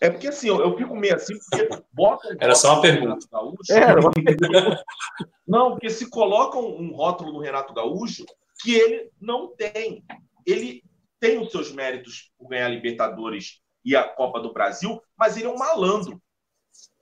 É 0.00 0.08
porque 0.10 0.28
assim, 0.28 0.48
eu, 0.48 0.60
eu 0.60 0.76
fico 0.76 0.96
meio 0.96 1.14
assim, 1.14 1.34
porque 1.50 1.68
botam. 1.92 2.30
Era 2.40 2.54
só 2.54 2.72
uma 2.74 2.82
pergunta. 2.82 3.04
Renato 3.06 3.28
Gaúcho, 3.30 3.72
Era 3.72 4.00
uma 4.00 4.10
Não, 5.46 5.70
porque 5.72 5.90
se 5.90 6.08
colocam 6.08 6.66
um 6.66 6.94
rótulo 6.94 7.32
no 7.32 7.40
Renato 7.40 7.74
Gaúcho 7.74 8.24
que 8.60 8.74
ele 8.74 9.10
não 9.20 9.54
tem. 9.56 10.04
Ele 10.46 10.82
tem 11.18 11.38
os 11.38 11.50
seus 11.50 11.70
méritos 11.72 12.30
por 12.38 12.48
ganhar 12.48 12.66
a 12.66 12.70
Libertadores 12.70 13.60
e 13.84 13.94
a 13.96 14.04
Copa 14.04 14.40
do 14.40 14.52
Brasil, 14.52 15.00
mas 15.16 15.36
ele 15.36 15.46
é 15.46 15.50
um 15.50 15.58
malandro. 15.58 16.20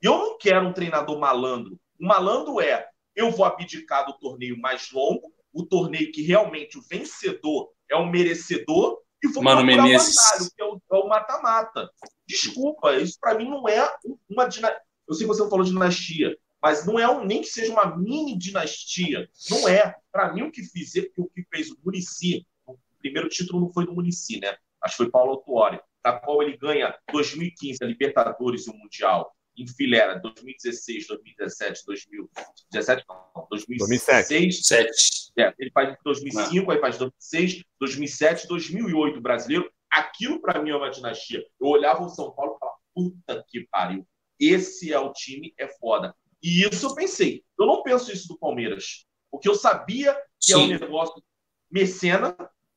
Eu 0.02 0.18
não 0.18 0.38
quero 0.38 0.66
um 0.66 0.72
treinador 0.72 1.18
malandro. 1.18 1.78
O 2.00 2.06
malandro 2.06 2.60
é 2.60 2.88
eu 3.14 3.30
vou 3.30 3.44
abdicar 3.44 4.06
do 4.06 4.12
torneio 4.18 4.56
mais 4.60 4.90
longo, 4.92 5.32
o 5.52 5.64
torneio 5.66 6.12
que 6.12 6.22
realmente 6.22 6.78
o 6.78 6.82
vencedor 6.88 7.72
é 7.90 7.96
o 7.96 8.06
merecedor, 8.06 9.00
e 9.22 9.26
vou 9.28 9.42
Mano 9.42 9.62
procurar 9.64 9.82
Menezes. 9.82 10.16
o 10.16 10.20
atalho, 10.20 10.50
que 10.54 10.62
é 10.62 10.64
o- 10.64 10.80
é 10.92 10.96
o 11.04 11.08
mata-mata. 11.08 11.90
Desculpa, 12.26 12.94
isso 12.94 13.18
para 13.20 13.36
mim 13.36 13.48
não 13.48 13.68
é 13.68 13.92
uma 14.28 14.46
dinastia. 14.46 14.80
Eu 15.08 15.14
sei 15.14 15.26
que 15.26 15.34
você 15.34 15.42
não 15.42 15.50
falou 15.50 15.64
de 15.64 15.72
dinastia, 15.72 16.36
mas 16.62 16.84
não 16.84 16.98
é 16.98 17.08
um, 17.08 17.24
nem 17.24 17.40
que 17.40 17.48
seja 17.48 17.72
uma 17.72 17.96
mini 17.96 18.36
dinastia. 18.36 19.28
Não 19.50 19.68
é. 19.68 19.94
Para 20.10 20.32
mim, 20.32 20.42
o 20.42 20.50
que, 20.50 20.62
fizer, 20.62 21.10
o 21.16 21.28
que 21.28 21.44
fez 21.50 21.70
o 21.70 21.78
Murici, 21.84 22.46
o 22.66 22.76
primeiro 22.98 23.28
título 23.28 23.60
não 23.60 23.72
foi 23.72 23.86
do 23.86 23.94
Murici, 23.94 24.40
né? 24.40 24.56
Acho 24.82 24.96
que 24.96 25.02
foi 25.04 25.10
Paulo 25.10 25.32
Autuori, 25.32 25.80
da 26.04 26.12
qual 26.12 26.42
ele 26.42 26.56
ganha 26.56 26.96
2015 27.12 27.78
a 27.82 27.86
Libertadores 27.86 28.66
e 28.66 28.70
o 28.70 28.74
Mundial. 28.74 29.32
Enfileira 29.56 30.20
2016, 30.20 31.08
2017, 31.08 31.82
2017, 31.84 33.04
não, 33.08 33.46
2016, 33.50 34.64
Sete. 34.64 35.32
é, 35.36 35.52
ele 35.58 35.70
faz 35.72 35.90
em 35.90 35.96
2005, 36.04 36.70
aí 36.70 36.80
faz 36.80 36.96
2006, 36.96 37.64
2007, 37.80 38.46
2008 38.46 39.20
brasileiro. 39.20 39.68
Aquilo 39.90 40.40
para 40.40 40.62
mim 40.62 40.70
é 40.70 40.76
uma 40.76 40.90
dinastia. 40.90 41.44
Eu 41.60 41.66
olhava 41.66 42.04
o 42.04 42.08
São 42.08 42.30
Paulo 42.30 42.54
e 42.54 42.58
falava, 42.60 42.78
puta 42.94 43.44
que 43.48 43.66
pariu. 43.68 44.06
Esse 44.38 44.92
é 44.92 44.98
o 45.00 45.12
time, 45.12 45.52
é 45.58 45.66
foda. 45.66 46.14
E 46.42 46.66
isso 46.66 46.86
eu 46.86 46.94
pensei. 46.94 47.44
Eu 47.58 47.66
não 47.66 47.82
penso 47.82 48.12
isso 48.12 48.28
do 48.28 48.38
Palmeiras. 48.38 49.06
Porque 49.30 49.48
eu 49.48 49.54
sabia 49.54 50.16
que 50.40 50.52
é 50.52 50.56
um 50.56 50.66
Sim. 50.66 50.78
negócio 50.78 51.22
mecena. 51.70 52.36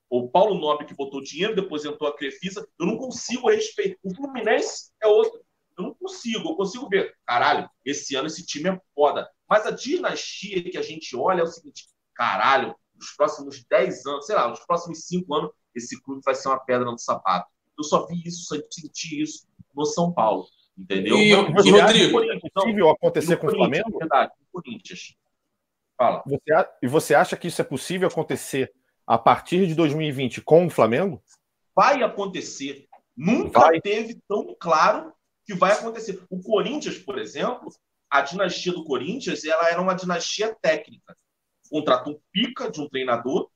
O 0.09 0.28
Paulo 0.28 0.59
Nobre 0.59 0.86
que 0.86 0.93
botou 0.93 1.22
dinheiro, 1.22 1.55
depois 1.55 1.86
entrou 1.86 2.09
a 2.09 2.16
Crefisa. 2.16 2.68
Eu 2.78 2.86
não 2.86 2.97
consigo 2.97 3.49
respeitar. 3.49 3.97
O 4.03 4.14
Fluminense 4.14 4.91
é 5.01 5.07
outro. 5.07 5.41
Eu 5.78 5.86
não 5.86 5.93
consigo. 5.93 6.49
Eu 6.49 6.55
consigo 6.55 6.89
ver. 6.89 7.16
Caralho, 7.26 7.70
esse 7.86 8.16
ano 8.16 8.28
esse 8.28 8.45
time 8.45 8.70
é 8.70 8.82
foda. 8.93 9.30
Mas 9.49 9.66
a 9.66 9.72
dinastia 9.72 10.64
que 10.70 10.78
a 10.78 10.82
gente 10.82 11.16
olha 11.16 11.41
é 11.41 11.43
o 11.43 11.47
seguinte: 11.47 11.88
caralho, 12.14 12.76
nos 12.93 13.12
próximos 13.12 13.64
10 13.70 14.05
anos, 14.05 14.26
sei 14.26 14.36
lá, 14.36 14.47
nos 14.47 14.59
próximos 14.66 15.05
5 15.05 15.34
anos, 15.34 15.51
esse 15.74 16.01
clube 16.01 16.22
vai 16.24 16.36
ser 16.36 16.49
uma 16.49 16.59
pedra 16.59 16.86
no 16.86 16.97
sapato. 16.97 17.49
Eu 17.78 17.84
só 17.84 18.05
vi 18.05 18.22
isso, 18.26 18.43
só 18.45 18.55
senti 18.70 19.22
isso 19.22 19.47
no 19.74 19.86
São 19.86 20.14
Paulo. 20.14 20.45
Entendeu? 20.82 21.18
E, 21.18 21.52
Mas, 21.52 21.66
e 21.66 21.72
Rodrigo? 21.72 22.24
É 22.24 22.40
possível 22.54 22.90
acontecer 22.90 23.38
com 23.38 23.48
o 23.48 23.52
Flamengo? 23.52 24.00
Verdade, 24.00 24.32
Corinthians. 24.52 25.16
Fala. 25.98 26.24
Você 26.26 26.70
e 26.82 26.88
você 26.88 27.16
acha 27.16 27.38
que 27.38 27.48
isso 27.48 27.62
é 27.62 27.66
possível 27.66 28.08
acontecer 28.08 28.72
a 29.06 29.18
partir 29.18 29.68
de 29.68 29.76
2020 29.76 30.42
com 30.42 30.66
o 30.66 30.70
Flamengo? 30.70 31.22
vai 31.76 32.02
acontecer. 32.04 32.88
Nunca 33.16 33.60
Vai. 33.60 33.82
teve 33.82 34.22
tão 34.28 34.56
claro 34.60 35.14
que 35.46 35.54
vai 35.54 35.74
acontecer. 35.74 36.24
O 36.30 36.42
Corinthians, 36.42 36.98
por 36.98 37.18
exemplo, 37.18 37.70
a 38.10 38.22
dinastia 38.22 38.74
do 38.74 38.84
Corinthians, 38.84 39.44
ela 39.44 39.70
era 39.70 39.82
uma 39.82 39.94
dinastia 39.94 40.56
técnica. 40.62 41.16
Contratou 41.70 42.14
um 42.14 42.22
pica 42.32 42.70
de 42.70 42.82
um 42.82 42.90
treinador 42.90 43.50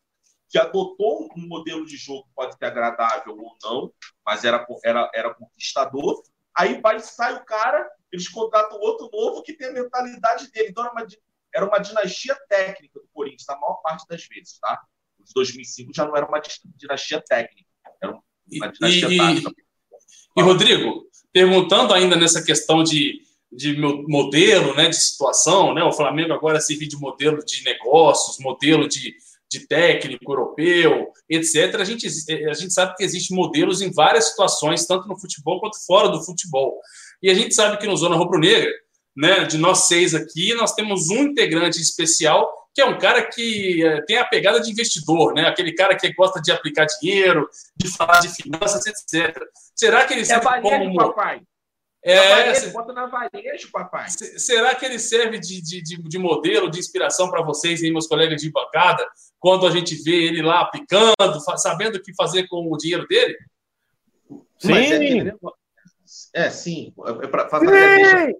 que 0.49 0.57
adotou 0.57 1.29
um 1.35 1.47
modelo 1.47 1.85
de 1.85 1.97
jogo 1.97 2.23
que 2.23 2.33
pode 2.35 2.55
ser 2.55 2.65
agradável 2.65 3.37
ou 3.37 3.55
não, 3.63 3.93
mas 4.25 4.43
era, 4.43 4.65
era, 4.83 5.09
era 5.13 5.33
conquistador. 5.33 6.21
Aí 6.57 6.79
vai 6.81 6.99
sai 6.99 7.35
o 7.35 7.43
cara, 7.45 7.89
eles 8.11 8.27
contratam 8.29 8.79
outro 8.79 9.09
novo 9.11 9.43
que 9.43 9.53
tem 9.53 9.67
a 9.69 9.73
mentalidade 9.73 10.49
dele. 10.51 10.69
Então 10.69 10.83
era 10.85 10.93
uma, 10.93 11.07
era 11.53 11.65
uma 11.65 11.79
dinastia 11.79 12.35
técnica 12.47 12.99
do 12.99 13.07
Corinthians, 13.13 13.45
na 13.47 13.55
maior 13.59 13.75
parte 13.83 14.05
das 14.07 14.25
vezes, 14.25 14.57
tá? 14.59 14.81
Os 15.19 15.33
2005 15.33 15.91
já 15.93 16.05
não 16.05 16.15
era 16.15 16.25
uma 16.27 16.41
dinastia 16.77 17.21
técnica, 17.21 17.67
era 18.01 18.11
uma 18.13 18.23
E, 18.49 18.59
dinastia 18.71 19.07
e- 19.09 19.17
tática. 19.17 19.51
e, 20.37 20.41
Rodrigo, 20.41 21.07
perguntando 21.33 21.93
ainda 21.93 22.15
nessa 22.15 22.43
questão 22.43 22.83
de, 22.83 23.21
de 23.51 23.75
mo- 23.77 24.03
modelo, 24.07 24.75
né, 24.75 24.87
de 24.87 24.95
situação, 24.95 25.73
né, 25.73 25.83
o 25.83 25.91
Flamengo 25.91 26.31
agora 26.33 26.61
servir 26.61 26.87
de 26.87 26.95
modelo 26.97 27.43
de 27.43 27.63
negócios, 27.63 28.37
modelo 28.39 28.87
de, 28.87 29.15
de 29.51 29.67
técnico 29.67 30.31
europeu, 30.31 31.07
etc. 31.29 31.75
A 31.79 31.83
gente, 31.83 32.07
a 32.49 32.53
gente 32.53 32.73
sabe 32.73 32.95
que 32.95 33.03
existem 33.03 33.35
modelos 33.35 33.81
em 33.81 33.91
várias 33.91 34.29
situações, 34.29 34.85
tanto 34.85 35.07
no 35.07 35.19
futebol 35.19 35.59
quanto 35.59 35.77
fora 35.85 36.09
do 36.09 36.23
futebol. 36.23 36.79
E 37.21 37.29
a 37.29 37.33
gente 37.33 37.53
sabe 37.53 37.77
que 37.77 37.87
no 37.87 37.95
Zona 37.95 38.15
Rubro 38.15 38.39
Negra, 38.39 38.71
né, 39.15 39.45
de 39.45 39.57
nós 39.57 39.87
seis 39.87 40.13
aqui, 40.13 40.53
nós 40.55 40.73
temos 40.73 41.09
um 41.09 41.23
integrante 41.23 41.79
especial 41.79 42.51
que 42.73 42.81
é 42.81 42.85
um 42.85 42.97
cara 42.97 43.23
que 43.25 43.81
eh, 43.85 44.01
tem 44.05 44.17
a 44.17 44.25
pegada 44.25 44.59
de 44.59 44.69
investidor, 44.69 45.33
né? 45.33 45.47
Aquele 45.47 45.71
cara 45.71 45.95
que 45.95 46.11
gosta 46.13 46.41
de 46.41 46.51
aplicar 46.51 46.85
dinheiro, 46.99 47.49
de 47.77 47.87
falar 47.87 48.19
de 48.19 48.27
finanças, 48.27 48.85
etc. 48.85 49.33
Será 49.73 50.03
que 50.03 50.11
ele 50.13 50.23
É 50.23 50.25
serve 50.25 50.43
varejo, 50.43 50.69
como 50.79 50.95
papai. 50.97 51.41
É, 52.03 52.13
é, 52.13 52.29
varejo, 52.51 52.71
bota 52.73 52.91
na 52.91 53.05
varejo, 53.05 53.71
papai. 53.71 54.09
se- 54.09 54.37
será 54.39 54.75
que 54.75 54.85
ele 54.85 54.99
serve 54.99 55.39
de, 55.39 55.61
de, 55.61 55.81
de, 55.81 56.03
de 56.03 56.17
modelo, 56.19 56.69
de 56.69 56.77
inspiração 56.77 57.29
para 57.31 57.41
vocês 57.41 57.81
e 57.81 57.89
meus 57.89 58.07
colegas 58.07 58.41
de 58.41 58.51
bancada, 58.51 59.07
quando 59.45 59.67
a 59.67 59.69
gente 59.69 59.93
vê 60.01 60.25
ele 60.25 60.41
lá 60.41 60.61
aplicando, 60.61 61.13
sabendo 61.57 61.97
o 61.97 62.01
que 62.01 62.15
fazer 62.15 62.47
com 62.47 62.67
o 62.67 62.77
dinheiro 62.77 63.07
dele? 63.07 63.37
É, 64.63 64.67
Sim. 64.97 65.21
negócio. 65.21 65.59
é 66.33 66.49
sim. 66.49 66.91
É 67.05 67.27
pra, 67.27 67.45
pra 67.45 67.59
fazer 67.59 68.35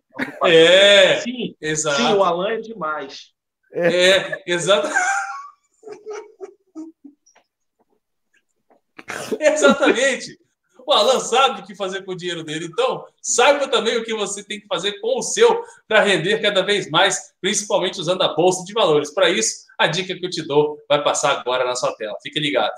É, 0.45 1.21
Sim, 1.21 1.55
exato. 1.61 1.97
sim, 1.97 2.11
o 2.11 2.23
Alan 2.23 2.53
é 2.53 2.59
demais. 2.59 3.33
É, 3.71 4.51
exato. 4.51 4.89
Exatamente. 9.39 10.39
O 10.85 10.93
Alan 10.93 11.19
sabe 11.19 11.61
o 11.61 11.65
que 11.65 11.75
fazer 11.75 12.03
com 12.05 12.11
o 12.11 12.15
dinheiro 12.15 12.43
dele. 12.43 12.65
Então, 12.65 13.05
saiba 13.21 13.67
também 13.67 13.97
o 13.97 14.03
que 14.03 14.13
você 14.13 14.43
tem 14.43 14.59
que 14.59 14.67
fazer 14.67 14.99
com 14.99 15.17
o 15.17 15.23
seu 15.23 15.63
para 15.87 16.01
render 16.01 16.39
cada 16.39 16.61
vez 16.61 16.89
mais, 16.89 17.33
principalmente 17.41 17.99
usando 17.99 18.21
a 18.21 18.33
bolsa 18.35 18.63
de 18.63 18.73
valores. 18.73 19.13
Para 19.13 19.29
isso, 19.29 19.65
a 19.79 19.87
dica 19.87 20.15
que 20.15 20.25
eu 20.25 20.29
te 20.29 20.41
dou 20.41 20.77
vai 20.87 21.03
passar 21.03 21.39
agora 21.39 21.65
na 21.65 21.75
sua 21.75 21.95
tela. 21.95 22.15
Fique 22.21 22.39
ligado. 22.39 22.73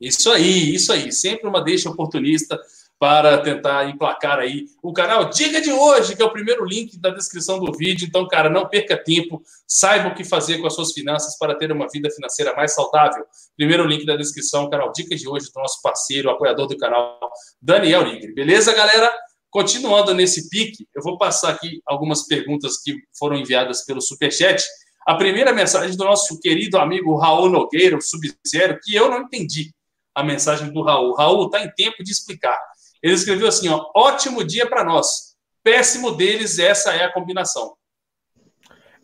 Isso 0.00 0.30
aí, 0.30 0.74
isso 0.74 0.92
aí. 0.92 1.10
Sempre 1.12 1.48
uma 1.48 1.62
deixa 1.62 1.88
oportunista 1.88 2.58
para 2.98 3.38
tentar 3.38 3.88
emplacar 3.88 4.38
aí 4.38 4.64
o 4.82 4.92
canal 4.92 5.28
Diga 5.28 5.60
de 5.60 5.70
hoje, 5.70 6.16
que 6.16 6.22
é 6.22 6.24
o 6.24 6.32
primeiro 6.32 6.64
link 6.64 6.98
da 6.98 7.10
descrição 7.10 7.58
do 7.60 7.70
vídeo. 7.76 8.06
Então, 8.06 8.26
cara, 8.26 8.48
não 8.48 8.66
perca 8.66 8.96
tempo, 8.96 9.42
saiba 9.66 10.08
o 10.08 10.14
que 10.14 10.24
fazer 10.24 10.58
com 10.58 10.66
as 10.66 10.74
suas 10.74 10.92
finanças 10.92 11.36
para 11.38 11.54
ter 11.54 11.70
uma 11.70 11.86
vida 11.88 12.10
financeira 12.10 12.54
mais 12.54 12.74
saudável. 12.74 13.24
Primeiro 13.56 13.86
link 13.86 14.06
da 14.06 14.16
descrição, 14.16 14.70
canal 14.70 14.92
Dica 14.92 15.14
de 15.14 15.28
hoje 15.28 15.46
do 15.52 15.60
nosso 15.60 15.80
parceiro, 15.82 16.30
apoiador 16.30 16.66
do 16.66 16.76
canal, 16.76 17.18
Daniel 17.60 18.02
Ligre. 18.02 18.32
Beleza, 18.32 18.72
galera? 18.72 19.12
Continuando 19.50 20.14
nesse 20.14 20.48
pique, 20.48 20.86
eu 20.94 21.02
vou 21.02 21.18
passar 21.18 21.50
aqui 21.50 21.80
algumas 21.86 22.26
perguntas 22.26 22.82
que 22.82 22.94
foram 23.18 23.36
enviadas 23.36 23.84
pelo 23.84 24.00
Superchat. 24.00 24.62
A 25.06 25.14
primeira 25.14 25.52
mensagem 25.52 25.96
do 25.96 26.04
nosso 26.04 26.40
querido 26.40 26.78
amigo 26.78 27.16
Raul 27.16 27.48
Nogueira, 27.48 27.96
o 27.96 28.00
Sub-Zero, 28.00 28.78
que 28.82 28.94
eu 28.94 29.08
não 29.08 29.22
entendi 29.22 29.70
a 30.16 30.22
mensagem 30.22 30.72
do 30.72 30.82
Raul. 30.82 31.14
Raul, 31.14 31.44
está 31.44 31.62
em 31.62 31.70
tempo 31.72 32.02
de 32.02 32.10
explicar. 32.10 32.58
Ele 33.02 33.12
escreveu 33.12 33.46
assim: 33.46 33.68
ó, 33.68 33.84
ótimo 33.94 34.42
dia 34.42 34.66
para 34.66 34.82
nós. 34.82 35.36
Péssimo 35.62 36.12
deles, 36.12 36.58
essa 36.58 36.94
é 36.94 37.04
a 37.04 37.12
combinação. 37.12 37.76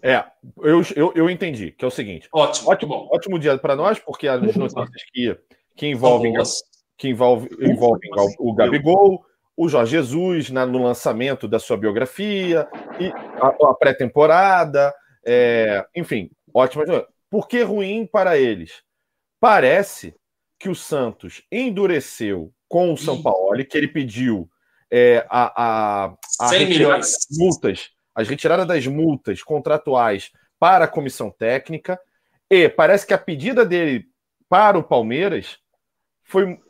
É, 0.03 0.25
eu, 0.59 0.83
eu, 0.97 1.13
eu 1.15 1.31
entendi, 1.31 1.71
que 1.71 1.85
é 1.85 1.89
o 1.89 1.91
seguinte. 1.91 2.29
Ótimo, 2.33 2.71
ótimo, 2.71 2.89
bom. 2.89 3.09
ótimo 3.13 3.39
dia 3.39 3.57
para 3.59 3.77
nós, 3.77 3.99
porque 4.01 4.27
as 4.27 4.41
notícias 4.41 5.05
que, 5.13 5.39
que 5.77 5.87
envolvem, 5.87 6.35
que 6.97 7.09
envolve, 7.09 7.49
envolvem 7.61 8.11
o 8.39 8.55
Gabigol, 8.55 9.25
o 9.57 9.69
Jorge 9.69 9.93
Jesus 9.93 10.51
na, 10.51 10.67
no 10.67 10.83
lançamento 10.83 11.47
da 11.47 11.61
sua 11.61 11.77
biografia, 11.77 12.67
e 12.99 13.13
a, 13.41 13.71
a 13.71 13.75
pré-temporada, 13.75 14.93
é, 15.25 15.85
enfim, 15.95 16.31
ótimo. 16.53 16.85
Por 17.31 17.47
que 17.47 17.63
ruim 17.63 18.05
para 18.05 18.37
eles? 18.37 18.83
Parece 19.39 20.15
que 20.63 20.69
o 20.69 20.77
Santos 20.77 21.43
endureceu 21.51 22.55
com 22.69 22.93
o 22.93 22.97
São 22.97 23.21
Paulo, 23.21 23.65
que 23.65 23.77
ele 23.77 23.89
pediu 23.89 24.49
é, 24.89 25.27
a, 25.29 26.05
a, 26.05 26.17
a 26.39 26.49
100 26.49 26.69
milhões. 26.69 27.17
multas, 27.33 27.91
as 28.15 28.29
retiradas 28.29 28.65
das 28.65 28.87
multas 28.87 29.43
contratuais 29.43 30.31
para 30.61 30.85
a 30.85 30.89
comissão 30.89 31.33
técnica, 31.33 31.99
e 32.49 32.69
parece 32.69 33.05
que 33.05 33.13
a 33.13 33.19
pedida 33.19 33.67
dele 33.67 34.07
para 34.49 34.79
o 34.79 34.85
Palmeiras 34.85 35.59
foi 36.23 36.61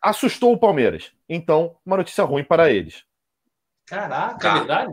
assustou 0.00 0.52
o 0.52 0.58
Palmeiras. 0.58 1.10
Então, 1.28 1.76
uma 1.84 1.96
notícia 1.96 2.22
ruim 2.22 2.44
para 2.44 2.70
eles. 2.70 3.02
Caraca, 3.84 4.48
é 4.48 4.52
verdade? 4.52 4.92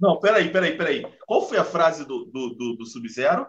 Não, 0.00 0.18
peraí, 0.18 0.50
peraí, 0.50 0.74
peraí. 0.74 1.06
Qual 1.26 1.46
foi 1.46 1.58
a 1.58 1.64
frase 1.64 2.06
do, 2.06 2.24
do, 2.24 2.54
do, 2.54 2.76
do 2.76 2.86
Sub-Zero? 2.86 3.46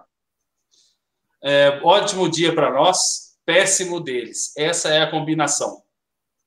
É, 1.41 1.79
ótimo 1.81 2.29
dia 2.29 2.53
para 2.53 2.69
nós 2.73 3.30
péssimo 3.51 3.99
deles. 3.99 4.53
Essa 4.57 4.93
é 4.93 5.01
a 5.01 5.11
combinação. 5.11 5.81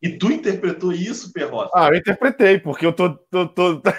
E 0.00 0.16
tu 0.16 0.32
interpretou 0.32 0.90
isso, 0.92 1.32
Perrota? 1.32 1.70
Ah, 1.74 1.88
eu 1.88 1.96
interpretei, 1.96 2.58
porque 2.58 2.86
eu 2.86 2.92
tô. 2.94 3.14
tô, 3.30 3.46
tô... 3.48 3.82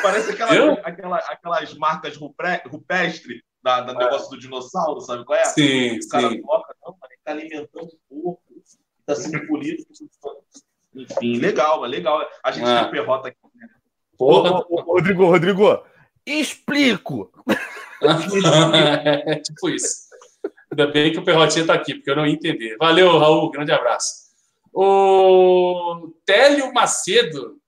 Parece 0.00 0.30
aquela, 0.30 0.72
aquela, 0.80 1.18
aquelas 1.18 1.74
marcas 1.74 2.16
rupestres 2.16 3.42
da, 3.62 3.82
da 3.82 3.92
é. 3.92 3.96
negócio 3.96 4.30
do 4.30 4.38
dinossauro, 4.38 5.00
sabe 5.00 5.24
qual 5.24 5.38
é? 5.38 5.44
Sim, 5.44 5.98
o 5.98 6.08
cara 6.08 6.30
sim. 6.30 6.40
Toca, 6.40 6.74
não, 6.82 6.96
ele 7.04 7.18
tá 7.22 7.32
alimentando 7.32 7.90
o 8.08 8.22
corpo, 8.22 8.42
tá 9.04 9.14
sendo 9.14 9.46
polido. 9.46 9.84
Enfim, 10.94 11.38
legal, 11.38 11.80
mas 11.80 11.90
legal. 11.90 12.26
A 12.42 12.50
gente 12.50 12.68
é. 12.68 12.78
tem 12.78 12.88
o 12.88 12.90
Perrota 12.90 13.28
aqui. 13.28 13.38
Né? 13.54 13.68
Porra. 14.16 14.52
Ô, 14.52 14.66
ô, 14.70 14.80
Rodrigo, 14.80 15.26
Rodrigo, 15.26 15.84
explico. 16.24 17.30
É 18.02 19.36
tipo 19.40 19.68
isso. 19.68 20.04
Ainda 20.70 20.90
bem 20.90 21.12
que 21.12 21.18
o 21.18 21.24
Perrotinha 21.24 21.62
está 21.62 21.74
aqui, 21.74 21.94
porque 21.94 22.10
eu 22.10 22.16
não 22.16 22.26
ia 22.26 22.32
entender. 22.32 22.76
Valeu, 22.78 23.18
Raul, 23.18 23.50
grande 23.50 23.72
abraço. 23.72 24.24
O 24.72 26.12
Télio 26.26 26.72
Macedo 26.72 27.58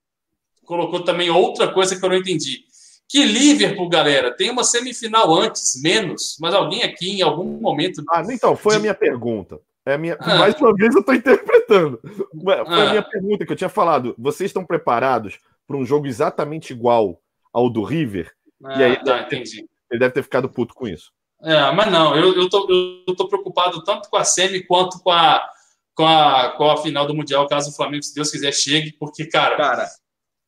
colocou 0.65 1.05
também 1.05 1.31
outra 1.31 1.73
coisa 1.73 1.97
que 1.97 2.05
eu 2.05 2.09
não 2.09 2.16
entendi. 2.16 2.65
Que 3.09 3.24
Liverpool, 3.24 3.89
galera, 3.89 4.36
tem 4.36 4.51
uma 4.51 4.65
semifinal 4.65 5.32
antes, 5.32 5.81
menos, 5.81 6.36
mas 6.40 6.53
alguém 6.53 6.82
aqui 6.82 7.19
em 7.19 7.23
algum 7.23 7.61
momento. 7.61 8.03
Ah, 8.11 8.23
então, 8.28 8.57
foi 8.57 8.73
de... 8.73 8.78
a 8.78 8.81
minha 8.81 8.94
pergunta. 8.94 9.61
É 9.86 9.94
a 9.94 9.98
minha... 9.98 10.16
Ah. 10.19 10.39
Mais 10.39 10.57
uma 10.57 10.74
vez 10.74 10.93
eu 10.93 11.01
estou 11.01 11.15
interpretando. 11.15 12.01
Foi 12.43 12.55
ah. 12.55 12.89
a 12.89 12.90
minha 12.90 13.03
pergunta 13.03 13.47
que 13.47 13.53
eu 13.53 13.57
tinha 13.57 13.70
falado. 13.70 14.12
Vocês 14.19 14.48
estão 14.48 14.65
preparados 14.65 15.39
para 15.69 15.77
um 15.77 15.86
jogo 15.86 16.09
exatamente 16.09 16.73
igual 16.73 17.20
ao 17.53 17.70
do 17.70 17.85
River? 17.85 18.32
Ah, 18.65 18.81
e 18.81 18.85
aí, 18.85 19.05
tá, 19.05 19.23
entendi. 19.23 19.65
Ele 19.91 20.01
deve 20.01 20.15
ter 20.15 20.23
ficado 20.23 20.49
puto 20.49 20.75
com 20.75 20.87
isso. 20.87 21.13
É, 21.43 21.71
mas 21.73 21.91
não, 21.93 22.17
eu, 22.17 22.35
eu, 22.35 22.49
tô, 22.49 22.67
eu 23.07 23.15
tô 23.15 23.29
preocupado 23.29 23.85
tanto 23.85 24.09
com 24.09 24.17
a 24.17 24.25
Semi 24.25 24.65
quanto 24.65 24.99
com 25.01 25.11
a, 25.11 25.47
com 25.95 26.07
a, 26.07 26.55
com 26.57 26.71
a 26.71 26.77
final 26.79 27.07
do 27.07 27.15
Mundial, 27.15 27.47
caso 27.47 27.71
o 27.71 27.75
Flamengo, 27.75 28.03
se 28.03 28.15
Deus 28.15 28.31
quiser, 28.31 28.53
chegue, 28.53 28.93
porque, 28.99 29.27
cara, 29.27 29.57
cara, 29.57 29.89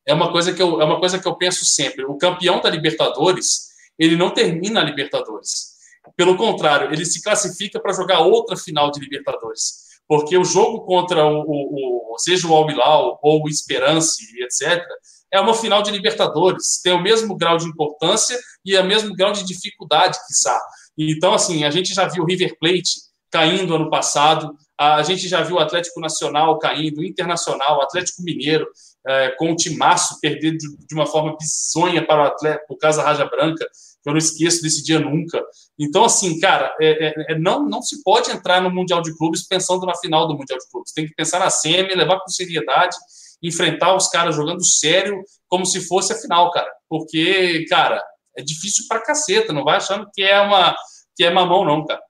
é 0.07 0.15
uma 0.15 0.33
coisa 0.33 0.53
que 0.53 0.63
eu, 0.63 0.81
é 0.81 0.85
uma 0.85 0.99
coisa 0.99 1.19
que 1.19 1.29
eu 1.29 1.37
penso 1.37 1.65
sempre. 1.65 2.05
O 2.05 2.17
campeão 2.17 2.61
da 2.61 2.71
Libertadores, 2.71 3.69
ele 3.99 4.17
não 4.17 4.31
termina 4.31 4.81
a 4.81 4.85
Libertadores. 4.85 5.77
Pelo 6.17 6.37
contrário, 6.37 6.91
ele 6.93 7.05
se 7.05 7.23
classifica 7.23 7.79
para 7.79 7.93
jogar 7.93 8.21
outra 8.21 8.57
final 8.57 8.91
de 8.91 9.01
Libertadores. 9.01 9.87
Porque 10.09 10.39
o 10.39 10.45
jogo 10.45 10.87
contra 10.87 11.27
o, 11.27 11.43
o, 11.47 12.15
o 12.15 12.19
seja 12.19 12.49
o 12.49 12.55
Al 12.55 12.71
Hilal 12.71 13.19
ou 13.23 13.45
o 13.45 13.49
Esperance, 13.49 14.25
etc., 14.43 14.83
é 15.31 15.39
uma 15.39 15.53
final 15.53 15.83
de 15.83 15.91
Libertadores, 15.91 16.81
tem 16.83 16.93
o 16.93 17.03
mesmo 17.03 17.37
grau 17.37 17.59
de 17.59 17.67
importância 17.67 18.39
e 18.73 18.77
o 18.77 18.85
mesmo 18.85 19.15
grau 19.15 19.33
de 19.33 19.45
dificuldade, 19.45 20.19
quiçá. 20.27 20.59
Então, 20.97 21.33
assim, 21.33 21.65
a 21.65 21.71
gente 21.71 21.95
já 21.95 22.07
viu 22.07 22.25
River 22.25 22.57
Plate 22.59 23.09
caindo 23.31 23.75
ano 23.75 23.91
passado, 23.91 24.55
a 24.79 25.03
gente 25.03 25.29
já 25.29 25.43
viu 25.43 25.57
o 25.57 25.59
Atlético 25.59 26.01
Nacional 26.01 26.59
caindo, 26.59 27.05
Internacional, 27.05 27.83
Atlético 27.83 28.23
Mineiro, 28.23 28.67
é, 29.07 29.31
com 29.31 29.53
o 29.53 29.57
Timaço 29.57 30.19
perder 30.21 30.57
de, 30.57 30.69
de, 30.87 30.95
uma 30.95 31.07
forma 31.07 31.37
bizonha 31.37 32.05
para 32.05 32.23
o 32.23 32.27
Atlético, 32.27 32.75
o 32.75 32.77
Casa 32.77 33.03
Raja 33.03 33.25
Branca, 33.27 33.67
que 34.03 34.09
eu 34.09 34.13
não 34.13 34.19
esqueço 34.19 34.63
desse 34.63 34.83
dia 34.83 34.99
nunca. 34.99 35.43
Então, 35.79 36.05
assim, 36.05 36.39
cara, 36.39 36.75
é, 36.81 37.09
é, 37.09 37.33
é, 37.33 37.39
não, 37.39 37.69
não 37.69 37.83
se 37.83 38.03
pode 38.03 38.31
entrar 38.31 38.63
no 38.63 38.71
Mundial 38.71 39.03
de 39.03 39.17
Clubes 39.17 39.47
pensando 39.47 39.85
na 39.85 39.97
final 39.97 40.27
do 40.27 40.37
Mundial 40.37 40.59
de 40.59 40.69
Clubes. 40.71 40.93
Tem 40.93 41.07
que 41.07 41.15
pensar 41.15 41.39
na 41.39 41.51
semi, 41.51 41.95
levar 41.95 42.21
com 42.21 42.29
seriedade 42.29 42.97
enfrentar 43.43 43.95
os 43.95 44.09
caras 44.09 44.35
jogando 44.35 44.65
sério 44.65 45.23
como 45.47 45.65
se 45.65 45.81
fosse 45.87 46.13
a 46.13 46.17
final, 46.17 46.51
cara. 46.51 46.71
Porque, 46.89 47.65
cara, 47.69 48.03
é 48.39 48.43
difícil 48.43 48.87
pra 48.89 49.03
caceta, 49.03 49.53
não 49.53 49.65
vai 49.65 49.77
achando 49.77 50.09
que 50.15 50.23
é 50.23 50.41
uma 50.41 50.77
que 51.17 51.25
é 51.25 51.31
mamão 51.31 51.65
não, 51.65 51.85
cara. 51.85 52.01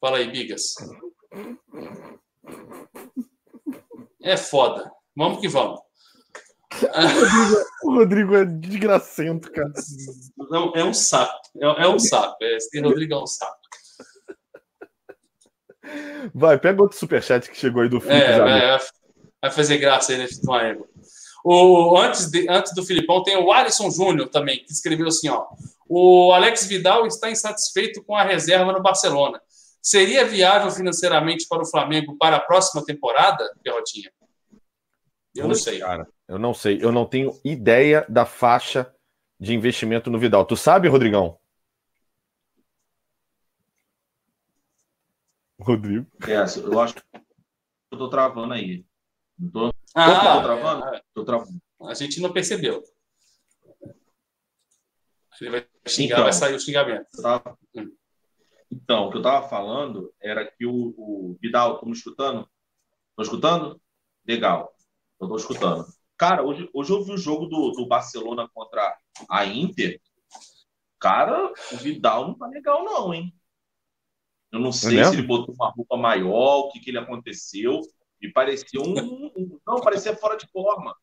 Fala 0.00 0.18
aí, 0.18 0.30
Bigas. 0.30 0.74
É 4.22 4.36
foda. 4.36 4.90
Vamos 5.16 5.40
que 5.40 5.48
vamos. 5.48 5.80
O 7.82 7.94
Rodrigo 7.94 8.36
é 8.36 8.44
desgracento, 8.44 9.50
cara. 9.50 9.72
Não, 10.36 10.72
é 10.74 10.84
um 10.84 10.94
saco. 10.94 11.40
É, 11.60 11.84
é 11.84 11.88
um 11.88 11.98
saco. 11.98 12.36
É, 12.40 12.56
esse 12.56 12.80
Rodrigo 12.80 13.14
é 13.14 13.18
um 13.18 13.26
saco. 13.26 13.58
Vai, 16.32 16.58
pega 16.58 16.80
outro 16.80 16.96
superchat 16.96 17.50
que 17.50 17.56
chegou 17.56 17.82
aí 17.82 17.88
do 17.88 18.00
Felipe. 18.00 18.24
É, 18.24 18.38
vai, 18.38 18.78
vai, 19.42 19.50
fazer 19.50 19.78
graça 19.78 20.12
aí 20.12 20.18
nesse 20.18 20.40
Flamengo. 20.40 20.88
O, 21.44 21.96
antes, 21.96 22.30
de, 22.30 22.48
antes 22.48 22.74
do 22.74 22.84
Filipão, 22.84 23.22
tem 23.22 23.36
o 23.36 23.52
Alisson 23.52 23.90
Júnior 23.90 24.28
também, 24.28 24.64
que 24.64 24.72
escreveu 24.72 25.08
assim: 25.08 25.28
ó. 25.28 25.46
O 25.88 26.32
Alex 26.32 26.66
Vidal 26.66 27.06
está 27.06 27.30
insatisfeito 27.30 28.02
com 28.04 28.14
a 28.14 28.22
reserva 28.22 28.72
no 28.72 28.82
Barcelona. 28.82 29.40
Seria 29.82 30.24
viável 30.24 30.70
financeiramente 30.70 31.46
para 31.48 31.62
o 31.62 31.66
Flamengo 31.66 32.16
para 32.16 32.36
a 32.36 32.40
próxima 32.40 32.84
temporada, 32.84 33.44
Perrotinha? 33.62 34.12
Eu 35.34 35.48
não 35.48 35.54
sei. 35.54 35.78
Cara, 35.78 36.06
eu 36.28 36.38
não 36.38 36.52
sei. 36.52 36.78
Eu 36.80 36.92
não 36.92 37.06
tenho 37.06 37.38
ideia 37.44 38.04
da 38.08 38.26
faixa 38.26 38.94
de 39.38 39.54
investimento 39.54 40.10
no 40.10 40.18
Vidal. 40.18 40.44
Tu 40.44 40.56
sabe, 40.56 40.86
Rodrigão? 40.86 41.38
Rodrigo. 45.60 46.06
É, 46.26 46.36
eu 46.58 46.80
acho 46.80 46.94
que 46.94 47.02
eu 47.92 47.98
tô 47.98 48.08
travando 48.08 48.52
aí. 48.52 48.84
Tô, 49.52 49.72
ah, 49.94 50.36
tô 50.36 50.42
travando? 50.42 50.84
É, 50.94 51.02
tô 51.14 51.24
travando. 51.24 51.60
A 51.82 51.94
gente 51.94 52.20
não 52.20 52.32
percebeu. 52.32 52.82
Ele 55.40 55.50
vai 55.50 55.66
xingar, 55.86 56.14
então, 56.14 56.24
vai 56.24 56.32
sair 56.32 56.54
o 56.54 56.60
xingamento. 56.60 57.06
Tava... 57.22 57.58
Então, 58.70 59.06
o 59.06 59.10
que 59.10 59.16
eu 59.16 59.22
tava 59.22 59.48
falando 59.48 60.12
era 60.20 60.44
que 60.44 60.66
o, 60.66 60.94
o 60.96 61.38
Vidal, 61.40 61.74
estão 61.74 61.88
me 61.88 61.94
escutando? 61.94 62.48
Estão 63.10 63.24
escutando? 63.24 63.80
Legal. 64.26 64.74
Eu 65.20 65.28
tô 65.28 65.36
escutando. 65.36 65.86
Cara, 66.16 66.42
hoje, 66.42 66.68
hoje 66.74 66.92
eu 66.92 67.02
vi 67.02 67.12
o 67.12 67.18
jogo 67.18 67.46
do, 67.46 67.70
do 67.72 67.86
Barcelona 67.86 68.48
contra 68.52 68.96
a 69.28 69.46
Inter. 69.46 70.00
Cara, 70.98 71.50
o 71.72 71.76
Vidal 71.76 72.28
não 72.28 72.34
tá 72.36 72.46
legal, 72.46 72.84
não, 72.84 73.14
hein? 73.14 73.34
Eu 74.52 74.60
não 74.60 74.72
sei 74.72 74.98
é 74.98 75.04
se 75.04 75.14
ele 75.14 75.22
botou 75.22 75.54
uma 75.54 75.70
roupa 75.70 75.96
maior, 75.96 76.58
o 76.58 76.68
que, 76.70 76.80
que 76.80 76.90
ele 76.90 76.98
aconteceu. 76.98 77.80
Me 78.20 78.32
parecia 78.32 78.80
um, 78.80 78.98
um, 78.98 79.60
Não, 79.66 79.80
parecia 79.80 80.14
fora 80.16 80.36
de 80.36 80.46
forma. 80.48 80.94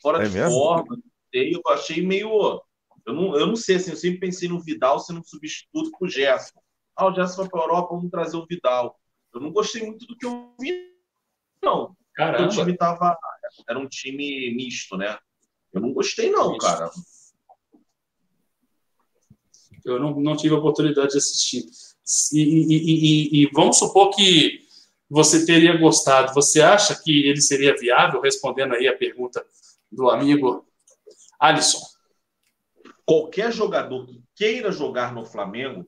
Fora 0.00 0.24
é 0.24 0.28
de 0.28 0.34
mesmo? 0.34 0.50
forma. 0.50 0.98
Eu 1.32 1.62
achei 1.68 2.04
meio. 2.04 2.62
Eu 3.04 3.14
não, 3.14 3.36
eu 3.36 3.46
não 3.46 3.56
sei, 3.56 3.76
assim, 3.76 3.90
eu 3.90 3.96
sempre 3.96 4.20
pensei 4.20 4.48
no 4.48 4.60
Vidal 4.60 5.00
sendo 5.00 5.20
um 5.20 5.24
substituto 5.24 5.90
pro 5.98 6.08
Gerson. 6.08 6.60
Ah, 6.94 7.08
o 7.08 7.14
Gerson 7.14 7.42
vai 7.42 7.48
para 7.48 7.60
a 7.60 7.64
Europa, 7.64 7.94
vamos 7.94 8.10
trazer 8.10 8.36
o 8.36 8.46
Vidal. 8.46 8.98
Eu 9.34 9.40
não 9.40 9.50
gostei 9.50 9.84
muito 9.84 10.06
do 10.06 10.16
que 10.16 10.26
eu 10.26 10.54
vi, 10.60 10.92
não. 11.62 11.96
Caramba. 12.14 12.46
O 12.46 12.48
time 12.48 12.76
tava. 12.76 13.16
Era 13.68 13.78
um 13.78 13.88
time 13.88 14.54
misto, 14.54 14.96
né? 14.96 15.18
Eu 15.72 15.80
não 15.80 15.92
gostei, 15.92 16.30
não, 16.30 16.52
misto. 16.52 16.66
cara. 16.66 16.90
Eu 19.84 19.98
não, 19.98 20.20
não 20.20 20.36
tive 20.36 20.54
a 20.54 20.58
oportunidade 20.58 21.12
de 21.12 21.18
assistir. 21.18 21.64
E, 22.32 22.40
e, 22.40 22.76
e, 22.76 23.42
e, 23.42 23.50
vamos 23.52 23.78
supor 23.78 24.10
que 24.10 24.60
você 25.12 25.44
teria 25.44 25.76
gostado. 25.76 26.32
Você 26.32 26.62
acha 26.62 26.98
que 26.98 27.26
ele 27.26 27.42
seria 27.42 27.76
viável? 27.76 28.22
Respondendo 28.22 28.74
aí 28.74 28.88
a 28.88 28.96
pergunta 28.96 29.44
do 29.90 30.08
amigo 30.08 30.66
Alisson. 31.38 31.80
Qualquer 33.04 33.52
jogador 33.52 34.06
que 34.06 34.22
queira 34.34 34.72
jogar 34.72 35.12
no 35.12 35.26
Flamengo 35.26 35.86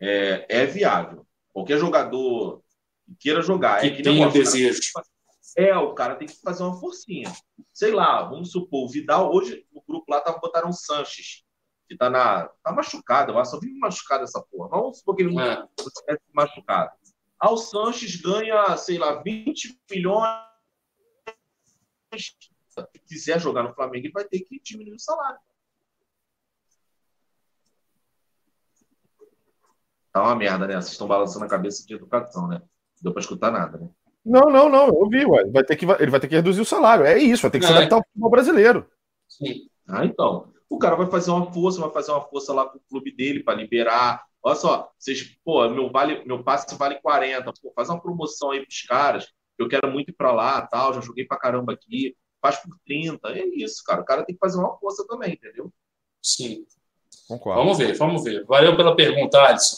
é, 0.00 0.46
é 0.48 0.64
viável. 0.64 1.26
Qualquer 1.52 1.76
jogador 1.76 2.62
que 3.04 3.16
queira 3.16 3.42
jogar. 3.42 3.80
Que 3.80 3.88
é 3.88 3.96
que 3.96 4.02
tenha 4.04 4.30
desejo. 4.30 4.80
É, 5.56 5.76
o 5.76 5.92
cara 5.92 6.14
tem 6.14 6.28
que 6.28 6.40
fazer 6.40 6.62
uma 6.62 6.78
forcinha. 6.78 7.32
Sei 7.72 7.90
lá, 7.90 8.22
vamos 8.22 8.52
supor, 8.52 8.84
o 8.84 8.88
Vidal, 8.88 9.34
hoje 9.34 9.66
no 9.72 9.82
grupo 9.86 10.06
lá 10.08 10.20
tava 10.20 10.38
botaram 10.38 10.70
o 10.70 10.72
Sanches 10.72 11.42
que 11.88 11.96
tá, 11.96 12.08
na, 12.08 12.48
tá 12.62 12.72
machucado, 12.72 13.32
eu 13.32 13.44
só 13.44 13.58
vive 13.58 13.76
machucado 13.78 14.22
essa 14.22 14.40
porra. 14.40 14.68
Vamos 14.68 14.98
supor 14.98 15.16
que 15.16 15.22
ele 15.24 15.34
não 15.34 15.42
é. 15.42 15.66
tivesse 15.76 16.22
machucado. 16.32 16.92
Al 17.42 17.56
Sanches 17.56 18.14
ganha, 18.14 18.76
sei 18.76 18.98
lá, 18.98 19.20
20 19.20 19.76
milhões. 19.90 20.38
Se 22.14 23.00
quiser 23.04 23.40
jogar 23.40 23.64
no 23.64 23.74
Flamengo, 23.74 24.06
ele 24.06 24.12
vai 24.12 24.24
ter 24.24 24.38
que 24.42 24.60
diminuir 24.62 24.94
o 24.94 25.00
salário. 25.00 25.40
Tá 30.12 30.22
uma 30.22 30.36
merda, 30.36 30.68
né? 30.68 30.74
Vocês 30.74 30.92
estão 30.92 31.08
balançando 31.08 31.44
a 31.44 31.48
cabeça 31.48 31.84
de 31.84 31.94
educação, 31.94 32.46
né? 32.46 32.58
Não 32.60 33.02
deu 33.02 33.12
para 33.12 33.22
escutar 33.22 33.50
nada, 33.50 33.76
né? 33.76 33.90
Não, 34.24 34.48
não, 34.48 34.68
não, 34.68 34.86
eu 34.86 35.08
vi, 35.08 35.24
ué. 35.26 35.44
Vai 35.50 35.64
ter 35.64 35.74
que, 35.74 35.84
ele 35.84 36.10
vai 36.12 36.20
ter 36.20 36.28
que 36.28 36.36
reduzir 36.36 36.60
o 36.60 36.64
salário. 36.64 37.04
É 37.04 37.18
isso, 37.18 37.42
vai 37.42 37.50
ter 37.50 37.58
que 37.58 37.66
se 37.66 37.72
adaptar 37.72 37.96
ao 37.96 38.04
futebol 38.04 38.30
brasileiro. 38.30 38.88
Sim. 39.26 39.68
Ah, 39.88 40.04
então 40.04 40.52
o 40.70 40.78
cara 40.78 40.94
vai 40.94 41.10
fazer 41.10 41.32
uma 41.32 41.52
força, 41.52 41.80
vai 41.80 41.90
fazer 41.90 42.12
uma 42.12 42.24
força 42.28 42.52
lá 42.52 42.68
com 42.68 42.78
o 42.78 42.82
clube 42.88 43.10
dele 43.10 43.42
para 43.42 43.58
liberar. 43.58 44.24
Olha 44.42 44.56
só, 44.56 44.90
vocês, 44.98 45.36
pô, 45.44 45.68
meu, 45.68 45.90
vale, 45.90 46.24
meu 46.24 46.42
passe 46.42 46.74
vale 46.76 47.00
40, 47.00 47.52
pô, 47.62 47.72
faz 47.74 47.88
uma 47.88 48.00
promoção 48.00 48.50
aí 48.50 48.60
pros 48.60 48.82
caras, 48.82 49.28
eu 49.58 49.68
quero 49.68 49.90
muito 49.90 50.10
ir 50.10 50.14
para 50.14 50.32
lá, 50.32 50.60
tal, 50.62 50.94
já 50.94 51.00
joguei 51.00 51.24
para 51.24 51.38
caramba 51.38 51.72
aqui, 51.72 52.16
faz 52.40 52.56
por 52.56 52.76
30, 52.84 53.28
é 53.28 53.46
isso, 53.54 53.82
cara. 53.84 54.00
O 54.00 54.04
cara 54.04 54.24
tem 54.24 54.34
que 54.34 54.40
fazer 54.40 54.58
uma 54.58 54.76
força 54.78 55.06
também, 55.06 55.34
entendeu? 55.34 55.72
Sim. 56.20 56.66
Concordo. 57.28 57.60
Vamos 57.60 57.78
ver, 57.78 57.96
vamos 57.96 58.24
ver. 58.24 58.44
Valeu 58.46 58.76
pela 58.76 58.96
pergunta, 58.96 59.40
Alisson. 59.40 59.76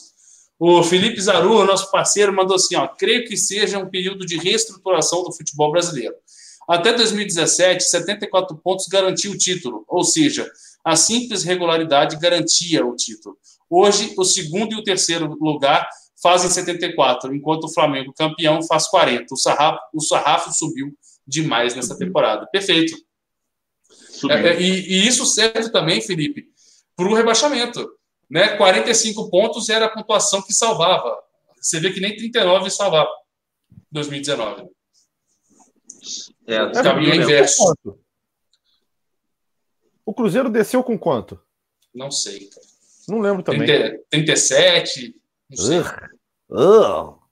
O 0.59 0.83
Felipe 0.83 1.21
Zaru, 1.21 1.65
nosso 1.65 1.91
parceiro, 1.91 2.33
mandou 2.33 2.57
assim: 2.57 2.77
ó, 2.77 2.89
creio 2.89 3.27
que 3.27 3.37
seja 3.37 3.79
um 3.79 3.91
período 3.91 4.25
de 4.25 4.39
reestruturação 4.39 5.23
do 5.23 5.33
futebol 5.33 5.71
brasileiro. 5.71 6.15
Até 6.67 6.95
2017, 6.95 7.85
74 7.85 8.57
pontos 8.57 8.87
garantiu 8.87 9.33
o 9.33 9.37
título, 9.37 9.85
ou 9.87 10.03
seja, 10.03 10.51
a 10.83 10.97
simples 10.97 11.45
regularidade 11.45 12.17
garantia 12.17 12.87
o 12.87 12.97
título. 12.97 13.37
Hoje, 13.69 14.15
o 14.17 14.25
segundo 14.25 14.73
e 14.73 14.77
o 14.77 14.85
terceiro 14.85 15.27
lugar 15.41 15.89
fazem 16.23 16.51
74, 16.51 17.35
enquanto 17.35 17.65
o 17.65 17.73
Flamengo 17.73 18.13
campeão 18.13 18.63
faz 18.63 18.87
40. 18.89 19.33
O 19.33 19.37
sarrafo, 19.37 19.79
o 19.93 20.01
sarrafo 20.01 20.53
subiu 20.53 20.97
demais 21.27 21.75
nessa 21.75 21.97
temporada. 21.97 22.47
Perfeito. 22.47 22.97
É, 24.31 24.35
é, 24.35 24.61
e, 24.61 24.67
e, 24.67 25.07
isso 25.07 25.27
serve 25.27 25.71
também, 25.71 26.01
Felipe, 26.01 26.47
para 26.97 27.07
o 27.07 27.15
rebaixamento. 27.15 27.87
Né? 28.31 28.57
45 28.57 29.29
pontos 29.29 29.69
era 29.69 29.87
a 29.87 29.91
pontuação 29.91 30.43
que 30.43 30.53
salvava. 30.53 31.15
Você 31.61 31.81
vê 31.81 31.93
que 31.93 32.01
nem 32.01 32.17
39 32.17 32.71
salvava 32.71 33.11
2019. 33.91 34.69
É, 36.47 36.63
o 36.63 36.73
caminho 36.73 37.13
é 37.13 37.17
inverso. 37.17 37.65
O 40.05 40.13
Cruzeiro 40.13 40.51
desceu 40.51 40.83
com 40.83 40.99
quanto? 40.99 41.41
Não 41.95 42.11
sei, 42.11 42.47
cara. 42.47 42.74
Não 43.09 43.21
lembro 43.21 43.43
também. 43.43 43.67
30, 43.67 43.99
37, 44.11 45.15
não 45.51 45.57
sei. 45.57 45.81
Uh, 46.51 47.25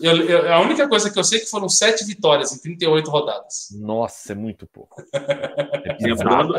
Eu, 0.00 0.16
eu, 0.28 0.52
a 0.52 0.60
única 0.60 0.86
coisa 0.88 1.10
que 1.10 1.18
eu 1.18 1.24
sei 1.24 1.38
é 1.38 1.40
que 1.42 1.48
foram 1.48 1.68
sete 1.68 2.04
vitórias 2.04 2.52
em 2.52 2.60
38 2.60 3.10
rodadas. 3.10 3.68
Nossa, 3.72 4.32
é 4.32 4.34
muito 4.34 4.66
pouco. 4.66 5.02
É 5.86 5.96
lembrando, 6.00 6.54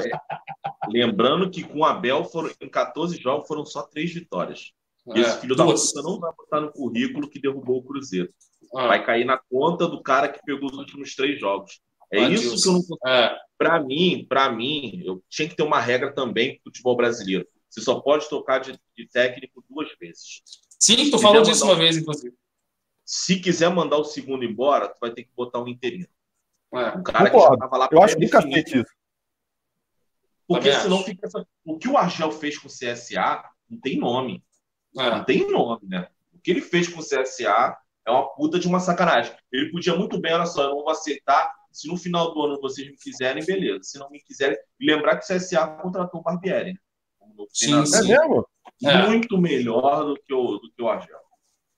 lembrando 0.88 1.50
que 1.50 1.64
com 1.64 1.80
o 1.80 1.86
Abel 1.86 2.24
foram, 2.26 2.52
em 2.62 2.70
14 2.70 3.18
jogos 3.18 3.48
foram 3.48 3.66
só 3.66 3.82
três 3.82 4.14
vitórias. 4.14 4.72
É, 5.10 5.20
Esse 5.20 5.42
filho 5.42 5.56
duas. 5.56 5.92
da 5.94 6.02
puta 6.02 6.10
não 6.10 6.20
vai 6.20 6.32
botar 6.36 6.62
no 6.62 6.72
currículo 6.72 7.30
que 7.30 7.40
derrubou 7.42 7.78
o 7.78 7.84
Cruzeiro. 7.84 8.30
Ah. 8.76 8.88
Vai 8.88 9.04
cair 9.04 9.26
na 9.26 9.38
conta 9.50 9.88
do 9.88 10.02
cara 10.02 10.30
que 10.30 10.40
pegou 10.46 10.70
os 10.70 10.78
últimos 10.78 11.16
três 11.16 11.40
jogos. 11.40 11.80
É 12.12 12.20
isso 12.30 12.62
que 12.62 12.70
eu 12.70 12.74
não 12.74 12.80
consigo. 12.82 13.00
É. 13.08 13.36
Para 13.58 13.80
mim, 13.82 14.26
para 14.28 14.52
mim, 14.52 15.02
eu 15.04 15.24
tinha 15.30 15.50
que 15.50 15.56
ter 15.56 15.64
uma 15.64 15.80
regra 15.80 16.14
também 16.14 16.60
pro 16.64 16.72
futebol 16.72 16.96
brasileiro. 16.96 17.48
Você 17.76 17.82
só 17.82 18.00
pode 18.00 18.30
tocar 18.30 18.60
de, 18.60 18.80
de 18.96 19.06
técnico 19.10 19.62
duas 19.70 19.90
vezes. 20.00 20.42
Sim, 20.80 21.12
tu 21.12 21.20
falou 21.20 21.42
disso 21.42 21.66
uma 21.66 21.76
vez, 21.76 21.98
inclusive. 21.98 22.34
Se 23.04 23.38
quiser 23.38 23.70
mandar 23.70 23.98
o 23.98 24.06
segundo 24.06 24.46
embora, 24.46 24.88
tu 24.88 24.98
vai 25.02 25.12
ter 25.12 25.26
que 25.26 25.32
botar 25.36 25.62
um 25.62 25.68
interino. 25.68 26.08
É. 26.74 26.98
Um 26.98 27.04
cara 27.04 27.30
que 27.30 27.38
já 27.38 27.58
tava 27.58 27.78
lá 27.78 27.90
Eu 27.92 28.02
acho 28.02 28.16
que 28.16 28.30
cacete 28.30 28.80
isso. 28.80 28.96
Porque 30.48 30.70
Também 30.70 30.84
senão 30.84 30.98
acho. 30.98 31.06
fica. 31.06 31.28
O 31.66 31.78
que 31.78 31.90
o 31.90 31.98
Argel 31.98 32.32
fez 32.32 32.58
com 32.58 32.68
o 32.68 32.72
CSA 32.72 33.44
não 33.70 33.80
tem 33.82 33.98
nome. 33.98 34.42
É. 34.98 35.10
Não 35.10 35.24
tem 35.26 35.52
nome, 35.52 35.86
né? 35.86 36.08
O 36.34 36.40
que 36.40 36.52
ele 36.52 36.62
fez 36.62 36.88
com 36.88 37.02
o 37.02 37.04
CSA 37.04 37.78
é 38.06 38.12
uma 38.12 38.34
puta 38.36 38.58
de 38.58 38.70
uma 38.70 38.80
sacanagem. 38.80 39.36
Ele 39.52 39.70
podia 39.70 39.96
muito 39.96 40.18
bem, 40.18 40.34
olha 40.34 40.46
só, 40.46 40.64
eu 40.64 40.70
não 40.70 40.78
vou 40.78 40.92
aceitar 40.92 41.52
se 41.72 41.90
no 41.90 41.98
final 41.98 42.34
do 42.34 42.42
ano 42.42 42.62
vocês 42.62 42.88
me 42.88 42.96
quiserem, 42.96 43.44
beleza. 43.44 43.84
Se 43.84 44.00
não 44.00 44.10
me 44.10 44.22
quiserem, 44.22 44.58
lembrar 44.80 45.18
que 45.18 45.26
o 45.26 45.36
CSA 45.36 45.68
contratou 45.82 46.22
o 46.22 46.24
Barbieri. 46.24 46.80
Sim, 47.50 47.86
sim. 47.86 48.14
É 48.14 48.20
mesmo? 48.20 48.48
É. 48.84 49.08
Muito 49.08 49.38
melhor 49.38 50.06
do 50.06 50.16
que 50.16 50.34
o, 50.34 50.58
do 50.58 50.72
que 50.72 50.82
o 50.82 50.90
Argel. 50.90 51.20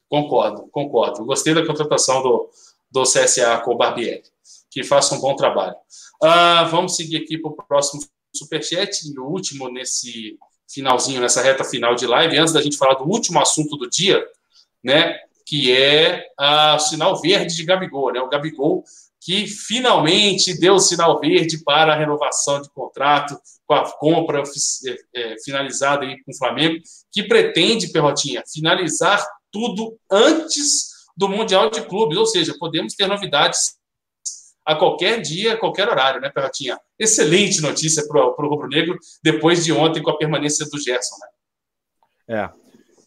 Concordo, 0.09 0.67
concordo. 0.71 1.25
Gostei 1.25 1.53
da 1.53 1.65
contratação 1.65 2.23
do, 2.23 2.49
do 2.91 3.03
CSA 3.03 3.59
com 3.59 3.73
o 3.73 3.77
Barbieri. 3.77 4.23
Que 4.69 4.83
faça 4.83 5.15
um 5.15 5.19
bom 5.19 5.35
trabalho. 5.35 5.75
Uh, 6.23 6.69
vamos 6.69 6.95
seguir 6.95 7.17
aqui 7.17 7.37
para 7.37 7.51
o 7.51 7.55
próximo 7.55 8.01
superchat, 8.33 9.07
e 9.07 9.19
o 9.19 9.25
último 9.25 9.69
nesse 9.69 10.37
finalzinho, 10.69 11.21
nessa 11.21 11.41
reta 11.41 11.63
final 11.63 11.95
de 11.95 12.05
live, 12.05 12.37
antes 12.37 12.53
da 12.53 12.61
gente 12.61 12.77
falar 12.77 12.95
do 12.95 13.05
último 13.05 13.39
assunto 13.39 13.77
do 13.77 13.89
dia, 13.89 14.23
né, 14.83 15.17
que 15.45 15.71
é 15.71 16.27
uh, 16.39 16.75
o 16.75 16.79
sinal 16.79 17.19
verde 17.19 17.55
de 17.55 17.63
Gabigol, 17.63 18.11
né, 18.11 18.19
o 18.19 18.29
Gabigol 18.29 18.83
que 19.27 19.45
finalmente 19.45 20.57
deu 20.57 20.75
o 20.75 20.79
sinal 20.79 21.19
verde 21.19 21.61
para 21.61 21.91
a 21.91 21.97
renovação 21.97 22.61
de 22.61 22.69
contrato 22.69 23.37
com 23.65 23.73
a 23.73 23.83
compra 23.97 24.41
é, 24.41 24.97
é, 25.13 25.35
finalizada 25.43 26.05
aí 26.05 26.23
com 26.23 26.31
o 26.31 26.37
Flamengo, 26.37 26.81
que 27.11 27.23
pretende, 27.23 27.91
Perrotinha, 27.91 28.41
finalizar 28.49 29.21
tudo 29.51 29.99
antes 30.09 30.91
do 31.17 31.27
Mundial 31.27 31.69
de 31.69 31.81
Clubes, 31.81 32.17
ou 32.17 32.25
seja, 32.25 32.55
podemos 32.57 32.93
ter 32.93 33.05
novidades 33.05 33.75
a 34.65 34.73
qualquer 34.73 35.19
dia, 35.19 35.55
a 35.55 35.57
qualquer 35.57 35.89
horário, 35.89 36.21
né, 36.21 36.29
Perrotinha? 36.29 36.79
Excelente 36.97 37.59
notícia 37.61 38.07
para 38.07 38.25
o 38.25 38.49
Rubro 38.49 38.69
Negro, 38.69 38.97
depois 39.21 39.65
de 39.65 39.73
ontem 39.73 40.01
com 40.01 40.09
a 40.09 40.17
permanência 40.17 40.65
do 40.69 40.79
Gerson, 40.79 41.15
né? 41.19 42.43
É. 42.43 42.49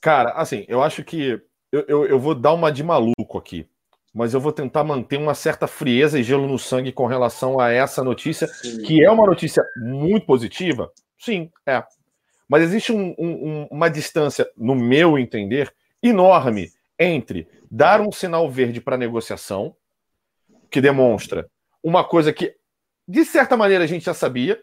Cara, 0.03 0.33
assim, 0.33 0.67
eu 0.69 0.83
acho 0.83 1.03
que 1.03 1.41
eu, 1.73 1.85
eu, 1.89 2.05
eu 2.05 2.21
vou 2.21 2.35
dar 2.35 2.53
uma 2.53 2.71
de 2.71 2.83
maluco 2.83 3.39
aqui 3.39 3.67
mas 4.13 4.35
eu 4.35 4.41
vou 4.41 4.53
tentar 4.53 4.83
manter 4.83 5.17
uma 5.17 5.35
certa 5.35 5.67
frieza 5.67 6.19
e 6.19 6.23
gelo 6.23 6.47
no 6.47 6.59
sangue 6.59 6.93
com 6.93 7.07
relação 7.07 7.61
a 7.61 7.71
essa 7.71 8.03
notícia, 8.03 8.47
Sim. 8.49 8.83
que 8.83 9.05
é 9.05 9.11
uma 9.11 9.27
notícia 9.27 9.65
muito 9.77 10.27
positiva. 10.27 10.91
Sim, 11.19 11.51
é. 11.67 11.83
Mas 12.49 12.63
existe 12.65 12.93
um, 12.93 13.15
um, 13.17 13.69
uma 13.71 13.89
distância, 13.89 14.51
no 14.57 14.75
meu 14.75 15.17
entender, 15.17 15.73
enorme 16.03 16.71
entre 16.99 17.47
dar 17.71 18.01
um 18.01 18.11
sinal 18.11 18.51
verde 18.51 18.81
para 18.81 18.97
negociação, 18.97 19.77
que 20.69 20.81
demonstra 20.81 21.49
uma 21.83 22.03
coisa 22.03 22.33
que, 22.33 22.57
de 23.07 23.25
certa 23.25 23.57
maneira, 23.57 23.85
a 23.85 23.87
gente 23.87 24.05
já 24.05 24.15
sabia, 24.15 24.61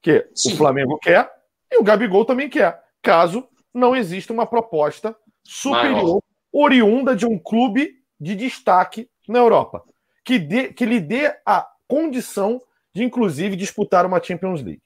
que 0.00 0.26
Sim. 0.34 0.54
o 0.54 0.56
Flamengo 0.56 0.98
quer 0.98 1.30
e 1.70 1.78
o 1.78 1.84
Gabigol 1.84 2.24
também 2.24 2.48
quer, 2.48 2.82
caso 3.02 3.46
não 3.74 3.94
exista 3.94 4.32
uma 4.32 4.46
proposta 4.46 5.14
superior, 5.44 6.02
Maior. 6.02 6.20
oriunda 6.52 7.14
de 7.14 7.26
um 7.26 7.38
clube 7.38 7.95
de 8.20 8.34
destaque 8.34 9.08
na 9.28 9.38
Europa, 9.38 9.84
que, 10.24 10.38
dê, 10.38 10.72
que 10.72 10.84
lhe 10.84 11.00
dê 11.00 11.34
a 11.44 11.66
condição 11.86 12.60
de, 12.94 13.04
inclusive, 13.04 13.56
disputar 13.56 14.06
uma 14.06 14.22
Champions 14.22 14.62
League. 14.62 14.82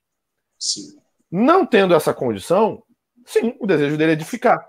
Sim. 0.59 0.99
Não 1.31 1.65
tendo 1.65 1.95
essa 1.95 2.13
condição, 2.13 2.83
sim, 3.25 3.57
o 3.61 3.67
desejo 3.67 3.97
dele 3.97 4.13
é 4.13 4.17
de 4.17 4.25
ficar. 4.25 4.69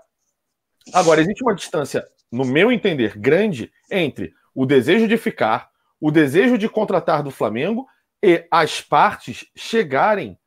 Agora, 0.92 1.20
existe 1.20 1.42
uma 1.42 1.54
distância, 1.54 2.06
no 2.30 2.44
meu 2.44 2.70
entender, 2.70 3.18
grande 3.18 3.72
entre 3.90 4.32
o 4.54 4.64
desejo 4.64 5.08
de 5.08 5.16
ficar, 5.16 5.70
o 6.00 6.10
desejo 6.10 6.56
de 6.56 6.68
contratar 6.68 7.22
do 7.22 7.30
Flamengo 7.30 7.86
e 8.22 8.46
as 8.50 8.80
partes 8.80 9.44
chegarem 9.56 10.38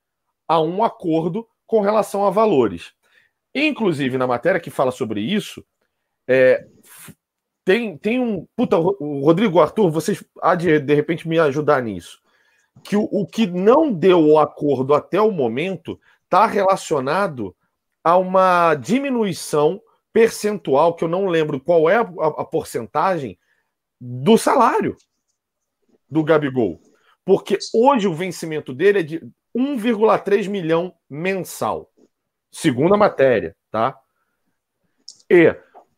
a 0.47 0.61
um 0.61 0.83
acordo 0.83 1.47
com 1.65 1.81
relação 1.81 2.25
a 2.25 2.29
valores. 2.29 2.93
Inclusive, 3.53 4.17
na 4.17 4.27
matéria 4.27 4.59
que 4.59 4.69
fala 4.69 4.91
sobre 4.91 5.21
isso, 5.21 5.65
é, 6.27 6.65
tem, 7.65 7.97
tem 7.97 8.19
um. 8.19 8.47
Puta, 8.55 8.77
o 8.77 9.21
Rodrigo 9.21 9.59
Arthur, 9.59 9.89
vocês 9.89 10.23
há 10.39 10.53
de, 10.53 10.79
de 10.79 10.93
repente 10.93 11.27
me 11.27 11.39
ajudar 11.39 11.81
nisso. 11.81 12.21
Que 12.83 12.95
o, 12.95 13.03
o 13.11 13.25
que 13.25 13.47
não 13.47 13.91
deu 13.91 14.19
o 14.23 14.37
acordo 14.37 14.93
até 14.93 15.19
o 15.19 15.31
momento 15.31 15.99
está 16.23 16.45
relacionado 16.45 17.55
a 18.03 18.17
uma 18.17 18.75
diminuição 18.75 19.81
percentual, 20.13 20.93
que 20.93 21.03
eu 21.03 21.07
não 21.07 21.25
lembro 21.25 21.59
qual 21.59 21.89
é 21.89 21.95
a, 21.97 22.01
a 22.01 22.45
porcentagem, 22.45 23.37
do 23.99 24.37
salário 24.37 24.95
do 26.07 26.23
Gabigol. 26.23 26.79
Porque 27.25 27.57
hoje 27.73 28.07
o 28.07 28.13
vencimento 28.13 28.73
dele 28.73 28.99
é 28.99 29.03
de 29.03 29.19
1,3 29.57 30.47
milhão 30.47 30.93
mensal, 31.09 31.91
segundo 32.51 32.93
a 32.93 32.97
matéria, 32.97 33.55
tá? 33.71 33.97
E 35.27 35.55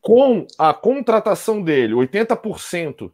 com 0.07 0.47
a 0.57 0.73
contratação 0.73 1.61
dele, 1.61 1.93
80% 1.93 3.11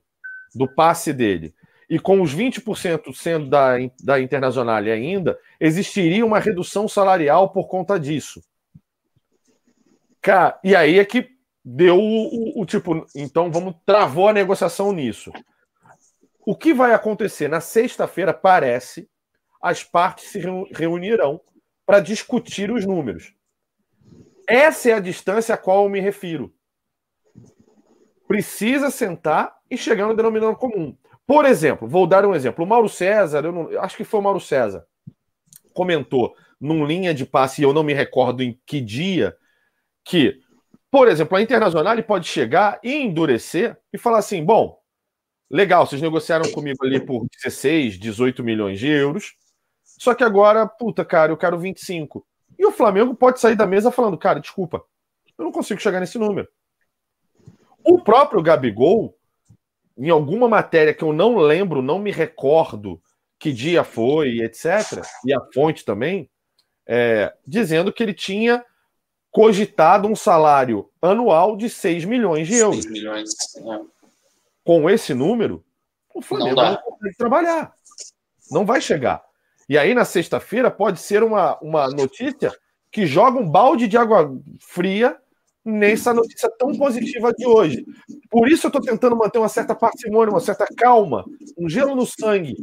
do 0.53 0.67
passe 0.67 1.11
dele, 1.11 1.55
e 1.89 1.97
com 1.97 2.21
os 2.21 2.35
20% 2.35 3.11
sendo 3.15 3.49
da, 3.49 3.77
da 4.03 4.21
Internacional 4.21 4.77
ainda, 4.77 5.39
existiria 5.59 6.23
uma 6.23 6.37
redução 6.37 6.87
salarial 6.87 7.49
por 7.49 7.67
conta 7.67 7.99
disso. 7.99 8.43
Cara, 10.21 10.59
e 10.63 10.75
aí 10.75 10.99
é 10.99 11.03
que 11.03 11.31
deu 11.65 11.97
o, 11.97 12.59
o, 12.59 12.61
o 12.61 12.65
tipo, 12.67 13.07
então 13.15 13.51
vamos 13.51 13.73
travou 13.87 14.27
a 14.27 14.33
negociação 14.33 14.93
nisso. 14.93 15.31
O 16.45 16.55
que 16.55 16.75
vai 16.75 16.93
acontecer 16.93 17.47
na 17.47 17.59
sexta-feira 17.59 18.35
parece 18.35 19.09
as 19.59 19.83
partes 19.83 20.25
se 20.25 20.39
reunirão 20.71 21.41
para 21.87 21.99
discutir 21.99 22.69
os 22.69 22.85
números. 22.85 23.33
Essa 24.47 24.91
é 24.91 24.93
a 24.93 24.99
distância 24.99 25.55
a 25.55 25.57
qual 25.57 25.85
eu 25.85 25.89
me 25.89 25.99
refiro. 25.99 26.53
Precisa 28.27 28.89
sentar 28.89 29.55
e 29.69 29.77
chegar 29.77 30.07
no 30.07 30.15
denominador 30.15 30.55
comum. 30.55 30.95
Por 31.25 31.45
exemplo, 31.45 31.87
vou 31.87 32.05
dar 32.05 32.25
um 32.25 32.35
exemplo. 32.35 32.63
O 32.63 32.67
Mauro 32.67 32.89
César, 32.89 33.45
eu 33.45 33.51
não, 33.51 33.79
acho 33.79 33.95
que 33.95 34.03
foi 34.03 34.19
o 34.19 34.23
Mauro 34.23 34.39
César, 34.39 34.85
comentou 35.73 36.35
num 36.59 36.85
linha 36.85 37.13
de 37.13 37.25
passe, 37.25 37.61
e 37.61 37.65
eu 37.65 37.73
não 37.73 37.83
me 37.83 37.93
recordo 37.93 38.41
em 38.43 38.59
que 38.65 38.79
dia, 38.79 39.35
que, 40.03 40.39
por 40.91 41.07
exemplo, 41.07 41.37
a 41.37 41.41
Internacional 41.41 42.01
pode 42.03 42.27
chegar 42.27 42.79
e 42.83 42.93
endurecer 42.93 43.77
e 43.91 43.97
falar 43.97 44.19
assim: 44.19 44.43
bom, 44.43 44.77
legal, 45.49 45.85
vocês 45.85 46.01
negociaram 46.01 46.51
comigo 46.51 46.85
ali 46.85 46.99
por 46.99 47.25
16, 47.43 47.99
18 47.99 48.43
milhões 48.43 48.79
de 48.79 48.87
euros, 48.87 49.33
só 49.83 50.13
que 50.13 50.23
agora, 50.23 50.65
puta, 50.67 51.05
cara, 51.05 51.31
eu 51.31 51.37
quero 51.37 51.57
25. 51.57 52.25
E 52.57 52.65
o 52.65 52.71
Flamengo 52.71 53.15
pode 53.15 53.39
sair 53.39 53.55
da 53.55 53.65
mesa 53.65 53.91
falando: 53.91 54.17
cara, 54.17 54.39
desculpa, 54.39 54.83
eu 55.37 55.45
não 55.45 55.51
consigo 55.51 55.81
chegar 55.81 55.99
nesse 55.99 56.17
número. 56.17 56.47
O 57.85 57.99
próprio 57.99 58.41
Gabigol, 58.41 59.17
em 59.97 60.09
alguma 60.09 60.47
matéria 60.47 60.93
que 60.93 61.03
eu 61.03 61.13
não 61.13 61.37
lembro, 61.37 61.81
não 61.81 61.99
me 61.99 62.11
recordo 62.11 63.01
que 63.37 63.51
dia 63.51 63.83
foi, 63.83 64.39
etc., 64.39 65.03
e 65.25 65.33
a 65.33 65.41
fonte 65.53 65.83
também, 65.83 66.29
é, 66.87 67.33
dizendo 67.45 67.91
que 67.91 68.01
ele 68.01 68.13
tinha 68.13 68.63
cogitado 69.31 70.07
um 70.07 70.15
salário 70.15 70.89
anual 71.01 71.57
de 71.57 71.69
6 71.69 72.05
milhões 72.05 72.47
de 72.47 72.55
euros. 72.55 72.83
6 72.83 72.91
milhões. 72.91 73.29
É. 73.57 73.79
Com 74.63 74.89
esse 74.89 75.13
número, 75.13 75.63
o 76.13 76.21
Flamengo 76.21 76.55
não, 76.55 76.71
não 76.71 76.77
consegue 76.77 77.17
trabalhar. 77.17 77.73
Não 78.51 78.65
vai 78.65 78.79
chegar. 78.79 79.21
E 79.67 79.77
aí, 79.77 79.93
na 79.93 80.05
sexta-feira, 80.05 80.69
pode 80.69 80.99
ser 80.99 81.23
uma, 81.23 81.57
uma 81.59 81.89
notícia 81.89 82.51
que 82.91 83.07
joga 83.07 83.39
um 83.39 83.49
balde 83.49 83.87
de 83.87 83.97
água 83.97 84.31
fria 84.59 85.17
nessa 85.65 86.13
notícia 86.13 86.49
tão 86.57 86.73
positiva 86.73 87.31
de 87.31 87.45
hoje. 87.45 87.85
Por 88.29 88.47
isso 88.47 88.65
eu 88.65 88.69
estou 88.69 88.81
tentando 88.81 89.15
manter 89.15 89.39
uma 89.39 89.49
certa 89.49 89.73
parcimônia, 89.73 90.33
uma 90.33 90.39
certa 90.39 90.65
calma, 90.77 91.25
um 91.57 91.69
gelo 91.69 91.95
no 91.95 92.05
sangue, 92.05 92.55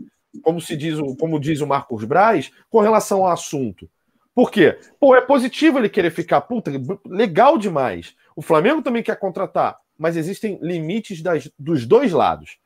como 0.42 0.60
se 0.60 0.76
diz, 0.76 0.98
como 1.18 1.40
diz 1.40 1.60
o 1.60 1.66
Marcos 1.66 2.04
Braz, 2.04 2.50
com 2.68 2.80
relação 2.80 3.24
ao 3.24 3.32
assunto. 3.32 3.88
Por 4.34 4.50
quê? 4.50 4.78
Pô, 4.98 5.14
é 5.14 5.20
positivo 5.20 5.78
ele 5.78 5.88
querer 5.88 6.10
ficar, 6.10 6.40
puta, 6.42 6.70
legal 7.06 7.58
demais. 7.58 8.14
O 8.36 8.42
Flamengo 8.42 8.82
também 8.82 9.02
quer 9.02 9.18
contratar, 9.18 9.76
mas 9.98 10.16
existem 10.16 10.58
limites 10.62 11.20
das, 11.20 11.50
dos 11.58 11.84
dois 11.84 12.12
lados. 12.12 12.58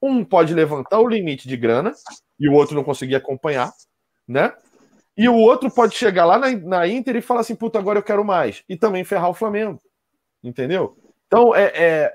Um 0.00 0.24
pode 0.24 0.52
levantar 0.52 0.98
o 0.98 1.08
limite 1.08 1.46
de 1.46 1.56
grana 1.56 1.92
e 2.38 2.48
o 2.48 2.54
outro 2.54 2.74
não 2.74 2.82
conseguir 2.82 3.14
acompanhar, 3.14 3.72
né? 4.26 4.52
E 5.16 5.28
o 5.28 5.36
outro 5.36 5.70
pode 5.70 5.94
chegar 5.94 6.24
lá 6.24 6.38
na, 6.38 6.50
na 6.52 6.88
Inter 6.88 7.16
e 7.16 7.22
falar 7.22 7.40
assim, 7.40 7.54
puta, 7.54 7.78
agora 7.78 7.98
eu 7.98 8.02
quero 8.02 8.24
mais. 8.24 8.64
E 8.68 8.76
também 8.76 9.04
ferrar 9.04 9.30
o 9.30 9.34
Flamengo. 9.34 9.80
Entendeu? 10.42 10.96
Então, 11.26 11.54
é, 11.54 11.72
é 11.74 12.14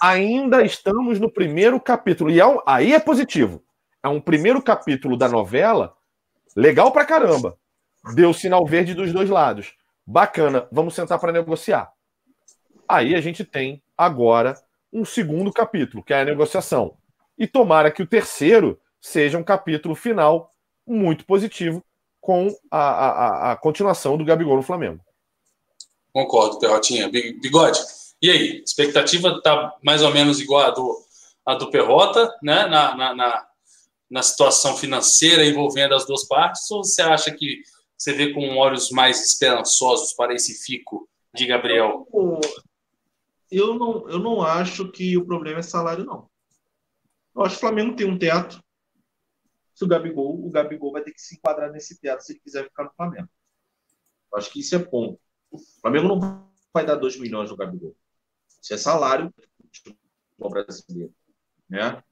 ainda 0.00 0.64
estamos 0.64 1.20
no 1.20 1.30
primeiro 1.30 1.80
capítulo. 1.80 2.30
E 2.30 2.40
é 2.40 2.44
aí 2.66 2.92
é 2.92 2.98
positivo. 2.98 3.62
É 4.02 4.08
um 4.08 4.20
primeiro 4.20 4.60
capítulo 4.62 5.16
da 5.16 5.28
novela 5.28 5.94
legal 6.56 6.90
pra 6.90 7.04
caramba 7.04 7.56
deu 8.14 8.32
sinal 8.32 8.64
verde 8.66 8.94
dos 8.94 9.12
dois 9.12 9.28
lados. 9.28 9.74
Bacana, 10.06 10.68
vamos 10.70 10.94
sentar 10.94 11.18
para 11.18 11.32
negociar. 11.32 11.90
Aí 12.88 13.14
a 13.14 13.20
gente 13.20 13.44
tem 13.44 13.82
agora 13.96 14.54
um 14.92 15.04
segundo 15.04 15.52
capítulo, 15.52 16.02
que 16.02 16.14
é 16.14 16.20
a 16.20 16.24
negociação. 16.24 16.96
E 17.36 17.46
tomara 17.46 17.90
que 17.90 18.02
o 18.02 18.06
terceiro 18.06 18.78
seja 19.00 19.36
um 19.36 19.42
capítulo 19.42 19.94
final 19.94 20.50
muito 20.86 21.24
positivo 21.24 21.84
com 22.20 22.54
a, 22.70 22.80
a, 22.80 23.52
a 23.52 23.56
continuação 23.56 24.16
do 24.16 24.24
Gabigol 24.24 24.56
no 24.56 24.62
Flamengo. 24.62 25.00
Concordo, 26.12 26.58
Perrotinha. 26.58 27.08
Bigode, 27.10 27.78
e 28.20 28.30
aí? 28.30 28.62
Expectativa 28.64 29.28
está 29.28 29.74
mais 29.82 30.02
ou 30.02 30.12
menos 30.12 30.40
igual 30.40 30.62
a 30.62 30.70
do, 30.70 30.98
a 31.44 31.54
do 31.54 31.70
Perrota, 31.70 32.34
né? 32.42 32.66
Na, 32.66 32.96
na, 32.96 33.14
na, 33.14 33.46
na 34.10 34.22
situação 34.22 34.76
financeira 34.76 35.44
envolvendo 35.44 35.94
as 35.94 36.06
duas 36.06 36.26
partes, 36.26 36.70
ou 36.70 36.82
você 36.82 37.02
acha 37.02 37.30
que 37.30 37.60
você 37.96 38.12
vê 38.12 38.32
com 38.32 38.56
olhos 38.56 38.90
mais 38.90 39.24
esperançosos 39.24 40.12
para 40.12 40.34
esse 40.34 40.54
fico 40.54 41.08
de 41.34 41.46
Gabriel? 41.46 42.06
Eu 43.50 43.74
não, 43.74 44.08
eu 44.08 44.18
não 44.18 44.42
acho 44.42 44.90
que 44.90 45.16
o 45.16 45.24
problema 45.24 45.60
é 45.60 45.62
salário, 45.62 46.04
não. 46.04 46.28
Eu 47.34 47.42
acho 47.42 47.56
que 47.56 47.64
o 47.64 47.68
Flamengo 47.68 47.94
tem 47.94 48.06
um 48.06 48.18
teto. 48.18 48.62
Se 49.76 49.84
o 49.84 49.86
Gabigol, 49.86 50.42
o 50.42 50.48
Gabigol 50.48 50.90
vai 50.90 51.02
ter 51.02 51.12
que 51.12 51.20
se 51.20 51.36
enquadrar 51.36 51.70
nesse 51.70 52.00
teto 52.00 52.22
se 52.22 52.32
ele 52.32 52.40
quiser 52.40 52.64
ficar 52.64 52.84
no 52.84 52.94
Flamengo. 52.94 53.28
Eu 54.32 54.38
acho 54.38 54.50
que 54.50 54.60
isso 54.60 54.74
é 54.74 54.78
ponto. 54.78 55.20
O 55.50 55.58
Flamengo 55.82 56.08
não 56.08 56.50
vai 56.72 56.86
dar 56.86 56.94
2 56.94 57.20
milhões 57.20 57.50
no 57.50 57.58
Gabigol. 57.58 57.94
Isso 58.62 58.72
é 58.72 58.78
salário 58.78 59.30
do 60.38 60.48
brasileiro. 60.48 61.14
Né? 61.68 62.02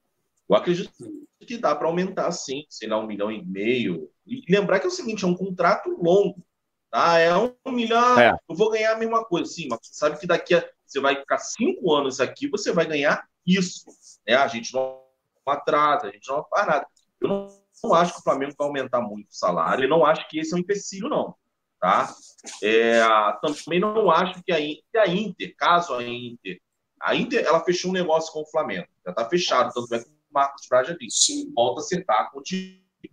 Eu 0.47 0.55
acredito 0.55 0.93
que 1.41 1.57
dá 1.57 1.75
para 1.75 1.89
aumentar, 1.89 2.31
sim, 2.33 2.67
sei 2.69 2.87
lá, 2.87 2.99
um 2.99 3.07
milhão 3.07 3.33
e 3.33 3.43
meio. 3.43 4.11
E 4.27 4.45
lembrar 4.47 4.79
que 4.79 4.85
é 4.85 4.89
o 4.89 4.93
seguinte, 4.93 5.25
é 5.25 5.27
um 5.27 5.35
contrato 5.35 5.89
longo. 5.89 6.47
Tá? 6.91 7.19
É 7.19 7.35
um 7.35 7.73
milhão, 7.73 8.21
é. 8.21 8.37
eu 8.47 8.55
vou 8.55 8.71
ganhar 8.73 8.93
a 8.93 8.99
mesma 8.99 9.25
coisa, 9.25 9.51
sim, 9.51 9.69
mas 9.71 9.81
você 9.83 9.95
sabe 9.95 10.19
que 10.21 10.27
daqui 10.27 10.55
a. 10.55 10.71
Você 10.87 11.01
vai 11.01 11.17
ficar 11.17 11.39
cinco 11.39 11.95
anos 11.95 12.21
aqui, 12.21 12.47
você 12.47 12.73
vai 12.73 12.87
ganhar 12.87 13.27
isso. 13.47 13.87
Né? 14.29 14.35
A 14.35 14.47
gente 14.49 14.73
não 14.75 15.03
atrasa, 15.47 16.09
a 16.09 16.13
gente 16.13 16.29
não 16.29 16.45
faz 16.45 16.67
nada. 16.67 16.87
Eu 17.25 17.29
não, 17.29 17.49
não 17.83 17.95
acho 17.95 18.13
que 18.13 18.21
o 18.21 18.23
Flamengo 18.23 18.55
vai 18.59 18.67
aumentar 18.67 19.01
muito 19.01 19.31
o 19.31 19.35
salário, 19.35 19.85
e 19.85 19.89
não 19.89 20.05
acho 20.05 20.29
que 20.29 20.39
esse 20.39 20.53
é 20.53 20.57
um 20.57 20.61
empecilho, 20.61 21.09
não. 21.09 21.35
Tá? 21.81 22.15
É, 22.63 23.01
também 23.43 23.81
não 23.81 24.11
acho 24.11 24.43
que 24.43 24.53
a, 24.53 24.57
que 24.57 24.99
a 24.99 25.07
Inter, 25.07 25.55
caso 25.57 25.95
a 25.95 26.03
Inter, 26.03 26.59
a 27.01 27.15
Inter 27.15 27.45
ela 27.45 27.65
fechou 27.65 27.91
um 27.91 27.95
negócio 27.95 28.33
com 28.33 28.41
o 28.41 28.51
Flamengo, 28.51 28.87
já 29.05 29.11
está 29.11 29.29
fechado, 29.29 29.73
tanto 29.75 29.95
é 29.95 30.03
que 30.03 30.11
Marcos 30.35 30.67
Braz 30.69 30.89
já 30.89 30.97
disse. 30.97 31.51
Volta 31.55 31.81
a 31.81 31.85
sentar 31.85 32.31
com, 32.33 32.43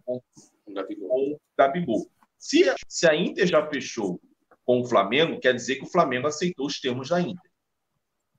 com, 0.04 0.22
com, 0.66 0.72
o 0.72 1.40
Gabigol. 1.58 2.10
Se, 2.40 2.64
se 2.88 3.08
a 3.08 3.16
Inter 3.16 3.46
já 3.46 3.66
fechou 3.68 4.20
com 4.66 4.82
o 4.82 4.86
Flamengo, 4.86 5.40
quer 5.40 5.54
dizer 5.54 5.76
que 5.76 5.84
o 5.84 5.92
Flamengo 5.92 6.28
aceitou 6.28 6.66
os 6.66 6.80
termos 6.80 7.10
da 7.10 7.22
Inter. 7.22 7.52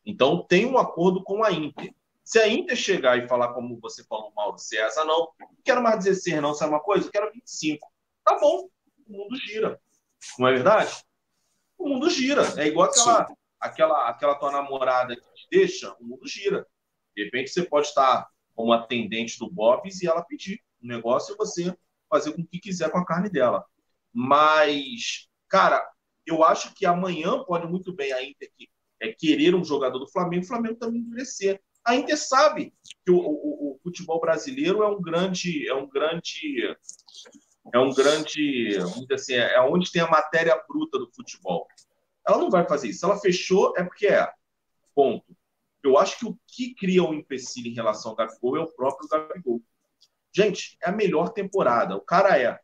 Então 0.05 0.45
tem 0.47 0.67
um 0.67 0.77
acordo 0.77 1.23
com 1.23 1.45
a 1.45 1.53
Inter. 1.53 1.95
Se 2.33 2.39
a 2.39 2.49
Inter 2.49 2.75
chegar 2.75 3.19
e 3.19 3.29
falar, 3.29 3.53
como 3.53 3.79
você 3.79 4.03
falou, 4.05 4.33
Mauro 4.35 4.57
César, 4.57 5.05
não, 5.05 5.31
não 5.39 5.49
quero 5.63 5.83
mais 5.83 6.03
16, 6.03 6.41
não, 6.41 6.55
sabe 6.55 6.73
uma 6.73 6.81
coisa? 6.81 7.07
Eu 7.07 7.13
quero 7.13 7.31
25. 7.31 7.87
Tá 8.25 8.39
bom, 8.41 8.71
o 9.07 9.13
mundo 9.13 9.37
gira. 9.37 9.79
Não 10.39 10.49
é 10.49 10.53
verdade? 10.55 11.05
O 11.77 11.91
mundo 11.91 12.09
gira. 12.09 12.43
É 12.57 12.67
igual 12.67 12.89
aquela, 12.89 13.27
aquela, 13.61 14.09
aquela 14.09 14.35
tua 14.37 14.51
namorada 14.51 15.15
que 15.15 15.21
te 15.35 15.47
deixa, 15.51 15.95
o 16.01 16.05
mundo 16.07 16.27
gira. 16.27 16.67
De 17.15 17.25
repente 17.25 17.51
você 17.51 17.65
pode 17.65 17.89
estar 17.89 18.27
como 18.55 18.73
atendente 18.73 19.39
do 19.39 19.51
Bob's 19.51 20.01
e 20.01 20.07
ela 20.07 20.25
pedir 20.25 20.59
o 20.83 20.87
um 20.87 20.89
negócio 20.89 21.35
e 21.35 21.37
você 21.37 21.77
fazer 22.09 22.33
com 22.33 22.41
o 22.41 22.47
que 22.47 22.59
quiser 22.59 22.91
com 22.91 22.97
a 22.97 23.05
carne 23.05 23.29
dela. 23.29 23.63
Mas, 24.11 25.29
cara, 25.51 25.87
eu 26.25 26.43
acho 26.43 26.73
que 26.73 26.87
amanhã 26.87 27.45
pode 27.45 27.67
muito 27.67 27.95
bem 27.95 28.11
a 28.11 28.25
Inter 28.25 28.51
que, 28.57 28.71
é, 29.03 29.13
querer 29.13 29.55
um 29.55 29.63
jogador 29.63 29.99
do 29.99 30.11
Flamengo, 30.11 30.45
o 30.45 30.49
Flamengo 30.49 30.77
também 30.77 31.03
endurecer. 31.03 31.61
A 31.85 31.97
Inter 31.97 32.17
sabe 32.17 32.73
que 33.05 33.11
o, 33.11 33.19
o, 33.19 33.73
o, 33.73 33.81
futebol 33.83 34.21
brasileiro 34.21 34.83
é 34.83 34.89
um 34.89 35.01
grande, 35.01 35.69
é 35.69 35.75
um 35.75 35.89
grande 35.89 36.77
é 37.73 37.79
um 37.79 37.93
grande, 37.93 38.77
vamos 38.79 39.07
dizer 39.07 39.15
assim, 39.15 39.35
é 39.35 39.61
onde 39.61 39.93
tem 39.93 40.03
a 40.03 40.11
matéria 40.11 40.61
bruta 40.69 40.99
do 40.99 41.11
futebol. 41.13 41.67
Ela 42.27 42.39
não 42.39 42.51
vai 42.51 42.67
fazer 42.67 42.89
isso. 42.89 43.05
Ela 43.05 43.19
fechou, 43.19 43.73
é 43.77 43.85
porque 43.85 44.07
é. 44.07 44.29
Ponto. 44.95 45.25
Eu 45.83 45.99
acho 45.99 46.19
que 46.19 46.27
o 46.27 46.39
que 46.47 46.75
cria 46.75 47.03
um 47.03 47.15
empecilho 47.15 47.69
em 47.69 47.75
relação 47.75 48.13
ao 48.13 48.17
Gabigol 48.17 48.57
é 48.57 48.61
o 48.61 48.73
próprio 48.73 49.09
Gabigol. 49.09 49.61
Gente, 50.35 50.77
é 50.83 50.89
a 50.89 50.93
melhor 50.93 51.31
temporada. 51.31 51.97
O 51.97 52.01
cara 52.01 52.39
é 52.41 52.59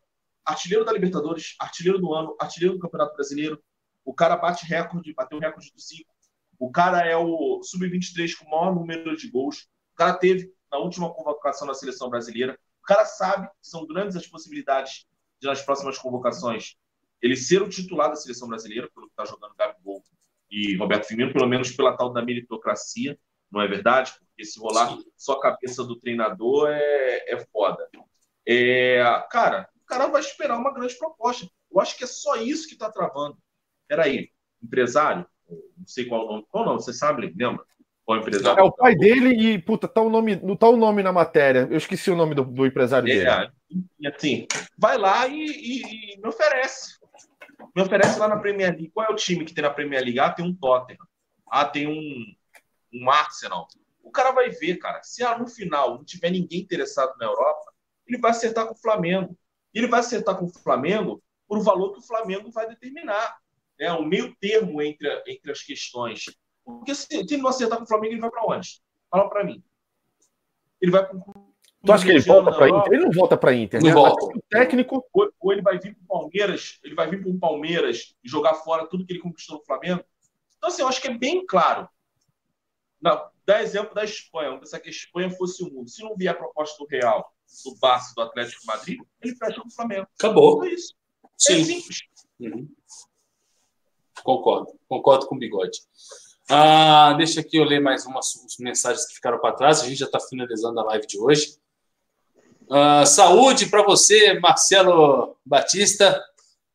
artilheiro 0.45 0.85
da 0.85 0.93
Libertadores, 0.93 1.55
artilheiro 1.59 1.99
do 1.99 2.13
ano, 2.13 2.35
artilheiro 2.39 2.75
do 2.75 2.81
Campeonato 2.81 3.13
Brasileiro. 3.13 3.61
O 4.05 4.13
cara 4.13 4.37
bate 4.37 4.65
recorde, 4.65 5.13
bateu 5.13 5.39
recorde 5.39 5.71
do 5.71 5.79
Zico. 5.79 6.11
O 6.59 6.69
cara 6.69 7.07
é 7.07 7.15
o 7.15 7.63
sub-23 7.63 8.35
com 8.35 8.45
o 8.45 8.51
maior 8.51 8.75
número 8.75 9.15
de 9.15 9.29
gols. 9.29 9.69
O 9.93 9.95
cara 9.95 10.13
teve 10.13 10.53
na 10.71 10.77
última 10.77 11.11
convocação 11.11 11.65
da 11.65 11.73
seleção 11.73 12.09
brasileira. 12.09 12.59
O 12.83 12.85
cara 12.85 13.05
sabe 13.05 13.47
que 13.47 13.53
são 13.67 13.87
grandes 13.87 14.15
as 14.15 14.27
possibilidades 14.27 15.07
de 15.39 15.47
nas 15.47 15.61
próximas 15.61 15.97
convocações 15.97 16.75
ele 17.21 17.35
ser 17.35 17.61
o 17.61 17.69
titular 17.69 18.09
da 18.09 18.15
seleção 18.15 18.47
brasileira, 18.47 18.89
pelo 18.93 19.07
que 19.07 19.13
está 19.13 19.25
jogando 19.25 19.55
Gabigol 19.55 20.03
e 20.49 20.75
Roberto 20.77 21.05
Firmino, 21.05 21.33
pelo 21.33 21.47
menos 21.47 21.71
pela 21.71 21.95
tal 21.95 22.11
da 22.11 22.23
meritocracia, 22.23 23.19
não 23.51 23.61
é 23.61 23.67
verdade? 23.67 24.13
Porque 24.17 24.45
se 24.45 24.59
rolar 24.59 24.89
Sim. 24.89 25.03
só 25.17 25.33
a 25.33 25.41
cabeça 25.41 25.83
do 25.83 25.99
treinador 25.99 26.69
é, 26.69 27.33
é 27.33 27.45
foda. 27.51 27.87
É, 28.47 29.03
cara, 29.29 29.69
o 29.75 29.85
cara 29.85 30.07
vai 30.07 30.21
esperar 30.21 30.57
uma 30.57 30.73
grande 30.73 30.97
proposta. 30.97 31.47
Eu 31.71 31.79
acho 31.79 31.97
que 31.97 32.03
é 32.03 32.07
só 32.07 32.35
isso 32.37 32.67
que 32.67 32.73
está 32.73 32.91
travando. 32.91 33.37
Peraí, 33.87 34.31
empresário? 34.61 35.27
Não 35.49 35.87
sei 35.87 36.05
qual 36.05 36.25
o 36.25 36.31
nome. 36.31 36.45
Qual 36.49 36.63
o 36.63 36.67
nome? 36.67 36.81
Você 36.81 36.93
sabe, 36.93 37.33
lembra? 37.35 37.63
Qual 38.05 38.17
é 38.17 38.21
empresário? 38.21 38.59
É 38.59 38.63
o 38.63 38.71
pai 38.71 38.95
dele 38.95 39.29
e, 39.29 39.59
puta, 39.59 39.87
tá 39.87 40.01
o 40.01 40.09
nome, 40.09 40.35
tá 40.57 40.67
o 40.67 40.77
nome 40.77 41.03
na 41.03 41.11
matéria. 41.11 41.67
Eu 41.69 41.77
esqueci 41.77 42.09
o 42.09 42.15
nome 42.15 42.33
do, 42.33 42.43
do 42.43 42.65
empresário 42.65 43.07
é, 43.07 43.15
dele. 43.15 44.11
Assim, 44.15 44.47
vai 44.77 44.97
lá 44.97 45.27
e, 45.27 45.45
e, 45.45 46.13
e 46.15 46.17
me 46.19 46.27
oferece. 46.27 46.97
Me 47.75 47.83
oferece 47.83 48.19
lá 48.19 48.27
na 48.27 48.37
Premier 48.37 48.71
League. 48.71 48.91
Qual 48.91 49.05
é 49.05 49.11
o 49.11 49.15
time 49.15 49.45
que 49.45 49.53
tem 49.53 49.61
na 49.61 49.69
Premier 49.69 50.01
League? 50.01 50.19
Ah, 50.19 50.31
tem 50.31 50.45
um 50.45 50.55
Tottenham. 50.55 51.05
Ah, 51.51 51.65
tem 51.65 51.87
um, 51.87 52.25
um 52.93 53.09
Arsenal. 53.11 53.67
O 54.03 54.11
cara 54.11 54.31
vai 54.31 54.49
ver, 54.49 54.77
cara. 54.77 55.01
Se 55.03 55.23
no 55.37 55.47
final 55.47 55.95
não 55.95 56.03
tiver 56.03 56.31
ninguém 56.31 56.61
interessado 56.61 57.15
na 57.19 57.25
Europa, 57.27 57.71
ele 58.07 58.17
vai 58.17 58.31
acertar 58.31 58.65
com 58.65 58.73
o 58.73 58.81
Flamengo. 58.81 59.37
Ele 59.73 59.87
vai 59.87 59.99
acertar 59.99 60.35
com 60.35 60.45
o 60.45 60.49
Flamengo 60.49 61.21
por 61.47 61.59
o 61.59 61.63
valor 61.63 61.93
que 61.93 61.99
o 61.99 62.07
Flamengo 62.07 62.49
vai 62.51 62.67
determinar. 62.67 63.37
É 63.79 63.93
um 63.93 64.05
meio 64.05 64.35
termo 64.39 64.81
entre, 64.81 65.07
entre 65.27 65.51
as 65.51 65.61
questões. 65.61 66.25
Porque 66.65 66.93
se, 66.93 67.07
se 67.07 67.33
ele 67.33 67.37
não 67.37 67.49
acertar 67.49 67.77
com 67.77 67.85
o 67.85 67.87
Flamengo, 67.87 68.13
ele 68.13 68.21
vai 68.21 68.29
para 68.29 68.45
onde? 68.45 68.81
Fala 69.09 69.29
para 69.29 69.43
mim. 69.43 69.63
Ele 70.81 70.91
vai 70.91 71.05
para 71.05 71.17
Tu 71.83 71.93
acha 71.93 72.03
que 72.03 72.11
ele 72.11 72.19
volta 72.19 72.51
para 72.51 72.69
Inter? 72.69 72.93
Ele 72.93 73.05
não 73.05 73.11
volta 73.11 73.37
para 73.37 73.53
Inter, 73.53 73.81
não 73.81 73.87
né? 73.87 73.93
Volta. 73.93 74.25
O 74.25 74.41
técnico. 74.49 75.05
Ou, 75.13 75.33
ou, 75.39 75.53
ele 75.53 75.61
vai 75.61 75.79
vir 75.79 75.95
para 75.95 76.03
o 76.03 76.07
Palmeiras, 76.07 76.79
ele 76.83 76.93
vai 76.93 77.09
vir 77.09 77.21
para 77.21 77.31
o 77.31 77.39
Palmeiras 77.39 78.15
e 78.23 78.29
jogar 78.29 78.55
fora 78.55 78.85
tudo 78.87 79.05
que 79.05 79.13
ele 79.13 79.21
conquistou 79.21 79.57
no 79.57 79.63
Flamengo. 79.63 80.03
Então, 80.57 80.69
assim, 80.69 80.81
eu 80.81 80.89
acho 80.89 81.01
que 81.01 81.07
é 81.07 81.17
bem 81.17 81.45
claro. 81.45 81.87
Não, 83.01 83.29
dá 83.45 83.63
exemplo 83.63 83.95
da 83.95 84.03
Espanha. 84.03 84.49
Vamos 84.49 84.65
pensar 84.65 84.81
que 84.81 84.89
a 84.89 84.91
Espanha 84.91 85.29
fosse 85.31 85.63
o 85.63 85.71
mundo. 85.71 85.89
Se 85.89 86.03
não 86.03 86.17
vier 86.17 86.33
a 86.33 86.37
proposta 86.37 86.83
do 86.83 86.89
Real, 86.89 87.33
do 87.65 87.79
Barça, 87.79 88.13
do 88.13 88.23
Atlético 88.23 88.65
Madrid, 88.65 88.99
ele 89.21 89.35
fecha 89.35 89.61
com 89.61 89.67
o 89.67 89.71
Flamengo. 89.71 90.07
Acabou. 90.19 90.65
É 90.65 90.73
isso. 90.73 90.93
É 91.23 91.27
Sim. 91.37 91.61
É 91.61 91.63
simples. 91.63 91.97
Uhum. 92.41 92.69
Concordo. 94.23 94.71
Concordo 94.87 95.27
com 95.27 95.35
o 95.35 95.39
bigode. 95.39 95.79
Ah, 96.49 97.13
deixa 97.13 97.41
aqui 97.41 97.57
eu 97.57 97.63
ler 97.63 97.79
mais 97.79 98.05
umas, 98.05 98.33
mensagens 98.59 99.05
que 99.05 99.13
ficaram 99.13 99.39
para 99.39 99.55
trás. 99.55 99.81
A 99.81 99.85
gente 99.85 99.99
já 99.99 100.05
está 100.05 100.19
finalizando 100.19 100.79
a 100.79 100.83
live 100.83 101.05
de 101.05 101.19
hoje. 101.19 101.57
Uh, 102.63 103.05
saúde 103.05 103.67
para 103.67 103.83
você, 103.83 104.39
Marcelo 104.39 105.37
Batista. 105.45 106.23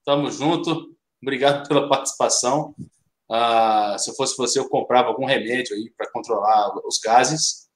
Tamo 0.05 0.31
junto. 0.31 0.95
Obrigado 1.21 1.67
pela 1.67 1.89
participação. 1.89 2.75
Uh, 3.29 3.99
se 3.99 4.11
eu 4.11 4.15
fosse 4.15 4.37
você, 4.37 4.59
eu 4.59 4.69
comprava 4.69 5.09
algum 5.09 5.25
remédio 5.25 5.75
aí 5.75 5.91
para 5.97 6.11
controlar 6.11 6.73
os 6.87 6.99
gases. 6.99 7.69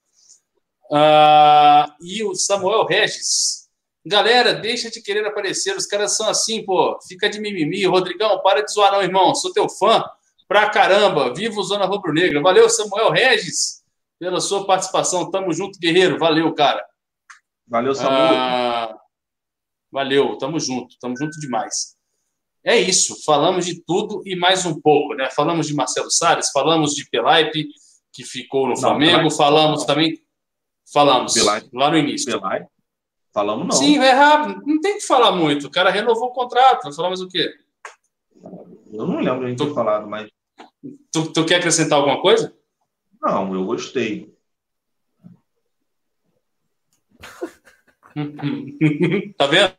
Uh, 0.91 1.91
e 2.01 2.23
o 2.25 2.35
Samuel 2.35 2.85
Regis. 2.85 3.68
Galera, 4.07 4.55
deixa 4.55 4.91
de 4.91 5.03
querer 5.03 5.27
aparecer. 5.27 5.77
Os 5.77 5.87
caras 5.87 6.17
são 6.17 6.29
assim, 6.29 6.65
pô. 6.65 6.99
Fica 7.07 7.29
de 7.29 7.41
mimimi. 7.41 7.85
Rodrigão, 7.87 8.41
para 8.43 8.63
de 8.63 8.73
zoar, 8.73 8.93
não, 8.93 9.03
irmão. 9.03 9.35
Sou 9.35 9.53
teu 9.53 9.69
fã 9.69 10.05
pra 10.47 10.71
caramba. 10.71 11.35
Viva 11.35 11.61
o 11.61 11.63
Zona 11.63 11.85
Rubro 11.85 12.13
Negra. 12.13 12.41
Valeu, 12.41 12.69
Samuel 12.69 13.11
Regis, 13.11 13.83
pela 14.19 14.41
sua 14.41 14.67
participação. 14.67 15.31
Tamo 15.31 15.53
junto, 15.53 15.79
guerreiro. 15.79 16.19
Valeu, 16.19 16.55
cara. 16.55 16.85
Valeu, 17.69 17.95
Samuel. 17.95 18.35
Ah, 18.35 18.99
valeu, 19.93 20.39
tamo 20.39 20.59
junto, 20.59 20.97
tamo 20.99 21.17
junto 21.17 21.39
demais. 21.39 21.97
É 22.65 22.77
isso, 22.77 23.23
falamos 23.25 23.67
de 23.67 23.83
tudo 23.85 24.23
e 24.25 24.35
mais 24.35 24.65
um 24.65 24.81
pouco, 24.81 25.15
né? 25.15 25.31
Falamos 25.31 25.67
de 25.67 25.75
Marcelo 25.75 26.11
Salles, 26.11 26.51
falamos 26.51 26.95
de 26.95 27.09
Pelaipe, 27.09 27.69
que 28.13 28.25
ficou 28.25 28.67
no 28.67 28.75
não, 28.75 28.81
Flamengo, 28.81 29.13
Pelaipe, 29.13 29.37
falamos 29.37 29.85
também. 29.85 30.23
Falamos 30.93 31.35
Pelaipe, 31.35 31.69
lá 31.73 31.91
no 31.91 31.99
início. 31.99 32.41
Pelaipe. 32.41 32.67
Falamos 33.39 33.69
não. 33.69 33.73
Sim, 33.73 33.99
é 33.99 34.11
rápido, 34.11 34.67
não 34.67 34.81
tem 34.81 34.95
que 34.95 35.07
falar 35.07 35.31
muito. 35.31 35.69
O 35.69 35.71
cara 35.71 35.91
renovou 35.91 36.31
o 36.31 36.33
contrato, 36.33 36.93
falamos 36.93 37.21
o 37.21 37.29
quê? 37.29 37.55
Eu 38.93 39.07
não 39.07 39.21
lembro 39.21 39.47
a 39.47 39.49
gente 39.49 39.65
ter 39.65 39.73
falado, 39.73 40.09
mas. 40.09 40.29
Tu, 41.13 41.33
tu 41.33 41.47
quer 41.47 41.59
acrescentar 41.59 41.99
alguma 41.99 42.21
coisa? 42.21 42.53
Não, 43.23 43.55
eu 43.55 43.65
gostei. 43.65 44.37
tá 49.39 49.47
vendo? 49.47 49.73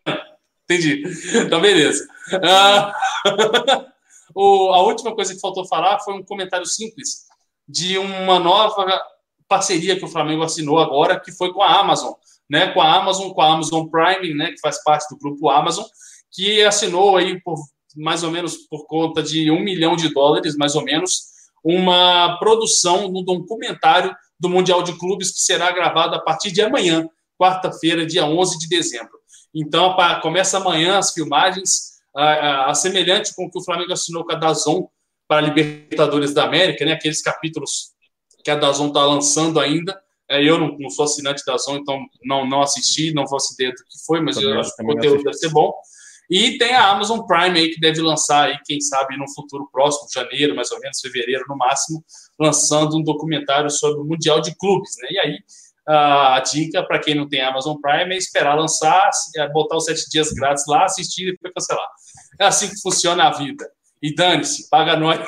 Entendi. 0.64 1.04
Então, 1.46 1.60
beleza. 1.60 2.08
Ah, 2.42 2.96
o, 4.34 4.72
a 4.72 4.84
última 4.84 5.14
coisa 5.14 5.36
que 5.36 5.42
faltou 5.42 5.68
falar 5.68 6.00
foi 6.00 6.14
um 6.14 6.24
comentário 6.24 6.66
simples 6.66 7.28
de 7.68 7.98
uma 7.98 8.40
nova 8.40 9.04
parceria 9.50 10.00
que 10.00 10.06
o 10.06 10.10
Flamengo 10.10 10.44
assinou 10.44 10.80
agora, 10.80 11.20
que 11.20 11.34
foi 11.34 11.52
com 11.52 11.62
a 11.62 11.78
Amazon, 11.78 12.14
né? 12.50 12.72
Com 12.72 12.82
a 12.82 12.96
Amazon, 12.96 13.32
com 13.32 13.42
a 13.42 13.54
Amazon 13.54 13.88
Prime, 13.88 14.34
né? 14.34 14.52
Que 14.52 14.60
faz 14.60 14.84
parte 14.84 15.08
do 15.10 15.20
grupo 15.20 15.50
Amazon, 15.50 15.86
que 16.32 16.62
assinou 16.64 17.18
aí 17.18 17.40
por 17.42 17.58
mais 17.96 18.24
ou 18.24 18.32
menos 18.32 18.56
por 18.70 18.86
conta 18.86 19.22
de 19.22 19.50
um 19.52 19.60
milhão 19.60 19.96
de 19.96 20.14
dólares, 20.14 20.56
mais 20.56 20.76
ou 20.76 20.84
menos, 20.84 21.24
uma 21.64 22.38
produção 22.40 23.10
no 23.10 23.24
documentário 23.24 24.16
do 24.40 24.50
Mundial 24.50 24.82
de 24.84 24.98
Clubes 24.98 25.32
que 25.32 25.42
será 25.42 25.72
gravado 25.72 26.16
a 26.16 26.20
partir 26.20 26.52
de 26.52 26.62
amanhã 26.62 27.08
quarta-feira, 27.38 28.06
dia 28.06 28.26
11 28.26 28.60
de 28.60 28.68
dezembro. 28.68 29.20
Então, 29.54 29.96
começa 30.22 30.58
amanhã 30.58 30.98
as 30.98 31.14
filmagens, 31.14 32.00
a, 32.16 32.70
a, 32.70 32.74
semelhante 32.74 33.34
com 33.36 33.46
o 33.46 33.52
que 33.52 33.58
o 33.58 33.64
Flamengo 33.64 33.94
assinou 33.94 34.26
com 34.26 34.34
a 34.34 34.36
Dazon 34.36 34.88
para 35.28 35.38
a 35.38 35.42
Libertadores 35.42 36.34
da 36.34 36.44
América, 36.44 36.86
né? 36.86 36.94
aqueles 36.94 37.22
capítulos 37.22 37.92
que 38.44 38.52
a 38.52 38.56
Dazon 38.56 38.88
está 38.88 39.06
lançando 39.06 39.60
ainda. 39.60 40.00
É, 40.30 40.44
eu 40.44 40.60
não, 40.60 40.78
não, 40.78 40.90
sou 40.90 41.06
assinante 41.06 41.44
da 41.46 41.54
Dazon, 41.54 41.78
então 41.78 42.00
não, 42.24 42.48
não 42.48 42.62
assisti, 42.62 43.14
não 43.14 43.28
faço 43.28 43.54
ideia 43.54 43.72
do 43.72 43.78
que 43.78 44.06
foi, 44.06 44.22
mas 44.22 44.36
também, 44.36 44.52
eu 44.52 44.60
acho 44.60 44.76
que 44.76 44.84
o 44.84 44.86
conteúdo 44.86 45.24
deve 45.24 45.38
ser 45.38 45.50
bom. 45.50 45.74
E 46.30 46.60
tem 46.60 46.76
a 46.76 46.90
Amazon 46.90 47.22
Prime 47.22 47.60
aí 47.60 47.72
que 47.72 47.80
deve 47.80 48.02
lançar 48.02 48.50
aí, 48.50 48.58
quem 48.64 48.80
sabe, 48.80 49.18
no 49.18 49.28
futuro 49.34 49.68
próximo, 49.72 50.08
janeiro, 50.14 50.56
mais 50.56 50.70
ou 50.70 50.80
menos, 50.80 51.00
fevereiro 51.02 51.44
no 51.50 51.58
máximo, 51.58 52.04
lançando 52.40 52.96
um 52.96 53.04
documentário 53.04 53.70
sobre 53.72 54.02
o 54.02 54.06
Mundial 54.06 54.40
de 54.40 54.56
Clubes, 54.56 54.92
né? 55.02 55.08
E 55.12 55.20
aí 55.20 55.40
a 55.88 56.40
dica 56.42 56.84
para 56.84 57.00
quem 57.00 57.16
não 57.16 57.28
tem 57.28 57.42
Amazon 57.42 57.76
Prime 57.82 58.14
é 58.14 58.18
esperar 58.18 58.54
lançar, 58.54 59.10
é 59.38 59.50
botar 59.50 59.76
os 59.78 59.86
sete 59.86 60.08
dias 60.12 60.32
grátis 60.32 60.64
lá, 60.68 60.86
assistir 60.86 61.30
e 61.30 61.32
depois 61.32 61.52
cancelar. 61.52 61.88
É 62.40 62.46
assim 62.46 62.70
que 62.70 62.80
funciona 62.80 63.24
a 63.24 63.32
vida. 63.32 63.68
E 64.00 64.14
dane-se, 64.14 64.70
paga 64.70 64.96
nós. 64.96 65.20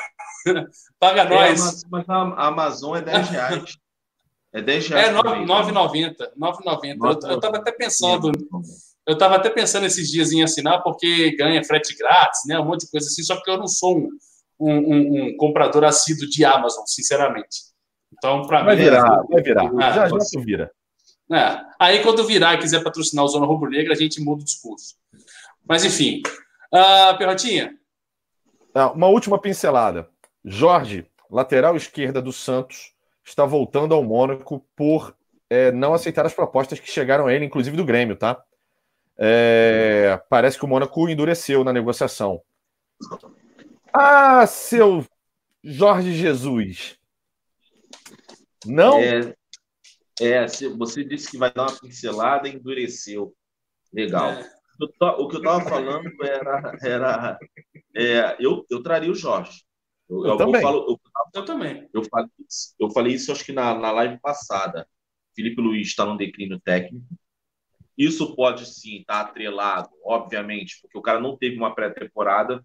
paga 1.00 1.22
é, 1.22 1.28
nós. 1.28 1.82
Mas 1.90 2.08
a 2.08 2.46
Amazon 2.46 2.96
é 2.96 3.02
10 3.02 3.28
reais. 3.30 3.76
É 4.52 4.60
10 4.60 4.88
reais. 4.88 5.08
É 5.08 5.12
9,90. 5.12 6.16
9,90. 6.38 7.28
Eu 7.28 7.36
estava 7.36 7.56
até 7.56 7.72
pensando. 7.72 8.30
Eu 9.06 9.14
estava 9.14 9.36
até 9.36 9.50
pensando 9.50 9.86
esses 9.86 10.10
dias 10.10 10.30
em 10.32 10.42
assinar 10.42 10.82
porque 10.82 11.34
ganha 11.36 11.64
frete 11.64 11.96
grátis, 11.96 12.42
né? 12.46 12.58
Um 12.58 12.66
monte 12.66 12.82
de 12.82 12.90
coisa 12.90 13.06
assim, 13.06 13.22
só 13.22 13.40
que 13.40 13.50
eu 13.50 13.56
não 13.56 13.66
sou 13.66 13.98
um, 13.98 14.08
um, 14.60 14.72
um, 14.72 15.24
um 15.24 15.36
comprador 15.36 15.84
assíduo 15.84 16.28
de 16.28 16.44
Amazon, 16.44 16.84
sinceramente. 16.86 17.72
Então, 18.12 18.46
para 18.46 18.62
vai 18.62 18.76
mim. 18.76 18.82
Virar, 18.82 19.22
vai 19.28 19.42
virar, 19.42 19.70
ah, 19.80 19.92
já, 19.92 20.08
já 20.08 20.18
tu 20.18 20.40
vira. 20.40 20.70
É. 21.32 21.58
Aí, 21.80 22.02
quando 22.02 22.24
virar 22.24 22.54
e 22.54 22.58
quiser 22.58 22.84
patrocinar 22.84 23.24
o 23.24 23.28
Zona 23.28 23.46
Rubro 23.46 23.70
Negra, 23.70 23.94
a 23.94 23.96
gente 23.96 24.20
muda 24.20 24.42
o 24.42 24.44
discurso. 24.44 24.94
Mas, 25.66 25.84
enfim. 25.84 26.22
Uh, 26.72 27.16
Perrotinha. 27.16 27.74
Uma 28.94 29.08
última 29.08 29.38
pincelada. 29.38 30.08
Jorge, 30.44 31.06
lateral 31.30 31.76
esquerda 31.76 32.20
do 32.20 32.32
Santos, 32.32 32.91
está 33.24 33.44
voltando 33.44 33.94
ao 33.94 34.02
Mônaco 34.02 34.66
por 34.74 35.16
é, 35.48 35.70
não 35.70 35.94
aceitar 35.94 36.24
as 36.26 36.34
propostas 36.34 36.80
que 36.80 36.90
chegaram 36.90 37.26
a 37.26 37.34
ele, 37.34 37.44
inclusive 37.44 37.76
do 37.76 37.84
Grêmio, 37.84 38.16
tá? 38.16 38.42
É, 39.18 40.20
parece 40.28 40.58
que 40.58 40.64
o 40.64 40.68
Mônaco 40.68 41.08
endureceu 41.08 41.62
na 41.62 41.72
negociação. 41.72 42.42
Ah, 43.92 44.46
seu 44.46 45.04
Jorge 45.62 46.14
Jesus. 46.14 46.98
Não? 48.64 48.98
É, 48.98 49.34
é, 50.20 50.46
você 50.76 51.04
disse 51.04 51.30
que 51.30 51.38
vai 51.38 51.52
dar 51.52 51.68
uma 51.68 51.78
pincelada 51.78 52.48
e 52.48 52.54
endureceu. 52.54 53.34
Legal. 53.92 54.30
É. 54.30 54.50
o 54.80 55.28
que 55.28 55.36
eu 55.36 55.40
estava 55.40 55.68
falando 55.68 56.10
era. 56.22 56.76
era 56.82 57.38
é, 57.94 58.36
eu, 58.40 58.64
eu 58.70 58.82
traria 58.82 59.10
o 59.10 59.14
Jorge. 59.14 59.64
Eu, 60.12 60.26
eu, 60.26 60.36
também. 60.36 60.60
Falo, 60.60 60.86
eu, 60.88 61.00
eu, 61.34 61.44
também. 61.44 61.88
Eu 61.92 62.04
falei, 62.04 62.30
eu 62.78 62.90
falei 62.90 63.14
isso, 63.14 63.32
acho 63.32 63.44
que 63.44 63.52
na, 63.52 63.74
na 63.74 63.90
live 63.90 64.20
passada. 64.20 64.86
Felipe 65.34 65.62
Luiz 65.62 65.88
está 65.88 66.04
num 66.04 66.16
declínio 66.16 66.60
técnico. 66.60 67.06
Isso 67.96 68.36
pode 68.36 68.66
sim 68.66 69.00
estar 69.00 69.24
tá 69.24 69.30
atrelado, 69.30 69.90
obviamente, 70.04 70.78
porque 70.82 70.98
o 70.98 71.02
cara 71.02 71.18
não 71.20 71.36
teve 71.36 71.56
uma 71.56 71.74
pré-temporada, 71.74 72.64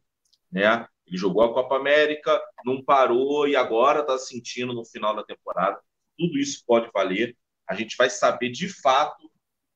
né? 0.51 0.85
Ele 1.05 1.17
jogou 1.17 1.43
a 1.43 1.53
Copa 1.53 1.77
América, 1.77 2.41
não 2.65 2.83
parou 2.83 3.47
e 3.47 3.55
agora 3.55 4.01
está 4.01 4.17
sentindo 4.17 4.73
no 4.73 4.85
final 4.85 5.15
da 5.15 5.23
temporada. 5.23 5.79
Tudo 6.17 6.37
isso 6.37 6.63
pode 6.65 6.89
valer. 6.93 7.37
A 7.69 7.73
gente 7.73 7.95
vai 7.95 8.09
saber 8.09 8.49
de 8.49 8.67
fato 8.67 9.31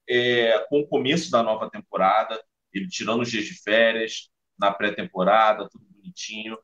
é, 0.10 0.60
com 0.70 0.82
o 0.82 0.88
começo 0.88 1.32
da 1.32 1.42
nova 1.42 1.70
temporada, 1.70 2.42
ele 2.74 2.88
tirando 2.88 3.22
os 3.22 3.32
dias 3.32 3.46
de 3.46 3.54
férias, 3.62 4.30
na 4.60 4.74
pré-temporada, 4.74 5.70
tudo 5.70 5.86
bonitinho. 5.90 6.58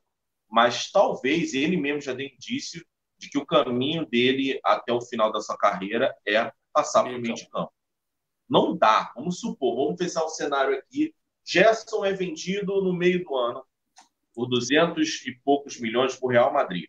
Mas 0.50 0.90
talvez 0.90 1.54
ele 1.54 1.76
mesmo 1.76 2.00
já 2.00 2.14
dê 2.14 2.28
indício 2.28 2.84
de 3.18 3.28
que 3.28 3.38
o 3.38 3.46
caminho 3.46 4.06
dele 4.06 4.60
até 4.64 4.92
o 4.92 5.00
final 5.00 5.32
da 5.32 5.40
sua 5.40 5.56
carreira 5.56 6.14
é 6.26 6.52
passar 6.72 7.02
para 7.02 7.16
o 7.16 7.20
meio 7.20 7.34
de 7.34 7.48
campo. 7.48 7.72
Não 8.48 8.76
dá. 8.76 9.12
Vamos 9.14 9.40
supor, 9.40 9.76
vamos 9.76 9.98
pensar 9.98 10.24
o 10.24 10.28
cenário 10.28 10.76
aqui. 10.76 11.14
Gerson 11.44 12.04
é 12.04 12.12
vendido 12.12 12.80
no 12.80 12.92
meio 12.92 13.24
do 13.24 13.34
ano 13.36 13.64
por 14.34 14.46
200 14.46 15.26
e 15.26 15.32
poucos 15.44 15.80
milhões 15.80 16.16
por 16.16 16.28
Real 16.28 16.52
Madrid. 16.52 16.84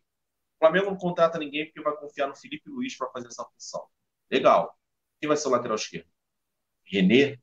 O 0.55 0.59
Flamengo 0.59 0.91
não 0.91 0.97
contrata 0.97 1.39
ninguém 1.39 1.65
porque 1.65 1.81
vai 1.81 1.95
confiar 1.97 2.27
no 2.27 2.35
Felipe 2.35 2.69
Luiz 2.69 2.95
para 2.95 3.09
fazer 3.09 3.27
essa 3.27 3.43
função. 3.43 3.87
Legal. 4.29 4.77
Quem 5.19 5.27
vai 5.27 5.35
ser 5.35 5.47
o 5.47 5.51
lateral 5.51 5.75
esquerdo? 5.75 6.07
René? 6.83 7.39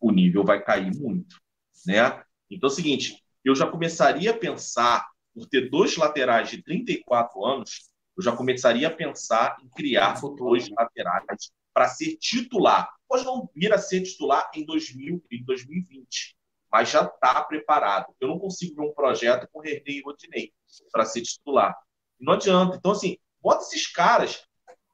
O 0.00 0.10
nível 0.10 0.44
vai 0.44 0.62
cair 0.62 0.94
muito, 0.96 1.40
né? 1.86 2.24
Então 2.50 2.68
é 2.68 2.72
o 2.72 2.74
seguinte, 2.74 3.22
eu 3.44 3.54
já 3.54 3.66
começaria 3.66 4.30
a 4.30 4.36
pensar 4.36 5.06
por 5.34 5.46
ter 5.46 5.70
dois 5.70 5.96
laterais 5.96 6.50
de 6.50 6.62
34 6.62 7.44
anos, 7.44 7.88
eu 8.16 8.22
já 8.22 8.34
começaria 8.34 8.88
a 8.88 8.90
pensar 8.90 9.56
em 9.62 9.68
criar 9.68 10.20
dois 10.36 10.68
laterais 10.70 11.52
para 11.72 11.88
ser 11.88 12.16
titular. 12.16 12.88
Pode 13.08 13.24
não 13.24 13.48
vir 13.54 13.72
a 13.72 13.78
ser 13.78 14.02
titular 14.02 14.50
em 14.54 14.66
2000, 14.66 15.24
em 15.30 15.44
2020, 15.44 16.36
mas 16.70 16.90
já 16.90 17.02
está 17.02 17.42
preparado. 17.44 18.12
Eu 18.20 18.28
não 18.28 18.38
consigo 18.38 18.74
ver 18.74 18.88
um 18.88 18.92
projeto 18.92 19.48
com 19.52 19.60
René 19.60 19.82
e 19.86 20.02
Rodinei 20.02 20.52
para 20.90 21.04
ser 21.04 21.22
titular. 21.22 21.76
Não 22.18 22.32
adianta. 22.32 22.76
Então, 22.76 22.90
assim, 22.90 23.16
bota 23.40 23.62
esses 23.62 23.86
caras. 23.86 24.44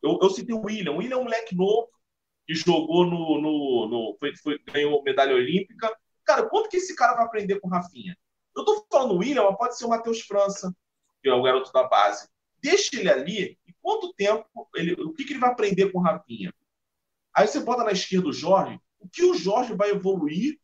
Eu, 0.02 0.18
eu 0.22 0.28
citei 0.28 0.54
o 0.54 0.60
William. 0.60 0.92
O 0.92 0.98
William 0.98 1.16
é 1.16 1.20
um 1.20 1.24
moleque 1.24 1.56
novo 1.56 1.88
que 2.46 2.54
jogou 2.54 3.06
no. 3.06 3.40
no, 3.40 3.88
no 3.88 4.16
foi, 4.18 4.36
foi, 4.36 4.58
ganhou 4.70 5.02
medalha 5.02 5.34
olímpica. 5.34 5.90
Cara, 6.24 6.48
quanto 6.48 6.68
que 6.68 6.76
esse 6.76 6.94
cara 6.94 7.14
vai 7.14 7.24
aprender 7.24 7.58
com 7.58 7.68
o 7.68 7.70
Rafinha? 7.70 8.16
Eu 8.56 8.64
tô 8.64 8.86
falando 8.90 9.18
William, 9.18 9.44
mas 9.44 9.56
pode 9.56 9.76
ser 9.76 9.84
o 9.84 9.88
Matheus 9.88 10.20
França, 10.20 10.74
que 11.22 11.28
é 11.28 11.32
o 11.32 11.42
garoto 11.42 11.72
da 11.72 11.84
base. 11.84 12.28
Deixa 12.62 12.98
ele 12.98 13.10
ali 13.10 13.58
e 13.66 13.72
quanto 13.80 14.14
tempo 14.14 14.46
ele, 14.74 14.92
o 14.94 15.12
que, 15.12 15.24
que 15.24 15.32
ele 15.32 15.40
vai 15.40 15.50
aprender 15.50 15.90
com 15.90 15.98
o 15.98 16.02
Rafinha? 16.02 16.52
Aí 17.34 17.46
você 17.46 17.60
bota 17.60 17.84
na 17.84 17.92
esquerda 17.92 18.28
o 18.28 18.32
Jorge, 18.32 18.80
o 18.98 19.08
que 19.08 19.24
o 19.24 19.34
Jorge 19.34 19.74
vai 19.74 19.90
evoluir 19.90 20.58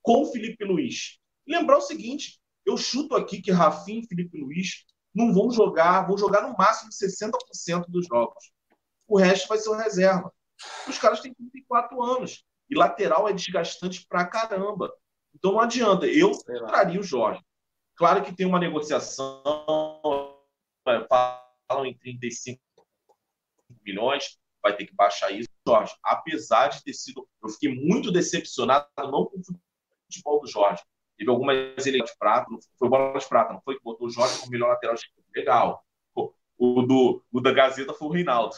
com 0.00 0.22
o 0.22 0.26
Felipe 0.26 0.64
Luiz. 0.64 1.18
lembrar 1.46 1.78
o 1.78 1.82
seguinte: 1.82 2.40
eu 2.64 2.76
chuto 2.76 3.16
aqui 3.16 3.42
que 3.42 3.50
Rafinha 3.50 4.00
e 4.02 4.06
Felipe 4.06 4.38
Luiz 4.38 4.84
não 5.14 5.32
vão 5.32 5.50
jogar, 5.50 6.06
vão 6.06 6.16
jogar 6.16 6.48
no 6.48 6.56
máximo 6.56 6.90
60% 6.90 7.86
dos 7.88 8.06
jogos. 8.06 8.52
O 9.06 9.18
resto 9.18 9.48
vai 9.48 9.58
ser 9.58 9.68
o 9.68 9.76
reserva. 9.76 10.32
Os 10.88 10.98
caras 10.98 11.20
têm 11.20 11.34
34 11.34 12.02
anos. 12.02 12.44
E 12.70 12.74
lateral 12.74 13.28
é 13.28 13.32
desgastante 13.32 14.06
pra 14.08 14.24
caramba. 14.24 14.92
Então 15.34 15.52
não 15.52 15.60
adianta. 15.60 16.06
Eu 16.06 16.32
traria 16.66 17.00
o 17.00 17.04
Jorge. 17.04 17.42
Claro 17.94 18.22
que 18.24 18.34
tem 18.34 18.46
uma 18.46 18.58
negociação, 18.58 19.42
é, 20.88 21.06
falam 21.08 21.86
em 21.86 21.96
35 21.96 22.60
milhões, 23.84 24.38
vai 24.62 24.74
ter 24.74 24.86
que 24.86 24.94
baixar 24.94 25.30
isso. 25.30 25.48
Jorge, 25.66 25.94
apesar 26.02 26.68
de 26.68 26.82
ter 26.82 26.92
sido. 26.92 27.28
Eu 27.42 27.48
fiquei 27.50 27.72
muito 27.72 28.10
decepcionado, 28.10 28.88
não 28.98 29.26
com 29.26 29.40
futebol 30.06 30.40
do 30.40 30.48
Jorge. 30.48 30.82
Teve 31.16 31.30
algumas 31.30 31.56
eleições 31.86 32.10
de 32.10 32.18
prata, 32.18 32.46
foi 32.78 32.88
bola 32.88 33.18
de 33.18 33.28
prata, 33.28 33.52
não 33.52 33.60
foi 33.62 33.76
que 33.76 33.84
botou 33.84 34.08
o 34.08 34.10
Jorge 34.10 34.38
como 34.40 34.50
melhor 34.50 34.70
lateral 34.70 34.96
Legal. 35.34 35.84
O, 36.58 36.82
do, 36.82 37.24
o 37.32 37.40
da 37.40 37.52
Gazeta 37.52 37.94
foi 37.94 38.08
o 38.08 38.10
Reinaldo. 38.12 38.54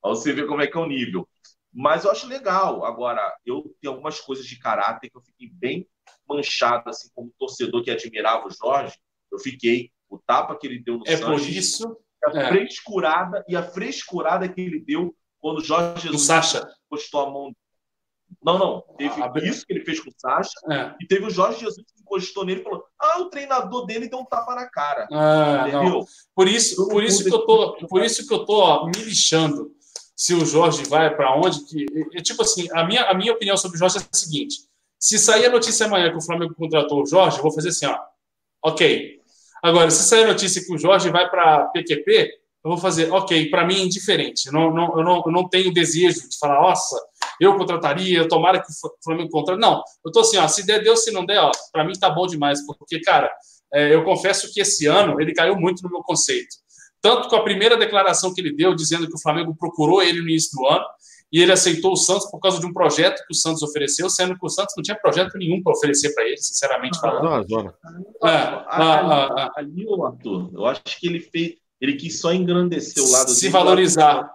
Pra 0.00 0.10
você 0.10 0.32
ver 0.32 0.46
como 0.46 0.62
é 0.62 0.66
que 0.66 0.76
é 0.76 0.80
o 0.80 0.86
nível. 0.86 1.28
Mas 1.76 2.04
eu 2.04 2.10
acho 2.10 2.26
legal. 2.26 2.86
Agora, 2.86 3.36
eu 3.44 3.76
tenho 3.82 3.92
algumas 3.92 4.18
coisas 4.18 4.46
de 4.46 4.58
caráter 4.58 5.10
que 5.10 5.16
eu 5.16 5.20
fiquei 5.20 5.50
bem 5.52 5.86
manchado, 6.26 6.88
assim, 6.88 7.10
como 7.14 7.34
torcedor 7.38 7.84
que 7.84 7.90
admirava 7.90 8.48
o 8.48 8.50
Jorge. 8.50 8.96
Eu 9.30 9.38
fiquei. 9.38 9.92
O 10.08 10.18
tapa 10.18 10.56
que 10.56 10.66
ele 10.66 10.78
deu 10.78 10.98
no 10.98 11.04
é 11.06 11.16
Sanches. 11.16 11.46
Por 11.46 11.50
isso, 11.50 11.98
a 12.24 12.38
é. 12.38 12.48
frescurada 12.48 13.44
e 13.48 13.56
a 13.56 13.62
frescurada 13.62 14.48
que 14.48 14.60
ele 14.60 14.80
deu 14.80 15.14
quando 15.38 15.58
o 15.58 15.64
Jorge 15.64 16.08
Jesus 16.08 16.64
postou 16.88 17.20
a 17.20 17.30
mão 17.30 17.52
não, 18.42 18.58
não. 18.58 18.84
Teve 18.96 19.22
ah, 19.22 19.32
isso 19.42 19.64
que 19.64 19.72
ele 19.72 19.84
fez 19.84 20.00
com 20.00 20.10
o 20.10 20.14
Sacha. 20.16 20.50
É. 20.70 20.94
E 21.00 21.06
teve 21.06 21.26
o 21.26 21.30
Jorge 21.30 21.60
Jesus 21.60 21.84
que 21.86 22.00
encostou 22.00 22.44
nele 22.44 22.60
e 22.60 22.64
falou: 22.64 22.84
Ah, 22.98 23.20
o 23.20 23.30
treinador 23.30 23.86
dele 23.86 24.08
deu 24.08 24.18
um 24.18 24.24
tapa 24.24 24.54
na 24.54 24.68
cara. 24.68 25.06
Ah, 25.12 25.68
entendeu? 25.68 25.90
Não. 25.90 26.04
Por 26.34 26.48
isso, 26.48 26.88
por 26.88 27.04
isso 27.04 27.24
que 27.24 27.32
eu 27.32 27.46
tô, 27.46 27.76
por 27.88 28.02
isso 28.02 28.26
que 28.26 28.34
eu 28.34 28.44
tô 28.44 28.60
ó, 28.60 28.86
me 28.86 28.92
lixando 29.02 29.75
se 30.16 30.34
o 30.34 30.44
Jorge 30.46 30.82
vai 30.84 31.14
para 31.14 31.36
onde. 31.36 31.64
Que, 31.66 31.86
é, 32.14 32.22
tipo 32.22 32.42
assim, 32.42 32.66
a 32.72 32.84
minha, 32.84 33.02
a 33.04 33.14
minha 33.14 33.32
opinião 33.32 33.56
sobre 33.56 33.76
o 33.76 33.78
Jorge 33.78 33.98
é 33.98 34.00
a 34.00 34.16
seguinte: 34.16 34.56
se 34.98 35.18
sair 35.18 35.46
a 35.46 35.50
notícia 35.50 35.86
amanhã 35.86 36.10
que 36.10 36.16
o 36.16 36.22
Flamengo 36.22 36.54
contratou 36.54 37.02
o 37.02 37.06
Jorge, 37.06 37.36
eu 37.36 37.42
vou 37.42 37.52
fazer 37.52 37.68
assim, 37.68 37.86
ó. 37.86 37.98
Ok. 38.64 39.20
Agora, 39.62 39.90
se 39.90 40.08
sair 40.08 40.24
a 40.24 40.28
notícia 40.28 40.64
que 40.64 40.72
o 40.72 40.78
Jorge 40.78 41.10
vai 41.10 41.28
para 41.28 41.66
PQP, 41.66 42.32
eu 42.64 42.70
vou 42.70 42.78
fazer, 42.78 43.12
ok, 43.12 43.48
para 43.48 43.64
mim 43.64 43.76
é 43.76 43.84
indiferente. 43.84 44.50
Não, 44.50 44.72
não, 44.72 44.98
eu, 44.98 45.04
não, 45.04 45.22
eu 45.24 45.32
não 45.32 45.48
tenho 45.48 45.72
desejo 45.72 46.28
de 46.28 46.38
falar, 46.38 46.60
nossa, 46.60 46.96
eu 47.40 47.56
contrataria, 47.56 48.26
tomara 48.28 48.60
que 48.60 48.70
o 48.70 49.04
Flamengo 49.04 49.30
contrate. 49.30 49.60
Não, 49.60 49.82
eu 50.04 50.10
tô 50.10 50.20
assim, 50.20 50.36
ó, 50.36 50.48
se 50.48 50.66
der, 50.66 50.82
deu, 50.82 50.96
se 50.96 51.12
não 51.12 51.24
der, 51.24 51.38
ó, 51.38 51.50
para 51.72 51.84
mim 51.84 51.92
tá 51.92 52.10
bom 52.10 52.26
demais, 52.26 52.64
porque, 52.66 53.00
cara, 53.00 53.32
é, 53.72 53.94
eu 53.94 54.04
confesso 54.04 54.52
que 54.52 54.60
esse 54.60 54.86
ano 54.86 55.20
ele 55.20 55.32
caiu 55.32 55.56
muito 55.56 55.82
no 55.82 55.90
meu 55.90 56.02
conceito. 56.02 56.56
Tanto 57.00 57.28
com 57.28 57.36
a 57.36 57.42
primeira 57.42 57.76
declaração 57.76 58.32
que 58.34 58.40
ele 58.40 58.54
deu, 58.54 58.74
dizendo 58.74 59.06
que 59.06 59.14
o 59.14 59.20
Flamengo 59.20 59.54
procurou 59.54 60.02
ele 60.02 60.20
no 60.20 60.28
início 60.28 60.50
do 60.56 60.66
ano, 60.66 60.84
e 61.32 61.40
ele 61.40 61.52
aceitou 61.52 61.92
o 61.92 61.96
Santos 61.96 62.30
por 62.30 62.40
causa 62.40 62.60
de 62.60 62.66
um 62.66 62.72
projeto 62.72 63.24
que 63.26 63.32
o 63.32 63.36
Santos 63.36 63.62
ofereceu, 63.62 64.08
sendo 64.08 64.38
que 64.38 64.46
o 64.46 64.48
Santos 64.48 64.74
não 64.76 64.82
tinha 64.82 64.96
projeto 64.96 65.36
nenhum 65.36 65.62
para 65.62 65.72
oferecer 65.72 66.14
para 66.14 66.24
ele, 66.24 66.36
sinceramente 66.38 66.98
falando. 67.00 67.24
Não, 67.24 67.42
zona. 67.46 67.74
É, 68.24 68.28
ali, 69.56 69.84
ali, 69.84 69.86
Arthur, 70.04 70.50
eu 70.54 70.66
acho 70.66 70.82
que 70.84 71.06
ele 71.06 71.20
fez, 71.20 71.54
ele 71.80 71.94
quis 71.96 72.20
só 72.20 72.32
engrandecer 72.32 73.02
o 73.02 73.10
lado 73.10 73.30
se 73.30 73.48
valorizar. 73.48 74.30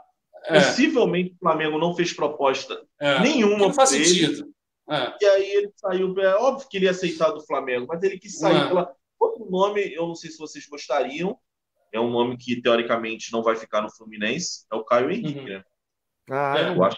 É. 0.46 0.60
Possivelmente 0.60 1.34
o 1.34 1.40
Flamengo 1.40 1.78
não 1.78 1.96
fez 1.96 2.14
proposta 2.14 2.82
é. 3.00 3.20
nenhuma. 3.22 3.58
Não 3.58 3.74
faz 3.74 3.90
sentido. 3.90 4.48
É. 4.90 5.14
E 5.22 5.26
aí 5.26 5.52
ele 5.52 5.72
saiu. 5.76 6.20
É 6.20 6.36
óbvio 6.36 6.68
que 6.68 6.78
ele 6.78 6.86
ia 6.86 6.92
aceitar 6.92 7.32
do 7.32 7.46
Flamengo, 7.46 7.86
mas 7.88 8.02
ele 8.04 8.20
quis 8.20 8.38
sair 8.38 8.58
é. 8.58 8.68
pela. 8.68 8.92
Outro 9.20 9.46
nome, 9.50 9.94
eu 9.94 10.08
não 10.08 10.16
sei 10.16 10.32
se 10.32 10.38
vocês 10.40 10.66
gostariam. 10.68 11.38
É 11.92 12.00
um 12.00 12.10
nome 12.10 12.38
que 12.38 12.62
teoricamente 12.62 13.32
não 13.32 13.44
vai 13.44 13.56
ficar 13.56 13.82
no 13.82 13.92
Fluminense. 13.92 14.66
É 14.72 14.76
o 14.76 14.84
Caio 14.84 15.12
Henrique, 15.12 15.40
uhum. 15.40 15.46
né? 15.46 15.64
Ah, 16.30 16.56
é, 16.58 16.70
eu 16.70 16.84
acho 16.84 16.98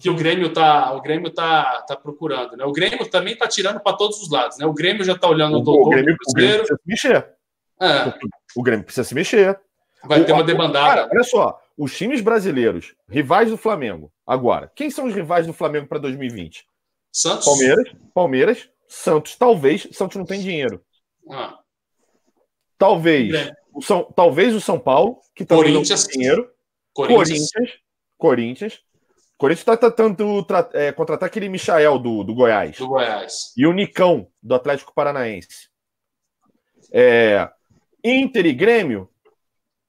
que 0.00 0.10
o 0.10 0.14
Grêmio 0.14 0.52
tá, 0.52 0.92
o 0.92 1.00
Grêmio 1.00 1.32
tá, 1.32 1.82
tá 1.82 1.96
procurando, 1.96 2.56
né? 2.56 2.64
O 2.64 2.72
Grêmio 2.72 3.08
também 3.08 3.36
tá 3.36 3.48
tirando 3.48 3.80
para 3.80 3.96
todos 3.96 4.20
os 4.20 4.30
lados, 4.30 4.58
né? 4.58 4.66
O 4.66 4.74
Grêmio 4.74 5.04
já 5.04 5.16
tá 5.16 5.28
olhando 5.28 5.56
o, 5.56 5.60
o 5.60 5.62
doutor, 5.62 5.86
o 5.86 5.90
Grêmio, 5.90 6.16
o 6.28 6.32
Grêmio 6.32 6.58
precisa 6.58 6.76
se 6.76 6.88
mexer. 6.88 7.34
É. 7.80 8.14
O 8.54 8.62
Grêmio 8.62 8.84
precisa 8.84 9.04
se 9.04 9.14
mexer. 9.14 9.60
Vai 10.04 10.20
o, 10.20 10.26
ter 10.26 10.32
uma 10.32 10.44
debandada. 10.44 11.02
Cara, 11.02 11.08
olha 11.10 11.24
só, 11.24 11.58
os 11.76 11.96
times 11.96 12.20
brasileiros, 12.20 12.94
rivais 13.08 13.50
do 13.50 13.56
Flamengo, 13.56 14.12
agora, 14.26 14.70
quem 14.74 14.90
são 14.90 15.06
os 15.06 15.14
rivais 15.14 15.46
do 15.46 15.52
Flamengo 15.52 15.86
para 15.86 15.98
2020? 15.98 16.66
Santos. 17.10 17.46
Palmeiras, 17.46 17.92
Palmeiras, 18.12 18.70
Santos, 18.86 19.36
talvez, 19.36 19.88
Santos 19.92 20.16
não 20.16 20.26
tem 20.26 20.40
dinheiro. 20.40 20.82
Ah. 21.30 21.58
Talvez, 22.76 23.34
é. 23.34 23.50
O 23.74 23.82
São, 23.82 24.04
talvez 24.14 24.54
o 24.54 24.60
São 24.60 24.78
Paulo, 24.78 25.18
que 25.34 25.44
também 25.44 25.64
Corinthians, 25.64 26.02
não 26.02 26.08
tem 26.08 26.18
dinheiro. 26.18 26.50
Corinthians. 26.92 27.28
Corinthians. 27.28 27.78
Corinthians. 28.16 28.80
Corinthians 29.36 29.60
está 29.60 29.76
tentando 29.76 30.46
é, 30.72 30.92
contratar 30.92 31.26
aquele 31.26 31.48
Michael 31.48 31.98
do, 31.98 32.22
do 32.22 32.34
Goiás. 32.34 32.78
Do 32.78 32.88
Goiás. 32.88 33.52
E 33.56 33.66
o 33.66 33.72
Nicão, 33.72 34.28
do 34.42 34.54
Atlético 34.54 34.94
Paranaense. 34.94 35.68
É, 36.92 37.50
Inter 38.04 38.46
e 38.46 38.52
Grêmio 38.52 39.10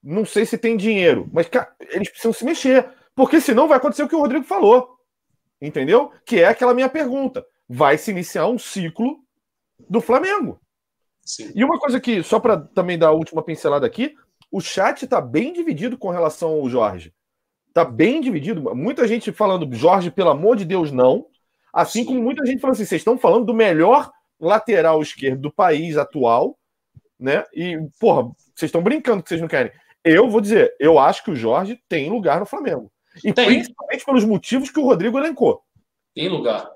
não 0.05 0.23
sei 0.23 0.45
se 0.45 0.55
tem 0.55 0.77
dinheiro, 0.77 1.27
mas 1.33 1.47
cara, 1.47 1.73
eles 1.79 2.09
precisam 2.09 2.31
se 2.31 2.45
mexer, 2.45 2.87
porque 3.15 3.41
senão 3.41 3.67
vai 3.67 3.77
acontecer 3.77 4.03
o 4.03 4.07
que 4.07 4.15
o 4.15 4.19
Rodrigo 4.19 4.45
falou. 4.45 4.95
Entendeu? 5.59 6.11
Que 6.23 6.41
é 6.41 6.47
aquela 6.47 6.75
minha 6.75 6.89
pergunta. 6.89 7.43
Vai 7.67 7.97
se 7.97 8.11
iniciar 8.11 8.45
um 8.47 8.59
ciclo 8.59 9.17
do 9.89 9.99
Flamengo. 9.99 10.61
Sim. 11.25 11.51
E 11.55 11.63
uma 11.63 11.79
coisa 11.79 11.99
que, 11.99 12.21
só 12.21 12.39
para 12.39 12.57
também 12.57 12.97
dar 12.97 13.07
a 13.07 13.13
última 13.13 13.41
pincelada 13.41 13.85
aqui, 13.85 14.15
o 14.51 14.61
chat 14.61 15.03
está 15.03 15.19
bem 15.19 15.51
dividido 15.51 15.97
com 15.97 16.11
relação 16.11 16.51
ao 16.51 16.69
Jorge. 16.69 17.11
Está 17.67 17.83
bem 17.83 18.21
dividido. 18.21 18.73
Muita 18.75 19.07
gente 19.07 19.31
falando, 19.31 19.67
Jorge, 19.75 20.11
pelo 20.11 20.29
amor 20.29 20.55
de 20.55 20.63
Deus, 20.63 20.91
não. 20.91 21.25
Assim 21.73 22.01
Sim. 22.01 22.05
como 22.05 22.21
muita 22.21 22.45
gente 22.45 22.61
fala 22.61 22.73
assim, 22.73 22.85
vocês 22.85 23.01
estão 23.01 23.17
falando 23.17 23.45
do 23.45 23.53
melhor 23.53 24.11
lateral 24.39 25.01
esquerdo 25.01 25.41
do 25.41 25.51
país 25.51 25.97
atual, 25.97 26.57
né? 27.19 27.43
E, 27.53 27.77
porra, 27.99 28.31
vocês 28.53 28.69
estão 28.69 28.81
brincando 28.81 29.23
que 29.23 29.29
vocês 29.29 29.41
não 29.41 29.47
querem. 29.47 29.71
Eu 30.03 30.29
vou 30.29 30.39
dizer, 30.39 30.73
eu 30.79 30.99
acho 30.99 31.23
que 31.23 31.31
o 31.31 31.35
Jorge 31.35 31.79
tem 31.89 32.09
lugar 32.09 32.39
no 32.39 32.45
Flamengo. 32.45 32.91
E 33.23 33.33
tem. 33.33 33.47
principalmente 33.47 34.05
pelos 34.05 34.23
motivos 34.23 34.69
que 34.69 34.79
o 34.79 34.85
Rodrigo 34.85 35.17
elencou. 35.17 35.61
Tem 36.13 36.29
lugar. 36.29 36.69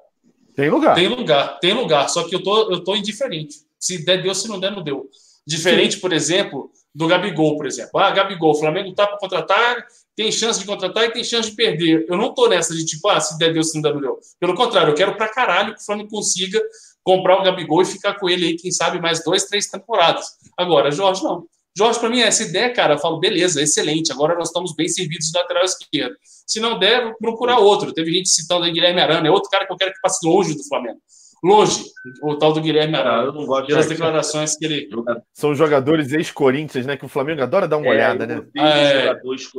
Tem 0.55 0.69
lugar. 0.69 0.95
Tem 0.95 1.07
lugar, 1.07 1.59
tem 1.59 1.73
lugar. 1.73 2.09
Só 2.09 2.27
que 2.27 2.35
eu 2.35 2.43
tô, 2.43 2.71
eu 2.71 2.83
tô 2.83 2.95
indiferente. 2.95 3.68
Se 3.79 4.03
der, 4.03 4.21
deu. 4.21 4.35
Se 4.35 4.47
não 4.47 4.59
der, 4.59 4.71
não 4.71 4.83
deu. 4.83 5.09
Diferente, 5.45 5.95
Sim. 5.95 6.01
por 6.01 6.13
exemplo, 6.13 6.71
do 6.93 7.07
Gabigol, 7.07 7.55
por 7.55 7.65
exemplo. 7.65 7.99
Ah, 7.99 8.11
Gabigol, 8.11 8.51
o 8.51 8.55
Flamengo 8.55 8.93
tá 8.93 9.07
para 9.07 9.17
contratar, 9.17 9.85
tem 10.15 10.31
chance 10.31 10.59
de 10.59 10.65
contratar 10.65 11.05
e 11.05 11.11
tem 11.11 11.23
chance 11.23 11.49
de 11.49 11.55
perder. 11.55 12.05
Eu 12.07 12.17
não 12.17 12.33
tô 12.33 12.47
nessa 12.47 12.75
de 12.75 12.85
tipo, 12.85 13.07
ah, 13.07 13.19
se 13.19 13.37
der, 13.37 13.53
deu, 13.53 13.63
se 13.63 13.75
não 13.75 13.81
der, 13.81 13.93
não 13.93 14.01
deu. 14.01 14.19
Pelo 14.39 14.53
contrário, 14.53 14.91
eu 14.91 14.95
quero 14.95 15.15
para 15.15 15.29
caralho 15.29 15.73
que 15.73 15.81
o 15.81 15.85
Flamengo 15.85 16.09
consiga 16.09 16.61
comprar 17.03 17.39
o 17.39 17.43
Gabigol 17.43 17.81
e 17.81 17.85
ficar 17.85 18.15
com 18.15 18.29
ele 18.29 18.45
aí, 18.45 18.55
quem 18.55 18.71
sabe, 18.71 18.99
mais 18.99 19.23
dois, 19.23 19.45
três 19.45 19.67
temporadas. 19.67 20.25
Agora, 20.57 20.91
Jorge, 20.91 21.23
não. 21.23 21.47
Jorge, 21.75 21.99
para 21.99 22.09
mim, 22.09 22.19
essa 22.19 22.43
ideia, 22.43 22.73
cara, 22.73 22.95
eu 22.95 22.99
falo, 22.99 23.19
beleza, 23.19 23.61
excelente, 23.61 24.11
agora 24.11 24.35
nós 24.35 24.49
estamos 24.49 24.75
bem 24.75 24.87
servidos 24.87 25.27
de 25.27 25.37
lateral 25.37 25.63
esquerdo. 25.63 26.15
Se 26.45 26.59
não 26.59 26.77
der, 26.77 27.15
procurar 27.19 27.59
outro. 27.59 27.93
Teve 27.93 28.11
gente 28.11 28.29
citando 28.29 28.65
aí 28.65 28.71
Guilherme 28.71 28.99
Arana, 28.99 29.27
é 29.27 29.31
outro 29.31 29.49
cara 29.49 29.65
que 29.65 29.71
eu 29.71 29.77
quero 29.77 29.93
que 29.93 30.01
passe 30.01 30.27
longe 30.27 30.55
do 30.55 30.63
Flamengo. 30.67 30.99
Longe, 31.43 31.85
o 32.21 32.35
tal 32.37 32.53
do 32.53 32.61
Guilherme 32.61 32.95
Arana. 32.95 33.23
Eu 33.23 33.33
não 33.33 33.45
gosto 33.45 33.67
pelas 33.67 33.87
declarações 33.87 34.57
que 34.57 34.65
ele. 34.65 34.89
São 35.33 35.55
jogadores 35.55 36.11
ex-Corinthians, 36.11 36.85
né? 36.85 36.97
Que 36.97 37.05
o 37.05 37.09
Flamengo 37.09 37.41
adora 37.41 37.67
dar 37.67 37.77
uma 37.77 37.87
é, 37.87 37.91
olhada, 37.91 38.27
né? 38.27 38.37
Odeio 38.39 38.65
é... 38.65 39.01
jogadores 39.01 39.49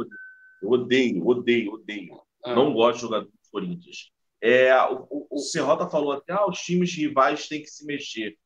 Eu 0.62 0.70
odeio, 0.70 1.26
odeio, 1.26 1.72
odeio. 1.72 2.20
Ah. 2.44 2.54
Não 2.54 2.72
gosto 2.72 2.96
de 2.96 3.02
jogadores 3.02 3.40
Corinthians. 3.50 4.10
É, 4.42 4.74
o, 4.84 5.06
o, 5.10 5.26
o 5.30 5.38
Serrota 5.38 5.88
falou 5.88 6.12
até, 6.12 6.32
ah, 6.32 6.46
os 6.48 6.58
times 6.60 6.94
rivais 6.94 7.48
têm 7.48 7.62
que 7.62 7.68
se 7.68 7.84
mexer. 7.84 8.36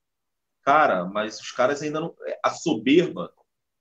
Cara, 0.63 1.05
mas 1.05 1.39
os 1.39 1.53
caras 1.53 1.83
ainda 1.83 2.01
não. 2.01 2.15
É, 2.27 2.39
a 2.43 2.51
soberba, 2.51 3.33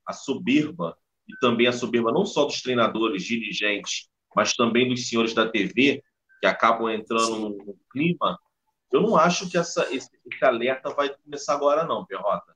a 0.06 0.12
soberba, 0.12 0.96
e 1.26 1.36
também 1.40 1.66
a 1.66 1.72
soberba 1.72 2.12
não 2.12 2.24
só 2.26 2.44
dos 2.44 2.60
treinadores, 2.60 3.24
dirigentes, 3.24 4.08
mas 4.36 4.54
também 4.54 4.88
dos 4.88 5.08
senhores 5.08 5.32
da 5.32 5.48
TV, 5.48 6.02
que 6.40 6.46
acabam 6.46 6.90
entrando 6.90 7.36
no, 7.36 7.48
no 7.50 7.78
clima, 7.90 8.38
eu 8.92 9.00
não 9.00 9.16
acho 9.16 9.50
que 9.50 9.58
essa, 9.58 9.82
esse, 9.94 10.10
esse, 10.26 10.44
alerta 10.44 10.90
vai 10.90 11.14
começar 11.24 11.54
agora, 11.54 11.84
não, 11.84 12.04
Perrota. 12.04 12.54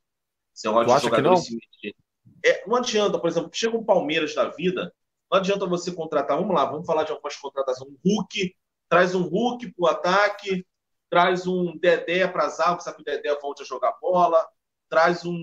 Esse 0.55 0.67
negócio 0.69 0.97
de 0.97 1.03
jogadores 1.03 1.45
se 1.45 1.55
mexer. 1.55 1.97
É, 2.45 2.67
não 2.67 2.77
adianta, 2.77 3.19
por 3.19 3.29
exemplo, 3.29 3.51
chega 3.53 3.77
um 3.77 3.85
Palmeiras 3.85 4.35
da 4.35 4.49
vida, 4.49 4.95
não 5.31 5.39
adianta 5.39 5.67
você 5.67 5.93
contratar, 5.93 6.39
vamos 6.39 6.55
lá, 6.55 6.65
vamos 6.65 6.87
falar 6.87 7.05
de 7.05 7.13
algumas 7.13 7.37
contratações. 7.37 7.91
Um 7.91 7.99
Hulk, 8.05 8.55
traz 8.89 9.15
um 9.15 9.23
Hulk 9.23 9.73
para 9.73 9.85
o 9.85 9.87
ataque, 9.87 10.67
traz 11.11 11.47
um 11.47 11.77
Dedé 11.79 12.27
para 12.29 12.47
as 12.47 12.61
águas, 12.61 12.85
sabe 12.85 12.97
que 12.97 13.03
o 13.03 13.05
Dedé 13.05 13.35
volte 13.41 13.63
a 13.63 13.67
jogar 13.67 13.97
bola, 14.01 14.47
traz 14.89 15.25
um 15.25 15.43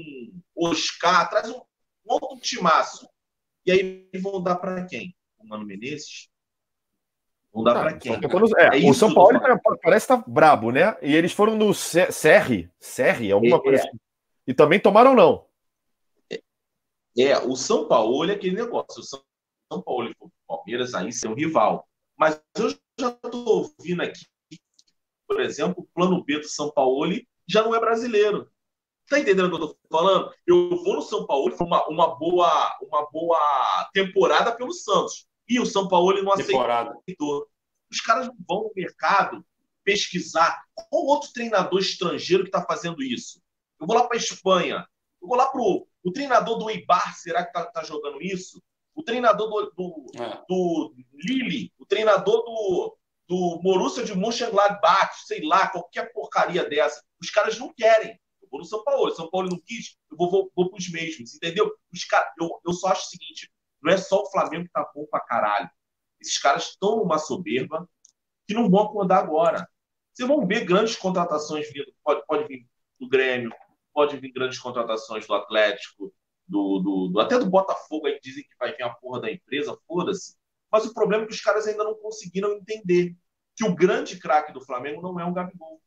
Oscar, 0.55 1.29
traz 1.29 1.49
um, 1.49 1.57
um 1.57 1.63
outro 2.05 2.39
timaço. 2.39 3.07
E 3.65 3.71
aí 3.71 4.09
vão 4.21 4.41
dar 4.41 4.55
para 4.55 4.85
quem? 4.85 5.15
O 5.37 5.47
Mano 5.47 5.65
Menezes? 5.65 6.29
Vão 7.55 7.63
dar 7.63 7.73
para 7.73 7.97
quem? 7.97 8.11
É, 8.13 8.85
é 8.85 8.89
o 8.89 8.93
São 8.93 9.13
Paulo 9.13 9.39
parece 9.81 10.03
estar 10.03 10.17
tá 10.17 10.23
brabo, 10.27 10.71
né? 10.71 10.97
E 11.01 11.15
eles 11.15 11.31
foram 11.31 11.55
no 11.55 11.73
Serri, 11.73 12.69
Serri, 12.79 13.31
alguma 13.31 13.55
é, 13.55 13.59
coisa 13.59 13.81
é. 13.81 13.87
assim. 13.87 13.97
E 14.45 14.53
também 14.53 14.79
tomaram 14.79 15.15
não. 15.15 15.45
É, 16.29 16.41
é, 17.17 17.39
o 17.39 17.55
São 17.55 17.87
Paulo 17.87 18.29
é 18.29 18.33
aquele 18.33 18.57
negócio. 18.57 18.99
O 18.99 19.03
São 19.03 19.81
Paulo 19.81 20.09
e 20.09 20.15
o 20.19 20.29
Palmeiras 20.45 20.93
aí 20.93 21.13
são 21.13 21.31
um 21.31 21.35
rival. 21.35 21.87
Mas 22.17 22.41
eu 22.57 22.69
já 22.69 23.07
estou 23.07 23.47
ouvindo 23.47 24.03
aqui 24.03 24.25
por 25.27 25.41
exemplo, 25.41 25.83
o 25.83 25.87
plano 25.93 26.23
B 26.23 26.39
do 26.39 26.47
São 26.47 26.71
Paulo 26.71 27.13
já 27.47 27.63
não 27.63 27.75
é 27.75 27.79
brasileiro. 27.79 28.49
Tá 29.07 29.19
entendendo 29.19 29.53
o 29.53 29.57
que 29.57 29.63
eu 29.63 29.67
tô 29.67 29.77
falando? 29.89 30.33
Eu 30.47 30.69
vou 30.83 30.95
no 30.95 31.01
São 31.01 31.25
Paulo, 31.27 31.55
foi 31.55 31.67
uma, 31.67 31.87
uma, 31.87 32.15
boa, 32.15 32.77
uma 32.81 33.09
boa 33.11 33.89
temporada 33.93 34.55
pelo 34.55 34.71
Santos. 34.71 35.27
E 35.47 35.59
o 35.59 35.65
São 35.65 35.87
Paulo 35.87 36.21
não 36.21 36.33
aceitou. 36.33 37.47
Os 37.91 38.01
caras 38.01 38.27
não 38.27 38.35
vão 38.47 38.63
no 38.63 38.71
mercado 38.75 39.45
pesquisar 39.83 40.63
qual 40.73 41.05
outro 41.05 41.31
treinador 41.31 41.79
estrangeiro 41.79 42.43
que 42.43 42.49
está 42.49 42.65
fazendo 42.65 43.03
isso. 43.03 43.39
Eu 43.79 43.85
vou 43.85 43.95
lá 43.95 44.07
para 44.07 44.17
a 44.17 44.19
Espanha. 44.19 44.87
Eu 45.21 45.27
vou 45.27 45.37
lá 45.37 45.47
para 45.47 45.61
o 45.61 46.11
treinador 46.11 46.57
do 46.57 46.69
Eibar, 46.69 47.15
será 47.15 47.43
que 47.43 47.49
está 47.49 47.65
tá 47.65 47.83
jogando 47.83 48.21
isso? 48.21 48.61
O 48.93 49.03
treinador 49.03 49.49
do, 49.49 49.71
do, 49.75 50.05
é. 50.21 50.41
do 50.47 50.95
Lille, 51.13 51.71
o 51.77 51.85
treinador 51.85 52.43
do, 52.43 52.97
do 53.27 53.59
Borussia 53.61 54.03
de 54.03 54.15
Mönchengladbach, 54.15 55.13
sei 55.25 55.43
lá, 55.43 55.67
qualquer 55.67 56.11
porcaria 56.13 56.67
dessa. 56.67 57.03
Os 57.21 57.29
caras 57.29 57.59
não 57.59 57.73
querem. 57.73 58.19
Eu 58.41 58.47
vou 58.49 58.59
no 58.59 58.65
São 58.65 58.83
Paulo. 58.83 59.11
São 59.11 59.29
Paulo 59.29 59.49
não 59.49 59.59
quis, 59.59 59.97
eu 60.09 60.17
vou, 60.17 60.31
vou, 60.31 60.51
vou 60.55 60.69
para 60.69 60.77
os 60.77 60.89
mesmos, 60.89 61.35
entendeu? 61.35 61.71
Os 61.91 62.03
cara, 62.05 62.31
eu, 62.39 62.61
eu 62.65 62.73
só 62.73 62.87
acho 62.87 63.07
o 63.07 63.09
seguinte: 63.09 63.51
não 63.85 63.93
é 63.93 63.97
só 63.97 64.23
o 64.23 64.31
Flamengo 64.31 64.65
que 64.65 64.71
tá 64.71 64.89
bom 64.95 65.05
pra 65.05 65.19
caralho. 65.19 65.69
Esses 66.19 66.39
caras 66.39 66.69
estão 66.69 66.97
numa 66.97 67.19
soberba 67.19 67.87
que 68.47 68.53
não 68.55 68.67
vão 68.67 68.81
acordar 68.81 69.19
agora. 69.19 69.69
Vocês 70.11 70.27
vão 70.27 70.45
ver 70.47 70.65
grandes 70.65 70.95
contratações 70.95 71.71
vindo. 71.71 71.93
Pode, 72.03 72.25
pode 72.25 72.47
vir 72.47 72.67
do 72.99 73.07
Grêmio, 73.07 73.53
pode 73.93 74.17
vir 74.17 74.31
grandes 74.31 74.57
contratações 74.57 75.27
do 75.27 75.35
Atlético, 75.35 76.11
do, 76.47 76.79
do, 76.79 77.07
do 77.09 77.19
até 77.19 77.37
do 77.37 77.45
Botafogo. 77.45 78.07
Aí 78.07 78.19
dizem 78.23 78.43
que 78.43 78.57
vai 78.59 78.75
vir 78.75 78.81
a 78.81 78.89
porra 78.89 79.21
da 79.21 79.31
empresa, 79.31 79.77
foda-se. 79.87 80.35
Mas 80.71 80.83
o 80.85 80.93
problema 80.93 81.23
é 81.23 81.27
que 81.27 81.33
os 81.33 81.41
caras 81.41 81.67
ainda 81.67 81.83
não 81.83 81.93
conseguiram 81.93 82.53
entender 82.53 83.15
que 83.55 83.65
o 83.65 83.75
grande 83.75 84.17
craque 84.17 84.51
do 84.51 84.65
Flamengo 84.65 84.99
não 84.99 85.19
é 85.19 85.25
o 85.25 85.33
Gabigol. 85.33 85.79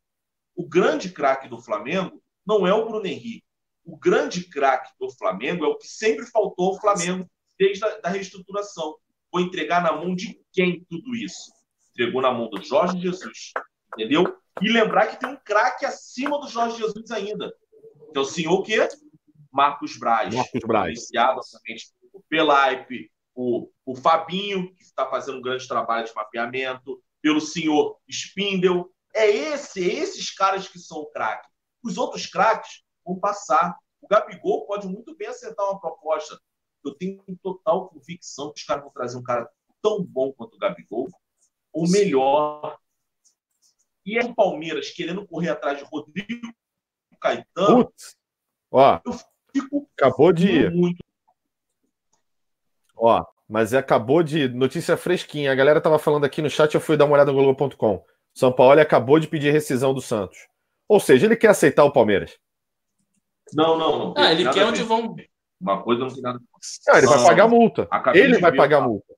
O 0.55 0.69
grande 0.69 1.11
craque 1.11 1.49
do 1.49 1.61
Flamengo 1.61 2.23
não 2.47 2.65
é 2.65 2.73
o 2.73 2.87
Bruno 2.87 3.07
Henrique. 3.07 3.45
O 3.85 3.97
grande 3.97 4.45
craque 4.49 4.93
do 5.01 5.11
Flamengo 5.11 5.65
é 5.65 5.69
o 5.69 5.77
que 5.77 5.89
sempre 5.89 6.27
faltou 6.27 6.75
ao 6.75 6.81
Flamengo 6.81 7.29
desde 7.59 7.85
a 7.85 8.01
da 8.01 8.09
reestruturação. 8.09 8.97
Vou 9.33 9.43
entregar 9.43 9.83
na 9.83 9.93
mão 9.93 10.15
de 10.15 10.41
quem 10.53 10.85
tudo 10.89 11.15
isso? 11.15 11.51
Entregou 11.91 12.23
na 12.23 12.33
mão 12.33 12.49
do 12.49 12.63
Jorge 12.63 12.99
Jesus. 12.99 13.53
Entendeu? 13.95 14.37
E 14.61 14.69
lembrar 14.69 15.09
que 15.09 15.19
tem 15.19 15.29
um 15.29 15.37
craque 15.37 15.85
acima 15.85 16.41
do 16.41 16.49
Jorge 16.49 16.79
Jesus 16.79 17.11
ainda. 17.11 17.53
Que 18.13 18.19
é 18.19 18.21
o 18.21 18.25
senhor 18.25 18.63
que 18.63 18.77
Marcos 19.53 19.97
Braz. 19.99 20.35
Marcos 20.35 20.61
Braz. 20.67 20.99
Iniciado, 20.99 21.41
o 22.13 22.23
Pelaipe, 22.29 23.11
o, 23.35 23.71
o 23.85 23.95
Fabinho, 23.95 24.75
que 24.75 24.83
está 24.83 25.07
fazendo 25.09 25.39
um 25.39 25.43
grande 25.43 25.67
trabalho 25.67 26.07
de 26.07 26.15
mapeamento, 26.15 27.03
pelo 27.21 27.41
senhor 27.41 27.99
Spindle. 28.09 28.91
É 29.15 29.29
esse, 29.29 29.83
é 29.83 29.95
esses 29.95 30.35
caras 30.35 30.69
que 30.69 30.79
são 30.79 30.99
o 30.99 31.11
craque. 31.11 31.49
Os 31.83 31.97
outros 31.97 32.27
craques 32.27 32.83
vão 33.05 33.19
passar. 33.19 33.77
O 34.01 34.09
Gabigol 34.09 34.67
pode 34.67 34.87
muito 34.87 35.17
bem 35.17 35.29
acertar 35.29 35.67
uma 35.67 35.81
proposta. 35.81 36.39
Eu 36.85 36.95
tenho 36.95 37.23
total 37.43 37.89
convicção 37.89 38.53
que 38.53 38.61
os 38.61 38.67
caras 38.67 38.83
vão 38.83 38.93
trazer 38.93 39.19
um 39.19 39.23
cara 39.23 39.49
tão 39.83 40.03
bom 40.03 40.33
quanto 40.33 40.55
o 40.55 40.59
Gabigol, 40.59 41.09
ou 41.73 41.89
melhor. 41.89 42.79
E 44.05 44.19
é 44.19 44.25
o 44.25 44.35
Palmeiras 44.35 44.91
querendo 44.91 45.27
correr 45.27 45.51
atrás 45.51 45.79
de 45.79 45.85
Rodrigo 45.85 46.53
Caetano. 47.21 47.85
Putz. 47.85 48.17
Ó, 48.71 49.01
acabou 49.97 50.33
de. 50.33 50.71
Muito 50.71 51.03
Ó, 52.97 53.25
mas 53.49 53.73
acabou 53.73 54.23
de. 54.23 54.49
Notícia 54.49 54.97
fresquinha. 54.97 55.53
A 55.53 55.55
galera 55.55 55.81
tava 55.81 55.99
falando 55.99 56.25
aqui 56.25 56.43
no 56.43 56.51
chat, 56.51 56.75
eu 56.75 56.81
fui 56.81 56.97
dar 56.97 57.05
uma 57.05 57.15
olhada 57.15 57.33
no 57.33 57.39
Globo.com. 57.39 58.05
São 58.35 58.53
Paulo 58.53 58.81
acabou 58.81 59.19
de 59.19 59.29
pedir 59.29 59.53
rescisão 59.53 59.95
do 59.95 60.01
Santos. 60.01 60.39
Ou 60.89 61.01
seja, 61.01 61.27
ele 61.27 61.37
quer 61.37 61.49
aceitar 61.49 61.85
o 61.85 61.93
Palmeiras. 61.93 62.39
Não, 63.53 63.79
não, 63.79 63.99
não. 63.99 64.15
Ah, 64.17 64.33
ele 64.33 64.49
quer 64.51 64.65
onde 64.65 64.83
vão. 64.83 65.15
Uma 65.61 65.83
coisa 65.83 66.05
não 66.05 66.13
tem 66.13 66.23
nada. 66.23 66.39
Não, 66.87 66.97
ele 66.97 67.07
não, 67.07 67.13
vai 67.13 67.25
pagar 67.25 67.49
multa. 67.49 67.89
Ele 68.15 68.39
vai 68.39 68.55
pagar 68.55 68.81
multa. 68.81 69.15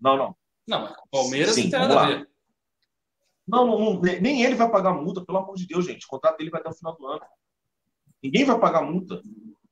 Não, 0.00 0.16
não. 0.16 0.36
Não, 0.66 0.96
Palmeiras 1.10 1.54
Sim, 1.54 1.64
não 1.64 1.70
tem 1.70 1.80
nada 1.80 2.00
a 2.00 2.06
ver. 2.06 2.28
Não, 3.46 3.66
não, 3.66 4.00
nem 4.00 4.42
ele 4.42 4.54
vai 4.54 4.70
pagar 4.70 4.94
multa, 4.94 5.24
pelo 5.24 5.38
amor 5.38 5.56
de 5.56 5.66
Deus, 5.66 5.84
gente. 5.84 6.06
O 6.06 6.08
contrato 6.08 6.38
dele 6.38 6.50
vai 6.50 6.60
até 6.60 6.70
o 6.70 6.74
final 6.74 6.96
do 6.96 7.06
ano. 7.06 7.22
Ninguém 8.22 8.44
vai 8.44 8.58
pagar 8.58 8.82
multa. 8.82 9.20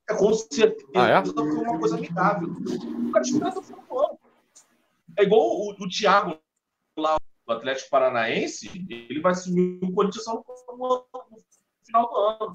É 0.09 0.15
com 0.15 0.32
certeza 0.35 0.86
ah, 0.94 1.09
é? 1.09 1.19
uma 1.20 1.78
coisa 1.78 1.97
amigável. 1.97 2.49
O 2.49 3.12
cara 3.12 3.24
espera 3.24 3.49
até 3.49 3.59
o 3.59 3.62
final 3.62 3.85
do 3.89 3.99
ano. 3.99 4.19
É 5.19 5.23
igual 5.23 5.40
o, 5.40 5.70
o 5.70 5.89
Thiago 5.89 6.39
lá 6.99 7.16
do 7.47 7.53
Atlético 7.53 7.90
Paranaense, 7.90 8.70
ele 8.89 9.20
vai 9.20 9.32
assumir 9.32 9.78
o 9.82 9.93
Corinthians 9.93 10.24
só 10.24 10.35
no, 10.35 10.44
no, 10.77 11.07
no, 11.12 11.39
final 11.85 12.09
do 12.09 12.16
ano. 12.16 12.53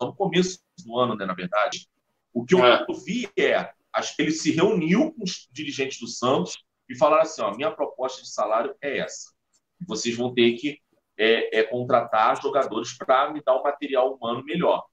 Só 0.00 0.06
no 0.06 0.14
começo 0.14 0.60
do 0.84 0.98
ano, 0.98 1.16
né, 1.16 1.26
na 1.26 1.34
verdade. 1.34 1.88
O 2.32 2.44
que 2.44 2.54
eu, 2.54 2.64
é. 2.64 2.86
vi 3.04 3.28
é, 3.36 3.70
acho 3.92 4.14
que 4.14 4.22
ele 4.22 4.30
se 4.30 4.52
reuniu 4.52 5.12
com 5.12 5.24
os 5.24 5.48
dirigentes 5.52 5.98
do 5.98 6.06
Santos 6.06 6.62
e 6.88 6.96
falaram 6.96 7.22
assim, 7.22 7.42
ó, 7.42 7.54
minha 7.54 7.70
proposta 7.70 8.22
de 8.22 8.28
salário 8.28 8.74
é 8.80 8.98
essa. 8.98 9.32
Vocês 9.86 10.16
vão 10.16 10.32
ter 10.34 10.52
que 10.52 10.78
é, 11.18 11.60
é 11.60 11.62
contratar 11.64 12.40
jogadores 12.40 12.96
para 12.96 13.32
me 13.32 13.42
dar 13.44 13.58
um 13.58 13.62
material 13.62 14.14
humano 14.14 14.42
melhor. 14.44 14.84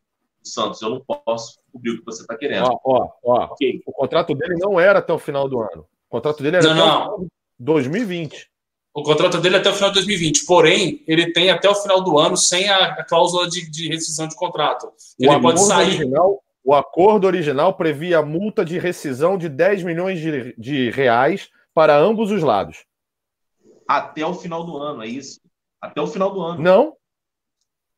Santos, 0.44 0.82
eu 0.82 0.90
não 0.90 1.02
posso 1.02 1.60
cobrir 1.72 1.92
o 1.92 2.00
que 2.00 2.06
você 2.06 2.22
está 2.22 2.38
querendo. 2.38 2.68
Ó, 2.68 2.80
ó, 2.84 3.10
ó. 3.24 3.56
O 3.86 3.92
contrato 3.92 4.34
dele 4.34 4.56
não 4.58 4.80
era 4.80 5.00
até 5.00 5.12
o 5.12 5.20
final 5.20 5.48
do 5.50 5.60
ano. 5.60 5.86
O 6.10 6.10
contrato 6.10 6.42
dele 6.42 6.58
era 6.58 6.74
não, 6.74 7.18
não. 7.20 7.28
2020. 7.60 8.50
O 8.94 9.04
contrato 9.04 9.40
dele 9.40 9.58
é 9.58 9.60
até 9.60 9.70
o 9.70 9.74
final 9.74 9.90
de 9.90 9.96
2020. 9.96 10.46
Porém, 10.46 11.04
ele 11.08 11.32
tem 11.32 11.50
até 11.50 11.70
o 11.70 11.76
final 11.76 12.02
do 12.02 12.18
ano 12.18 12.36
sem 12.36 12.68
a, 12.70 12.94
a 12.94 13.04
cláusula 13.04 13.48
de, 13.48 13.70
de, 13.70 13.90
rescisão 13.90 14.28
de 14.28 14.36
contrato. 14.36 14.92
Ele 15.20 15.40
pode 15.40 15.62
sair. 15.62 15.98
Original, 15.98 16.42
o 16.68 16.76
acordo 16.76 17.26
original 17.26 17.74
previa 17.76 18.22
multa 18.22 18.66
de 18.66 18.78
rescisão 18.78 19.38
de 19.38 19.48
10 19.48 19.84
milhões 19.84 20.20
de, 20.20 20.54
de 20.58 20.90
reais 20.90 21.50
para 21.74 21.96
ambos 21.96 22.30
os 22.30 22.44
lados. 22.44 22.84
Até 23.88 24.26
o 24.26 24.34
final 24.34 24.66
do 24.66 24.76
ano, 24.76 25.02
é 25.02 25.08
isso? 25.08 25.40
Até 25.80 26.02
o 26.02 26.08
final 26.08 26.30
do 26.34 26.42
ano. 26.42 26.62
Não. 26.62 26.98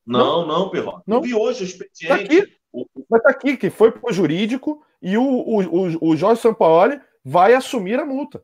Não, 0.06 0.46
não, 0.46 0.72
não. 0.72 1.04
Não. 1.08 1.18
Eu 1.18 1.22
vi 1.24 1.34
hoje 1.34 1.64
o 1.64 1.66
expediente. 1.66 2.08
Tá 2.08 2.14
aqui. 2.14 2.60
Mas 3.10 3.24
tá 3.24 3.30
aqui, 3.32 3.58
que 3.58 3.72
foi 3.72 3.92
para 3.92 4.08
o 4.08 4.14
jurídico 4.14 4.86
e 5.02 5.18
o, 5.18 5.24
o, 5.24 5.62
o, 5.62 6.10
o 6.12 6.16
Jorge 6.16 6.40
Sampaoli 6.40 7.02
vai 7.26 7.56
assumir 7.56 8.00
a 8.00 8.06
multa. 8.06 8.44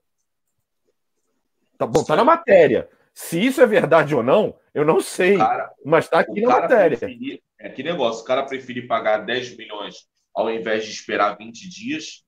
Tá 1.77 1.85
bom, 1.85 2.03
tá 2.03 2.15
na 2.15 2.23
matéria. 2.23 2.89
Se 3.13 3.45
isso 3.45 3.61
é 3.61 3.67
verdade 3.67 4.15
ou 4.15 4.23
não, 4.23 4.55
eu 4.73 4.83
não 4.83 4.99
sei. 4.99 5.37
Cara, 5.37 5.71
mas 5.85 6.09
tá 6.09 6.21
aqui 6.21 6.41
na 6.41 6.61
matéria. 6.61 6.97
Preferir, 6.97 7.43
é 7.59 7.69
que 7.69 7.83
negócio, 7.83 8.23
o 8.23 8.25
cara 8.25 8.43
preferir 8.43 8.87
pagar 8.87 9.19
10 9.19 9.55
milhões 9.55 10.14
ao 10.35 10.51
invés 10.51 10.85
de 10.85 10.91
esperar 10.91 11.37
20 11.37 11.69
dias. 11.69 12.23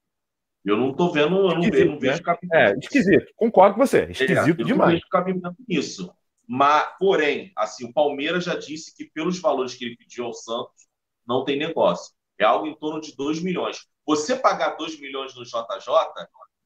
Eu 0.64 0.78
não 0.78 0.94
tô 0.94 1.12
vendo, 1.12 1.36
eu 1.36 1.60
não, 1.60 1.64
eu 1.64 1.86
não 1.86 2.00
vejo 2.00 2.18
né? 2.18 2.24
cabimento. 2.24 2.56
É, 2.56 2.78
esquisito. 2.80 3.32
Concordo 3.36 3.76
com 3.76 3.86
você. 3.86 4.04
Esquisito 4.10 4.62
é, 4.62 4.64
demais. 4.64 4.70
Eu 4.70 4.78
não 4.78 4.88
vejo 4.88 5.10
cabimento 5.10 5.56
nisso. 5.68 6.14
Mas, 6.48 6.88
porém, 6.98 7.52
assim, 7.56 7.86
o 7.86 7.94
Palmeiras 7.94 8.46
já 8.46 8.56
disse 8.56 8.96
que 8.96 9.06
pelos 9.06 9.40
valores 9.40 9.76
que 9.76 9.86
ele 9.86 9.98
pediu 9.98 10.26
ao 10.26 10.34
Santos, 10.34 10.88
não 11.28 11.44
tem 11.44 11.58
negócio. 11.58 12.14
É 12.40 12.46
algo 12.46 12.68
em 12.68 12.76
torno 12.76 13.02
de 13.02 13.16
2 13.16 13.42
milhões. 13.42 13.86
Você 14.06 14.36
pagar 14.36 14.78
2 14.78 15.00
milhões 15.00 15.36
no 15.36 15.44
JJ, 15.44 15.58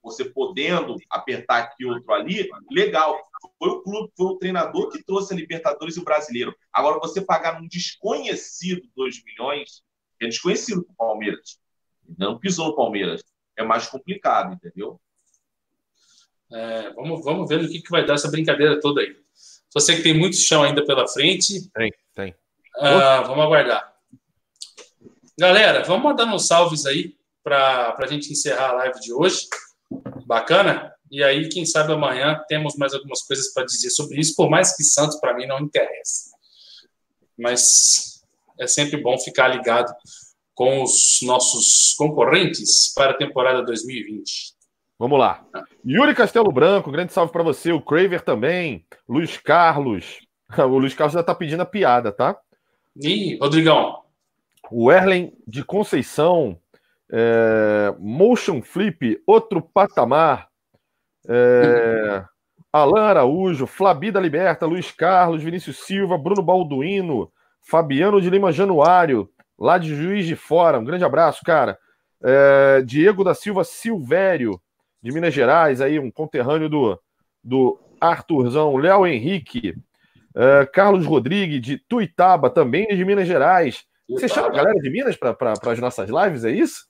você 0.03 0.26
podendo 0.26 0.95
apertar 1.09 1.63
aqui 1.63 1.85
outro 1.85 2.13
ali, 2.13 2.47
legal. 2.69 3.19
Foi 3.57 3.69
o 3.69 3.81
clube, 3.81 4.11
foi 4.15 4.27
o 4.27 4.38
treinador 4.38 4.89
que 4.89 5.03
trouxe 5.03 5.34
a 5.34 5.38
Libertadores 5.38 5.95
e 5.95 5.99
o 5.99 6.03
brasileiro. 6.03 6.55
Agora, 6.72 6.99
você 6.99 7.22
pagar 7.22 7.59
num 7.59 7.68
desconhecido 7.68 8.88
2 8.95 9.23
milhões, 9.23 9.81
é 10.26 10.27
desconhecido 10.27 10.84
para 10.84 10.93
o 10.93 10.95
Palmeiras. 10.95 11.60
Não 12.18 12.39
pisou 12.39 12.68
no 12.68 12.76
Palmeiras. 12.76 13.23
É 13.57 13.64
mais 13.64 13.88
complicado, 13.88 14.53
entendeu? 14.53 14.99
É, 16.52 16.89
vamos, 16.93 17.23
vamos 17.23 17.48
ver 17.48 17.61
no 17.61 17.69
que, 17.69 17.81
que 17.81 17.89
vai 17.89 18.06
dar 18.06 18.15
essa 18.15 18.30
brincadeira 18.30 18.80
toda 18.80 19.02
aí. 19.02 19.15
Só 19.69 19.80
sei 19.80 19.98
que 19.98 20.03
tem 20.03 20.18
muito 20.18 20.35
chão 20.35 20.64
ainda 20.64 20.85
pela 20.85 21.07
frente. 21.07 21.69
Tem, 21.72 21.93
tem. 22.14 22.31
Uh, 22.77 23.26
vamos 23.26 23.43
aguardar. 23.43 23.93
Galera, 25.39 25.84
vamos 25.84 26.03
mandar 26.03 26.26
uns 26.26 26.48
salves 26.48 26.85
aí 26.85 27.15
para 27.43 27.95
a 27.98 28.07
gente 28.07 28.31
encerrar 28.31 28.72
a 28.72 28.73
live 28.73 28.99
de 28.99 29.14
hoje. 29.14 29.48
Bacana? 30.26 30.93
E 31.10 31.23
aí, 31.23 31.49
quem 31.49 31.65
sabe 31.65 31.93
amanhã 31.93 32.41
temos 32.48 32.76
mais 32.76 32.93
algumas 32.93 33.22
coisas 33.23 33.53
para 33.53 33.65
dizer 33.65 33.89
sobre 33.89 34.19
isso, 34.19 34.35
por 34.35 34.49
mais 34.49 34.76
que 34.76 34.84
Santos 34.84 35.19
para 35.19 35.34
mim 35.34 35.45
não 35.45 35.60
interessa. 35.60 36.31
Mas 37.38 38.10
é 38.61 38.67
sempre 38.67 39.01
bom 39.01 39.17
ficar 39.17 39.47
ligado 39.47 39.91
com 40.53 40.83
os 40.83 41.19
nossos 41.23 41.95
concorrentes 41.97 42.93
para 42.93 43.11
a 43.11 43.17
temporada 43.17 43.63
2020. 43.63 44.53
Vamos 44.99 45.17
lá. 45.17 45.43
Yuri 45.83 46.13
Castelo 46.13 46.51
Branco, 46.51 46.91
grande 46.91 47.11
salve 47.11 47.33
para 47.33 47.41
você. 47.41 47.71
O 47.71 47.81
Craver 47.81 48.21
também. 48.21 48.85
Luiz 49.09 49.38
Carlos. 49.38 50.19
O 50.57 50.77
Luiz 50.77 50.93
Carlos 50.93 51.13
já 51.13 51.21
está 51.21 51.33
pedindo 51.33 51.61
a 51.61 51.65
piada, 51.65 52.11
tá? 52.11 52.38
Ih, 53.01 53.38
Rodrigão. 53.41 54.01
O 54.69 54.91
Erlen 54.91 55.31
de 55.47 55.63
Conceição. 55.63 56.59
É, 57.09 57.95
motion 57.97 58.61
Flip, 58.61 59.23
outro 59.25 59.61
patamar. 59.61 60.49
É, 61.25 62.21
Alan 62.71 63.03
Araújo, 63.03 63.65
Flabi 63.65 64.11
da 64.11 64.19
Liberta, 64.19 64.65
Luiz 64.65 64.91
Carlos, 64.91 65.41
Vinícius 65.41 65.77
Silva, 65.79 66.17
Bruno 66.17 66.43
Balduino, 66.43 67.31
Fabiano 67.61 68.21
de 68.21 68.29
Lima 68.29 68.51
Januário, 68.51 69.29
lá 69.57 69.77
de 69.77 69.95
Juiz 69.95 70.25
de 70.25 70.35
Fora. 70.35 70.79
Um 70.79 70.85
grande 70.85 71.05
abraço, 71.05 71.41
cara. 71.43 71.77
É, 72.23 72.81
Diego 72.85 73.23
da 73.23 73.33
Silva 73.33 73.63
Silvério, 73.63 74.59
de 75.01 75.11
Minas 75.11 75.33
Gerais, 75.33 75.81
aí, 75.81 75.97
um 75.97 76.11
conterrâneo 76.11 76.69
do, 76.69 76.99
do 77.43 77.79
Arthurzão. 77.99 78.77
Léo 78.77 79.07
Henrique, 79.07 79.75
é, 80.35 80.65
Carlos 80.65 81.05
Rodrigues, 81.05 81.61
de 81.61 81.77
Tuitaba, 81.77 82.49
também 82.49 82.88
de 82.88 83.03
Minas 83.03 83.27
Gerais. 83.27 83.85
Você 84.09 84.27
chama 84.27 84.47
a 84.47 84.51
galera 84.51 84.77
de 84.77 84.89
Minas 84.89 85.15
para 85.15 85.35
as 85.65 85.79
nossas 85.79 86.09
lives, 86.09 86.43
é 86.43 86.51
isso? 86.51 86.85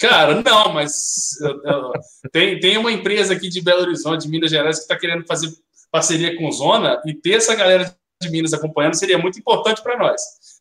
Cara, 0.00 0.42
não, 0.42 0.72
mas 0.72 1.38
eu, 1.42 1.62
eu, 1.64 1.92
tem, 2.32 2.58
tem 2.58 2.78
uma 2.78 2.90
empresa 2.90 3.34
aqui 3.34 3.48
de 3.48 3.62
Belo 3.62 3.82
Horizonte, 3.82 4.22
de 4.22 4.30
Minas 4.30 4.50
Gerais, 4.50 4.76
que 4.76 4.82
está 4.82 4.98
querendo 4.98 5.26
fazer 5.26 5.48
parceria 5.90 6.36
com 6.36 6.50
Zona 6.50 7.00
e 7.06 7.14
ter 7.14 7.34
essa 7.34 7.54
galera 7.54 7.94
de 8.20 8.30
Minas 8.30 8.52
acompanhando 8.52 8.94
seria 8.94 9.18
muito 9.18 9.38
importante 9.38 9.82
para 9.82 9.98
nós. 9.98 10.20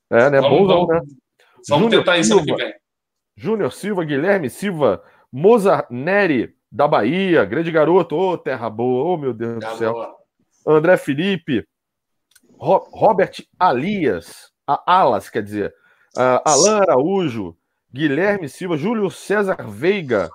É, 0.09 0.29
né? 0.29 0.41
Vamos, 0.41 0.59
Bonzão, 0.59 0.87
né? 0.87 1.01
Vamos 1.67 1.85
Júnior 1.85 2.03
tentar 2.03 2.17
isso 2.17 2.33
ano 2.33 2.45
que 2.45 2.55
vem. 2.55 2.73
Júnior 3.37 3.71
Silva, 3.73 4.03
Guilherme 4.03 4.49
Silva, 4.49 5.03
Mozart 5.31 5.89
Neri, 5.89 6.55
da 6.71 6.87
Bahia, 6.87 7.45
grande 7.45 7.71
garoto, 7.71 8.15
ô 8.15 8.31
oh, 8.31 8.37
terra 8.37 8.69
boa, 8.69 9.03
oh 9.05 9.17
meu 9.17 9.33
Deus 9.33 9.59
terra 9.59 9.71
do 9.71 9.77
céu. 9.77 9.93
Boa. 9.93 10.15
André 10.67 10.97
Felipe, 10.97 11.65
Ro 12.57 12.87
Robert 12.91 13.33
Alias, 13.59 14.51
a 14.67 14.99
Alas, 14.99 15.29
quer 15.29 15.43
dizer, 15.43 15.73
uh, 16.17 16.41
Alan 16.43 16.81
Araújo, 16.81 17.55
Guilherme 17.93 18.49
Silva, 18.49 18.77
Júlio 18.77 19.09
César 19.09 19.69
Veiga, 19.69 20.29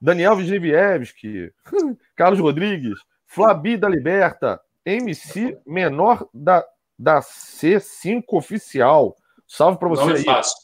Daniel 0.00 0.36
Vigilievski, 0.36 1.52
Carlos 2.16 2.40
Rodrigues, 2.40 2.98
Flabi 3.26 3.76
da 3.76 3.88
Liberta, 3.88 4.60
MC 4.84 5.58
menor 5.66 6.28
da, 6.32 6.64
da 6.98 7.20
C5 7.20 8.24
oficial. 8.32 9.16
Salve 9.46 9.78
para 9.78 9.88
você 9.88 10.04
Não 10.04 10.14
aí. 10.14 10.24
Fácil. 10.24 10.56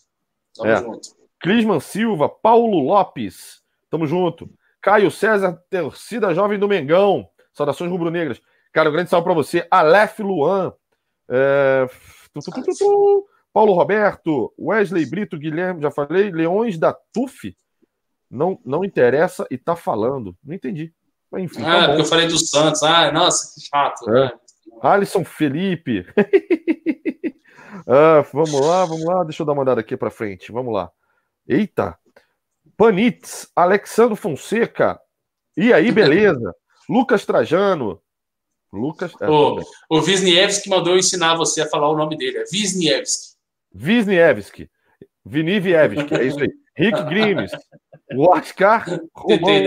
Tamo 0.55 0.71
é. 0.71 0.77
junto. 0.77 1.09
Clisman 1.41 1.81
Silva, 1.81 2.29
Paulo 2.29 2.81
Lopes, 2.81 3.63
tamo 3.89 4.07
junto. 4.07 4.51
Caio 4.81 5.11
César, 5.11 5.63
torcida 5.71 6.35
jovem 6.35 6.59
do 6.59 6.69
Mengão. 6.69 7.29
Saudações 7.53 7.91
rubro-negras. 7.91 8.41
Cara, 8.73 8.89
um 8.89 8.93
grande 8.93 9.11
salve 9.11 9.25
para 9.25 9.35
você. 9.35 9.67
Aleph 9.71 10.19
Luan. 10.21 10.73
É... 11.29 11.87
Paulo 13.53 13.73
Roberto, 13.73 14.53
Wesley 14.59 15.05
Brito, 15.07 15.37
Guilherme, 15.37 15.83
já 15.83 15.91
falei, 15.91 16.31
Leões 16.31 16.79
da 16.79 16.93
TUF, 16.93 17.57
não, 18.31 18.61
não 18.65 18.85
interessa 18.85 19.45
e 19.51 19.59
tá 19.59 19.75
falando. 19.75 20.37
Não 20.45 20.55
entendi. 20.55 20.95
Enfim, 21.39 21.63
ah, 21.63 21.81
tá 21.81 21.87
porque 21.89 22.03
eu 22.03 22.07
falei 22.07 22.27
do 22.27 22.39
Santos. 22.39 22.83
Ah, 22.83 23.13
nossa, 23.13 23.55
que 23.55 23.67
chato. 23.67 24.11
É. 24.11 24.25
Né? 24.25 24.33
Alisson 24.83 25.25
Felipe. 25.25 26.07
ah, 27.87 28.25
vamos 28.33 28.61
lá, 28.61 28.85
vamos 28.85 29.05
lá. 29.05 29.25
Deixa 29.25 29.43
eu 29.43 29.47
dar 29.47 29.53
uma 29.53 29.63
olhada 29.63 29.81
aqui 29.81 29.97
para 29.97 30.11
frente. 30.11 30.51
Vamos 30.51 30.73
lá. 30.73 30.91
Eita. 31.47 31.97
Panitz, 32.77 33.49
Alexandre 33.55 34.17
Fonseca. 34.17 34.99
E 35.57 35.73
aí, 35.73 35.93
beleza? 35.93 36.55
Lucas 36.89 37.25
Trajano. 37.25 38.01
Lucas. 38.73 39.13
É, 39.21 39.29
o, 39.29 39.61
o 39.89 40.01
Wisniewski 40.01 40.69
mandou 40.69 40.97
ensinar 40.97 41.37
você 41.37 41.63
a 41.63 41.69
falar 41.69 41.91
o 41.91 41.97
nome 41.97 42.17
dele. 42.17 42.39
É 42.39 42.45
Wisniewski. 42.53 43.37
Wisniewski, 43.75 44.71
Vinivievski, 45.25 46.15
é 46.15 46.25
isso 46.25 46.41
aí. 46.41 46.51
Rick 46.77 47.03
Grimes, 47.05 47.53
Oscar 48.17 49.01
Romão, 49.15 49.63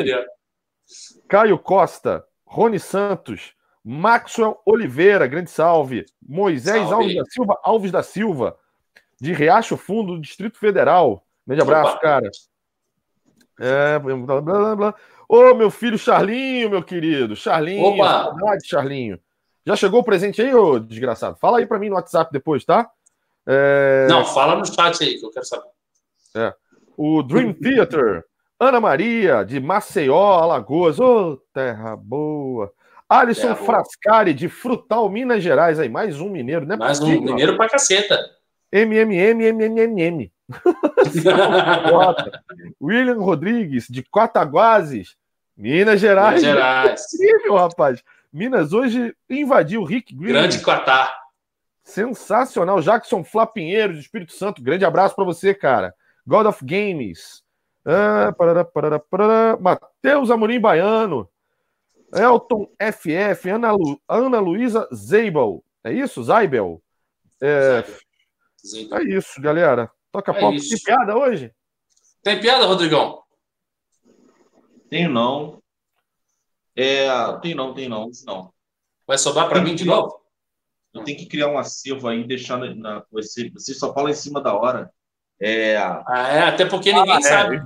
Caio 1.28 1.58
Costa, 1.58 2.26
Rony 2.46 2.80
Santos, 2.80 3.54
Maxwell 3.84 4.60
Oliveira, 4.66 5.28
grande 5.28 5.50
salve. 5.50 6.06
Moisés 6.22 6.88
salve. 6.88 6.94
Alves 6.94 7.16
da 7.16 7.26
Silva, 7.26 7.60
Alves 7.64 7.92
da 7.92 8.04
Silva, 8.04 8.58
de 9.20 9.34
Riacho 9.34 9.78
Fundo, 9.78 10.20
Distrito 10.20 10.58
Federal. 10.58 11.26
Grande 11.46 11.62
abraço, 11.62 11.92
Opa. 11.92 12.00
cara. 12.00 12.32
É, 13.60 14.00
blá, 14.00 14.42
blá, 14.42 14.76
blá, 14.76 14.96
Ô, 15.28 15.54
meu 15.54 15.70
filho 15.70 15.98
Charlinho, 15.98 16.70
meu 16.70 16.84
querido. 16.84 17.36
Charlinho, 17.36 17.84
Opa. 17.84 18.24
saudade, 18.26 18.68
Charlinho. 18.68 19.20
Já 19.66 19.76
chegou 19.76 20.02
o 20.02 20.04
presente 20.04 20.42
aí, 20.42 20.54
ô 20.54 20.78
desgraçado? 20.78 21.38
Fala 21.38 21.60
aí 21.60 21.66
para 21.66 21.80
mim 21.80 21.90
no 21.90 21.96
WhatsApp 21.96 22.32
depois, 22.32 22.66
tá? 22.66 22.90
É... 23.48 24.08
Não, 24.10 24.26
fala 24.26 24.56
no 24.56 24.66
chat 24.66 25.04
aí 25.04 25.18
que 25.18 25.26
eu 25.26 25.32
quero 25.32 25.46
saber. 25.46 25.70
É. 26.36 26.54
O 26.98 27.24
Dream 27.24 27.54
Theater. 27.54 28.26
Ana 28.60 28.80
Maria, 28.80 29.44
de 29.44 29.60
Maceió, 29.60 30.16
Alagoas. 30.16 31.00
Ô, 31.00 31.34
oh, 31.34 31.38
terra 31.54 31.96
boa. 31.96 32.72
Alisson 33.10 33.54
terra 33.54 33.56
Frascari, 33.56 34.32
boa. 34.32 34.40
de 34.40 34.50
Frutal, 34.50 35.10
Minas 35.10 35.44
Gerais. 35.44 35.80
Aí, 35.80 35.90
mais 35.90 36.20
um 36.20 36.30
mineiro, 36.30 36.66
né? 36.66 36.76
Mais 36.76 37.00
um 37.00 37.08
mineiro 37.08 37.58
pra 37.58 37.70
caceta. 37.70 38.20
MMM, 38.72 39.54
MMM. 39.54 40.32
William 42.82 43.20
Rodrigues, 43.20 43.88
de 43.88 44.04
Quataguases, 44.04 45.16
Minas 45.56 46.00
Gerais. 46.00 46.42
Minas 46.42 46.56
Gerais. 46.56 47.14
Incrível, 47.14 47.56
rapaz. 47.56 48.04
Minas 48.32 48.74
hoje 48.74 49.16
invadiu 49.30 49.84
Rick 49.84 50.16
Green. 50.16 50.34
Grande 50.34 50.60
Quatá. 50.60 51.14
Sensacional. 51.84 52.82
Jackson 52.82 53.24
Flapinheiro, 53.24 53.94
de 53.94 54.00
Espírito 54.00 54.34
Santo. 54.34 54.64
Grande 54.64 54.86
abraço 54.86 55.16
para 55.16 55.26
você, 55.26 55.54
cara. 55.54 55.94
God 56.26 56.48
of 56.48 56.66
Games. 56.66 57.43
Ah, 57.86 58.34
parará, 58.38 58.64
parará, 58.64 59.00
parará. 59.00 59.58
Matheus 59.60 60.32
Amorim 60.32 60.60
Baiano. 60.60 61.30
Elton 62.14 62.70
FF, 62.80 63.50
Ana, 63.50 63.72
Lu, 63.72 64.00
Ana 64.08 64.40
Luísa 64.40 64.88
Zeibel. 64.94 65.64
É 65.84 65.92
isso? 65.92 66.24
Zaibel? 66.24 66.82
É, 67.42 67.84
é 68.92 69.04
isso, 69.04 69.42
galera. 69.42 69.92
Toca 70.12 70.32
é 70.32 70.40
pop. 70.40 70.58
Tem 70.58 70.80
piada 70.80 71.18
hoje? 71.18 71.52
Tem 72.22 72.40
piada, 72.40 72.66
Rodrigão? 72.66 73.24
Tenho 74.90 75.10
não. 75.10 75.62
É, 76.76 77.08
tem 77.42 77.54
não, 77.54 77.74
tem 77.74 77.90
não, 77.90 78.10
não. 78.26 78.54
Vai 79.06 79.18
sobrar 79.18 79.50
para 79.50 79.62
mim 79.62 79.76
de 79.76 79.84
novo? 79.84 80.22
Eu 80.94 81.04
tenho 81.04 81.18
que 81.18 81.26
criar 81.26 81.48
um 81.48 81.58
acervo 81.58 82.08
aí, 82.08 82.24
deixar 82.24 82.58
na, 82.58 82.74
na 82.76 83.06
você, 83.12 83.50
você 83.50 83.74
só 83.74 83.94
fala 83.94 84.12
em 84.12 84.14
cima 84.14 84.40
da 84.40 84.54
hora. 84.54 84.94
É... 85.40 85.78
Ah, 85.78 86.30
é, 86.32 86.40
até 86.42 86.66
porque 86.66 86.94
ninguém 86.94 87.18
ah, 87.18 87.22
sabe. 87.22 87.62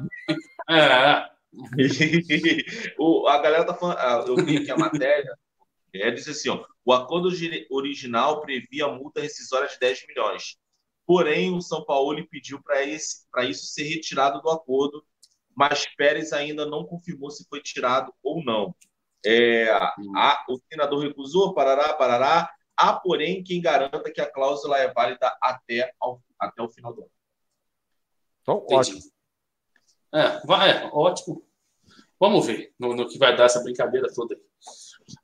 É. 0.70 0.76
é. 0.76 1.30
o, 3.00 3.28
a 3.28 3.42
galera 3.42 3.66
tá 3.66 3.74
falando, 3.74 3.98
ah, 3.98 4.24
eu 4.28 4.36
vi 4.36 4.58
aqui 4.58 4.70
a 4.70 4.78
matéria, 4.78 5.34
é, 5.94 6.12
disse 6.12 6.32
assim, 6.32 6.50
ó, 6.50 6.64
o 6.86 6.94
acordo 6.94 7.30
original 7.72 8.42
previa 8.42 8.88
multa 8.88 9.22
rescisória 9.22 9.68
de 9.68 9.80
10 9.80 10.08
milhões. 10.08 10.58
Porém, 11.06 11.56
o 11.56 11.62
São 11.62 11.86
Paulo 11.86 12.16
pediu 12.30 12.62
para 12.62 12.84
isso 12.84 13.66
ser 13.66 13.84
retirado 13.84 14.42
do 14.42 14.50
acordo, 14.50 15.04
mas 15.56 15.88
Pérez 15.96 16.34
ainda 16.34 16.66
não 16.66 16.86
confirmou 16.86 17.32
se 17.32 17.48
foi 17.50 17.62
tirado 17.62 18.14
ou 18.22 18.44
não. 18.44 18.76
É, 19.26 19.70
a, 19.72 20.46
o 20.50 20.60
treinador 20.70 21.00
recusou, 21.00 21.54
parará, 21.54 21.94
parará. 21.94 22.50
Há, 22.76 22.94
porém, 22.94 23.44
quem 23.44 23.62
garanta 23.62 24.12
que 24.12 24.22
a 24.22 24.32
cláusula 24.32 24.78
é 24.78 24.94
válida 24.94 25.36
até, 25.42 25.92
ao, 26.00 26.22
até 26.40 26.62
o 26.62 26.70
final 26.70 26.94
do 26.94 27.02
ano. 27.02 27.12
Então, 28.48 28.66
ótimo. 28.72 29.02
É, 30.16 30.40
vai, 30.46 30.72
é, 30.72 30.90
ótimo. 30.94 31.44
Vamos 32.18 32.46
ver 32.46 32.72
no, 32.80 32.96
no, 32.96 33.06
que 33.06 33.18
vai 33.18 33.36
dar 33.36 33.44
essa 33.44 33.62
brincadeira 33.62 34.08
toda. 34.16 34.36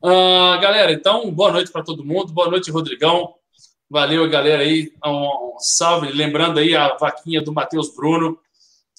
Uh, 0.02 0.60
galera, 0.60 0.92
então, 0.92 1.30
boa 1.30 1.50
noite 1.50 1.72
para 1.72 1.82
todo 1.82 2.04
mundo. 2.04 2.34
Boa 2.34 2.50
noite, 2.50 2.70
Rodrigão. 2.70 3.34
Valeu, 3.88 4.28
galera 4.28 4.62
aí. 4.62 4.92
Um, 5.02 5.54
um 5.54 5.58
salve. 5.58 6.12
Lembrando 6.12 6.60
aí 6.60 6.76
a 6.76 6.98
vaquinha 6.98 7.40
do 7.40 7.50
Matheus 7.50 7.94
Bruno. 7.96 8.38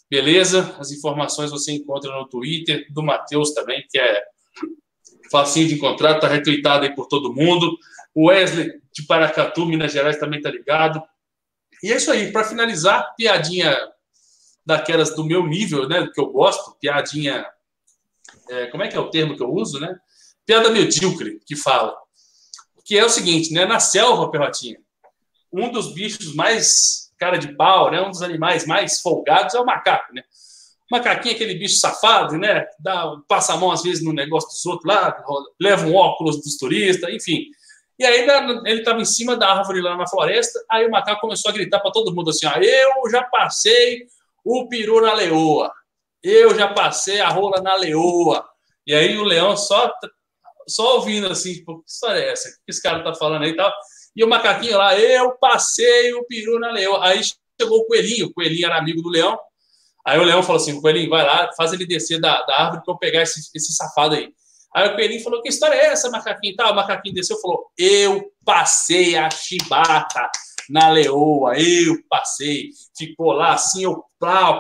Beleza? 0.10 0.76
As 0.80 0.92
informações 0.92 1.52
você 1.52 1.74
encontra 1.74 2.12
no 2.12 2.28
Twitter 2.28 2.92
do 2.92 3.04
Matheus 3.04 3.54
também, 3.54 3.86
que 3.88 4.00
é 4.00 4.24
facinho 5.32 5.68
de 5.68 5.76
encontrar, 5.76 6.20
tá 6.20 6.28
retweetado 6.28 6.86
aí 6.86 6.96
por 6.96 7.08
todo 7.08 7.34
mundo. 7.34 7.78
O 8.16 8.30
Wesley 8.30 8.72
de 8.92 9.04
Paracatu, 9.06 9.68
Minas 9.68 9.92
Gerais, 9.92 10.18
também 10.18 10.42
tá 10.42 10.50
ligado. 10.50 11.00
E 11.84 11.94
é 11.94 11.98
isso 11.98 12.12
aí. 12.12 12.32
Para 12.32 12.44
finalizar, 12.44 13.14
piadinha 13.16 13.78
daquelas 14.66 15.16
do 15.16 15.24
meu 15.24 15.46
nível, 15.46 15.88
né? 15.88 16.08
Que 16.14 16.20
eu 16.20 16.28
gosto, 16.28 16.76
piadinha. 16.80 17.46
É, 18.50 18.68
como 18.68 18.84
é 18.84 18.88
que 18.88 18.98
é 18.98 19.00
o 19.00 19.10
termo 19.10 19.36
que 19.36 19.44
eu 19.44 19.52
uso, 19.52 19.80
né? 19.80 19.96
Piada 20.46 20.70
medíocre 20.70 21.40
que 21.46 21.56
fala. 21.56 21.96
Que 22.84 22.98
é 22.98 23.06
o 23.06 23.10
seguinte, 23.10 23.54
né? 23.54 23.66
Na 23.66 23.80
selva, 23.80 24.30
Perrotinha, 24.30 24.78
um 25.52 25.72
dos 25.72 25.94
bichos 25.94 26.34
mais 26.36 27.12
cara 27.18 27.38
de 27.38 27.56
pau, 27.56 27.92
né? 27.92 28.02
Um 28.02 28.10
dos 28.10 28.22
animais 28.22 28.66
mais 28.66 29.02
folgados 29.02 29.56
é 29.56 29.60
o 29.60 29.66
macaco, 29.66 30.14
né? 30.14 30.24
O 30.92 30.96
macaquinho 30.96 31.34
é 31.34 31.36
aquele 31.36 31.56
bicho 31.56 31.78
safado, 31.78 32.38
né? 32.38 32.66
Dá, 32.80 33.16
passa 33.28 33.54
a 33.54 33.58
mão 33.58 33.72
às 33.72 33.82
vezes 33.82 34.04
no 34.04 34.14
negócio 34.14 34.50
dos 34.50 34.66
outros 34.66 34.86
lá, 34.86 35.16
leva 35.60 35.88
um 35.88 35.96
óculos 35.96 36.42
dos 36.42 36.58
turistas, 36.58 37.12
enfim. 37.12 37.46
E 37.98 38.06
aí 38.06 38.28
ele 38.66 38.80
estava 38.80 39.00
em 39.00 39.06
cima 39.06 39.38
da 39.38 39.52
árvore 39.52 39.82
lá 39.82 39.96
na 39.96 40.08
floresta, 40.08 40.60
aí 40.70 40.86
o 40.86 40.92
macaco 40.92 41.22
começou 41.22 41.50
a 41.50 41.54
gritar 41.54 41.80
para 41.80 41.92
todo 41.92 42.14
mundo 42.14 42.30
assim: 42.30 42.46
ó, 42.46 42.54
eu 42.58 43.10
já 43.10 43.24
passei 43.24 44.06
o 44.46 44.70
peru 44.70 45.02
na 45.02 45.14
leoa, 45.14 45.74
eu 46.24 46.56
já 46.56 46.72
passei 46.72 47.20
a 47.20 47.30
rola 47.30 47.62
na 47.62 47.76
leoa. 47.76 48.48
E 48.86 48.94
aí 48.94 49.18
o 49.18 49.24
leão 49.24 49.58
só 49.58 49.92
só 50.68 50.96
ouvindo 50.96 51.28
assim, 51.28 51.54
tipo, 51.54 51.84
que 51.84 51.92
história 51.92 52.20
é 52.20 52.32
essa? 52.32 52.50
O 52.50 52.52
que 52.52 52.72
esse 52.72 52.82
cara 52.82 53.04
tá 53.04 53.14
falando 53.14 53.44
aí 53.44 53.52
e 53.52 53.56
tal? 53.56 53.72
E 54.16 54.24
o 54.24 54.28
macaquinho 54.28 54.78
lá, 54.78 54.98
eu 54.98 55.38
passei 55.38 56.14
o 56.14 56.26
peru 56.26 56.60
na 56.60 56.72
leoa. 56.72 57.06
Aí 57.06 57.22
chegou 57.60 57.80
o 57.80 57.86
coelhinho, 57.86 58.28
o 58.28 58.34
coelhinho 58.34 58.66
era 58.66 58.78
amigo 58.78 59.02
do 59.02 59.10
leão. 59.10 59.38
Aí 60.06 60.20
o 60.20 60.24
leão 60.24 60.42
falou 60.42 60.62
assim: 60.62 60.80
coelhinho, 60.80 61.10
vai 61.10 61.26
lá, 61.26 61.50
faz 61.56 61.74
ele 61.74 61.86
descer 61.86 62.20
da, 62.20 62.42
da 62.44 62.62
árvore 62.62 62.84
para 62.84 62.94
eu 62.94 62.98
pegar 62.98 63.22
esse, 63.22 63.50
esse 63.54 63.74
safado 63.74 64.16
aí. 64.16 64.32
Aí 64.74 64.88
o 64.88 64.96
coelhinho 64.96 65.24
falou: 65.24 65.42
que 65.42 65.50
história 65.50 65.76
é 65.76 65.88
essa, 65.88 66.10
macaquinho? 66.10 66.56
Tal, 66.56 66.72
o 66.72 66.76
macaquinho 66.76 67.16
desceu 67.16 67.38
e 67.38 67.42
falou: 67.42 67.68
eu 67.78 68.32
passei 68.44 69.16
a 69.16 69.30
chibata 69.30 70.30
na 70.70 70.90
leoa, 70.90 71.58
eu 71.60 71.98
passei. 72.10 72.70
Ficou 72.98 73.32
lá 73.32 73.54
assim, 73.54 73.84
eu 73.84 74.04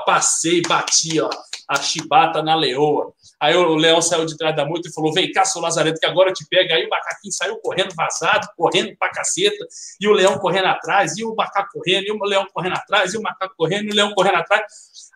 passei, 0.05 0.61
bati 0.61 1.19
ó, 1.19 1.29
a 1.67 1.75
chibata 1.75 2.43
na 2.43 2.55
leoa. 2.55 3.13
Aí 3.39 3.55
o 3.55 3.75
leão 3.75 4.01
saiu 4.01 4.25
de 4.25 4.37
trás 4.37 4.55
da 4.55 4.65
moita 4.65 4.87
e 4.87 4.93
falou: 4.93 5.13
Vem 5.13 5.31
cá, 5.31 5.43
seu 5.45 5.61
Lazarento, 5.61 5.99
que 5.99 6.05
agora 6.05 6.29
eu 6.29 6.33
te 6.33 6.45
pega. 6.47 6.75
Aí 6.75 6.85
o 6.85 6.89
macaquinho 6.89 7.33
saiu 7.33 7.57
correndo 7.57 7.93
vazado, 7.95 8.47
correndo 8.55 8.95
pra 8.97 9.11
caceta, 9.11 9.65
e 9.99 10.07
o 10.07 10.13
leão 10.13 10.37
correndo 10.37 10.67
atrás, 10.67 11.17
e 11.17 11.23
o 11.23 11.35
macaco 11.35 11.69
correndo, 11.73 12.05
e 12.05 12.11
o 12.11 12.23
leão 12.23 12.45
correndo 12.53 12.73
atrás, 12.73 13.13
e 13.13 13.17
o 13.17 13.21
macaco 13.21 13.53
correndo, 13.57 13.85
e 13.85 13.91
o 13.91 13.95
leão 13.95 14.13
correndo 14.13 14.35
atrás. 14.35 14.63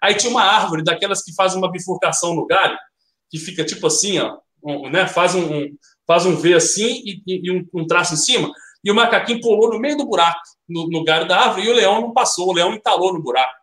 Aí 0.02 0.16
tinha 0.16 0.32
uma 0.32 0.44
árvore 0.44 0.84
daquelas 0.84 1.24
que 1.24 1.34
faz 1.34 1.56
uma 1.56 1.72
bifurcação 1.72 2.34
no 2.34 2.46
galho, 2.46 2.78
que 3.30 3.38
fica 3.38 3.64
tipo 3.64 3.88
assim, 3.88 4.20
ó, 4.20 4.38
um, 4.64 4.90
né? 4.90 5.08
Faz 5.08 5.36
um, 5.36 5.54
um, 5.54 5.78
faz 6.06 6.26
um 6.26 6.36
V 6.36 6.54
assim 6.54 7.02
e, 7.06 7.22
e 7.28 7.52
um, 7.52 7.66
um, 7.74 7.88
traço 7.88 8.14
em 8.14 8.18
cima. 8.18 8.52
E 8.84 8.92
o 8.92 8.96
macaquinho 8.96 9.42
pulou 9.42 9.70
no 9.70 9.80
meio 9.80 9.98
do 9.98 10.06
buraco, 10.06 10.42
no, 10.68 10.88
no 10.88 11.04
galho 11.04 11.28
da 11.28 11.40
árvore, 11.40 11.68
e 11.68 11.70
o 11.70 11.74
leão 11.74 12.02
não 12.02 12.14
passou, 12.14 12.50
o 12.50 12.54
leão 12.54 12.74
entalou 12.74 13.14
no 13.14 13.22
buraco. 13.22 13.54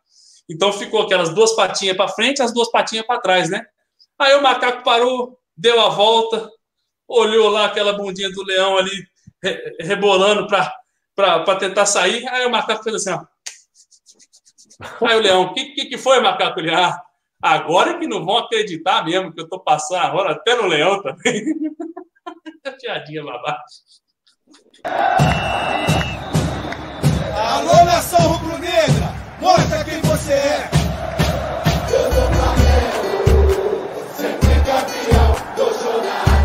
Então 0.48 0.72
ficou 0.72 1.02
aquelas 1.02 1.34
duas 1.34 1.52
patinhas 1.54 1.96
para 1.96 2.08
frente, 2.08 2.42
as 2.42 2.52
duas 2.52 2.70
patinhas 2.70 3.06
para 3.06 3.20
trás, 3.20 3.50
né? 3.50 3.66
Aí 4.18 4.34
o 4.34 4.42
macaco 4.42 4.84
parou, 4.84 5.38
deu 5.56 5.80
a 5.80 5.88
volta, 5.88 6.50
olhou 7.08 7.48
lá 7.48 7.66
aquela 7.66 7.92
bundinha 7.92 8.30
do 8.30 8.44
leão 8.44 8.76
ali 8.76 9.06
rebolando 9.80 10.46
para 10.46 11.56
tentar 11.56 11.86
sair. 11.86 12.26
Aí 12.28 12.46
o 12.46 12.50
macaco 12.50 12.84
fez 12.84 12.96
assim, 12.96 13.10
ó. 13.10 13.24
Aí 15.06 15.16
o 15.16 15.20
leão, 15.20 15.42
o 15.42 15.54
que, 15.54 15.72
que, 15.72 15.86
que, 15.86 15.98
foi, 15.98 16.20
macaco? 16.20 16.60
Ele, 16.60 16.74
ah, 16.74 17.02
agora 17.40 17.92
é 17.92 17.98
que 17.98 18.06
não 18.06 18.24
vão 18.24 18.38
acreditar 18.38 19.04
mesmo 19.04 19.32
que 19.32 19.40
eu 19.40 19.48
tô 19.48 19.58
passando 19.58 19.98
a 19.98 20.08
rola 20.08 20.32
até 20.32 20.54
no 20.54 20.66
leão 20.66 21.02
também. 21.02 21.44
Piadinha 22.80 23.24
lá 23.24 23.36
abaixo. 23.36 24.05
Alô, 27.36 27.84
nação 27.84 28.20
rubro-negra, 28.32 29.12
mostra 29.40 29.84
quem 29.84 30.00
você 30.02 30.32
é. 30.32 30.70
Eu 31.90 32.12
sou 32.12 32.28
Flamengo, 32.32 33.88
sempre 34.16 34.54
campeão 34.60 35.36
do 35.56 35.64
jornal. 35.82 36.35